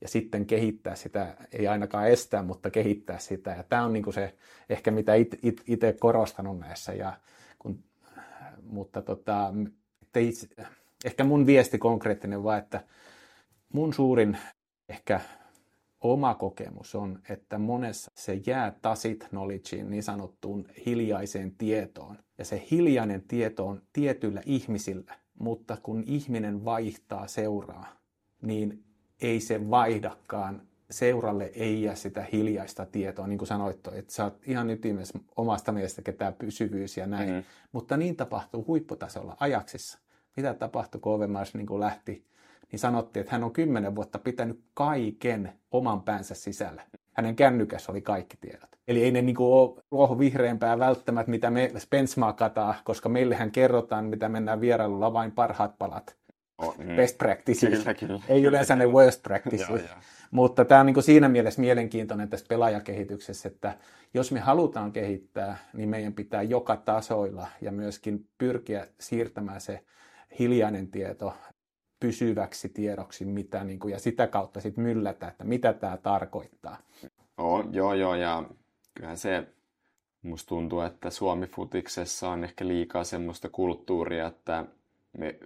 Ja 0.00 0.08
sitten 0.08 0.46
kehittää 0.46 0.94
sitä, 0.94 1.36
ei 1.52 1.68
ainakaan 1.68 2.08
estää, 2.08 2.42
mutta 2.42 2.70
kehittää 2.70 3.18
sitä. 3.18 3.50
Ja 3.50 3.62
tämä 3.62 3.84
on 3.84 3.92
niin 3.92 4.12
se 4.12 4.34
ehkä 4.68 4.90
mitä 4.90 5.12
itse 5.66 5.96
korostanut 6.00 6.58
näissä. 6.58 6.92
Ja 6.92 7.16
kun, 7.58 7.84
mutta 8.62 9.02
tota, 9.02 9.54
itse, 10.16 10.48
ehkä 11.04 11.24
mun 11.24 11.46
viesti 11.46 11.78
konkreettinen 11.78 12.44
vaan, 12.44 12.58
että 12.58 12.80
mun 13.72 13.94
suurin 13.94 14.38
ehkä 14.88 15.20
oma 16.00 16.34
kokemus 16.34 16.94
on, 16.94 17.18
että 17.28 17.58
monessa 17.58 18.10
se 18.14 18.40
jää 18.46 18.72
tacit 18.82 19.26
knowledgeen, 19.28 19.90
niin 19.90 20.02
sanottuun 20.02 20.68
hiljaiseen 20.86 21.54
tietoon. 21.58 22.18
Ja 22.38 22.44
se 22.44 22.66
hiljainen 22.70 23.22
tieto 23.22 23.66
on 23.66 23.82
tietyillä 23.92 24.42
ihmisillä, 24.46 25.14
mutta 25.38 25.76
kun 25.82 26.04
ihminen 26.06 26.64
vaihtaa 26.64 27.26
seuraa, 27.26 27.96
niin 28.42 28.84
ei 29.22 29.40
se 29.40 29.70
vaihdakaan 29.70 30.62
seuralle 30.90 31.50
ei 31.54 31.82
jää 31.82 31.94
sitä 31.94 32.26
hiljaista 32.32 32.86
tietoa, 32.86 33.26
niin 33.26 33.38
kuin 33.38 33.48
sanoit, 33.48 33.86
että 33.92 34.12
sä 34.12 34.24
oot 34.24 34.48
ihan 34.48 34.70
ytimessä 34.70 35.18
omasta 35.36 35.72
mielestä 35.72 36.12
tämä 36.12 36.32
pysyvyys 36.32 36.96
ja 36.96 37.06
näin. 37.06 37.28
Mm-hmm. 37.28 37.44
Mutta 37.72 37.96
niin 37.96 38.16
tapahtuu 38.16 38.66
huipputasolla 38.66 39.36
ajaksissa 39.40 39.98
mitä 40.36 40.54
tapahtui, 40.54 41.00
kun 41.00 41.12
Overmars 41.12 41.54
niin 41.54 41.80
lähti, 41.80 42.26
niin 42.72 42.80
sanottiin, 42.80 43.20
että 43.20 43.32
hän 43.32 43.44
on 43.44 43.52
kymmenen 43.52 43.94
vuotta 43.94 44.18
pitänyt 44.18 44.60
kaiken 44.74 45.52
oman 45.70 46.02
päänsä 46.02 46.34
sisällä. 46.34 46.82
Hänen 47.12 47.36
kännykässä 47.36 47.92
oli 47.92 48.00
kaikki 48.00 48.36
tiedot. 48.40 48.70
Eli 48.88 49.02
ei 49.02 49.10
ne 49.10 49.22
niin 49.22 49.36
kuin 49.36 49.52
ole 49.52 49.82
ruoho 49.90 50.18
vihreämpää 50.18 50.78
välttämättä, 50.78 51.30
mitä 51.30 51.50
me 51.50 51.70
kataa, 52.36 52.74
koska 52.84 53.08
meillähän 53.08 53.50
kerrotaan, 53.50 54.04
mitä 54.04 54.28
mennään 54.28 54.60
vierailulla, 54.60 55.12
vain 55.12 55.32
parhaat 55.32 55.78
palat. 55.78 56.16
Oh, 56.58 56.78
mm. 56.78 56.96
Best 56.96 57.18
practices. 57.18 57.78
Kyllä, 57.78 57.94
kyllä. 57.94 58.20
Ei 58.28 58.44
yleensä 58.44 58.76
ne 58.76 58.86
worst 58.86 59.22
practices. 59.22 59.68
Mutta 60.30 60.64
tämä 60.64 60.80
on 60.80 60.86
niin 60.86 60.94
kuin 60.94 61.04
siinä 61.04 61.28
mielessä 61.28 61.60
mielenkiintoinen 61.60 62.28
tässä 62.28 62.46
pelaajakehityksessä, 62.48 63.48
että 63.48 63.76
jos 64.14 64.32
me 64.32 64.40
halutaan 64.40 64.92
kehittää, 64.92 65.56
niin 65.72 65.88
meidän 65.88 66.12
pitää 66.12 66.42
joka 66.42 66.76
tasoilla 66.76 67.48
ja 67.60 67.72
myöskin 67.72 68.28
pyrkiä 68.38 68.86
siirtämään 69.00 69.60
se 69.60 69.84
hiljainen 70.38 70.90
tieto 70.90 71.34
pysyväksi 72.00 72.68
tiedoksi, 72.68 73.24
mitä, 73.24 73.64
niin 73.64 73.78
kuin, 73.78 73.92
ja 73.92 73.98
sitä 73.98 74.26
kautta 74.26 74.60
sitten 74.60 74.84
myllätä, 74.84 75.28
että 75.28 75.44
mitä 75.44 75.72
tämä 75.72 75.96
tarkoittaa. 75.96 76.78
Oh, 77.38 77.64
joo, 77.70 77.94
joo, 77.94 78.14
ja 78.14 78.44
kyllähän 78.94 79.18
se 79.18 79.46
musta 80.22 80.48
tuntuu, 80.48 80.80
että 80.80 81.10
Suomi-futiksessa 81.10 82.28
on 82.28 82.44
ehkä 82.44 82.66
liikaa 82.66 83.04
semmoista 83.04 83.48
kulttuuria, 83.48 84.26
että 84.26 84.64
me, 85.18 85.38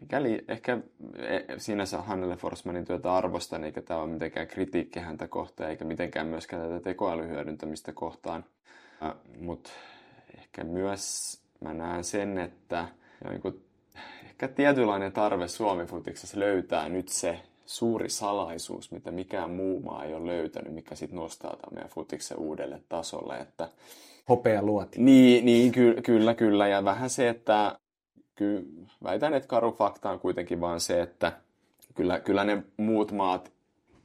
mikäli 0.00 0.44
ehkä 0.48 0.78
e, 1.16 1.58
sinänsä 1.58 2.02
Hannele 2.02 2.36
Forsmanin 2.36 2.84
työtä 2.84 3.14
arvostan, 3.14 3.64
eikä 3.64 3.82
tämä 3.82 4.00
ole 4.00 4.12
mitenkään 4.12 4.46
kritiikki 4.46 5.00
häntä 5.00 5.28
kohtaan, 5.28 5.70
eikä 5.70 5.84
mitenkään 5.84 6.26
myöskään 6.26 6.62
tätä 6.62 6.80
tekoälyhyödyntämistä 6.80 7.92
kohtaan. 7.92 8.44
Mutta 9.40 9.70
ehkä 10.38 10.64
myös 10.64 11.36
mä 11.60 11.74
näen 11.74 12.04
sen, 12.04 12.38
että 12.38 12.88
niin 13.30 13.42
kuin 13.42 13.65
ehkä 14.36 14.48
tietynlainen 14.48 15.12
tarve 15.12 15.48
Suomi-futiksessa 15.48 16.40
löytää 16.40 16.88
nyt 16.88 17.08
se 17.08 17.40
suuri 17.66 18.08
salaisuus, 18.08 18.92
mitä 18.92 19.10
mikään 19.10 19.50
muu 19.50 19.80
maa 19.80 20.04
ei 20.04 20.14
ole 20.14 20.26
löytänyt, 20.26 20.74
mikä 20.74 20.94
sitten 20.94 21.16
nostaa 21.16 21.50
tämän 21.50 21.74
meidän 21.74 21.90
futiksen 21.90 22.38
uudelle 22.38 22.80
tasolle. 22.88 23.38
Että, 23.38 23.68
Hopea 24.28 24.62
luoti. 24.62 25.00
Niin, 25.00 25.44
niin 25.44 25.72
ky- 25.72 26.02
kyllä, 26.02 26.34
kyllä. 26.34 26.68
Ja 26.68 26.84
vähän 26.84 27.10
se, 27.10 27.28
että 27.28 27.78
ky- 28.34 28.66
väitän, 29.04 29.34
että 29.34 29.48
karu 29.48 29.72
fakta 29.72 30.10
on 30.10 30.20
kuitenkin 30.20 30.60
vaan 30.60 30.80
se, 30.80 31.02
että 31.02 31.32
kyllä, 31.94 32.20
kyllä 32.20 32.44
ne 32.44 32.62
muut 32.76 33.12
maat 33.12 33.52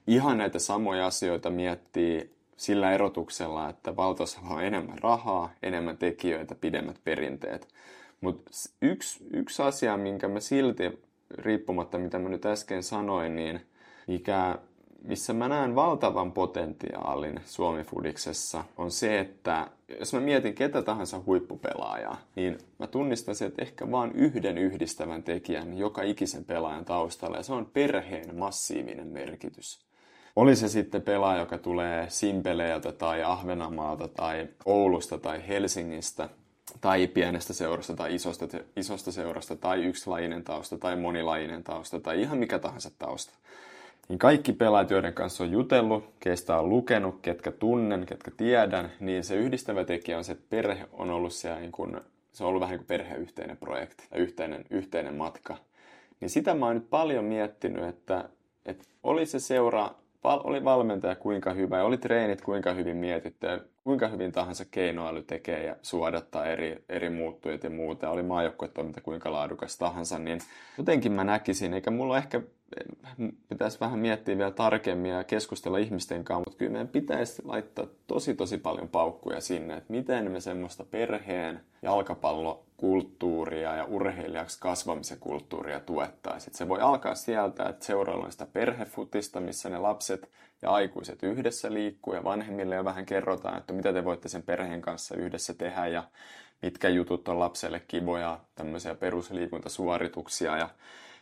ihan 0.07 0.37
näitä 0.37 0.59
samoja 0.59 1.05
asioita 1.05 1.49
miettii 1.49 2.35
sillä 2.57 2.91
erotuksella, 2.91 3.69
että 3.69 3.95
valtaosalla 3.95 4.49
on 4.49 4.63
enemmän 4.63 4.99
rahaa, 4.99 5.49
enemmän 5.63 5.97
tekijöitä, 5.97 6.55
pidemmät 6.55 6.97
perinteet. 7.03 7.67
Mutta 8.21 8.51
yksi, 8.81 9.23
yksi 9.33 9.61
asia, 9.61 9.97
minkä 9.97 10.27
mä 10.27 10.39
silti, 10.39 11.01
riippumatta 11.31 11.97
mitä 11.97 12.19
mä 12.19 12.29
nyt 12.29 12.45
äsken 12.45 12.83
sanoin, 12.83 13.35
niin 13.35 13.61
mikä, 14.07 14.59
missä 15.03 15.33
mä 15.33 15.47
näen 15.47 15.75
valtavan 15.75 16.31
potentiaalin 16.31 17.39
Suomi-fudiksessa, 17.45 18.63
on 18.77 18.91
se, 18.91 19.19
että 19.19 19.67
jos 19.99 20.13
mä 20.13 20.19
mietin 20.19 20.53
ketä 20.53 20.81
tahansa 20.81 21.21
huippupelaajaa, 21.25 22.17
niin 22.35 22.57
mä 22.79 22.87
tunnistaisin, 22.87 23.47
että 23.47 23.61
ehkä 23.61 23.91
vain 23.91 24.11
yhden 24.11 24.57
yhdistävän 24.57 25.23
tekijän 25.23 25.77
joka 25.77 26.01
ikisen 26.01 26.45
pelaajan 26.45 26.85
taustalla, 26.85 27.37
ja 27.37 27.43
se 27.43 27.53
on 27.53 27.65
perheen 27.73 28.35
massiivinen 28.35 29.07
merkitys. 29.07 29.85
Oli 30.35 30.55
se 30.55 30.67
sitten 30.67 31.01
pelaaja, 31.01 31.39
joka 31.39 31.57
tulee 31.57 32.09
Simpeleeltä 32.09 32.91
tai 32.91 33.23
Ahvenamaalta 33.23 34.07
tai 34.07 34.47
Oulusta 34.65 35.17
tai 35.17 35.47
Helsingistä– 35.47 36.29
tai 36.81 37.07
pienestä 37.07 37.53
seurasta 37.53 37.95
tai 37.95 38.15
isosta, 38.15 38.45
isosta 38.75 39.11
seurasta 39.11 39.55
tai 39.55 39.83
yksilajinen 39.83 40.43
tausta 40.43 40.77
tai 40.77 40.95
monilajinen 40.95 41.63
tausta 41.63 41.99
tai 41.99 42.21
ihan 42.21 42.37
mikä 42.37 42.59
tahansa 42.59 42.91
tausta. 42.99 43.33
Niin 44.09 44.19
kaikki 44.19 44.53
pelaajat, 44.53 44.91
joiden 44.91 45.13
kanssa 45.13 45.43
on 45.43 45.51
jutellut, 45.51 46.13
keistä 46.19 46.59
on 46.59 46.69
lukenut, 46.69 47.19
ketkä 47.21 47.51
tunnen, 47.51 48.05
ketkä 48.05 48.31
tiedän, 48.37 48.91
niin 48.99 49.23
se 49.23 49.35
yhdistävä 49.35 49.83
tekijä 49.83 50.17
on 50.17 50.23
se, 50.23 50.31
että 50.31 50.45
perhe 50.49 50.87
on 50.93 51.09
ollut 51.09 51.33
siellä 51.33 51.59
niin 51.59 51.71
kuin 51.71 52.01
se 52.33 52.43
on 52.43 52.49
ollut 52.49 52.61
vähän 52.61 52.71
niin 52.71 52.79
kuin 52.79 52.87
perheyhteinen 52.87 53.57
projekti 53.57 54.03
ja 54.11 54.17
yhteinen, 54.17 54.65
yhteinen 54.69 55.15
matka. 55.15 55.57
Niin 56.19 56.29
sitä 56.29 56.53
mä 56.53 56.65
oon 56.65 56.75
nyt 56.75 56.89
paljon 56.89 57.25
miettinyt, 57.25 57.83
että, 57.83 58.29
että 58.65 58.83
oli 59.03 59.25
se 59.25 59.39
seura, 59.39 59.89
oli 60.23 60.63
valmentaja 60.63 61.15
kuinka 61.15 61.53
hyvä 61.53 61.77
ja 61.77 61.83
oli 61.83 61.97
treenit 61.97 62.41
kuinka 62.41 62.73
hyvin 62.73 62.97
mietitty 62.97 63.47
ja 63.47 63.59
kuinka 63.83 64.07
hyvin 64.07 64.31
tahansa 64.31 64.65
keinoäly 64.71 65.23
tekee 65.23 65.65
ja 65.65 65.75
suodattaa 65.81 66.45
eri, 66.45 66.83
eri 66.89 67.09
muuttujat 67.09 67.63
ja 67.63 67.69
muuta, 67.69 68.09
oli 68.09 68.23
maajoukkuetoiminta 68.23 69.01
kuinka 69.01 69.31
laadukas 69.31 69.77
tahansa, 69.77 70.19
niin 70.19 70.39
jotenkin 70.77 71.11
mä 71.11 71.23
näkisin, 71.23 71.73
eikä 71.73 71.91
mulla 71.91 72.17
ehkä 72.17 72.41
pitäisi 73.49 73.79
vähän 73.79 73.99
miettiä 73.99 74.37
vielä 74.37 74.51
tarkemmin 74.51 75.11
ja 75.11 75.23
keskustella 75.23 75.77
ihmisten 75.77 76.23
kanssa, 76.23 76.39
mutta 76.39 76.57
kyllä 76.57 76.71
meidän 76.71 76.87
pitäisi 76.87 77.41
laittaa 77.45 77.87
tosi 78.07 78.35
tosi 78.35 78.57
paljon 78.57 78.87
paukkuja 78.87 79.41
sinne, 79.41 79.77
että 79.77 79.93
miten 79.93 80.31
me 80.31 80.39
semmoista 80.39 80.83
perheen 80.83 81.61
jalkapallokulttuuria 82.81 83.75
ja 83.75 83.85
urheilijaksi 83.85 84.59
kasvamisen 84.59 85.19
kulttuuria 85.19 85.79
tuettaisiin. 85.79 86.55
Se 86.55 86.67
voi 86.67 86.81
alkaa 86.81 87.15
sieltä, 87.15 87.69
että 87.69 87.85
seurailla 87.85 88.25
on 88.25 88.31
sitä 88.31 88.45
perhefutista, 88.45 89.39
missä 89.39 89.69
ne 89.69 89.77
lapset 89.77 90.29
ja 90.61 90.69
aikuiset 90.69 91.23
yhdessä 91.23 91.73
liikkuu 91.73 92.13
ja 92.13 92.23
vanhemmille 92.23 92.75
jo 92.75 92.85
vähän 92.85 93.05
kerrotaan, 93.05 93.57
että 93.57 93.73
mitä 93.73 93.93
te 93.93 94.05
voitte 94.05 94.29
sen 94.29 94.43
perheen 94.43 94.81
kanssa 94.81 95.15
yhdessä 95.15 95.53
tehdä 95.53 95.87
ja 95.87 96.03
mitkä 96.61 96.89
jutut 96.89 97.27
on 97.27 97.39
lapselle 97.39 97.79
kivoja, 97.87 98.39
tämmöisiä 98.55 98.95
perusliikuntasuorituksia 98.95 100.57
ja 100.57 100.69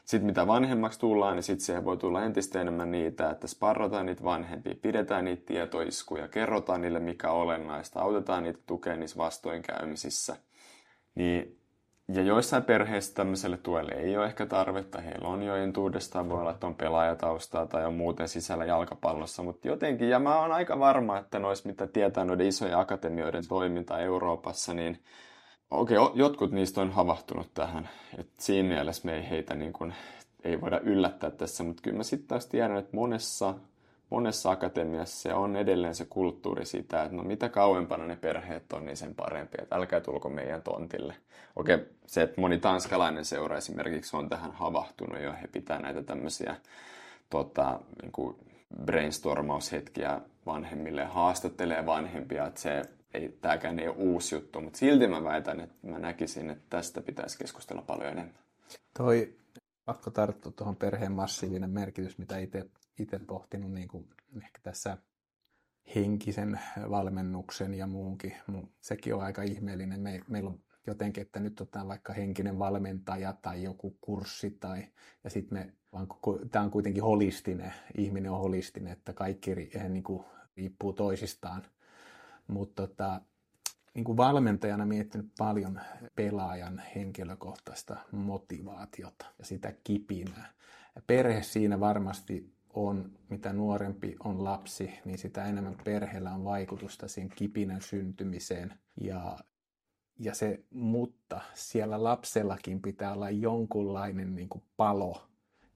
sitten 0.05 0.25
mitä 0.25 0.47
vanhemmaksi 0.47 0.99
tullaan, 0.99 1.35
niin 1.35 1.43
sitten 1.43 1.65
siihen 1.65 1.85
voi 1.85 1.97
tulla 1.97 2.23
entistä 2.23 2.61
enemmän 2.61 2.91
niitä, 2.91 3.29
että 3.29 3.47
sparrataan 3.47 4.05
niitä 4.05 4.23
vanhempia, 4.23 4.75
pidetään 4.81 5.25
niitä 5.25 5.43
tietoiskuja, 5.45 6.27
kerrotaan 6.27 6.81
niille 6.81 6.99
mikä 6.99 7.31
olennaista, 7.31 8.01
autetaan 8.01 8.43
niitä 8.43 8.59
tukea 8.65 8.95
niissä 8.95 9.17
vastoinkäymisissä. 9.17 10.48
Niin, 11.19 11.59
ja 12.13 12.21
joissain 12.21 12.63
perheissä 12.63 13.13
tämmöiselle 13.13 13.57
tuelle 13.57 13.91
ei 13.91 14.17
ole 14.17 14.25
ehkä 14.25 14.45
tarvetta, 14.45 15.01
heillä 15.01 15.27
on 15.27 15.43
jo 15.43 15.55
entuudestaan, 15.55 16.29
voi 16.29 16.39
olla, 16.39 16.51
että 16.51 16.67
on 16.67 16.75
pelaajataustaa 16.75 17.65
tai 17.65 17.85
on 17.85 17.93
muuten 17.93 18.27
sisällä 18.27 18.65
jalkapallossa, 18.65 19.43
mutta 19.43 19.67
jotenkin, 19.67 20.09
ja 20.09 20.19
mä 20.19 20.39
oon 20.39 20.51
aika 20.51 20.79
varma, 20.79 21.17
että 21.17 21.39
noissa, 21.39 21.69
mitä 21.69 21.87
tietää 21.87 22.25
noiden 22.25 22.47
isojen 22.47 22.77
akatemioiden 22.77 23.47
toiminta 23.47 23.99
Euroopassa, 23.99 24.73
niin 24.73 25.03
Okei, 25.71 25.97
okay, 25.97 26.17
jotkut 26.17 26.51
niistä 26.51 26.81
on 26.81 26.91
havahtunut 26.91 27.53
tähän. 27.53 27.89
Et 28.17 28.29
siinä 28.37 28.69
mielessä 28.69 29.05
me 29.05 29.15
ei 29.15 29.29
heitä 29.29 29.55
niin 29.55 29.73
kuin, 29.73 29.93
ei 30.43 30.61
voida 30.61 30.79
yllättää 30.79 31.31
tässä, 31.31 31.63
mutta 31.63 31.81
kyllä 31.81 31.97
mä 31.97 32.03
sitten 32.03 32.27
taas 32.27 32.47
tiedän, 32.47 32.77
että 32.77 32.95
monessa, 32.95 33.55
monessa 34.09 34.51
akatemiassa 34.51 35.21
se 35.21 35.33
on 35.33 35.55
edelleen 35.55 35.95
se 35.95 36.05
kulttuuri 36.05 36.65
sitä, 36.65 37.03
että 37.03 37.15
no 37.15 37.23
mitä 37.23 37.49
kauempana 37.49 38.05
ne 38.05 38.15
perheet 38.15 38.73
on, 38.73 38.85
niin 38.85 38.97
sen 38.97 39.15
parempi, 39.15 39.57
että 39.61 39.75
älkää 39.75 40.01
tulko 40.01 40.29
meidän 40.29 40.61
tontille. 40.61 41.15
Okei, 41.55 41.75
okay, 41.75 41.87
se, 42.05 42.21
että 42.21 42.41
moni 42.41 42.57
tanskalainen 42.57 43.25
seura 43.25 43.57
esimerkiksi 43.57 44.17
on 44.17 44.29
tähän 44.29 44.51
havahtunut 44.51 45.21
jo, 45.21 45.33
he 45.41 45.47
pitää 45.47 45.79
näitä 45.79 46.03
tämmöisiä 46.03 46.55
tota, 47.29 47.79
niin 48.01 48.11
kuin 48.11 48.35
brainstormaushetkiä 48.85 50.21
vanhemmille, 50.45 51.05
haastattelee 51.05 51.85
vanhempia, 51.85 52.47
että 52.47 52.61
se 52.61 52.81
ei, 53.13 53.37
tämäkään 53.41 53.79
ei 53.79 53.87
ole 53.87 53.95
uusi 53.97 54.35
juttu, 54.35 54.61
mutta 54.61 54.79
silti 54.79 55.07
mä 55.07 55.23
väitän, 55.23 55.59
että 55.59 55.87
mä 55.87 55.99
näkisin, 55.99 56.49
että 56.49 56.65
tästä 56.69 57.01
pitäisi 57.01 57.37
keskustella 57.37 57.81
paljon 57.81 58.11
enemmän. 58.11 58.39
Toi 58.97 59.33
pakko 59.85 60.11
tarttua 60.11 60.51
tuohon 60.51 60.75
perheen 60.75 61.11
massiivinen 61.11 61.69
merkitys, 61.69 62.17
mitä 62.17 62.37
itse 62.37 62.65
pohtinut 63.27 63.71
niin 63.71 63.87
kuin 63.87 64.09
ehkä 64.43 64.59
tässä 64.63 64.97
henkisen 65.95 66.59
valmennuksen 66.89 67.73
ja 67.73 67.87
muunkin. 67.87 68.33
Sekin 68.81 69.15
on 69.15 69.21
aika 69.21 69.43
ihmeellinen. 69.43 69.99
Me, 69.99 70.21
meillä 70.27 70.49
on 70.49 70.59
jotenkin, 70.87 71.21
että 71.21 71.39
nyt 71.39 71.61
otetaan 71.61 71.87
vaikka 71.87 72.13
henkinen 72.13 72.59
valmentaja 72.59 73.33
tai 73.33 73.63
joku 73.63 73.97
kurssi 74.01 74.51
tai, 74.51 74.87
ja 75.23 75.29
sitten 75.29 75.57
me, 75.57 75.73
vaan 75.93 76.07
tämä 76.51 76.65
on 76.65 76.71
kuitenkin 76.71 77.03
holistinen, 77.03 77.73
ihminen 77.97 78.31
on 78.31 78.39
holistinen, 78.39 78.93
että 78.93 79.13
kaikki 79.13 79.55
niin 79.89 80.03
kuin, 80.03 80.23
riippuu 80.57 80.93
toisistaan 80.93 81.63
mutta 82.49 82.87
tota, 82.87 83.21
niin 83.93 84.03
kuin 84.03 84.17
valmentajana 84.17 84.85
miettinyt 84.85 85.31
paljon 85.37 85.81
pelaajan 86.15 86.83
henkilökohtaista 86.95 87.97
motivaatiota 88.11 89.25
ja 89.39 89.45
sitä 89.45 89.73
kipinää. 89.83 90.53
Perhe 91.07 91.43
siinä 91.43 91.79
varmasti 91.79 92.53
on, 92.87 93.11
mitä 93.29 93.53
nuorempi 93.53 94.15
on 94.23 94.43
lapsi, 94.43 94.91
niin 95.05 95.17
sitä 95.17 95.45
enemmän 95.45 95.77
perheellä 95.83 96.31
on 96.31 96.43
vaikutusta 96.43 97.07
siihen 97.07 97.31
kipinän 97.35 97.81
syntymiseen. 97.81 98.73
Ja, 99.01 99.37
ja 100.19 100.33
se, 100.33 100.63
mutta 100.69 101.41
siellä 101.53 102.03
lapsellakin 102.03 102.81
pitää 102.81 103.13
olla 103.13 103.29
jonkunlainen 103.29 104.35
niin 104.35 104.49
kuin 104.49 104.63
palo. 104.77 105.27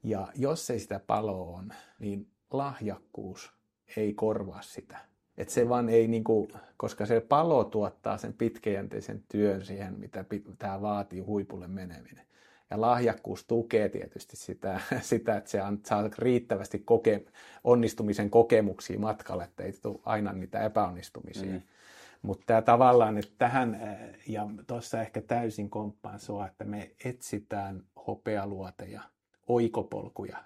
Ja 0.03 0.27
jos 0.35 0.69
ei 0.69 0.80
sitä 0.80 0.99
paloa 0.99 1.57
on, 1.57 1.73
niin 1.99 2.27
lahjakkuus 2.51 3.53
ei 3.97 4.13
korvaa 4.13 4.61
sitä 4.61 5.13
et 5.38 5.49
se 5.49 5.69
vaan 5.69 5.89
ei, 5.89 6.07
niinku, 6.07 6.47
koska 6.77 7.05
se 7.05 7.21
palo 7.21 7.63
tuottaa 7.63 8.17
sen 8.17 8.34
pitkäjänteisen 8.34 9.23
työn 9.31 9.65
siihen, 9.65 9.99
mitä 9.99 10.25
tämä 10.57 10.81
vaatii 10.81 11.19
huipulle 11.19 11.67
meneminen. 11.67 12.25
Ja 12.73 12.81
lahjakkuus 12.81 13.45
tukee 13.45 13.89
tietysti 13.89 14.35
sitä, 14.37 14.79
sitä 15.01 15.37
että 15.37 15.49
se 15.49 15.59
saa 15.83 16.09
riittävästi 16.17 16.79
koke, 16.79 17.25
onnistumisen 17.63 18.29
kokemuksia 18.29 18.99
matkalle, 18.99 19.43
että 19.43 19.63
ei 19.63 19.73
tule 19.73 19.99
aina 20.05 20.33
niitä 20.33 20.59
epäonnistumisia. 20.65 21.53
Mm. 21.53 21.61
Mutta 22.21 22.45
tämä 22.45 22.61
tavallaan, 22.61 23.17
että 23.17 23.33
tähän, 23.37 23.79
ja 24.27 24.47
tuossa 24.67 25.01
ehkä 25.01 25.21
täysin 25.21 25.69
komppaan 25.69 26.19
sua, 26.19 26.47
että 26.47 26.63
me 26.63 26.91
etsitään 27.05 27.83
hopealuoteja, 28.07 29.01
oikopolkuja. 29.47 30.37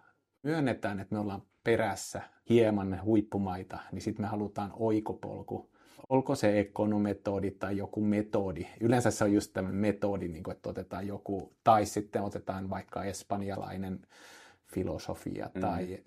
Myönnetään, 0.43 0.99
että 0.99 1.15
me 1.15 1.19
ollaan 1.21 1.43
perässä 1.63 2.21
hieman 2.49 3.01
huippumaita, 3.03 3.79
niin 3.91 4.01
sitten 4.01 4.25
me 4.25 4.29
halutaan 4.29 4.71
oikopolku. 4.75 5.69
Olko 6.09 6.35
se 6.35 6.59
ekonometodi 6.59 7.51
tai 7.51 7.77
joku 7.77 8.01
metodi. 8.01 8.67
Yleensä 8.79 9.11
se 9.11 9.23
on 9.23 9.33
just 9.33 9.53
tämmöinen 9.53 9.81
metodi, 9.81 10.27
niin 10.27 10.43
kuin, 10.43 10.55
että 10.55 10.69
otetaan 10.69 11.07
joku, 11.07 11.53
tai 11.63 11.85
sitten 11.85 12.21
otetaan 12.21 12.69
vaikka 12.69 13.03
espanjalainen 13.03 13.99
filosofia 14.65 15.49
mm. 15.55 15.61
tai 15.61 15.99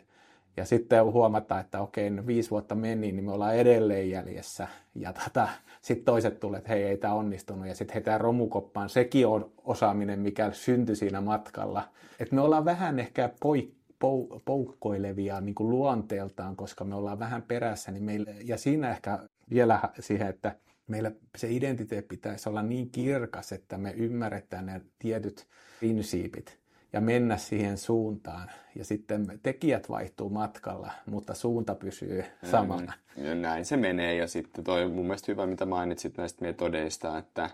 ja 0.57 0.65
sitten 0.65 1.05
huomata, 1.05 1.61
että 1.61 1.81
okei, 1.81 2.11
no 2.11 2.27
viisi 2.27 2.51
vuotta 2.51 2.75
meni, 2.75 3.12
niin 3.12 3.25
me 3.25 3.33
ollaan 3.33 3.57
edelleen 3.57 4.11
jäljessä. 4.11 4.69
Ja 4.95 5.12
tota, 5.12 5.49
sitten 5.83 6.05
toiset 6.05 6.41
tulee, 6.41 6.59
että 6.59 6.73
hei, 6.73 6.83
ei 6.83 6.97
tämä 6.97 7.15
onnistunut. 7.15 7.67
Ja 7.67 7.75
sitten 7.75 7.95
heitään 7.95 8.21
romukoppaan. 8.21 8.89
Sekin 8.89 9.27
on 9.27 9.53
osaaminen, 9.65 10.21
mikä 10.21 10.51
syntyi 10.53 10.97
siinä 10.97 11.21
matkalla. 11.21 11.83
Että 12.21 12.35
me 12.35 12.41
ollaan 12.41 12.65
vähän 12.65 12.99
ehkä 12.99 13.31
poik- 13.45 13.75
pou, 13.99 14.41
poukkoilevia 14.45 15.41
niin 15.41 15.55
kuin 15.55 15.71
luonteeltaan, 15.71 16.57
koska 16.57 16.85
me 16.85 16.95
ollaan 16.95 17.19
vähän 17.19 17.43
perässä, 17.43 17.93
niin 17.93 18.05
meillä, 18.05 18.31
ja 18.45 18.59
siinä 18.59 18.91
ehkä 18.91 19.19
vielä 19.51 19.81
siihen, 20.01 20.28
että 20.28 20.56
meillä 20.86 21.12
se 21.36 21.51
identiteetti 21.51 22.16
pitäisi 22.16 22.48
olla 22.48 22.62
niin 22.62 22.90
kirkas, 22.90 23.52
että 23.52 23.78
me 23.78 23.90
ymmärretään 23.97 24.66
ne 24.66 24.81
tietyt 24.98 25.47
prinsiipit 25.78 26.59
ja 26.93 27.01
mennä 27.01 27.36
siihen 27.36 27.78
suuntaan. 27.78 28.51
Ja 28.74 28.85
sitten 28.85 29.40
tekijät 29.43 29.89
vaihtuu 29.89 30.31
matkalla, 30.31 30.93
mutta 31.06 31.35
suunta 31.35 31.74
pysyy 31.74 32.24
samana. 32.51 32.93
Mm, 33.16 33.40
näin 33.40 33.64
se 33.64 33.77
menee. 33.77 34.14
Ja 34.14 34.28
sitten 34.28 34.64
toi 34.64 34.89
mun 34.89 35.05
mielestä 35.05 35.32
hyvä, 35.32 35.47
mitä 35.47 35.66
mainitsit 35.66 36.16
näistä 36.16 36.44
metodeista, 36.44 37.18
että 37.18 37.51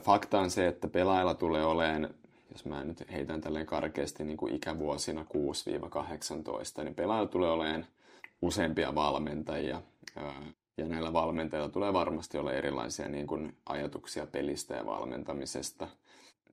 fakta 0.00 0.40
on 0.40 0.50
se, 0.50 0.66
että 0.66 0.88
pelaajalla 0.88 1.34
tulee 1.34 1.64
olemaan 1.64 2.14
jos 2.52 2.64
mä 2.64 2.84
nyt 2.84 3.12
heitän 3.12 3.40
tälleen 3.40 3.66
karkeasti 3.66 4.24
niin 4.24 4.36
kuin 4.36 4.54
ikävuosina 4.54 5.26
6-18, 6.80 6.84
niin 6.84 6.94
pelaajalla 6.94 7.30
tulee 7.30 7.50
olemaan 7.50 7.86
useampia 8.42 8.94
valmentajia. 8.94 9.82
Ja 10.76 10.88
näillä 10.88 11.12
valmentajilla 11.12 11.68
tulee 11.68 11.92
varmasti 11.92 12.38
olla 12.38 12.52
erilaisia 12.52 13.08
niin 13.08 13.26
kuin 13.26 13.56
ajatuksia 13.66 14.26
pelistä 14.26 14.74
ja 14.74 14.86
valmentamisesta. 14.86 15.88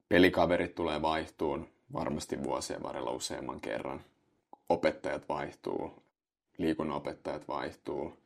Pelikaverit 0.10 0.76
tulee 0.76 1.02
vaihtuun 1.02 1.68
varmasti 1.94 2.44
vuosien 2.44 2.84
varrella 2.84 3.12
useamman 3.12 3.62
kerran. 3.62 4.02
Opettajat 4.70 5.30
vaihtuu, 5.30 6.04
liikunnanopettajat 6.58 7.48
vaihtuu, 7.48 8.18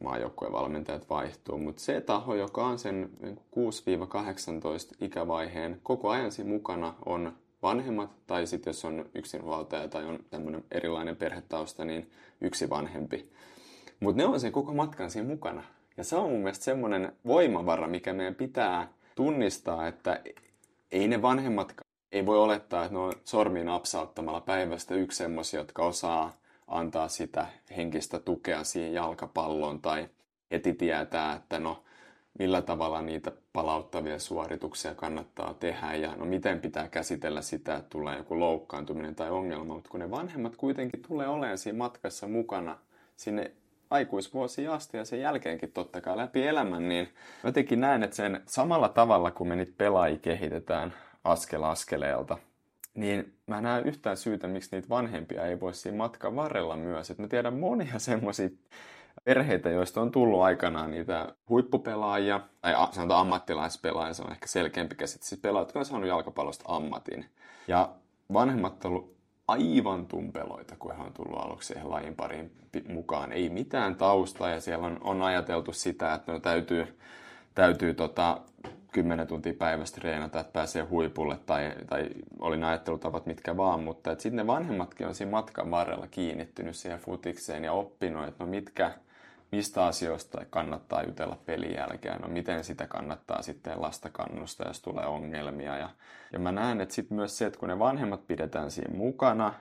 maajoukkueen 0.00 0.52
valmentajat 0.52 1.10
vaihtuu, 1.10 1.58
mutta 1.58 1.82
se 1.82 2.00
taho, 2.00 2.34
joka 2.34 2.66
on 2.66 2.78
sen 2.78 3.10
6-18 3.22 4.96
ikävaiheen 5.00 5.80
koko 5.82 6.10
ajan 6.10 6.32
siinä 6.32 6.50
mukana, 6.50 6.94
on 7.06 7.32
vanhemmat, 7.62 8.10
tai 8.26 8.46
sitten 8.46 8.70
jos 8.70 8.84
on 8.84 9.06
yksinhuoltaja 9.14 9.88
tai 9.88 10.04
on 10.04 10.18
tämmöinen 10.30 10.64
erilainen 10.70 11.16
perhetausta, 11.16 11.84
niin 11.84 12.10
yksi 12.40 12.70
vanhempi. 12.70 13.30
Mutta 14.00 14.22
ne 14.22 14.26
on 14.26 14.40
sen 14.40 14.52
koko 14.52 14.74
matkan 14.74 15.10
siinä 15.10 15.28
mukana. 15.28 15.62
Ja 15.96 16.04
se 16.04 16.16
on 16.16 16.30
mun 16.30 16.40
mielestä 16.40 16.64
semmoinen 16.64 17.12
voimavara, 17.26 17.88
mikä 17.88 18.12
meidän 18.12 18.34
pitää 18.34 18.88
tunnistaa, 19.14 19.86
että 19.86 20.20
ei 20.92 21.08
ne 21.08 21.22
vanhemmat, 21.22 21.74
ei 22.12 22.26
voi 22.26 22.38
olettaa, 22.38 22.84
että 22.84 22.92
ne 22.92 22.98
on 22.98 23.12
sormiin 23.24 23.66
napsauttamalla 23.66 24.40
päivästä 24.40 24.94
yksi 24.94 25.18
semmoisia, 25.18 25.60
jotka 25.60 25.84
osaa 25.84 26.36
antaa 26.68 27.08
sitä 27.08 27.46
henkistä 27.76 28.18
tukea 28.18 28.64
siihen 28.64 28.94
jalkapalloon 28.94 29.80
tai 29.80 30.08
heti 30.50 30.72
tietää, 30.72 31.32
että 31.32 31.58
no 31.58 31.82
millä 32.38 32.62
tavalla 32.62 33.02
niitä 33.02 33.32
palauttavia 33.52 34.18
suorituksia 34.18 34.94
kannattaa 34.94 35.54
tehdä 35.54 35.94
ja 35.94 36.16
no 36.16 36.24
miten 36.24 36.60
pitää 36.60 36.88
käsitellä 36.88 37.42
sitä, 37.42 37.76
että 37.76 37.90
tulee 37.90 38.16
joku 38.16 38.40
loukkaantuminen 38.40 39.14
tai 39.14 39.30
ongelma, 39.30 39.74
mutta 39.74 39.90
kun 39.90 40.00
ne 40.00 40.10
vanhemmat 40.10 40.56
kuitenkin 40.56 41.02
tulee 41.08 41.28
olemaan 41.28 41.58
siinä 41.58 41.78
matkassa 41.78 42.28
mukana 42.28 42.78
sinne 43.16 43.52
aikuisvuosia 43.90 44.74
asti 44.74 44.96
ja 44.96 45.04
sen 45.04 45.20
jälkeenkin 45.20 45.72
totta 45.72 46.00
kai 46.00 46.16
läpi 46.16 46.46
elämän, 46.46 46.88
niin 46.88 47.08
jotenkin 47.44 47.80
näen, 47.80 48.02
että 48.02 48.16
sen 48.16 48.42
samalla 48.46 48.88
tavalla, 48.88 49.30
kun 49.30 49.48
me 49.48 49.56
niitä 49.56 49.72
pelaajia 49.78 50.18
kehitetään 50.18 50.92
askel 51.24 51.62
askeleelta, 51.62 52.38
niin 52.94 53.34
mä 53.46 53.60
näen 53.60 53.86
yhtään 53.86 54.16
syytä, 54.16 54.48
miksi 54.48 54.76
niitä 54.76 54.88
vanhempia 54.88 55.46
ei 55.46 55.60
voisi 55.60 55.80
siinä 55.80 55.96
matkan 55.98 56.36
varrella 56.36 56.76
myös. 56.76 57.10
Et 57.10 57.18
mä 57.18 57.28
tiedän 57.28 57.54
monia 57.54 57.98
semmoisia 58.08 58.48
perheitä, 59.24 59.70
joista 59.70 60.00
on 60.00 60.10
tullut 60.10 60.42
aikanaan 60.42 60.90
niitä 60.90 61.34
huippupelaajia, 61.48 62.40
tai 62.60 62.74
sanotaan 62.92 63.20
ammattilaispelaajia, 63.20 64.14
se 64.14 64.22
on 64.22 64.32
ehkä 64.32 64.46
selkeämpi 64.46 64.94
käsite, 64.94 65.24
siis 65.24 65.40
pelaajat, 65.40 65.68
jotka 65.68 65.78
on 65.78 65.84
saanut 65.84 66.08
jalkapallosta 66.08 66.64
ammatin. 66.68 67.26
Ja 67.68 67.88
vanhemmat 68.32 68.84
on 68.84 68.90
ollut 68.90 69.15
aivan 69.48 70.06
tumpeloita, 70.06 70.76
kun 70.78 70.96
he 70.96 71.02
on 71.02 71.12
tullut 71.12 71.40
aluksi 71.40 71.66
siihen 71.66 71.90
lajin 71.90 72.14
pariin 72.14 72.50
mukaan. 72.88 73.32
Ei 73.32 73.48
mitään 73.48 73.96
taustaa 73.96 74.50
ja 74.50 74.60
siellä 74.60 74.86
on, 74.86 74.98
on 75.00 75.22
ajateltu 75.22 75.72
sitä, 75.72 76.14
että 76.14 76.32
no 76.32 76.40
täytyy, 76.40 76.98
täytyy 77.54 77.94
tota, 77.94 78.40
10 78.92 79.26
tuntia 79.26 79.54
päivästä 79.54 80.00
treenata, 80.00 80.40
että 80.40 80.52
pääsee 80.52 80.82
huipulle 80.82 81.38
tai, 81.46 81.72
tai 81.86 82.08
oli 82.38 82.56
ne 82.56 82.66
ajattelutavat 82.66 83.26
mitkä 83.26 83.56
vaan, 83.56 83.80
mutta 83.80 84.10
sitten 84.10 84.36
ne 84.36 84.46
vanhemmatkin 84.46 85.06
on 85.06 85.14
siinä 85.14 85.30
matkan 85.30 85.70
varrella 85.70 86.06
kiinnittynyt 86.06 86.76
siihen 86.76 86.98
futikseen 86.98 87.64
ja 87.64 87.72
oppinut, 87.72 88.28
että 88.28 88.44
no 88.44 88.50
mitkä, 88.50 88.92
mistä 89.52 89.86
asioista 89.86 90.44
kannattaa 90.50 91.02
jutella 91.02 91.38
pelin 91.46 91.74
jälkeen, 91.74 92.20
no 92.20 92.28
miten 92.28 92.64
sitä 92.64 92.86
kannattaa 92.86 93.42
sitten 93.42 93.82
lasta 93.82 94.10
kannustaa, 94.10 94.68
jos 94.68 94.82
tulee 94.82 95.06
ongelmia. 95.06 95.78
Ja, 95.78 95.90
ja 96.32 96.38
mä 96.38 96.52
näen, 96.52 96.80
että 96.80 96.94
sitten 96.94 97.16
myös 97.16 97.38
se, 97.38 97.46
että 97.46 97.58
kun 97.58 97.68
ne 97.68 97.78
vanhemmat 97.78 98.26
pidetään 98.26 98.70
siinä 98.70 98.96
mukana, 98.96 99.54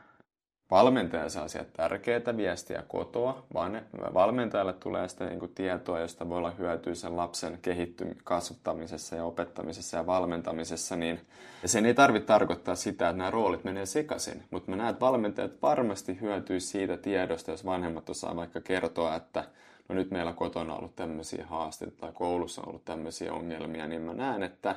valmentaja 0.71 1.29
saa 1.29 1.47
sieltä 1.47 1.71
tärkeää 1.77 2.37
viestiä 2.37 2.83
kotoa, 2.87 3.45
vaan 3.53 3.81
valmentajalle 4.13 4.73
tulee 4.73 5.07
sitä 5.07 5.25
niin 5.25 5.53
tietoa, 5.55 5.99
josta 5.99 6.29
voi 6.29 6.37
olla 6.37 6.51
hyötyä 6.51 6.95
sen 6.95 7.17
lapsen 7.17 7.59
kehitty- 7.61 8.15
kasvattamisessa 8.23 9.15
ja 9.15 9.25
opettamisessa 9.25 9.97
ja 9.97 10.05
valmentamisessa, 10.05 10.95
niin 10.95 11.21
ja 11.61 11.67
sen 11.67 11.85
ei 11.85 11.93
tarvitse 11.93 12.27
tarkoittaa 12.27 12.75
sitä, 12.75 13.09
että 13.09 13.17
nämä 13.17 13.31
roolit 13.31 13.63
menee 13.63 13.85
sekaisin, 13.85 14.43
mutta 14.51 14.71
mä 14.71 14.77
näen, 14.77 14.89
että 14.89 15.05
valmentajat 15.05 15.61
varmasti 15.61 16.21
hyötyy 16.21 16.59
siitä 16.59 16.97
tiedosta, 16.97 17.51
jos 17.51 17.65
vanhemmat 17.65 18.09
osaa 18.09 18.35
vaikka 18.35 18.61
kertoa, 18.61 19.15
että 19.15 19.43
no 19.89 19.95
nyt 19.95 20.11
meillä 20.11 20.33
kotona 20.33 20.73
on 20.73 20.79
ollut 20.79 20.95
tämmöisiä 20.95 21.45
haasteita 21.45 21.97
tai 21.97 22.11
koulussa 22.13 22.61
on 22.61 22.69
ollut 22.69 22.85
tämmöisiä 22.85 23.33
ongelmia, 23.33 23.87
niin 23.87 24.01
mä 24.01 24.13
näen, 24.13 24.43
että 24.43 24.75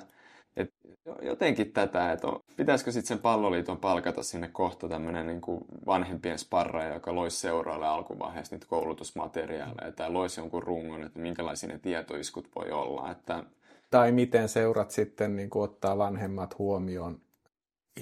et 0.57 0.73
jotenkin 1.23 1.73
tätä, 1.73 2.13
että 2.13 2.27
pitäisikö 2.57 2.93
sitten 2.93 3.09
sen 3.09 3.19
palloliiton 3.19 3.79
palkata 3.79 4.23
sinne 4.23 4.49
kohta 4.49 4.89
tämmöinen 4.89 5.27
niin 5.27 5.41
kuin 5.41 5.65
vanhempien 5.87 6.39
sparraja, 6.39 6.95
joka 6.95 7.15
loisi 7.15 7.37
seuraalle 7.37 7.87
alkuvaiheessa 7.87 8.55
niitä 8.55 8.67
koulutusmateriaaleja 8.67 9.93
tai 9.93 10.11
loisi 10.11 10.41
jonkun 10.41 10.63
rungon, 10.63 11.05
että 11.05 11.19
minkälaisia 11.19 11.69
ne 11.69 11.79
tietoiskut 11.79 12.49
voi 12.57 12.71
olla. 12.71 13.11
Että... 13.11 13.45
Tai 13.91 14.13
miten 14.13 14.49
seurat 14.49 14.91
sitten 14.91 15.37
niin 15.37 15.51
kuin 15.51 15.63
ottaa 15.63 15.99
vanhemmat 15.99 16.59
huomioon 16.59 17.21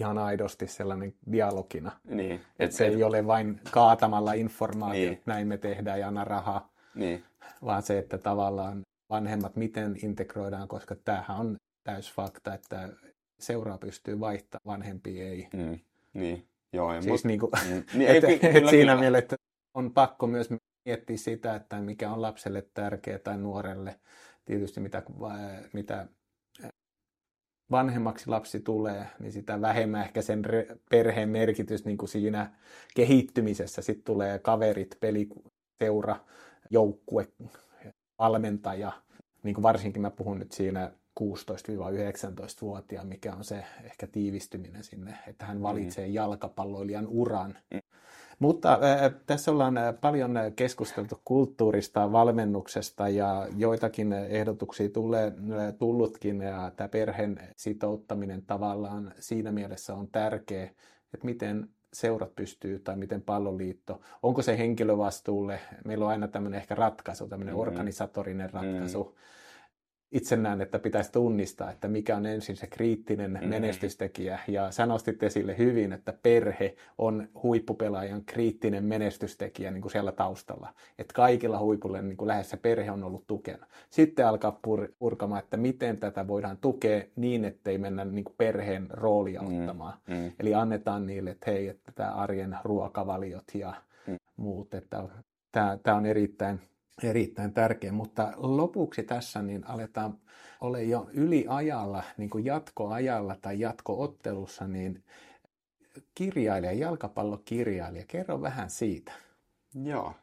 ihan 0.01 0.19
aidosti 0.19 0.67
sellainen 0.67 1.15
dialogina. 1.33 1.93
Niin. 2.05 2.33
Että 2.33 2.45
et, 2.59 2.73
se 2.73 2.87
et... 2.87 2.95
ei 2.95 3.03
ole 3.03 3.27
vain 3.27 3.61
kaatamalla 3.71 4.33
informaatio, 4.33 5.01
niin. 5.01 5.13
että 5.13 5.31
näin 5.31 5.49
me 5.49 5.59
tehdään 5.59 6.01
ja 6.01 6.09
anna 6.09 6.25
rahaa, 6.25 6.69
niin. 6.97 7.25
vaan 7.65 7.83
se, 7.83 7.99
että 7.99 8.19
tavallaan 8.19 8.83
vanhemmat 9.11 9.57
miten 9.57 9.97
integroidaan, 10.03 10.69
koska 10.69 10.97
tämähän 11.05 11.37
on 11.37 11.57
täys 11.85 12.13
fakta, 12.13 12.55
että 12.55 12.89
seuraa 13.39 13.79
pystyy 13.79 14.21
vaihtamaan, 14.21 14.63
vanhempi 14.67 15.21
ei. 15.21 15.49
Mm. 15.55 15.79
Niin. 16.15 16.47
Joo, 16.73 16.95
ja 16.95 17.03
siis 17.03 17.13
mut... 17.13 17.25
niin 17.31 17.41
kuin, 17.41 17.53
mm. 17.71 17.85
niin, 17.95 18.11
et, 18.11 18.25
ei, 18.25 18.39
kyllä, 18.39 18.59
et 18.59 18.69
siinä 18.69 18.97
mielessä 18.97 19.37
on 19.75 19.93
pakko 19.93 20.27
myös 20.27 20.49
miettiä 20.85 21.17
sitä, 21.17 21.55
että 21.55 21.81
mikä 21.81 22.11
on 22.11 22.23
lapselle 22.23 22.67
tärkeä 22.75 23.19
tai 23.19 23.39
nuorelle. 23.39 24.01
Tietysti 24.45 24.81
mitä, 24.81 25.03
mitä 25.73 26.07
vanhemmaksi 27.71 28.31
lapsi 28.31 28.61
tulee, 28.61 29.07
niin 29.19 29.33
sitä 29.33 29.61
vähemmän 29.61 30.03
ehkä 30.03 30.23
sen 30.23 30.43
perheen 30.91 31.29
merkitys 31.29 31.85
niin 31.85 31.99
kuin 31.99 32.09
siinä 32.09 32.53
kehittymisessä. 32.95 33.83
Sitten 33.83 34.05
tulee 34.05 34.39
kaverit, 34.39 34.97
peliseura, 35.01 36.17
joukkue, 36.71 37.29
valmentaja. 38.19 38.93
Niin 39.43 39.55
kuin 39.55 39.63
varsinkin 39.63 40.03
mä 40.03 40.11
puhun 40.11 40.39
nyt 40.39 40.53
siinä 40.53 40.91
16-19-vuotiaan, 41.21 43.07
mikä 43.07 43.35
on 43.35 43.45
se 43.45 43.65
ehkä 43.85 44.07
tiivistyminen 44.07 44.85
sinne, 44.85 45.15
että 45.27 45.47
hän 45.47 45.63
valitsee 45.63 46.07
mm. 46.07 46.15
jalkapalloilijan 46.15 47.07
uran. 47.07 47.59
Mm. 47.75 47.81
Mutta 48.39 48.73
äh, 48.73 49.15
tässä 49.27 49.51
ollaan 49.51 49.75
paljon 50.01 50.35
keskusteltu 50.57 51.21
kulttuurista, 51.25 52.13
valmennuksesta 52.13 53.09
ja 53.09 53.49
joitakin 53.57 54.13
ehdotuksia 54.13 54.89
tulee, 54.89 55.33
tullutkin 55.79 56.41
ja 56.41 56.73
tämä 56.77 56.89
perheen 56.89 57.41
sitouttaminen 57.57 58.43
tavallaan 58.43 59.15
siinä 59.19 59.53
mielessä 59.53 59.95
on 59.95 60.09
tärkeä, 60.09 60.65
että 61.15 61.25
miten 61.27 61.69
seurat 62.01 62.37
pystyy 62.37 62.79
tai 62.79 62.97
miten 62.97 63.23
palloliitto, 63.23 64.01
onko 64.23 64.43
se 64.43 64.59
henkilövastuulle, 64.59 65.61
meillä 65.85 66.05
on 66.05 66.11
aina 66.11 66.29
tämmöinen 66.29 66.61
ehkä 66.61 66.75
ratkaisu, 66.75 67.29
tämmöinen 67.29 67.55
mm-hmm. 67.55 67.69
organisatorinen 67.69 68.51
ratkaisu, 68.51 69.03
mm-hmm 69.05 69.27
itse 70.13 70.37
näen, 70.37 70.61
että 70.61 70.79
pitäisi 70.79 71.13
tunnistaa, 71.13 71.71
että 71.71 71.89
mikä 71.89 72.17
on 72.17 72.27
ensin 72.27 72.57
se 72.57 72.67
kriittinen 72.67 73.31
mm-hmm. 73.31 73.49
menestystekijä. 73.49 74.39
Ja 74.49 74.71
sä 74.71 74.87
nostit 74.87 75.23
esille 75.23 75.59
hyvin, 75.59 75.93
että 75.93 76.15
perhe 76.23 76.77
on 76.99 77.29
huippupelaajan 77.43 78.25
kriittinen 78.25 78.85
menestystekijä 78.85 79.71
niin 79.71 79.83
kuin 79.83 79.93
siellä 79.93 80.13
taustalla. 80.13 80.75
Että 80.99 81.15
kaikilla 81.15 81.59
huipulle 81.59 82.03
niin 82.03 82.17
kuin 82.17 82.29
lähes 82.29 82.51
se 82.51 82.57
perhe 82.57 82.91
on 82.91 83.05
ollut 83.05 83.27
tukena. 83.27 83.67
Sitten 83.91 84.27
alkaa 84.27 84.61
pur- 84.67 84.93
purkamaan, 84.99 85.43
että 85.43 85.57
miten 85.57 85.99
tätä 85.99 86.29
voidaan 86.29 86.59
tukea 86.61 87.03
niin, 87.17 87.45
ettei 87.45 87.79
mennä 87.79 88.05
niin 88.05 88.25
kuin 88.25 88.35
perheen 88.39 88.87
roolia 88.91 89.43
mm-hmm. 89.43 89.61
ottamaan. 89.61 89.95
Mm-hmm. 90.09 90.33
Eli 90.41 90.55
annetaan 90.55 91.07
niille, 91.07 91.31
että 91.31 91.51
hei, 91.51 91.69
että 91.69 91.93
tämä 91.95 92.11
arjen 92.11 92.57
ruokavaliot 92.65 93.45
ja 93.55 93.69
mm-hmm. 93.69 94.19
muut, 94.37 94.75
että 94.75 95.09
tämä 95.83 95.97
on 95.97 96.07
erittäin 96.07 96.61
erittäin 97.03 97.53
tärkeä, 97.53 97.93
mutta 97.93 98.33
lopuksi 98.37 99.03
tässä 99.03 99.43
niin 99.43 99.67
aletaan 99.67 100.19
ole 100.61 100.83
jo 100.83 101.09
yliajalla, 101.13 102.03
niin 102.17 102.31
kuin 102.31 102.45
jatkoajalla 102.45 103.37
tai 103.43 103.61
jatkoottelussa, 103.61 104.67
niin 104.69 105.03
kirjailija, 106.15 106.73
jalkapallokirjailija, 106.73 108.05
kerro 108.09 108.43
vähän 108.43 108.71
siitä. 108.71 109.13
Joo, 109.85 110.15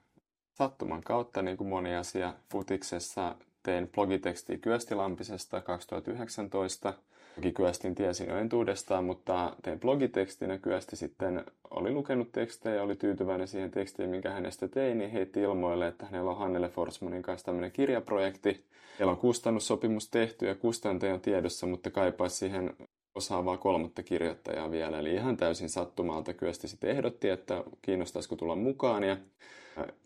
sattuman 0.54 1.02
kautta 1.04 1.42
niin 1.42 1.58
kuin 1.58 1.68
moni 1.68 1.96
asia 1.96 2.34
futiksessa 2.52 3.36
tein 3.64 3.88
blogitekstiä 3.88 4.58
Kyöstilampisesta 4.58 5.62
2019 5.62 6.94
Toki 6.94 7.13
Kyöstin 7.54 7.96
tiesin 7.96 8.30
jo 8.30 8.38
entuudestaan, 8.38 9.04
mutta 9.06 9.56
tein 9.64 9.80
blogitekstinä. 9.80 10.58
Kyösti 10.58 10.96
sitten 10.96 11.44
oli 11.70 11.92
lukenut 11.92 12.32
tekstejä, 12.32 12.84
oli 12.84 12.96
tyytyväinen 12.96 13.48
siihen 13.48 13.72
tekstiin, 13.72 14.10
minkä 14.10 14.30
hänestä 14.32 14.68
tein, 14.68 14.98
niin 14.98 15.12
heitti 15.12 15.42
ilmoille, 15.42 15.88
että 15.88 16.06
hänellä 16.06 16.32
on 16.32 16.38
Hannele 16.38 16.70
Forsmanin 16.70 17.22
kanssa 17.22 17.46
tämmöinen 17.46 17.72
kirjaprojekti. 17.72 18.66
Heillä 19.00 19.12
on 19.12 19.18
kustannussopimus 19.18 20.10
tehty 20.10 20.48
ja 20.48 20.56
kustantaja 20.56 21.14
on 21.14 21.22
tiedossa, 21.22 21.68
mutta 21.68 21.92
kaipaisi 21.92 22.36
siihen 22.36 22.74
osaavaa 23.16 23.58
kolmatta 23.58 24.04
kirjoittajaa 24.04 24.72
vielä. 24.72 25.00
Eli 25.00 25.14
ihan 25.14 25.38
täysin 25.38 25.70
sattumalta 25.70 26.34
Kyösti 26.34 26.68
sitten 26.68 26.90
ehdotti, 26.90 27.30
että 27.30 27.64
kiinnostaisiko 27.82 28.36
tulla 28.36 28.56
mukaan 28.56 29.04
ja 29.04 29.18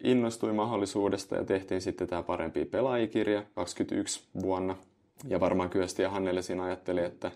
innostui 0.04 0.54
mahdollisuudesta 0.54 1.36
ja 1.36 1.44
tehtiin 1.44 1.82
sitten 1.82 2.08
tämä 2.08 2.24
parempi 2.24 2.66
pelaajikirja 2.66 3.44
21 3.56 4.24
vuonna 4.42 4.76
ja 5.28 5.40
varmaan 5.40 5.70
Kyösti 5.70 6.02
ja 6.02 6.10
Hannele 6.10 6.42
siinä 6.42 6.64
ajatteli, 6.64 7.04
että 7.04 7.32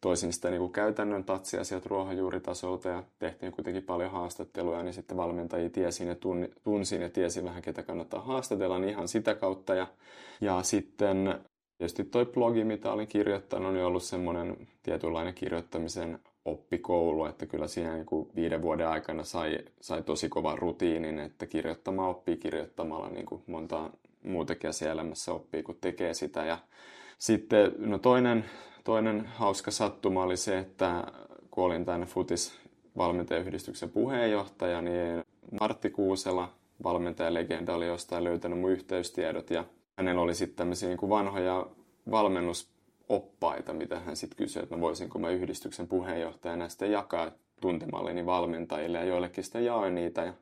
toisin 0.00 0.32
sitä 0.32 0.50
niin 0.50 0.60
kuin 0.60 0.72
käytännön 0.72 1.24
tatsia 1.24 1.64
sieltä 1.64 1.88
ruohonjuuritasolta 1.88 2.88
ja 2.88 3.02
tehtiin 3.18 3.52
kuitenkin 3.52 3.82
paljon 3.82 4.10
haastatteluja, 4.10 4.82
niin 4.82 4.94
sitten 4.94 5.16
valmentajia 5.16 5.70
tiesin 5.70 6.08
ja 6.08 6.16
tunsin 6.64 7.02
ja 7.02 7.10
tiesin 7.10 7.44
vähän, 7.44 7.62
ketä 7.62 7.82
kannattaa 7.82 8.20
haastatella, 8.20 8.78
niin 8.78 8.90
ihan 8.90 9.08
sitä 9.08 9.34
kautta. 9.34 9.74
Ja, 9.74 9.86
ja 10.40 10.62
sitten 10.62 11.40
tietysti 11.78 12.04
toi 12.04 12.26
blogi, 12.26 12.64
mitä 12.64 12.92
olin 12.92 13.08
kirjoittanut, 13.08 13.68
on 13.68 13.74
niin 13.74 13.84
ollut 13.84 14.02
semmoinen 14.02 14.68
tietynlainen 14.82 15.34
kirjoittamisen 15.34 16.18
oppikoulu, 16.44 17.24
että 17.24 17.46
kyllä 17.46 17.66
siinä 17.66 17.94
niin 17.94 18.06
kuin 18.06 18.28
viiden 18.34 18.62
vuoden 18.62 18.88
aikana 18.88 19.24
sai, 19.24 19.58
sai 19.80 20.02
tosi 20.02 20.28
kovan 20.28 20.58
rutiinin, 20.58 21.18
että 21.18 21.46
kirjoittamaan 21.46 22.10
oppii 22.10 22.36
kirjoittamalla 22.36 23.08
niin 23.08 23.26
kuin 23.26 23.42
monta 23.46 23.90
muutakin 24.22 24.70
asia 24.70 24.92
elämässä 24.92 25.32
oppii, 25.32 25.62
kun 25.62 25.78
tekee 25.80 26.14
sitä. 26.14 26.44
Ja 26.44 26.58
sitten 27.18 27.72
no 27.78 27.98
toinen, 27.98 28.44
toinen 28.84 29.26
hauska 29.26 29.70
sattuma 29.70 30.22
oli 30.22 30.36
se, 30.36 30.58
että 30.58 31.04
kun 31.50 31.64
olin 31.64 31.84
tänne 31.84 32.06
Futis 32.06 32.58
valmentajayhdistyksen 32.96 33.90
puheenjohtaja, 33.90 34.82
niin 34.82 35.24
Martti 35.60 35.90
Kuusela, 35.90 36.52
valmentajalegenda, 36.82 37.74
oli 37.74 37.86
jostain 37.86 38.24
löytänyt 38.24 38.58
mun 38.58 38.70
yhteystiedot 38.70 39.50
ja 39.50 39.64
hänellä 39.98 40.22
oli 40.22 40.34
sitten 40.34 40.56
tämmöisiä 40.56 40.88
niin 40.88 41.10
vanhoja 41.10 41.66
valmennusoppaita, 42.10 43.72
mitä 43.72 44.00
hän 44.00 44.16
sitten 44.16 44.36
kysyi, 44.36 44.62
että 44.62 44.74
no 44.74 44.80
voisinko 44.80 45.18
mä 45.18 45.30
yhdistyksen 45.30 45.88
puheenjohtajana 45.88 46.68
sitten 46.68 46.92
jakaa 46.92 47.30
tuntemallini 47.60 48.26
valmentajille 48.26 48.98
ja 48.98 49.04
joillekin 49.04 49.44
sitten 49.44 49.64
jaoin 49.64 49.94
niitä. 49.94 50.24
Ja 50.24 50.32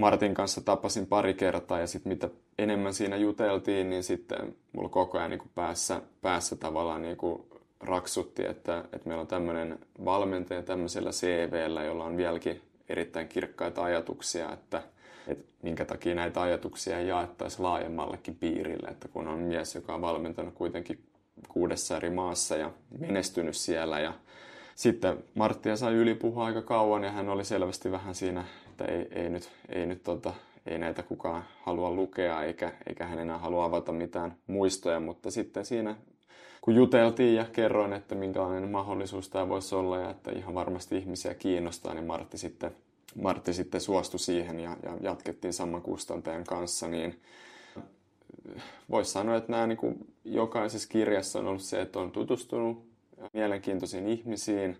Martin 0.00 0.34
kanssa 0.34 0.60
tapasin 0.60 1.06
pari 1.06 1.34
kertaa 1.34 1.80
ja 1.80 1.86
sitten 1.86 2.12
mitä 2.12 2.28
enemmän 2.58 2.94
siinä 2.94 3.16
juteltiin, 3.16 3.90
niin 3.90 4.02
sitten 4.02 4.56
mulla 4.72 4.88
koko 4.88 5.18
ajan 5.18 5.30
niin 5.30 5.38
kuin 5.38 5.50
päässä, 5.54 6.02
päässä 6.22 6.56
tavallaan 6.56 7.02
niin 7.02 7.16
kuin 7.16 7.42
raksutti, 7.80 8.46
että, 8.46 8.84
että 8.92 9.08
meillä 9.08 9.20
on 9.20 9.26
tämmöinen 9.26 9.78
valmentaja 10.04 10.62
tämmöisellä 10.62 11.10
CVllä, 11.10 11.84
jolla 11.84 12.04
on 12.04 12.16
vieläkin 12.16 12.60
erittäin 12.88 13.28
kirkkaita 13.28 13.84
ajatuksia, 13.84 14.52
että, 14.52 14.82
että 15.28 15.44
minkä 15.62 15.84
takia 15.84 16.14
näitä 16.14 16.42
ajatuksia 16.42 17.00
jaettaisiin 17.00 17.62
laajemmallekin 17.62 18.36
piirille, 18.36 18.88
että 18.88 19.08
kun 19.08 19.28
on 19.28 19.38
mies, 19.38 19.74
joka 19.74 19.94
on 19.94 20.00
valmentanut 20.00 20.54
kuitenkin 20.54 20.98
kuudessa 21.48 21.96
eri 21.96 22.10
maassa 22.10 22.56
ja 22.56 22.70
menestynyt 22.98 23.56
siellä 23.56 24.00
ja 24.00 24.14
sitten 24.74 25.24
Marttia 25.34 25.76
sai 25.76 25.94
ylipuhua 25.94 26.46
aika 26.46 26.62
kauan 26.62 27.04
ja 27.04 27.12
hän 27.12 27.28
oli 27.28 27.44
selvästi 27.44 27.92
vähän 27.92 28.14
siinä, 28.14 28.44
että 28.80 28.92
ei, 28.92 29.22
ei 29.22 29.30
nyt, 29.30 29.50
ei 29.68 29.86
nyt 29.86 30.02
tota, 30.02 30.34
ei 30.66 30.78
näitä 30.78 31.02
kukaan 31.02 31.44
halua 31.62 31.90
lukea 31.90 32.42
eikä, 32.42 32.72
eikä 32.86 33.06
hän 33.06 33.18
enää 33.18 33.38
halua 33.38 33.64
avata 33.64 33.92
mitään 33.92 34.34
muistoja, 34.46 35.00
mutta 35.00 35.30
sitten 35.30 35.64
siinä 35.64 35.96
kun 36.60 36.74
juteltiin 36.74 37.34
ja 37.34 37.44
kerroin, 37.52 37.92
että 37.92 38.14
minkälainen 38.14 38.70
mahdollisuus 38.70 39.28
tämä 39.28 39.48
voisi 39.48 39.74
olla 39.74 39.98
ja 39.98 40.10
että 40.10 40.32
ihan 40.32 40.54
varmasti 40.54 40.96
ihmisiä 40.96 41.34
kiinnostaa, 41.34 41.94
niin 41.94 42.06
Martti 42.06 42.38
sitten, 42.38 42.76
Martti 43.22 43.52
sitten 43.52 43.80
suostui 43.80 44.20
siihen 44.20 44.60
ja, 44.60 44.76
ja 44.82 44.96
jatkettiin 45.00 45.52
saman 45.52 45.82
kustantajan 45.82 46.44
kanssa, 46.44 46.88
niin 46.88 47.20
voisi 48.90 49.10
sanoa, 49.10 49.36
että 49.36 49.52
nämä 49.52 49.66
niin 49.66 49.78
kuin 49.78 50.14
jokaisessa 50.24 50.88
kirjassa 50.88 51.38
on 51.38 51.46
ollut 51.46 51.62
se, 51.62 51.80
että 51.80 51.98
on 51.98 52.10
tutustunut 52.10 52.84
mielenkiintoisiin 53.32 54.08
ihmisiin 54.08 54.76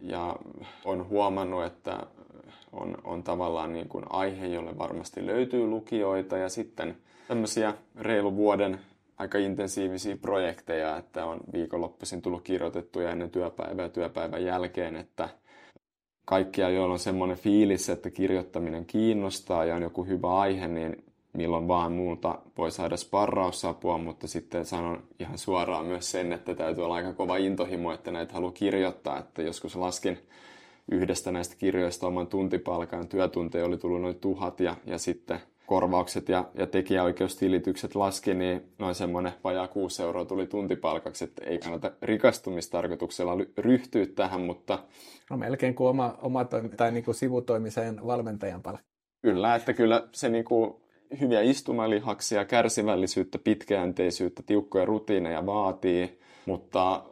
ja 0.00 0.36
on 0.84 1.08
huomannut, 1.08 1.64
että 1.64 2.06
on, 2.74 2.96
on 3.04 3.22
tavallaan 3.22 3.72
niin 3.72 3.88
kuin 3.88 4.04
aihe, 4.10 4.46
jolle 4.46 4.78
varmasti 4.78 5.26
löytyy 5.26 5.66
lukijoita 5.66 6.36
ja 6.36 6.48
sitten 6.48 6.96
tämmöisiä 7.28 7.74
reilu 7.96 8.36
vuoden 8.36 8.80
aika 9.18 9.38
intensiivisiä 9.38 10.16
projekteja, 10.16 10.96
että 10.96 11.26
on 11.26 11.40
viikonloppuisin 11.52 12.22
tullut 12.22 12.42
kirjoitettuja 12.42 13.10
ennen 13.10 13.30
työpäivää 13.30 13.88
työpäivän 13.88 14.44
jälkeen, 14.44 14.96
että 14.96 15.28
kaikkia, 16.24 16.70
joilla 16.70 16.92
on 16.92 16.98
semmoinen 16.98 17.36
fiilis, 17.36 17.88
että 17.88 18.10
kirjoittaminen 18.10 18.86
kiinnostaa 18.86 19.64
ja 19.64 19.74
on 19.74 19.82
joku 19.82 20.04
hyvä 20.04 20.38
aihe, 20.38 20.68
niin 20.68 21.04
milloin 21.32 21.68
vaan 21.68 21.92
multa 21.92 22.38
voi 22.58 22.70
saada 22.70 22.96
sparrausapua, 22.96 23.98
mutta 23.98 24.28
sitten 24.28 24.64
sanon 24.64 25.02
ihan 25.18 25.38
suoraan 25.38 25.86
myös 25.86 26.10
sen, 26.10 26.32
että 26.32 26.54
täytyy 26.54 26.84
olla 26.84 26.94
aika 26.94 27.12
kova 27.12 27.36
intohimo, 27.36 27.92
että 27.92 28.10
näitä 28.10 28.32
haluaa 28.32 28.52
kirjoittaa, 28.52 29.18
että 29.18 29.42
joskus 29.42 29.76
laskin 29.76 30.18
yhdestä 30.90 31.32
näistä 31.32 31.56
kirjoista 31.58 32.06
oman 32.06 32.26
tuntipalkan, 32.26 33.08
työtunteja 33.08 33.64
oli 33.64 33.78
tullut 33.78 34.02
noin 34.02 34.20
tuhat 34.20 34.60
ja, 34.60 34.76
ja 34.86 34.98
sitten 34.98 35.40
korvaukset 35.66 36.28
ja, 36.28 36.44
ja 36.54 36.66
tekijäoikeustilitykset 36.66 37.94
laski, 37.94 38.34
niin 38.34 38.62
noin 38.78 38.94
semmoinen 38.94 39.32
vajaa 39.44 39.68
6 39.68 40.02
euroa 40.02 40.24
tuli 40.24 40.46
tuntipalkaksi, 40.46 41.24
että 41.24 41.44
ei 41.44 41.58
kannata 41.58 41.90
rikastumistarkoituksella 42.02 43.32
ryhtyä 43.58 44.06
tähän, 44.06 44.40
mutta... 44.40 44.78
No 45.30 45.36
melkein 45.36 45.74
kuin 45.74 45.88
oma, 45.88 46.18
oma 46.22 46.44
toimi, 46.44 46.68
tai 46.68 46.92
niin 46.92 47.04
kuin 47.04 47.14
sivutoimiseen 47.14 48.06
valmentajan 48.06 48.62
palkka. 48.62 48.86
Kyllä, 49.22 49.54
että 49.54 49.72
kyllä 49.72 50.08
se 50.12 50.28
niin 50.28 50.44
kuin 50.44 50.74
hyviä 51.20 51.40
istumalihaksia, 51.40 52.44
kärsivällisyyttä, 52.44 53.38
pitkäjänteisyyttä, 53.38 54.42
tiukkoja 54.46 54.84
rutiineja 54.84 55.46
vaatii, 55.46 56.18
mutta 56.46 57.02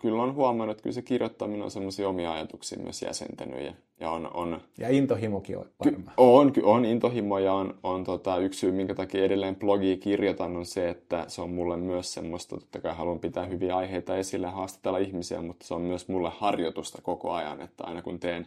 kyllä 0.00 0.22
on 0.22 0.34
huomannut, 0.34 0.72
että 0.72 0.82
kyllä 0.82 0.94
se 0.94 1.02
kirjoittaminen 1.02 1.62
on 1.62 1.70
semmoisia 1.70 2.08
omia 2.08 2.32
ajatuksia 2.32 2.78
myös 2.78 3.02
jäsentänyt. 3.02 3.64
Ja, 3.64 3.72
ja, 4.00 4.10
on, 4.10 4.30
on, 4.34 4.60
ja 4.78 4.88
intohimokin 4.88 5.58
on 5.58 5.66
varmaan. 5.84 6.14
On, 6.16 6.52
on 6.62 6.84
intohimo 6.84 7.38
ja 7.38 7.52
on, 7.52 7.74
on 7.82 8.04
tota, 8.04 8.38
yksi 8.38 8.60
syy, 8.60 8.72
minkä 8.72 8.94
takia 8.94 9.24
edelleen 9.24 9.56
blogia 9.56 9.96
kirjoitan, 9.96 10.56
on 10.56 10.66
se, 10.66 10.88
että 10.88 11.24
se 11.28 11.42
on 11.42 11.50
mulle 11.50 11.76
myös 11.76 12.14
semmoista, 12.14 12.56
totta 12.56 12.80
kai 12.80 12.94
haluan 12.94 13.18
pitää 13.18 13.46
hyviä 13.46 13.76
aiheita 13.76 14.16
esille 14.16 14.46
ja 14.46 14.50
haastatella 14.50 14.98
ihmisiä, 14.98 15.42
mutta 15.42 15.66
se 15.66 15.74
on 15.74 15.82
myös 15.82 16.08
mulle 16.08 16.32
harjoitusta 16.36 17.02
koko 17.02 17.32
ajan, 17.32 17.60
että 17.60 17.84
aina 17.84 18.02
kun 18.02 18.20
teen 18.20 18.46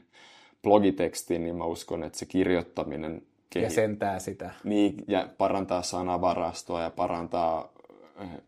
blogitekstin, 0.63 1.43
niin 1.43 1.55
mä 1.55 1.65
uskon, 1.65 2.03
että 2.03 2.19
se 2.19 2.25
kirjoittaminen 2.25 3.21
kehit... 3.49 3.71
sentää 3.71 4.19
sitä. 4.19 4.51
Niin, 4.63 4.95
ja 5.07 5.29
parantaa 5.37 5.81
sanavarastoa 5.81 6.81
ja 6.81 6.89
parantaa 6.89 7.69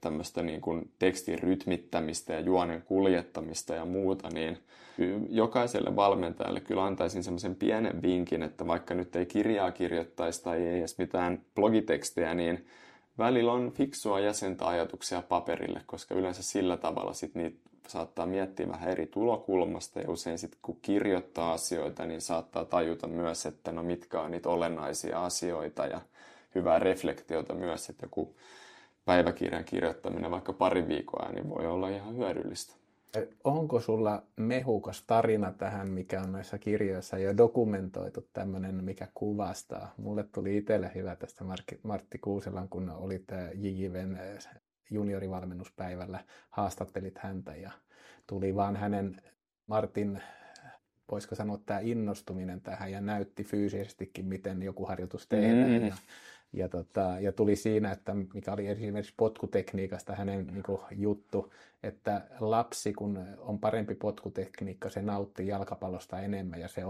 tämmöistä 0.02 0.44
niin 0.44 0.62
kuin 0.62 0.92
tekstin 1.00 1.40
rytmittämistä 1.40 2.34
ja 2.34 2.40
juonen 2.40 2.82
kuljettamista 2.82 3.76
ja 3.76 3.86
muuta, 3.86 4.30
niin 4.30 4.58
jokaiselle 5.30 5.96
valmentajalle 5.96 6.60
kyllä 6.60 6.86
antaisin 6.86 7.24
semmoisen 7.24 7.56
pienen 7.56 8.02
vinkin, 8.02 8.44
että 8.44 8.68
vaikka 8.68 8.94
nyt 8.94 9.16
ei 9.16 9.26
kirjaa 9.26 9.72
kirjoittaisi 9.72 10.44
tai 10.44 10.62
ei 10.62 10.80
edes 10.80 10.98
mitään 10.98 11.42
blogitekstejä, 11.56 12.34
niin 12.34 12.66
välillä 13.18 13.52
on 13.52 13.72
fiksua 13.72 14.20
jäsentä 14.20 14.68
ajatuksia 14.68 15.22
paperille, 15.22 15.82
koska 15.86 16.16
yleensä 16.16 16.44
sillä 16.44 16.78
tavalla 16.78 17.14
sit 17.14 17.36
niitä 17.36 17.58
saattaa 17.88 18.26
miettiä 18.26 18.68
vähän 18.68 18.90
eri 18.90 19.06
tulokulmasta 19.08 20.00
ja 20.00 20.12
usein 20.12 20.38
sitten 20.38 20.60
kun 20.62 20.78
kirjoittaa 20.82 21.54
asioita, 21.54 22.06
niin 22.06 22.22
saattaa 22.22 22.66
tajuta 22.66 23.08
myös, 23.08 23.46
että 23.46 23.72
no 23.72 23.84
mitkä 23.84 24.22
on 24.22 24.32
niitä 24.32 24.50
olennaisia 24.50 25.26
asioita 25.26 25.86
ja 25.86 26.02
hyvää 26.56 26.80
reflektiota 26.80 27.54
myös, 27.54 27.90
että 27.90 28.06
joku 28.06 28.36
päiväkirjan 29.06 29.66
kirjoittaminen 29.66 30.32
vaikka 30.32 30.54
pari 30.54 30.88
viikkoa, 30.88 31.30
niin 31.32 31.50
voi 31.50 31.68
olla 31.68 31.90
ihan 31.90 32.18
hyödyllistä. 32.18 32.82
Onko 33.44 33.80
sulla 33.80 34.24
mehukas 34.36 35.04
tarina 35.08 35.52
tähän, 35.52 35.88
mikä 35.88 36.22
on 36.22 36.32
näissä 36.32 36.58
kirjoissa 36.58 37.18
jo 37.18 37.38
dokumentoitu, 37.38 38.30
tämmöinen, 38.34 38.84
mikä 38.84 39.08
kuvastaa? 39.14 39.94
Mulle 39.98 40.24
tuli 40.24 40.58
itselle 40.58 40.92
hyvä 40.96 41.16
tästä 41.16 41.44
Martti 41.84 42.18
Kuuselan, 42.18 42.70
kun 42.70 42.90
oli 42.90 43.24
JJVn 43.54 44.18
juniorivalmennuspäivällä, 44.92 46.20
haastattelit 46.50 47.18
häntä 47.18 47.56
ja 47.56 47.72
tuli 48.28 48.56
vaan 48.56 48.76
hänen 48.76 49.22
Martin 49.68 50.22
voisiko 51.12 51.36
sanoa 51.36 51.60
tämä 51.66 51.80
innostuminen 51.80 52.62
tähän 52.62 52.92
ja 52.92 53.02
näytti 53.02 53.44
fyysisestikin, 53.44 54.26
miten 54.26 54.64
joku 54.64 54.86
harjoitus 54.86 55.28
tehdään. 55.28 55.70
Mm-hmm. 55.70 55.88
Ja 55.88 55.96
ja, 56.54 56.70
tota, 56.70 57.16
ja 57.20 57.32
tuli 57.32 57.56
siinä, 57.56 57.92
että 57.92 58.14
mikä 58.34 58.54
oli 58.54 58.68
esimerkiksi 58.68 59.14
potkutekniikasta 59.18 60.16
hänen 60.16 60.48
niin 60.48 60.64
kuin, 60.64 60.82
juttu, 60.92 61.54
että 61.84 62.22
lapsi, 62.40 62.94
kun 62.94 63.20
on 63.38 63.60
parempi 63.60 63.96
potkutekniikka, 63.96 64.90
se 64.90 65.02
nauttii 65.02 65.48
jalkapallosta 65.48 66.20
enemmän 66.20 66.60
ja 66.60 66.68
se, 66.68 66.82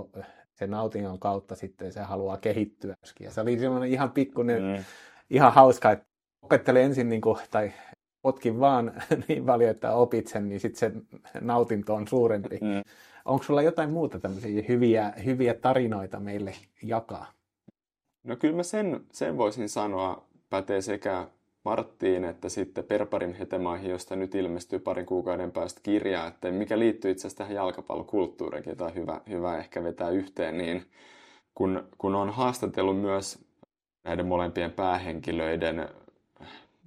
se 0.54 0.68
nautinnon 0.68 1.20
kautta 1.20 1.56
sitten 1.56 1.94
se 1.94 2.02
haluaa 2.02 2.38
kehittyä. 2.38 2.96
Ja 3.20 3.32
se 3.32 3.42
oli 3.42 3.60
semmoinen 3.60 3.90
ihan 3.90 4.12
pikkuinen, 4.12 4.64
mm. 4.64 4.84
ihan 5.30 5.54
hauska, 5.54 5.92
että 5.92 6.06
opettele 6.42 6.84
ensin, 6.84 7.10
niin 7.10 7.22
kuin, 7.22 7.38
tai 7.52 7.72
potkin 8.22 8.60
vaan 8.60 8.94
niin 9.28 9.46
paljon, 9.46 9.70
että 9.70 9.94
opit 9.94 10.28
sen, 10.28 10.50
niin 10.50 10.60
sitten 10.60 10.80
se 10.80 11.20
nautinto 11.42 11.96
on 11.96 12.08
suurempi. 12.08 12.58
Mm. 12.62 12.82
Onko 13.26 13.44
sulla 13.44 13.62
jotain 13.62 13.90
muuta 13.90 14.20
tämmöisiä 14.20 14.64
hyviä, 14.68 15.14
hyviä 15.26 15.54
tarinoita 15.54 16.20
meille 16.20 16.54
jakaa? 16.84 17.41
No 18.24 18.36
kyllä 18.36 18.56
mä 18.56 18.64
sen, 18.64 19.06
sen 19.12 19.38
voisin 19.38 19.70
sanoa 19.70 20.26
pätee 20.50 20.82
sekä 20.82 21.28
Marttiin 21.66 22.26
että 22.26 22.50
sitten 22.50 22.84
Perparin 22.84 23.34
hetemaihin, 23.34 23.92
josta 23.92 24.16
nyt 24.16 24.36
ilmestyy 24.36 24.80
parin 24.80 25.06
kuukauden 25.06 25.52
päästä 25.52 25.80
kirjaa, 25.84 26.28
että 26.28 26.52
mikä 26.52 26.80
liittyy 26.80 27.12
itse 27.12 27.22
asiassa 27.22 27.38
tähän 27.38 27.56
jalkapallokulttuuriin, 27.56 28.64
jota 28.68 28.86
on 28.86 28.96
hyvä, 28.96 29.22
hyvä 29.30 29.58
ehkä 29.58 29.84
vetää 29.84 30.10
yhteen, 30.10 30.58
niin 30.58 30.86
kun, 31.56 31.90
kun 31.98 32.16
on 32.16 32.30
haastatellut 32.30 33.02
myös 33.02 33.40
näiden 34.04 34.26
molempien 34.26 34.72
päähenkilöiden 34.72 35.90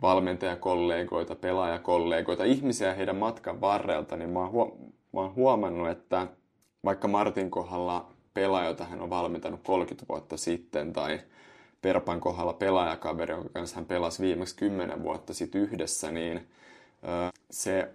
valmentajakollegoita, 0.02 1.35
pelaajakollegoita, 1.35 2.44
ihmisiä 2.44 2.94
heidän 2.94 3.16
matkan 3.16 3.61
varrelta, 3.61 4.16
niin 4.16 4.31
mä 4.31 4.39
oon, 4.40 4.51
huom- 4.51 4.93
mä 5.12 5.20
oon 5.20 5.35
huomannut, 5.35 5.89
että 5.89 6.27
vaikka 6.85 7.09
Martin 7.09 7.51
kohdalla 7.51 8.14
pelaaja, 8.35 8.69
jota 8.69 8.85
hän 8.85 9.01
on 9.01 9.11
valmentanut 9.11 9.61
30 9.65 10.09
vuotta 10.09 10.36
sitten, 10.36 10.93
tai 10.93 11.20
Perpan 11.82 12.20
kohdalla 12.20 12.52
pelaajakaveri, 12.52 13.35
jonka 13.35 13.48
kanssa 13.48 13.77
hän 13.77 13.85
pelasi 13.85 14.23
viimeksi 14.23 14.56
10 14.56 15.02
vuotta 15.02 15.35
sitten 15.35 15.61
yhdessä, 15.61 16.11
niin 16.11 16.47
se 17.51 17.89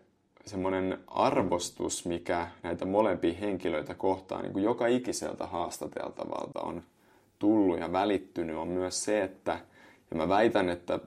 semmoinen 0.45 0.97
arvostus, 1.07 2.05
mikä 2.05 2.47
näitä 2.63 2.85
molempia 2.85 3.33
henkilöitä 3.33 3.95
kohtaan 3.95 4.43
niin 4.43 4.53
kuin 4.53 4.63
joka 4.63 4.87
ikiseltä 4.87 5.45
haastateltavalta 5.45 6.59
on 6.59 6.83
tullut 7.39 7.79
ja 7.79 7.91
välittynyt, 7.91 8.55
on 8.55 8.67
myös 8.67 9.03
se, 9.03 9.23
että, 9.23 9.59
ja 10.11 10.17
mä 10.17 10.29
väitän, 10.29 10.69
että 10.69 10.99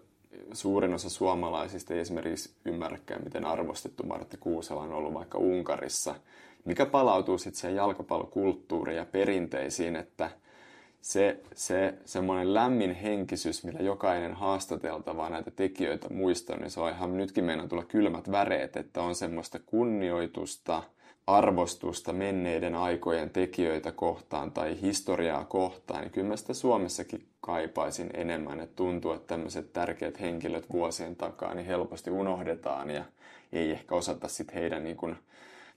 suurin 0.53 0.95
osa 0.95 1.11
suomalaisista 1.11 1.95
ei 1.95 2.01
esimerkiksi 2.01 2.51
ymmärräkään, 2.65 3.25
miten 3.25 3.45
arvostettu 3.45 4.07
Martti 4.07 4.37
Kuusela 4.37 4.81
on 4.83 4.93
ollut 4.93 5.15
vaikka 5.15 5.39
Unkarissa, 5.39 6.15
mikä 6.65 6.87
palautuu 6.87 7.39
sitten 7.39 7.61
siihen 7.61 7.77
jalkapallokulttuuriin 7.77 8.97
ja 8.97 9.05
perinteisiin, 9.05 9.97
että 9.97 10.31
se, 11.01 11.41
se 11.55 11.95
semmoinen 12.05 12.55
lämmin 12.55 12.95
henkisyys, 12.95 13.65
millä 13.65 13.81
jokainen 13.81 14.35
haastateltava 14.35 15.29
näitä 15.29 15.51
tekijöitä 15.51 16.09
muistaa, 16.09 16.57
niin 16.57 16.71
se 16.71 16.81
on 16.81 16.91
ihan 16.91 17.17
nytkin 17.17 17.45
meidän 17.45 17.69
tulla 17.69 17.85
kylmät 17.85 18.31
väreet, 18.31 18.77
että 18.77 19.03
on 19.03 19.15
semmoista 19.15 19.59
kunnioitusta, 19.67 20.83
arvostusta 21.27 22.13
menneiden 22.13 22.75
aikojen 22.75 23.31
tekijöitä 23.31 23.93
kohtaan 23.93 24.53
tai 24.53 24.81
historiaa 24.81 25.45
kohtaan, 25.45 26.01
niin 26.01 26.11
kyllä 26.11 26.29
mä 26.29 26.37
sitä 26.37 26.55
Suomessakin 26.55 27.27
kaipaisin 27.41 28.11
enemmän, 28.15 28.61
että 28.61 28.77
tuntuu, 28.77 29.13
että 29.13 29.27
tämmöiset 29.27 29.73
tärkeät 29.73 30.21
henkilöt 30.21 30.73
vuosien 30.73 31.17
takaa 31.17 31.55
niin 31.55 31.67
helposti 31.67 32.11
unohdetaan 32.11 32.91
ja 32.91 33.05
ei 33.53 33.71
ehkä 33.71 33.95
osata 33.95 34.29
sitten 34.29 34.55
heidän 34.55 34.85
niin 34.85 34.97
kuin 34.97 35.17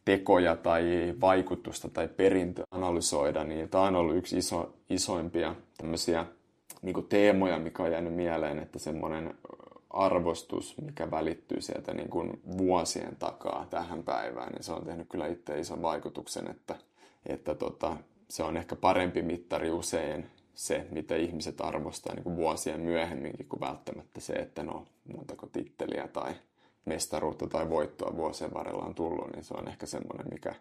tekoja 0.06 0.56
tai 0.56 1.14
vaikutusta 1.22 1.90
tai 1.90 2.08
perintöä 2.08 2.66
analysoida, 2.72 3.44
niin 3.44 3.70
tämä 3.70 3.84
on 3.84 3.96
ollut 3.96 4.16
yksi 4.16 4.38
iso, 4.38 4.74
isoimpia 4.90 5.56
tämmöisiä 5.78 6.26
niin 6.82 7.08
teemoja, 7.10 7.60
mikä 7.60 7.84
on 7.84 7.92
jäänyt 7.92 8.14
mieleen, 8.14 8.60
että 8.60 8.80
semmoinen 8.80 9.36
arvostus, 9.90 10.76
mikä 10.82 11.12
välittyy 11.12 11.62
sieltä 11.62 11.94
niin 11.94 12.10
kuin 12.10 12.42
vuosien 12.58 13.16
takaa 13.16 13.68
tähän 13.70 14.04
päivään, 14.04 14.52
niin 14.52 14.64
se 14.64 14.72
on 14.72 14.86
tehnyt 14.86 15.10
kyllä 15.10 15.28
itse 15.28 15.60
ison 15.60 15.82
vaikutuksen, 15.82 16.52
että, 16.52 16.76
että 17.26 17.56
tota, 17.56 17.98
se 18.30 18.44
on 18.44 18.58
ehkä 18.58 18.76
parempi 18.76 19.22
mittari 19.22 19.72
usein 19.72 20.26
se, 20.54 20.88
mitä 20.92 21.16
ihmiset 21.16 21.62
arvostaa 21.62 22.14
niin 22.14 22.24
kuin 22.24 22.36
vuosien 22.36 22.80
myöhemminkin 22.80 23.50
kuin 23.50 23.60
välttämättä 23.60 24.20
se, 24.20 24.34
että 24.34 24.64
no 24.64 24.86
montako 25.16 25.48
titteliä 25.48 26.08
tai 26.08 26.34
mestaruutta 26.86 27.48
tai 27.48 27.70
voittoa 27.70 28.16
vuosien 28.16 28.54
varrella 28.54 28.84
on 28.84 28.96
tullut, 28.96 29.32
niin 29.34 29.44
se 29.44 29.54
on 29.54 29.68
ehkä 29.68 29.86
semmoinen, 29.86 30.28
mikä 30.32 30.56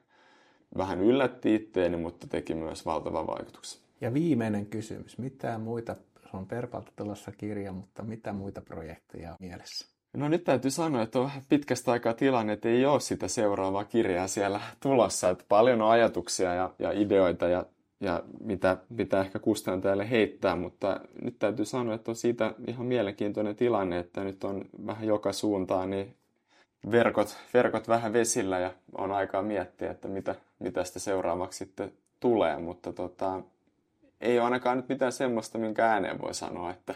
vähän 0.78 1.00
yllätti 1.00 1.54
itteeni, 1.54 1.96
mutta 1.96 2.26
teki 2.26 2.54
myös 2.54 2.86
valtavan 2.86 3.26
vaikutuksen. 3.26 3.80
Ja 4.00 4.14
viimeinen 4.14 4.66
kysymys. 4.66 5.18
Mitä 5.18 5.58
muita, 5.58 5.96
se 6.30 6.36
on 6.36 6.46
Perpalta 6.46 6.92
tulossa 6.96 7.32
kirja, 7.32 7.72
mutta 7.72 8.02
mitä 8.02 8.32
muita 8.32 8.60
projekteja 8.60 9.36
mielessä? 9.40 9.94
No 10.12 10.28
nyt 10.28 10.44
täytyy 10.44 10.70
sanoa, 10.70 11.02
että 11.02 11.18
on 11.18 11.24
vähän 11.24 11.42
pitkästä 11.48 11.92
aikaa 11.92 12.14
tilanne, 12.14 12.52
että 12.52 12.68
ei 12.68 12.86
ole 12.86 13.00
sitä 13.00 13.28
seuraavaa 13.28 13.84
kirjaa 13.84 14.28
siellä 14.28 14.60
tulossa. 14.80 15.30
Että 15.30 15.44
paljon 15.48 15.82
on 15.82 15.90
ajatuksia 15.90 16.54
ja, 16.54 16.74
ja 16.78 16.92
ideoita 16.92 17.48
ja, 17.48 17.66
ja 18.04 18.22
mitä 18.40 18.76
pitää 18.96 19.20
ehkä 19.20 19.38
kustantajalle 19.38 20.10
heittää, 20.10 20.56
mutta 20.56 21.00
nyt 21.22 21.38
täytyy 21.38 21.64
sanoa, 21.64 21.94
että 21.94 22.10
on 22.10 22.16
siitä 22.16 22.54
ihan 22.66 22.86
mielenkiintoinen 22.86 23.56
tilanne, 23.56 23.98
että 23.98 24.24
nyt 24.24 24.44
on 24.44 24.64
vähän 24.86 25.06
joka 25.06 25.32
suuntaan 25.32 25.90
niin 25.90 26.14
verkot, 26.90 27.36
verkot 27.54 27.88
vähän 27.88 28.12
vesillä 28.12 28.58
ja 28.58 28.70
on 28.98 29.12
aikaa 29.12 29.42
miettiä, 29.42 29.90
että 29.90 30.08
mitä, 30.08 30.34
mitä 30.58 30.84
sitä 30.84 30.98
seuraavaksi 30.98 31.58
sitten 31.58 31.92
tulee, 32.20 32.58
mutta 32.58 32.92
tota, 32.92 33.40
ei 34.20 34.38
ole 34.38 34.44
ainakaan 34.44 34.76
nyt 34.76 34.88
mitään 34.88 35.12
semmoista, 35.12 35.58
minkä 35.58 35.86
ääneen 35.86 36.20
voi 36.22 36.34
sanoa, 36.34 36.70
että 36.70 36.94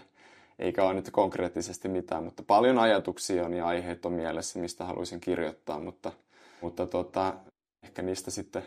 eikä 0.58 0.84
ole 0.84 0.94
nyt 0.94 1.10
konkreettisesti 1.10 1.88
mitään, 1.88 2.24
mutta 2.24 2.42
paljon 2.42 2.78
ajatuksia 2.78 3.44
on 3.44 3.54
ja 3.54 3.66
aiheet 3.66 4.06
on 4.06 4.12
mielessä, 4.12 4.58
mistä 4.58 4.84
haluaisin 4.84 5.20
kirjoittaa, 5.20 5.80
mutta, 5.80 6.12
mutta 6.60 6.86
tota, 6.86 7.34
ehkä 7.82 8.02
niistä 8.02 8.30
sitten 8.30 8.62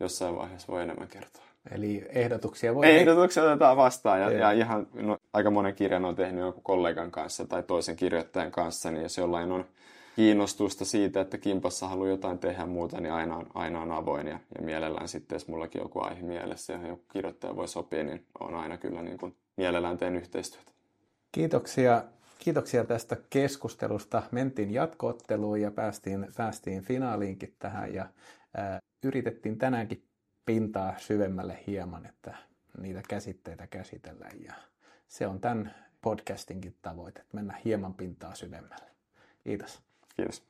jossain 0.00 0.36
vaiheessa 0.36 0.72
voi 0.72 0.82
enemmän 0.82 1.08
kertoa. 1.08 1.53
Eli 1.70 2.06
ehdotuksia 2.08 2.74
voi... 2.74 2.86
Ehdotuksia 2.90 3.42
otetaan 3.42 3.76
vastaan 3.76 4.20
ja, 4.20 4.30
ja 4.30 4.52
ihan 4.52 4.86
no, 4.94 5.18
aika 5.32 5.50
monen 5.50 5.74
kirjan 5.74 6.04
on 6.04 6.16
tehnyt 6.16 6.44
joku 6.44 6.60
kollegan 6.60 7.10
kanssa 7.10 7.46
tai 7.46 7.62
toisen 7.62 7.96
kirjoittajan 7.96 8.50
kanssa, 8.50 8.90
niin 8.90 9.02
jos 9.02 9.18
jollain 9.18 9.52
on 9.52 9.64
kiinnostusta 10.16 10.84
siitä, 10.84 11.20
että 11.20 11.38
kimpassa 11.38 11.88
haluaa 11.88 12.08
jotain 12.08 12.38
tehdä 12.38 12.66
muuta, 12.66 13.00
niin 13.00 13.12
aina 13.12 13.36
on, 13.36 13.46
aina 13.54 13.80
on 13.80 13.92
avoin 13.92 14.26
ja, 14.26 14.38
ja 14.58 14.64
mielellään 14.64 15.08
sitten, 15.08 15.36
jos 15.36 15.48
mullakin 15.48 15.82
joku 15.82 16.00
aihe 16.00 16.22
mielessä 16.22 16.72
ja 16.72 16.88
joku 16.88 17.02
kirjoittaja 17.12 17.56
voi 17.56 17.68
sopia, 17.68 18.04
niin 18.04 18.26
on 18.40 18.54
aina 18.54 18.76
kyllä 18.76 19.02
niin 19.02 19.18
kuin 19.18 19.36
mielellään 19.56 19.98
teen 19.98 20.16
yhteistyötä. 20.16 20.72
Kiitoksia, 21.32 22.04
kiitoksia 22.38 22.84
tästä 22.84 23.16
keskustelusta. 23.30 24.22
Mentiin 24.30 24.74
jatkootteluun 24.74 25.60
ja 25.60 25.70
päästiin, 25.70 26.26
päästiin 26.36 26.82
finaaliinkin 26.82 27.54
tähän 27.58 27.94
ja 27.94 28.06
ää, 28.56 28.80
yritettiin 29.04 29.58
tänäänkin 29.58 30.02
pintaa 30.46 30.98
syvemmälle 30.98 31.58
hieman, 31.66 32.06
että 32.06 32.36
niitä 32.80 33.02
käsitteitä 33.08 33.66
käsitellään 33.66 34.42
ja 34.44 34.54
se 35.08 35.26
on 35.26 35.40
tämän 35.40 35.74
podcastinkin 36.00 36.76
tavoite, 36.82 37.20
että 37.20 37.36
mennä 37.36 37.60
hieman 37.64 37.94
pintaa 37.94 38.34
syvemmälle. 38.34 38.90
Kiitos. 39.44 39.82
Kiitos. 40.16 40.42